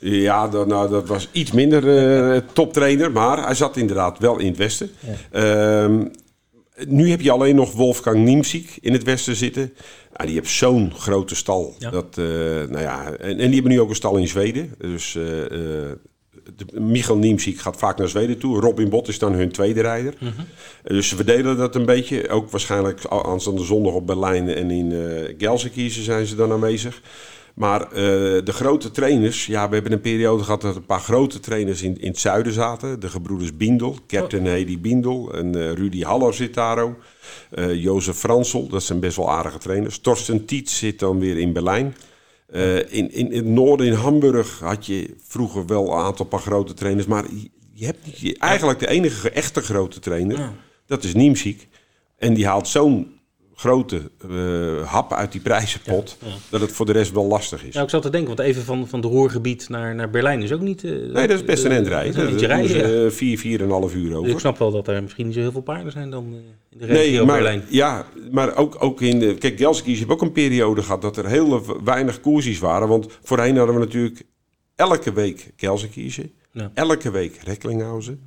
Ja, 0.00 0.48
dat, 0.48 0.66
nou, 0.66 0.90
dat 0.90 1.08
was 1.08 1.28
iets 1.32 1.52
minder 1.52 1.96
eh, 1.96 2.40
toptrainer, 2.52 3.12
maar 3.12 3.44
hij 3.44 3.54
zat 3.54 3.76
inderdaad 3.76 4.18
wel 4.18 4.38
in 4.38 4.46
het 4.46 4.56
westen. 4.56 4.90
Ehm, 5.30 6.04
nu 6.86 7.10
heb 7.10 7.20
je 7.20 7.30
alleen 7.30 7.54
nog 7.54 7.72
Wolfgang 7.72 8.24
Niemziek 8.24 8.78
in 8.80 8.92
het 8.92 9.02
westen 9.02 9.36
zitten. 9.36 9.72
Ah, 10.12 10.26
die 10.26 10.34
heeft 10.34 10.50
zo'n 10.50 10.92
grote 10.94 11.34
stal. 11.34 11.74
Ja. 11.78 11.90
Dat, 11.90 12.18
eh, 12.18 12.24
nou 12.68 12.80
ja, 12.80 13.10
en, 13.10 13.28
en 13.28 13.36
die 13.36 13.54
hebben 13.54 13.70
nu 13.70 13.80
ook 13.80 13.88
een 13.88 13.94
stal 13.94 14.16
in 14.16 14.28
Zweden. 14.28 14.74
Dus 14.78 15.14
eh, 15.14 15.22
de, 15.22 16.80
Michael 16.80 17.34
gaat 17.36 17.76
vaak 17.76 17.98
naar 17.98 18.08
Zweden 18.08 18.38
toe. 18.38 18.60
Robin 18.60 18.88
Bot 18.88 19.08
is 19.08 19.18
dan 19.18 19.32
hun 19.32 19.52
tweede 19.52 19.80
rijder. 19.80 20.14
Mhm. 20.18 20.32
Dus 20.82 21.08
ze 21.08 21.16
verdelen 21.16 21.56
dat 21.56 21.74
een 21.74 21.86
beetje. 21.86 22.28
Ook 22.28 22.50
waarschijnlijk 22.50 23.06
aanstaande 23.06 23.64
zondag 23.64 23.92
op 23.92 24.06
Berlijn 24.06 24.54
en 24.54 24.70
in 24.70 24.92
Gelsenkirchen 25.38 26.02
zijn 26.02 26.26
ze 26.26 26.34
dan 26.34 26.52
aanwezig. 26.52 27.00
Maar 27.58 27.82
eh, 27.82 27.90
de 28.44 28.52
grote 28.52 28.90
trainers, 28.90 29.46
ja, 29.46 29.68
we 29.68 29.74
hebben 29.74 29.92
een 29.92 30.00
periode 30.00 30.42
gehad 30.44 30.60
dat 30.60 30.76
een 30.76 30.86
paar 30.86 31.00
grote 31.00 31.40
trainers 31.40 31.82
in, 31.82 32.00
in 32.00 32.08
het 32.08 32.18
zuiden 32.18 32.52
zaten. 32.52 33.00
De 33.00 33.08
gebroeders 33.08 33.56
Bindel, 33.56 33.96
Captain 34.06 34.46
Hedy 34.46 34.80
Bindel 34.80 35.34
en 35.34 35.54
eh, 35.54 35.72
Rudy 35.72 36.02
Haller 36.02 36.34
zit 36.34 36.54
daar 36.54 36.78
ook. 36.78 36.96
Eh, 37.50 37.74
Jozef 37.74 38.16
Fransel, 38.16 38.68
dat 38.68 38.82
zijn 38.82 39.00
best 39.00 39.16
wel 39.16 39.30
aardige 39.30 39.58
trainers. 39.58 39.98
Torsten 39.98 40.44
Tietz 40.44 40.78
zit 40.78 40.98
dan 40.98 41.18
weer 41.18 41.38
in 41.38 41.52
Berlijn. 41.52 41.96
In, 42.88 43.12
in, 43.12 43.32
het 43.32 43.44
noorden, 43.44 43.86
in 43.86 43.92
Hamburg, 43.92 44.58
had 44.58 44.86
je 44.86 45.14
vroeger 45.26 45.66
wel 45.66 45.86
een 45.92 45.98
aantal 46.04 46.26
paar 46.26 46.40
grote 46.40 46.74
trainers. 46.74 47.06
Maar 47.06 47.24
je, 47.72 47.84
hebt 47.86 48.22
niet, 48.22 48.38
eigenlijk 48.38 48.78
de 48.78 48.88
enige 48.88 49.30
echte 49.30 49.60
grote 49.60 50.00
trainer, 50.00 50.38
Ja. 50.38 50.52
dat 50.86 51.04
is 51.04 51.14
Niemziek. 51.14 51.68
En 52.18 52.34
die 52.34 52.46
haalt 52.46 52.68
zo'n 52.68 53.17
grote 53.60 54.10
eh, 54.30 54.86
hap 54.92 55.12
uit 55.12 55.32
die 55.32 55.40
prijzenpot, 55.40 56.16
dat 56.50 56.60
het 56.60 56.72
voor 56.72 56.86
de 56.86 56.92
rest 56.92 57.12
wel 57.12 57.24
lastig 57.26 57.64
is. 57.64 57.72
Nou, 57.72 57.84
ik 57.84 57.90
zat 57.90 58.02
te 58.02 58.10
denken, 58.10 58.28
want 58.36 58.48
even 58.48 58.62
van, 58.62 58.88
van 58.88 59.00
de 59.00 59.08
Roergebied 59.08 59.68
naar, 59.68 59.94
naar 59.94 60.10
Berlijn 60.10 60.42
is 60.42 60.52
ook 60.52 60.60
niet... 60.60 60.84
eh, 60.84 60.90
nee, 60.90 61.26
dat 61.26 61.30
is 61.30 61.44
best 61.44 61.64
een 61.64 61.70
eh, 61.70 61.76
endrij. 61.76 62.10
dat 62.12 62.28
is 62.30 62.42
een 62.42 63.04
eh, 63.04 63.10
vier, 63.10 63.38
vier 63.38 63.58
en 63.58 63.64
een 63.64 63.70
half 63.70 63.94
uur 63.94 64.08
Dus 64.08 64.18
ik 64.18 64.26
over. 64.26 64.40
snap 64.40 64.58
wel 64.58 64.70
dat 64.70 64.88
er 64.88 65.02
misschien 65.02 65.24
niet 65.26 65.34
zo 65.34 65.40
heel 65.40 65.52
veel 65.52 65.60
paarden 65.60 65.92
zijn 65.92 66.10
dan 66.10 66.24
eh, 66.26 66.38
in 66.70 66.78
de 66.78 66.86
regio 66.86 67.16
Nee, 67.16 67.24
maar, 67.24 67.34
Berlijn. 67.34 67.62
ja, 67.68 68.06
maar 68.30 68.56
ook, 68.56 68.76
ook 68.82 69.00
in 69.00 69.18
de... 69.18 69.34
Kijk, 69.34 69.58
Gelsenkirchen 69.58 70.06
heeft 70.06 70.20
ook 70.20 70.26
een 70.26 70.32
periode 70.32 70.82
gehad 70.82 71.02
dat 71.02 71.16
er 71.16 71.26
heel 71.26 71.62
weinig 71.84 72.20
koersjes 72.20 72.58
waren. 72.58 72.88
Want 72.88 73.06
voorheen 73.22 73.56
hadden 73.56 73.74
we 73.74 73.80
natuurlijk 73.80 74.22
elke 74.74 75.12
week 75.12 75.50
Gelsenkirchen. 75.56 76.32
Ja. 76.52 76.70
Elke 76.74 77.10
week 77.10 77.36
Recklinghausen. 77.44 78.20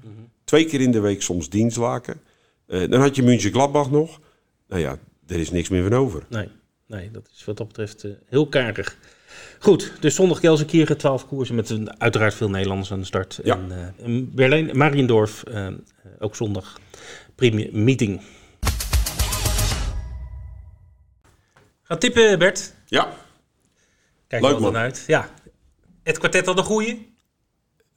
Twee 0.43 0.65
keer 0.65 0.81
in 0.81 0.91
de 0.91 0.99
week 0.99 1.21
soms 1.21 1.49
Dienstlaken. 1.49 2.21
Eh, 2.67 2.89
dan 2.89 3.01
had 3.01 3.15
je 3.15 3.23
München 3.23 3.51
Gladbach 3.51 3.91
nog. 3.91 4.19
Nou 4.67 4.81
ja, 4.81 4.97
er 5.31 5.39
is 5.39 5.51
niks 5.51 5.69
meer 5.69 5.83
van 5.83 5.93
over. 5.93 6.23
Nee, 6.29 6.47
nee, 6.87 7.11
dat 7.11 7.29
is 7.35 7.45
wat 7.45 7.57
dat 7.57 7.67
betreft 7.67 8.03
eh, 8.03 8.11
heel 8.25 8.47
karig. 8.47 8.97
Goed, 9.59 9.91
dus 9.99 10.15
zondag 10.15 10.39
Gelsenkirchen, 10.39 10.97
12 10.97 11.27
koersen 11.27 11.55
met 11.55 11.69
een, 11.69 12.01
uiteraard 12.01 12.33
veel 12.33 12.49
Nederlanders 12.49 12.91
aan 12.91 12.99
de 12.99 13.05
start. 13.05 13.39
Ja. 13.43 13.55
En 13.55 13.71
eh, 13.71 14.05
in 14.05 14.31
Berlijn, 14.33 14.77
Mariendorf, 14.77 15.43
eh, 15.43 15.67
ook 16.19 16.35
zondag 16.35 16.79
premium 17.35 17.83
meeting. 17.83 18.21
Ga 21.83 21.97
tippen, 21.97 22.39
Bert. 22.39 22.73
Ja, 22.85 23.13
Kijk 24.27 24.43
Leuk, 24.43 24.55
er 24.55 24.61
man. 24.61 24.77
uit. 24.77 25.03
Ja. 25.07 25.29
Het 26.03 26.17
kwartet 26.17 26.45
had 26.45 26.57
een 26.57 26.63
goeie. 26.63 27.10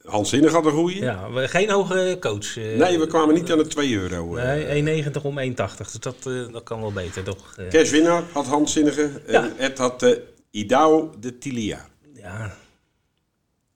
Hans 0.05 0.29
Zinnig 0.29 0.51
had 0.51 0.65
een 0.65 0.71
goeie. 0.71 1.01
Ja, 1.01 1.31
we- 1.31 1.47
geen 1.47 1.69
hoge 1.69 2.17
coach. 2.19 2.57
eh. 2.57 2.77
Nee, 2.77 2.99
we 2.99 3.07
kwamen 3.07 3.35
niet 3.35 3.51
aan 3.51 3.57
de 3.57 3.67
2 3.67 3.93
euro. 3.95 4.35
eh. 4.35 4.43
Nee, 4.45 4.65
1,90 5.05 5.23
om 5.23 5.37
1,80. 5.39 5.91
Dus 5.91 6.01
dat, 6.01 6.15
eh, 6.25 6.51
dat 6.53 6.63
kan 6.63 6.81
wel 6.81 6.91
beter, 6.91 7.23
toch? 7.23 7.53
Eh, 7.57 7.67
Cash 7.67 7.89
winnaar 7.91 8.23
had 8.31 8.45
Hans 8.45 8.73
Zinnige. 8.73 9.09
Ja. 9.27 9.43
En 9.43 9.57
Ed 9.57 9.77
had 9.77 10.17
Idao 10.51 11.11
de 11.19 11.37
Tilia. 11.37 11.87
ja. 12.13 12.55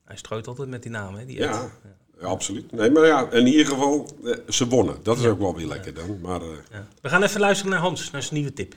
Hij 0.04 0.18
strooit 0.18 0.48
altijd 0.48 0.70
met 0.70 0.82
die 0.84 0.92
naam, 0.92 1.16
hè? 1.16 1.26
Die 1.26 1.38
Ed. 1.38 1.44
Ja, 1.44 1.70
ja, 2.22 2.28
absoluut. 2.28 2.72
Nee, 2.72 2.92
maar 2.92 3.06
ja, 3.06 3.32
in 3.32 3.48
ieder 3.48 3.66
geval, 3.66 4.10
ze 4.50 4.68
wonnen. 4.68 4.96
Dat 5.04 5.18
is 5.18 5.26
ook 5.26 5.40
wel 5.40 5.56
weer 5.56 5.66
lekker 5.68 5.94
dan. 5.94 6.20
Maar 6.22 6.42
Ja. 6.72 6.88
We 7.02 7.10
gaan 7.10 7.24
even 7.24 7.40
luisteren 7.40 7.72
naar 7.72 7.82
Hans, 7.82 8.12
naar 8.12 8.22
zijn 8.24 8.36
nieuwe 8.36 8.54
tip. 8.54 8.76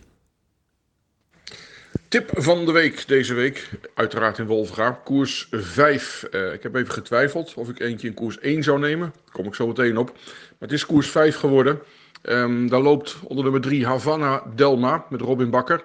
Tip 2.13 2.31
van 2.35 2.65
de 2.65 2.73
week 2.73 3.09
deze 3.09 3.35
week, 3.35 3.69
uiteraard 3.95 4.39
in 4.39 4.47
Wolfgaar, 4.47 5.01
koers 5.05 5.49
5. 5.51 6.23
Eh, 6.23 6.53
ik 6.53 6.63
heb 6.63 6.75
even 6.75 6.93
getwijfeld 6.93 7.55
of 7.55 7.69
ik 7.69 7.81
eentje 7.81 8.09
in 8.09 8.15
koers 8.15 8.39
1 8.41 8.63
zou 8.63 8.79
nemen. 8.79 9.13
Daar 9.25 9.33
kom 9.33 9.47
ik 9.47 9.55
zo 9.55 9.67
meteen 9.67 9.97
op. 9.97 10.13
Maar 10.13 10.69
het 10.69 10.73
is 10.73 10.87
koers 10.87 11.11
5 11.11 11.37
geworden. 11.37 11.81
Ehm, 12.23 12.67
daar 12.67 12.81
loopt 12.81 13.17
onder 13.25 13.45
nummer 13.45 13.61
3 13.61 13.87
Havana 13.87 14.43
Delma 14.55 15.07
met 15.09 15.21
Robin 15.21 15.51
Bakker. 15.51 15.85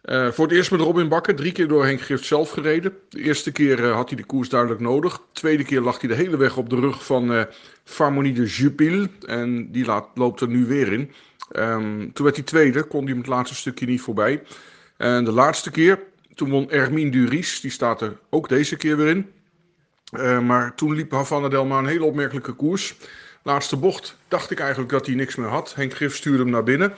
Eh, 0.00 0.30
voor 0.30 0.46
het 0.46 0.54
eerst 0.54 0.70
met 0.70 0.80
Robin 0.80 1.08
Bakker, 1.08 1.34
drie 1.34 1.52
keer 1.52 1.68
door 1.68 1.84
Henk 1.84 2.00
Gift 2.00 2.24
zelf 2.24 2.50
gereden. 2.50 2.92
De 3.08 3.22
eerste 3.22 3.52
keer 3.52 3.84
eh, 3.84 3.94
had 3.94 4.08
hij 4.08 4.16
de 4.16 4.24
koers 4.24 4.48
duidelijk 4.48 4.80
nodig. 4.80 5.16
De 5.16 5.22
tweede 5.32 5.64
keer 5.64 5.80
lag 5.80 6.00
hij 6.00 6.08
de 6.08 6.16
hele 6.16 6.36
weg 6.36 6.56
op 6.56 6.70
de 6.70 6.76
rug 6.80 7.04
van 7.04 7.32
eh 7.32 7.42
Farmonie 7.84 8.32
de 8.32 8.46
Jupil. 8.46 9.06
En 9.26 9.72
die 9.72 9.84
laat, 9.84 10.08
loopt 10.14 10.40
er 10.40 10.48
nu 10.48 10.66
weer 10.66 10.92
in. 10.92 11.12
Ehm, 11.50 12.10
toen 12.12 12.24
werd 12.24 12.36
hij 12.36 12.44
tweede, 12.44 12.82
kon 12.82 13.00
hij 13.00 13.08
hem 13.08 13.18
het 13.18 13.26
laatste 13.26 13.54
stukje 13.54 13.86
niet 13.86 14.00
voorbij. 14.00 14.42
En 14.98 15.24
de 15.24 15.32
laatste 15.32 15.70
keer, 15.70 15.98
toen 16.34 16.50
won 16.50 16.70
Ermine 16.70 17.10
Duris, 17.10 17.60
die 17.60 17.70
staat 17.70 18.02
er 18.02 18.18
ook 18.30 18.48
deze 18.48 18.76
keer 18.76 18.96
weer 18.96 19.08
in. 19.08 19.30
Eh, 20.12 20.40
maar 20.40 20.74
toen 20.74 20.94
liep 20.94 21.10
Havana 21.10 21.48
Delma 21.48 21.78
een 21.78 21.86
hele 21.86 22.04
opmerkelijke 22.04 22.52
koers. 22.52 22.96
Laatste 23.42 23.76
bocht 23.76 24.16
dacht 24.28 24.50
ik 24.50 24.60
eigenlijk 24.60 24.90
dat 24.90 25.06
hij 25.06 25.14
niks 25.14 25.36
meer 25.36 25.48
had. 25.48 25.74
Henk 25.74 25.94
Grif 25.94 26.16
stuurde 26.16 26.42
hem 26.42 26.50
naar 26.50 26.62
binnen. 26.62 26.94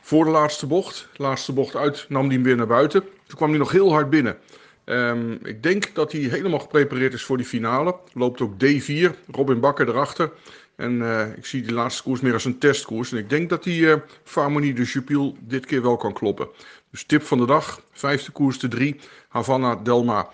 Voor 0.00 0.24
de 0.24 0.30
laatste 0.30 0.66
bocht, 0.66 1.08
laatste 1.16 1.52
bocht 1.52 1.76
uit, 1.76 2.06
nam 2.08 2.24
hij 2.24 2.34
hem 2.34 2.42
weer 2.42 2.56
naar 2.56 2.66
buiten. 2.66 3.00
Toen 3.00 3.36
kwam 3.36 3.50
hij 3.50 3.58
nog 3.58 3.72
heel 3.72 3.92
hard 3.92 4.10
binnen. 4.10 4.38
Ehm, 4.84 5.32
ik 5.32 5.62
denk 5.62 5.94
dat 5.94 6.12
hij 6.12 6.20
helemaal 6.20 6.58
geprepareerd 6.58 7.12
is 7.12 7.22
voor 7.22 7.36
die 7.36 7.46
finale. 7.46 7.96
Loopt 8.12 8.40
ook 8.40 8.52
D4, 8.52 9.14
Robin 9.30 9.60
Bakker 9.60 9.88
erachter. 9.88 10.32
En 10.76 11.02
eh, 11.02 11.36
ik 11.36 11.46
zie 11.46 11.62
die 11.62 11.72
laatste 11.72 12.02
koers 12.02 12.20
meer 12.20 12.32
als 12.32 12.44
een 12.44 12.58
testkoers. 12.58 13.12
En 13.12 13.18
ik 13.18 13.30
denk 13.30 13.48
dat 13.48 13.62
die 13.62 13.90
eh 13.90 13.98
Farmonie 14.24 14.74
de 14.74 14.82
Jupiel 14.82 15.36
dit 15.40 15.66
keer 15.66 15.82
wel 15.82 15.96
kan 15.96 16.12
kloppen. 16.12 16.48
Dus 16.92 17.04
tip 17.04 17.22
van 17.22 17.38
de 17.38 17.46
dag, 17.46 17.80
vijfde 17.92 18.32
koers 18.32 18.58
de 18.58 18.68
drie, 18.68 19.00
Havana 19.28 19.76
Delma. 19.76 20.28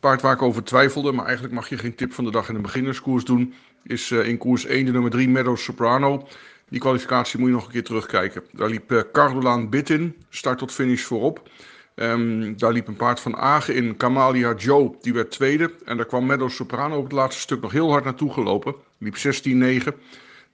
Paard 0.00 0.22
waar 0.22 0.32
ik 0.32 0.42
over 0.42 0.64
twijfelde, 0.64 1.12
maar 1.12 1.24
eigenlijk 1.24 1.54
mag 1.54 1.68
je 1.68 1.78
geen 1.78 1.94
tip 1.94 2.12
van 2.12 2.24
de 2.24 2.30
dag 2.30 2.48
in 2.48 2.54
een 2.54 2.62
beginnerskoers 2.62 3.24
doen. 3.24 3.54
Is 3.82 4.10
eh, 4.10 4.28
in 4.28 4.38
koers 4.38 4.64
1 4.64 4.84
de 4.84 4.92
nummer 4.92 5.10
3 5.10 5.28
Meadow 5.28 5.56
Soprano. 5.56 6.28
Die 6.68 6.80
kwalificatie 6.80 7.38
moet 7.38 7.48
je 7.48 7.54
nog 7.54 7.66
een 7.66 7.72
keer 7.72 7.84
terugkijken. 7.84 8.42
Daar 8.52 8.68
liep 8.68 8.92
uh, 8.92 9.00
Cardolaan 9.12 9.68
Bitin, 9.68 10.16
start 10.28 10.58
tot 10.58 10.72
finish 10.72 11.02
voorop. 11.02 11.50
Um, 11.94 12.56
daar 12.56 12.72
liep 12.72 12.88
een 12.88 12.96
paard 12.96 13.20
van 13.20 13.36
Agen 13.36 13.74
in, 13.74 13.96
Kamalia 13.96 14.54
Joe, 14.54 14.96
die 15.00 15.12
werd 15.12 15.30
tweede. 15.30 15.72
En 15.84 15.96
daar 15.96 16.06
kwam 16.06 16.26
Meadow 16.26 16.50
Soprano 16.50 16.96
op 16.96 17.04
het 17.04 17.12
laatste 17.12 17.40
stuk 17.40 17.60
nog 17.60 17.72
heel 17.72 17.90
hard 17.90 18.04
naartoe 18.04 18.32
gelopen. 18.32 18.74
Liep 18.98 19.16
16-9. 19.16 19.18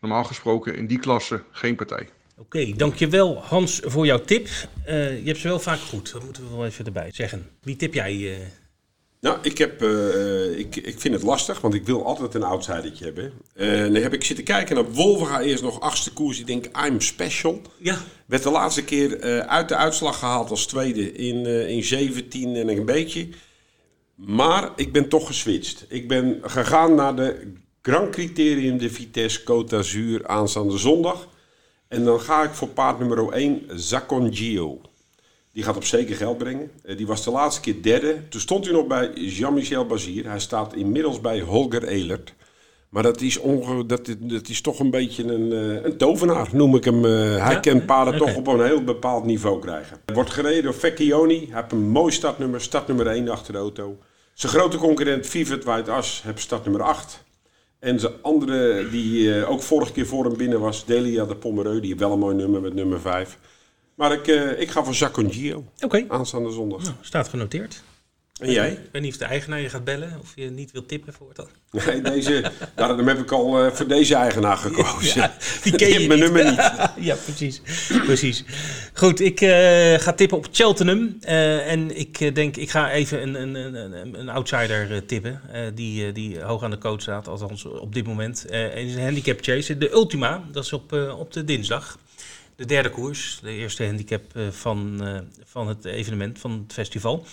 Normaal 0.01 0.25
gesproken 0.25 0.77
in 0.77 0.87
die 0.87 0.99
klasse 0.99 1.43
geen 1.51 1.77
partij. 1.77 2.09
Oké, 2.41 2.73
dankjewel 2.77 3.37
Hans 3.37 3.81
voor 3.85 4.07
jouw 4.07 4.21
tip. 4.21 4.49
Uh, 4.89 5.19
je 5.19 5.27
hebt 5.27 5.39
ze 5.39 5.49
wel 5.49 5.59
vaak 5.59 5.79
goed, 5.79 6.13
dat 6.13 6.25
moeten 6.25 6.43
we 6.43 6.57
wel 6.57 6.67
even 6.67 6.85
erbij 6.85 7.11
zeggen. 7.13 7.47
Wie 7.63 7.77
tip 7.77 7.95
jij? 7.95 8.15
Uh... 8.15 8.37
Nou, 9.21 9.39
ik, 9.43 9.59
heb, 9.59 9.83
uh, 9.83 10.59
ik, 10.59 10.77
ik 10.77 11.01
vind 11.01 11.15
het 11.15 11.23
lastig, 11.23 11.61
want 11.61 11.75
ik 11.75 11.87
wil 11.87 12.07
altijd 12.07 12.35
een 12.35 12.43
outsidertje 12.43 13.05
hebben. 13.05 13.33
En 13.55 13.93
dan 13.93 14.03
heb 14.03 14.13
ik 14.13 14.25
zitten 14.25 14.45
kijken 14.45 14.75
naar 14.75 14.93
Wolverga, 14.93 15.41
eerst 15.41 15.63
nog 15.63 15.81
achtste 15.81 16.13
koers. 16.13 16.41
Ik 16.41 16.47
denk, 16.47 16.69
I'm 16.87 17.01
special. 17.01 17.63
Ja. 17.79 17.99
Werd 18.27 18.43
de 18.43 18.51
laatste 18.51 18.85
keer 18.85 19.21
uit 19.47 19.69
de 19.69 19.77
uitslag 19.77 20.19
gehaald 20.19 20.51
als 20.51 20.67
tweede 20.67 21.13
in, 21.13 21.47
in 21.47 21.83
17 21.83 22.57
en 22.57 22.69
een 22.69 22.85
beetje. 22.85 23.29
Maar 24.15 24.71
ik 24.77 24.93
ben 24.93 25.09
toch 25.09 25.27
geswitcht. 25.27 25.85
Ik 25.89 26.09
ben 26.09 26.39
gegaan 26.43 26.95
naar 26.95 27.17
de 27.17 27.53
Grand 27.83 28.11
Criterium 28.11 28.79
de 28.79 28.91
Vitesse 28.91 29.41
Côte 29.41 29.69
d'Azur 29.69 30.27
aanstaande 30.27 30.79
zondag. 30.79 31.29
En 31.89 32.05
dan 32.05 32.21
ga 32.21 32.43
ik 32.43 32.51
voor 32.51 32.69
paard 32.69 32.99
nummer 32.99 33.33
1, 33.33 33.63
Zacongio. 33.75 34.81
Die 35.53 35.63
gaat 35.63 35.77
op 35.77 35.85
zeker 35.85 36.17
geld 36.17 36.39
brengen. 36.39 36.71
Eh, 36.85 36.97
die 36.97 37.07
was 37.07 37.25
de 37.25 37.31
laatste 37.31 37.61
keer 37.61 37.83
derde. 37.83 38.29
Toen 38.29 38.41
stond 38.41 38.65
hij 38.65 38.75
nog 38.75 38.87
bij 38.87 39.13
Jean-Michel 39.13 39.87
Bazier. 39.87 40.29
Hij 40.29 40.41
staat 40.41 40.75
inmiddels 40.75 41.21
bij 41.21 41.41
Holger 41.41 41.85
Elert. 41.85 42.35
Maar 42.89 43.03
dat 43.03 43.21
is, 43.21 43.39
onge 43.39 43.87
dat, 43.87 44.17
dat 44.19 44.49
is 44.49 44.61
toch 44.61 44.79
een 44.79 44.91
beetje 44.91 45.25
een, 45.25 45.53
eh, 45.53 45.85
een 45.85 45.97
tovenaar, 45.97 46.49
noem 46.53 46.75
ik 46.77 46.85
hem. 46.85 47.05
Uh, 47.05 47.45
hij 47.45 47.61
kan 47.61 47.85
paarden 47.85 48.19
toch 48.19 48.37
op 48.37 48.47
een 48.47 48.65
heel 48.65 48.85
bepaald 48.85 49.25
niveau 49.25 49.61
krijgen. 49.61 49.99
Wordt 50.15 50.31
gereden 50.31 50.63
door 50.63 50.75
Vecchioni. 50.75 51.47
Hij 51.51 51.61
heeft 51.61 51.73
een 51.73 51.89
mooi 51.89 52.13
startnummer, 52.13 52.61
startnummer 52.61 53.07
1 53.07 53.29
achter 53.29 53.53
de 53.53 53.59
auto. 53.59 53.99
Zijn 54.35 54.53
grote 54.53 54.77
concurrent 54.77 55.27
Vivet 55.27 55.65
White 55.65 55.91
As 55.91 56.23
heeft 56.25 56.41
startnummer 56.41 56.83
8. 56.83 57.25
En 57.79 58.01
zijn 58.01 58.13
andere, 58.23 58.89
die 58.91 59.23
uh, 59.23 59.51
ook 59.51 59.63
vorige 59.63 59.93
keer 59.93 60.07
voor 60.07 60.25
hem 60.25 60.37
binnen 60.37 60.61
was, 60.61 60.85
Delia 60.85 61.25
de 61.25 61.37
Pomereux. 61.37 61.81
Die 61.81 61.89
heeft 61.89 62.01
wel 62.01 62.13
een 62.13 62.19
mooi 62.19 62.37
nummer 62.37 62.61
met 62.61 62.75
nummer 62.75 63.01
5. 63.01 63.39
Maar 63.95 64.13
ik, 64.13 64.27
uh, 64.27 64.61
ik 64.61 64.71
ga 64.71 64.85
voor 64.85 64.95
Zacongio. 64.95 65.57
Oké. 65.57 65.85
Okay. 65.85 66.05
Aanstaande 66.09 66.51
zondag. 66.51 66.83
Nou, 66.83 66.95
staat 67.01 67.29
genoteerd. 67.29 67.83
En 68.39 68.51
jij? 68.51 68.71
Ik 68.71 68.89
weet 68.93 69.03
niet 69.03 69.13
of 69.13 69.19
de 69.19 69.25
eigenaar 69.25 69.61
je 69.61 69.69
gaat 69.69 69.85
bellen 69.85 70.19
of 70.21 70.33
je 70.35 70.51
niet 70.51 70.73
wilt 70.73 70.89
tippen 70.89 71.13
voor 71.13 71.31
dan. 71.35 71.47
Nee, 71.71 72.01
deze, 72.01 72.51
daarom 72.75 73.09
heb 73.09 73.19
ik 73.19 73.33
al 73.33 73.65
uh, 73.65 73.73
voor 73.73 73.87
deze 73.87 74.15
eigenaar 74.15 74.57
gekozen. 74.57 75.21
Ja, 75.21 75.37
die 75.63 75.77
ken 75.77 75.89
je 76.01 76.07
mijn 76.07 76.21
nummer 76.21 76.45
niet. 76.45 76.57
ja, 77.09 77.15
precies. 77.25 77.61
precies. 78.05 78.45
Goed, 78.93 79.21
ik 79.21 79.41
uh, 79.41 79.51
ga 79.99 80.13
tippen 80.13 80.37
op 80.37 80.49
Cheltenham. 80.51 81.19
Uh, 81.23 81.71
en 81.71 81.99
ik 81.99 82.35
denk, 82.35 82.57
ik 82.57 82.71
ga 82.71 82.91
even 82.91 83.23
een, 83.23 83.55
een, 83.55 83.75
een, 83.75 84.21
een 84.21 84.29
outsider 84.29 85.07
tippen. 85.07 85.41
die, 85.75 86.13
die 86.13 86.41
hoog 86.41 86.63
aan 86.63 86.71
de 86.71 86.79
coach 86.79 87.01
staat, 87.01 87.29
althans 87.29 87.65
op 87.65 87.95
dit 87.95 88.07
moment. 88.07 88.47
en 88.47 88.87
is 88.87 88.95
een 88.95 89.03
handicap 89.03 89.39
chase. 89.41 89.79
De 89.79 89.91
Ultima, 89.91 90.45
dat 90.53 90.65
is 90.65 90.73
op, 90.73 90.93
op 91.19 91.33
de 91.33 91.45
dinsdag. 91.45 91.99
De 92.59 92.65
derde 92.65 92.91
koers, 92.91 93.39
de 93.43 93.51
eerste 93.51 93.85
handicap 93.85 94.23
van, 94.51 95.03
van 95.45 95.69
het 95.69 95.85
evenement, 95.85 96.39
van 96.39 96.51
het 96.51 96.73
festival. 96.73 97.25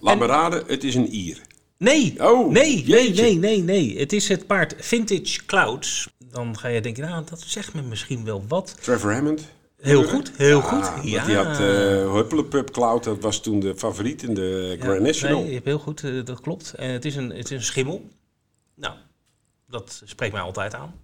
Laat 0.00 0.18
me 0.18 0.26
raden, 0.26 0.64
het 0.66 0.84
is 0.84 0.94
een 0.94 1.14
Ier. 1.14 1.40
Nee, 1.76 2.14
oh, 2.18 2.50
nee, 2.50 2.84
nee, 2.86 3.10
nee, 3.14 3.38
nee, 3.38 3.62
nee. 3.62 3.98
Het 3.98 4.12
is 4.12 4.28
het 4.28 4.46
paard 4.46 4.74
Vintage 4.78 5.44
Clouds. 5.44 6.08
Dan 6.18 6.58
ga 6.58 6.68
je 6.68 6.80
denken, 6.80 7.02
nou, 7.02 7.24
dat 7.28 7.40
zegt 7.40 7.74
me 7.74 7.82
misschien 7.82 8.24
wel 8.24 8.44
wat. 8.48 8.76
Trevor 8.80 9.12
Hammond. 9.12 9.48
Heel 9.80 10.04
goed, 10.04 10.32
heel 10.36 10.58
ja, 10.58 10.64
goed. 10.64 11.10
Ja. 11.10 11.24
Die 11.24 11.36
had 11.36 11.60
uh, 11.60 12.12
Hupplepup 12.12 12.70
Cloud, 12.70 13.04
dat 13.04 13.20
was 13.20 13.42
toen 13.42 13.60
de 13.60 13.76
favoriet 13.76 14.22
in 14.22 14.34
de 14.34 14.76
Grand 14.80 14.98
ja, 14.98 15.02
National. 15.02 15.38
Nee, 15.38 15.48
je 15.48 15.54
hebt 15.54 15.66
heel 15.66 15.78
goed, 15.78 16.02
uh, 16.02 16.24
dat 16.24 16.40
klopt. 16.40 16.74
Uh, 16.80 16.86
het, 16.86 17.04
is 17.04 17.16
een, 17.16 17.30
het 17.30 17.44
is 17.44 17.50
een 17.50 17.62
schimmel. 17.62 18.08
Nou, 18.74 18.94
dat 19.68 20.02
spreekt 20.04 20.32
mij 20.32 20.42
altijd 20.42 20.74
aan. 20.74 20.94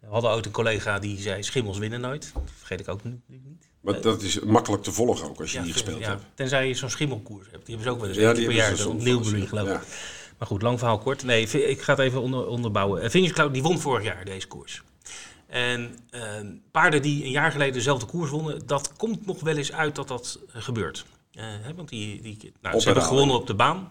We 0.00 0.06
hadden 0.06 0.30
ooit 0.30 0.46
een 0.46 0.52
collega 0.52 0.98
die 0.98 1.20
zei, 1.20 1.42
schimmels 1.42 1.78
winnen 1.78 2.00
nooit. 2.00 2.30
Dat 2.34 2.42
vergeet 2.56 2.80
ik 2.80 2.88
ook 2.88 3.04
niet. 3.04 3.20
Maar 3.80 4.00
dat 4.00 4.22
is 4.22 4.40
makkelijk 4.40 4.82
te 4.82 4.92
volgen 4.92 5.28
ook 5.28 5.40
als 5.40 5.52
je 5.52 5.58
ja, 5.58 5.64
die 5.64 5.72
gespeeld 5.72 6.06
hebt. 6.06 6.22
Tenzij 6.34 6.68
je 6.68 6.74
zo'n 6.74 6.90
schimmelkoers 6.90 7.46
hebt. 7.50 7.66
Die 7.66 7.74
hebben 7.76 7.92
ze 7.92 7.98
ook 7.98 8.00
wel 8.00 8.08
eens 8.08 8.38
ja, 8.38 8.46
per 8.46 8.52
jaar. 8.52 8.86
Op 8.86 9.02
Newbury 9.02 9.46
geloof 9.46 9.68
ik. 9.68 9.80
Maar 10.38 10.48
goed, 10.48 10.62
lang 10.62 10.78
verhaal 10.78 10.98
kort. 10.98 11.24
Nee, 11.24 11.48
ik 11.48 11.82
ga 11.82 11.92
het 11.92 12.00
even 12.00 12.20
onder, 12.20 12.46
onderbouwen. 12.46 13.10
Vintage 13.10 13.34
Cloud 13.34 13.52
die 13.52 13.62
won 13.62 13.80
vorig 13.80 14.04
jaar 14.04 14.24
deze 14.24 14.46
koers. 14.46 14.82
En 15.46 15.98
uh, 16.10 16.22
paarden 16.70 17.02
die 17.02 17.24
een 17.24 17.30
jaar 17.30 17.52
geleden 17.52 17.72
dezelfde 17.72 18.06
koers 18.06 18.30
wonnen, 18.30 18.66
dat 18.66 18.92
komt 18.96 19.26
nog 19.26 19.40
wel 19.40 19.56
eens 19.56 19.72
uit 19.72 19.94
dat 19.94 20.08
dat 20.08 20.38
gebeurt. 20.46 21.04
Uh, 21.32 21.44
hè, 21.44 21.74
want 21.74 21.88
die, 21.88 22.22
die, 22.22 22.52
nou, 22.60 22.80
ze 22.80 22.86
hebben 22.86 23.04
gewonnen 23.04 23.36
op 23.36 23.46
de 23.46 23.54
baan. 23.54 23.88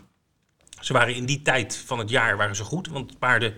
Ze 0.79 0.93
waren 0.93 1.15
in 1.15 1.25
die 1.25 1.41
tijd 1.41 1.75
van 1.85 1.99
het 1.99 2.09
jaar 2.09 2.37
waren 2.37 2.55
ze 2.55 2.63
goed. 2.63 2.87
Want 2.87 3.19
paarden 3.19 3.53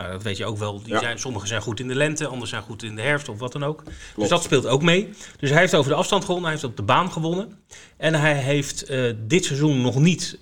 nou, 0.00 0.12
dat 0.12 0.22
weet 0.22 0.36
je 0.36 0.44
ook 0.44 0.58
wel. 0.58 0.82
Die 0.82 0.98
zijn, 0.98 1.18
sommigen 1.18 1.48
zijn 1.48 1.62
goed 1.62 1.80
in 1.80 1.88
de 1.88 1.94
lente, 1.94 2.26
anderen 2.26 2.48
zijn 2.48 2.62
goed 2.62 2.82
in 2.82 2.96
de 2.96 3.02
herfst 3.02 3.28
of 3.28 3.38
wat 3.38 3.52
dan 3.52 3.64
ook. 3.64 3.82
Dus 4.16 4.28
dat 4.28 4.42
speelt 4.42 4.66
ook 4.66 4.82
mee. 4.82 5.10
Dus 5.38 5.50
hij 5.50 5.58
heeft 5.58 5.74
over 5.74 5.90
de 5.90 5.96
afstand 5.96 6.24
gewonnen, 6.24 6.50
hij 6.50 6.58
heeft 6.58 6.70
op 6.70 6.76
de 6.76 6.82
baan 6.82 7.12
gewonnen. 7.12 7.58
En 7.96 8.14
hij 8.14 8.34
heeft 8.34 8.90
uh, 8.90 9.12
dit 9.18 9.44
seizoen 9.44 9.80
nog 9.80 9.98
niet 9.98 10.38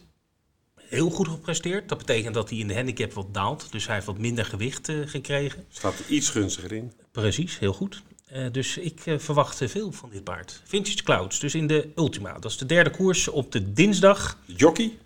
heel 0.76 1.10
goed 1.10 1.28
gepresteerd. 1.28 1.88
Dat 1.88 1.98
betekent 1.98 2.34
dat 2.34 2.50
hij 2.50 2.58
in 2.58 2.68
de 2.68 2.74
handicap 2.74 3.12
wat 3.12 3.34
daalt. 3.34 3.66
Dus 3.70 3.86
hij 3.86 3.94
heeft 3.94 4.06
wat 4.06 4.18
minder 4.18 4.44
gewicht 4.44 4.88
uh, 4.88 5.06
gekregen. 5.06 5.64
Staat 5.68 5.98
er 5.98 6.04
iets 6.08 6.30
gunstiger 6.30 6.72
in. 6.72 6.92
Precies, 7.12 7.58
heel 7.58 7.72
goed. 7.72 8.02
Uh, 8.32 8.46
dus 8.52 8.76
ik 8.76 9.00
verwacht 9.16 9.60
veel 9.66 9.92
van 9.92 10.10
dit 10.10 10.24
paard. 10.24 10.62
Vintage 10.64 11.02
Clouds, 11.02 11.40
dus 11.40 11.54
in 11.54 11.66
de 11.66 11.88
Ultima. 11.96 12.32
Dat 12.32 12.50
is 12.50 12.56
de 12.56 12.66
derde 12.66 12.90
koers 12.90 13.28
op 13.28 13.52
de 13.52 13.72
dinsdag. 13.72 14.38
Jockey? 14.44 14.98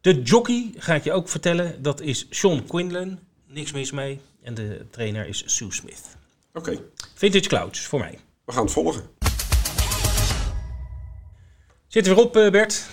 De 0.00 0.22
jockey, 0.22 0.70
ga 0.76 0.94
ik 0.94 1.04
je 1.04 1.12
ook 1.12 1.28
vertellen, 1.28 1.82
dat 1.82 2.00
is 2.00 2.26
Sean 2.30 2.66
Quinlan 2.66 3.18
niks 3.48 3.72
mis 3.72 3.90
mee. 3.90 4.20
En 4.42 4.54
de 4.54 4.86
trainer 4.90 5.26
is 5.26 5.42
Sue 5.46 5.72
Smith. 5.72 6.02
Oké. 6.52 6.70
Okay. 6.70 6.82
Vintage 7.14 7.48
Clouds, 7.48 7.80
voor 7.80 7.98
mij. 7.98 8.18
We 8.44 8.52
gaan 8.52 8.62
het 8.62 8.72
volgen. 8.72 9.02
Zitten 11.86 12.14
we 12.14 12.20
erop, 12.20 12.36
eh, 12.36 12.50
Bert? 12.50 12.86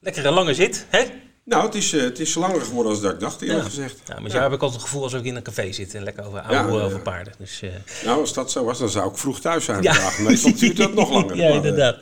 Lekkere 0.00 0.30
lange 0.30 0.54
zit, 0.54 0.86
hè? 0.88 1.04
Nou, 1.44 1.64
het 1.64 1.74
is, 1.74 1.92
uh, 1.92 2.02
het 2.02 2.18
is 2.18 2.34
langer 2.34 2.60
geworden 2.60 2.92
dan 2.92 3.02
dat 3.02 3.12
ik 3.12 3.20
dacht, 3.20 3.42
eerlijk 3.42 3.58
ja. 3.58 3.68
gezegd. 3.68 4.00
Ja, 4.06 4.20
maar 4.20 4.30
ja. 4.30 4.42
heb 4.42 4.52
ik 4.52 4.62
altijd 4.62 4.72
het 4.72 4.82
gevoel 4.82 5.02
alsof 5.02 5.20
ik 5.20 5.26
in 5.26 5.36
een 5.36 5.42
café 5.42 5.72
zit 5.72 5.94
en 5.94 6.02
lekker 6.02 6.26
over 6.26 6.40
oude 6.40 6.76
ja, 6.76 6.84
over 6.84 7.00
paarden. 7.00 7.32
Dus, 7.38 7.62
uh... 7.62 7.70
Nou, 8.04 8.20
als 8.20 8.32
dat 8.32 8.50
zo 8.50 8.64
was, 8.64 8.78
dan 8.78 8.88
zou 8.88 9.10
ik 9.10 9.16
vroeg 9.16 9.40
thuis 9.40 9.64
zijn 9.64 9.84
vandaag. 9.84 10.18
Meestal 10.18 10.54
duurt 10.54 10.76
dat 10.76 10.94
nog 10.94 11.10
langer. 11.10 11.36
ja, 11.42 11.48
inderdaad. 11.48 11.96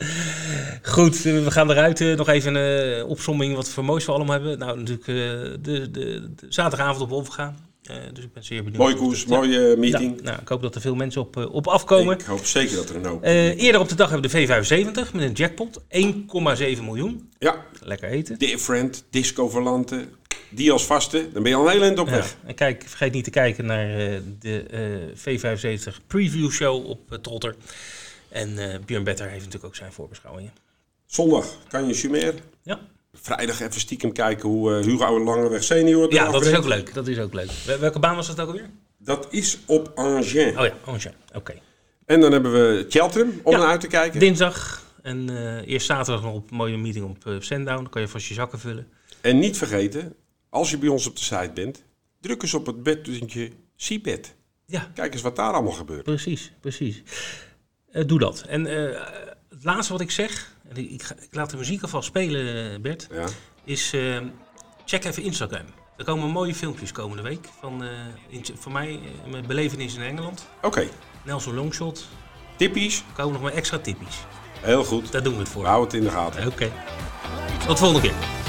Goed, 0.81 1.21
we 1.21 1.51
gaan 1.51 1.71
eruit. 1.71 1.99
nog 1.99 2.27
even 2.27 2.55
een 2.55 3.05
opsomming 3.05 3.55
wat 3.55 3.69
voor 3.69 3.85
moois 3.85 4.05
we 4.05 4.11
allemaal 4.11 4.35
hebben. 4.35 4.57
Nou, 4.57 4.77
natuurlijk 4.77 5.05
de, 5.05 5.57
de, 5.61 5.91
de, 5.91 6.29
zaterdagavond 6.49 7.01
op 7.01 7.09
Wolfgaan. 7.09 7.72
Uh, 7.91 7.97
dus 8.13 8.23
ik 8.23 8.33
ben 8.33 8.43
zeer 8.43 8.63
benieuwd. 8.63 8.81
Mooie 8.81 8.95
koers, 8.95 9.25
mooie 9.25 9.75
meeting. 9.77 10.21
nou, 10.21 10.41
ik 10.41 10.47
hoop 10.47 10.61
dat 10.61 10.75
er 10.75 10.81
veel 10.81 10.95
mensen 10.95 11.21
op, 11.21 11.37
uh, 11.37 11.53
op 11.53 11.67
afkomen. 11.67 12.19
Ik 12.19 12.25
hoop 12.25 12.45
zeker 12.45 12.75
dat 12.75 12.89
er 12.89 12.95
een 12.95 13.05
hoop. 13.05 13.23
Uh, 13.23 13.61
eerder 13.61 13.81
op 13.81 13.89
de 13.89 13.95
dag 13.95 14.09
hebben 14.09 14.31
we 14.31 14.45
de 14.45 14.47
V75 14.47 15.11
met 15.13 15.23
een 15.23 15.31
jackpot. 15.31 15.81
1,7 15.81 16.83
miljoen. 16.83 17.29
Ja. 17.39 17.65
Lekker 17.81 18.09
eten. 18.09 18.37
Different, 18.37 19.03
Disco 19.09 19.49
Verlante, 19.49 20.07
die 20.49 20.71
als 20.71 20.85
vaste. 20.85 21.29
Dan 21.33 21.43
ben 21.43 21.51
je 21.51 21.57
al 21.57 21.65
een 21.65 21.71
heel 21.71 21.83
eind 21.83 21.99
op 21.99 22.09
weg. 22.09 22.29
Ja. 22.29 22.47
En 22.47 22.55
kijk, 22.55 22.83
vergeet 22.87 23.13
niet 23.13 23.23
te 23.23 23.29
kijken 23.29 23.65
naar 23.65 23.87
de 24.39 24.65
V75 25.15 26.05
preview 26.07 26.49
show 26.49 26.85
op 26.85 27.19
Trotter. 27.21 27.55
En 28.29 28.55
Björn 28.85 29.03
Better 29.03 29.25
heeft 29.25 29.45
natuurlijk 29.45 29.65
ook 29.65 29.75
zijn 29.75 29.91
voorbeschouwingen. 29.91 30.53
Zondag 31.05 31.57
kan 31.67 31.87
je 31.87 31.93
Chumer. 31.93 32.33
Ja 32.63 32.79
vrijdag 33.13 33.59
even 33.59 33.79
stiekem 33.79 34.11
kijken 34.11 34.49
hoe 34.49 34.77
uh, 34.77 34.85
Hugo 34.85 35.23
Langeweg 35.23 35.63
senior 35.63 36.13
Ja, 36.13 36.31
dat 36.31 36.45
is 36.45 36.55
ook 36.55 36.65
leuk. 36.65 36.93
Dat 36.93 37.07
is 37.07 37.19
ook 37.19 37.33
leuk. 37.33 37.51
Welke 37.79 37.99
baan 37.99 38.15
was 38.15 38.27
dat 38.27 38.39
ook 38.39 38.47
alweer? 38.47 38.69
Dat 38.97 39.27
is 39.29 39.59
op 39.65 39.91
Angers. 39.95 40.35
Oh 40.35 40.65
ja, 40.65 40.73
Angers. 40.85 41.07
Oké. 41.33 41.53
En 42.05 42.21
dan 42.21 42.31
hebben 42.31 42.51
we 42.51 42.85
Cheltenham 42.89 43.39
om 43.43 43.53
naar 43.53 43.67
uit 43.67 43.81
te 43.81 43.87
kijken. 43.87 44.19
Dinsdag. 44.19 44.83
En 45.01 45.31
uh, 45.31 45.67
eerst 45.67 45.85
zaterdag 45.85 46.23
nog 46.23 46.33
op 46.33 46.51
een 46.51 46.57
mooie 46.57 46.77
meeting 46.77 47.05
op 47.05 47.25
uh, 47.27 47.39
Sandown. 47.39 47.75
Dan 47.75 47.89
kan 47.89 48.01
je 48.01 48.07
vast 48.07 48.27
je 48.27 48.33
zakken 48.33 48.59
vullen. 48.59 48.87
En 49.21 49.39
niet 49.39 49.57
vergeten, 49.57 50.15
als 50.49 50.69
je 50.69 50.77
bij 50.77 50.89
ons 50.89 51.07
op 51.07 51.15
de 51.15 51.23
site 51.23 51.51
bent, 51.53 51.83
druk 52.21 52.41
eens 52.41 52.53
op 52.53 52.65
het 52.65 52.83
bedpuntje 52.83 53.49
Seabed. 53.75 54.35
Ja. 54.65 54.91
Kijk 54.93 55.13
eens 55.13 55.21
wat 55.21 55.35
daar 55.35 55.53
allemaal 55.53 55.71
gebeurt. 55.71 56.03
Precies, 56.03 56.51
precies. 56.59 57.03
doe 58.05 58.19
dat. 58.19 58.43
En 58.47 58.65
het 59.49 59.63
laatste 59.63 59.93
wat 59.93 60.01
ik 60.01 60.11
zeg, 60.11 60.52
ik, 60.77 60.91
ik, 60.91 61.09
ik, 61.09 61.27
laat 61.31 61.49
de 61.49 61.57
muziek 61.57 61.81
alvast 61.81 62.07
spelen, 62.07 62.81
Bert, 62.81 63.07
ja. 63.11 63.25
is 63.63 63.93
uh, 63.93 64.17
check 64.85 65.03
even 65.03 65.23
Instagram. 65.23 65.65
Er 65.97 66.05
komen 66.05 66.29
mooie 66.29 66.55
filmpjes 66.55 66.91
komende 66.91 67.23
week 67.23 67.49
van, 67.59 67.83
uh, 67.83 67.89
in, 68.27 68.45
van 68.59 68.71
mij, 68.71 68.91
uh, 68.91 69.31
mijn 69.31 69.47
belevenis 69.47 69.95
in 69.95 70.01
Engeland. 70.01 70.47
Oké. 70.57 70.67
Okay. 70.67 70.89
Nelson 71.23 71.53
Longshot. 71.53 72.07
Tippies? 72.57 72.97
Er 72.97 73.13
komen 73.13 73.33
nog 73.33 73.41
maar 73.41 73.53
extra 73.53 73.79
tippies. 73.79 74.17
Heel 74.61 74.83
goed. 74.83 75.11
Daar 75.11 75.23
doen 75.23 75.33
we 75.33 75.39
het 75.39 75.49
voor. 75.49 75.65
Houden 75.65 75.85
het 75.85 75.93
in 75.93 76.03
de 76.03 76.09
gaten. 76.09 76.47
Oké. 76.47 76.53
Okay. 76.53 76.71
Tot 77.59 77.67
de 77.67 77.77
volgende 77.77 78.07
keer. 78.07 78.42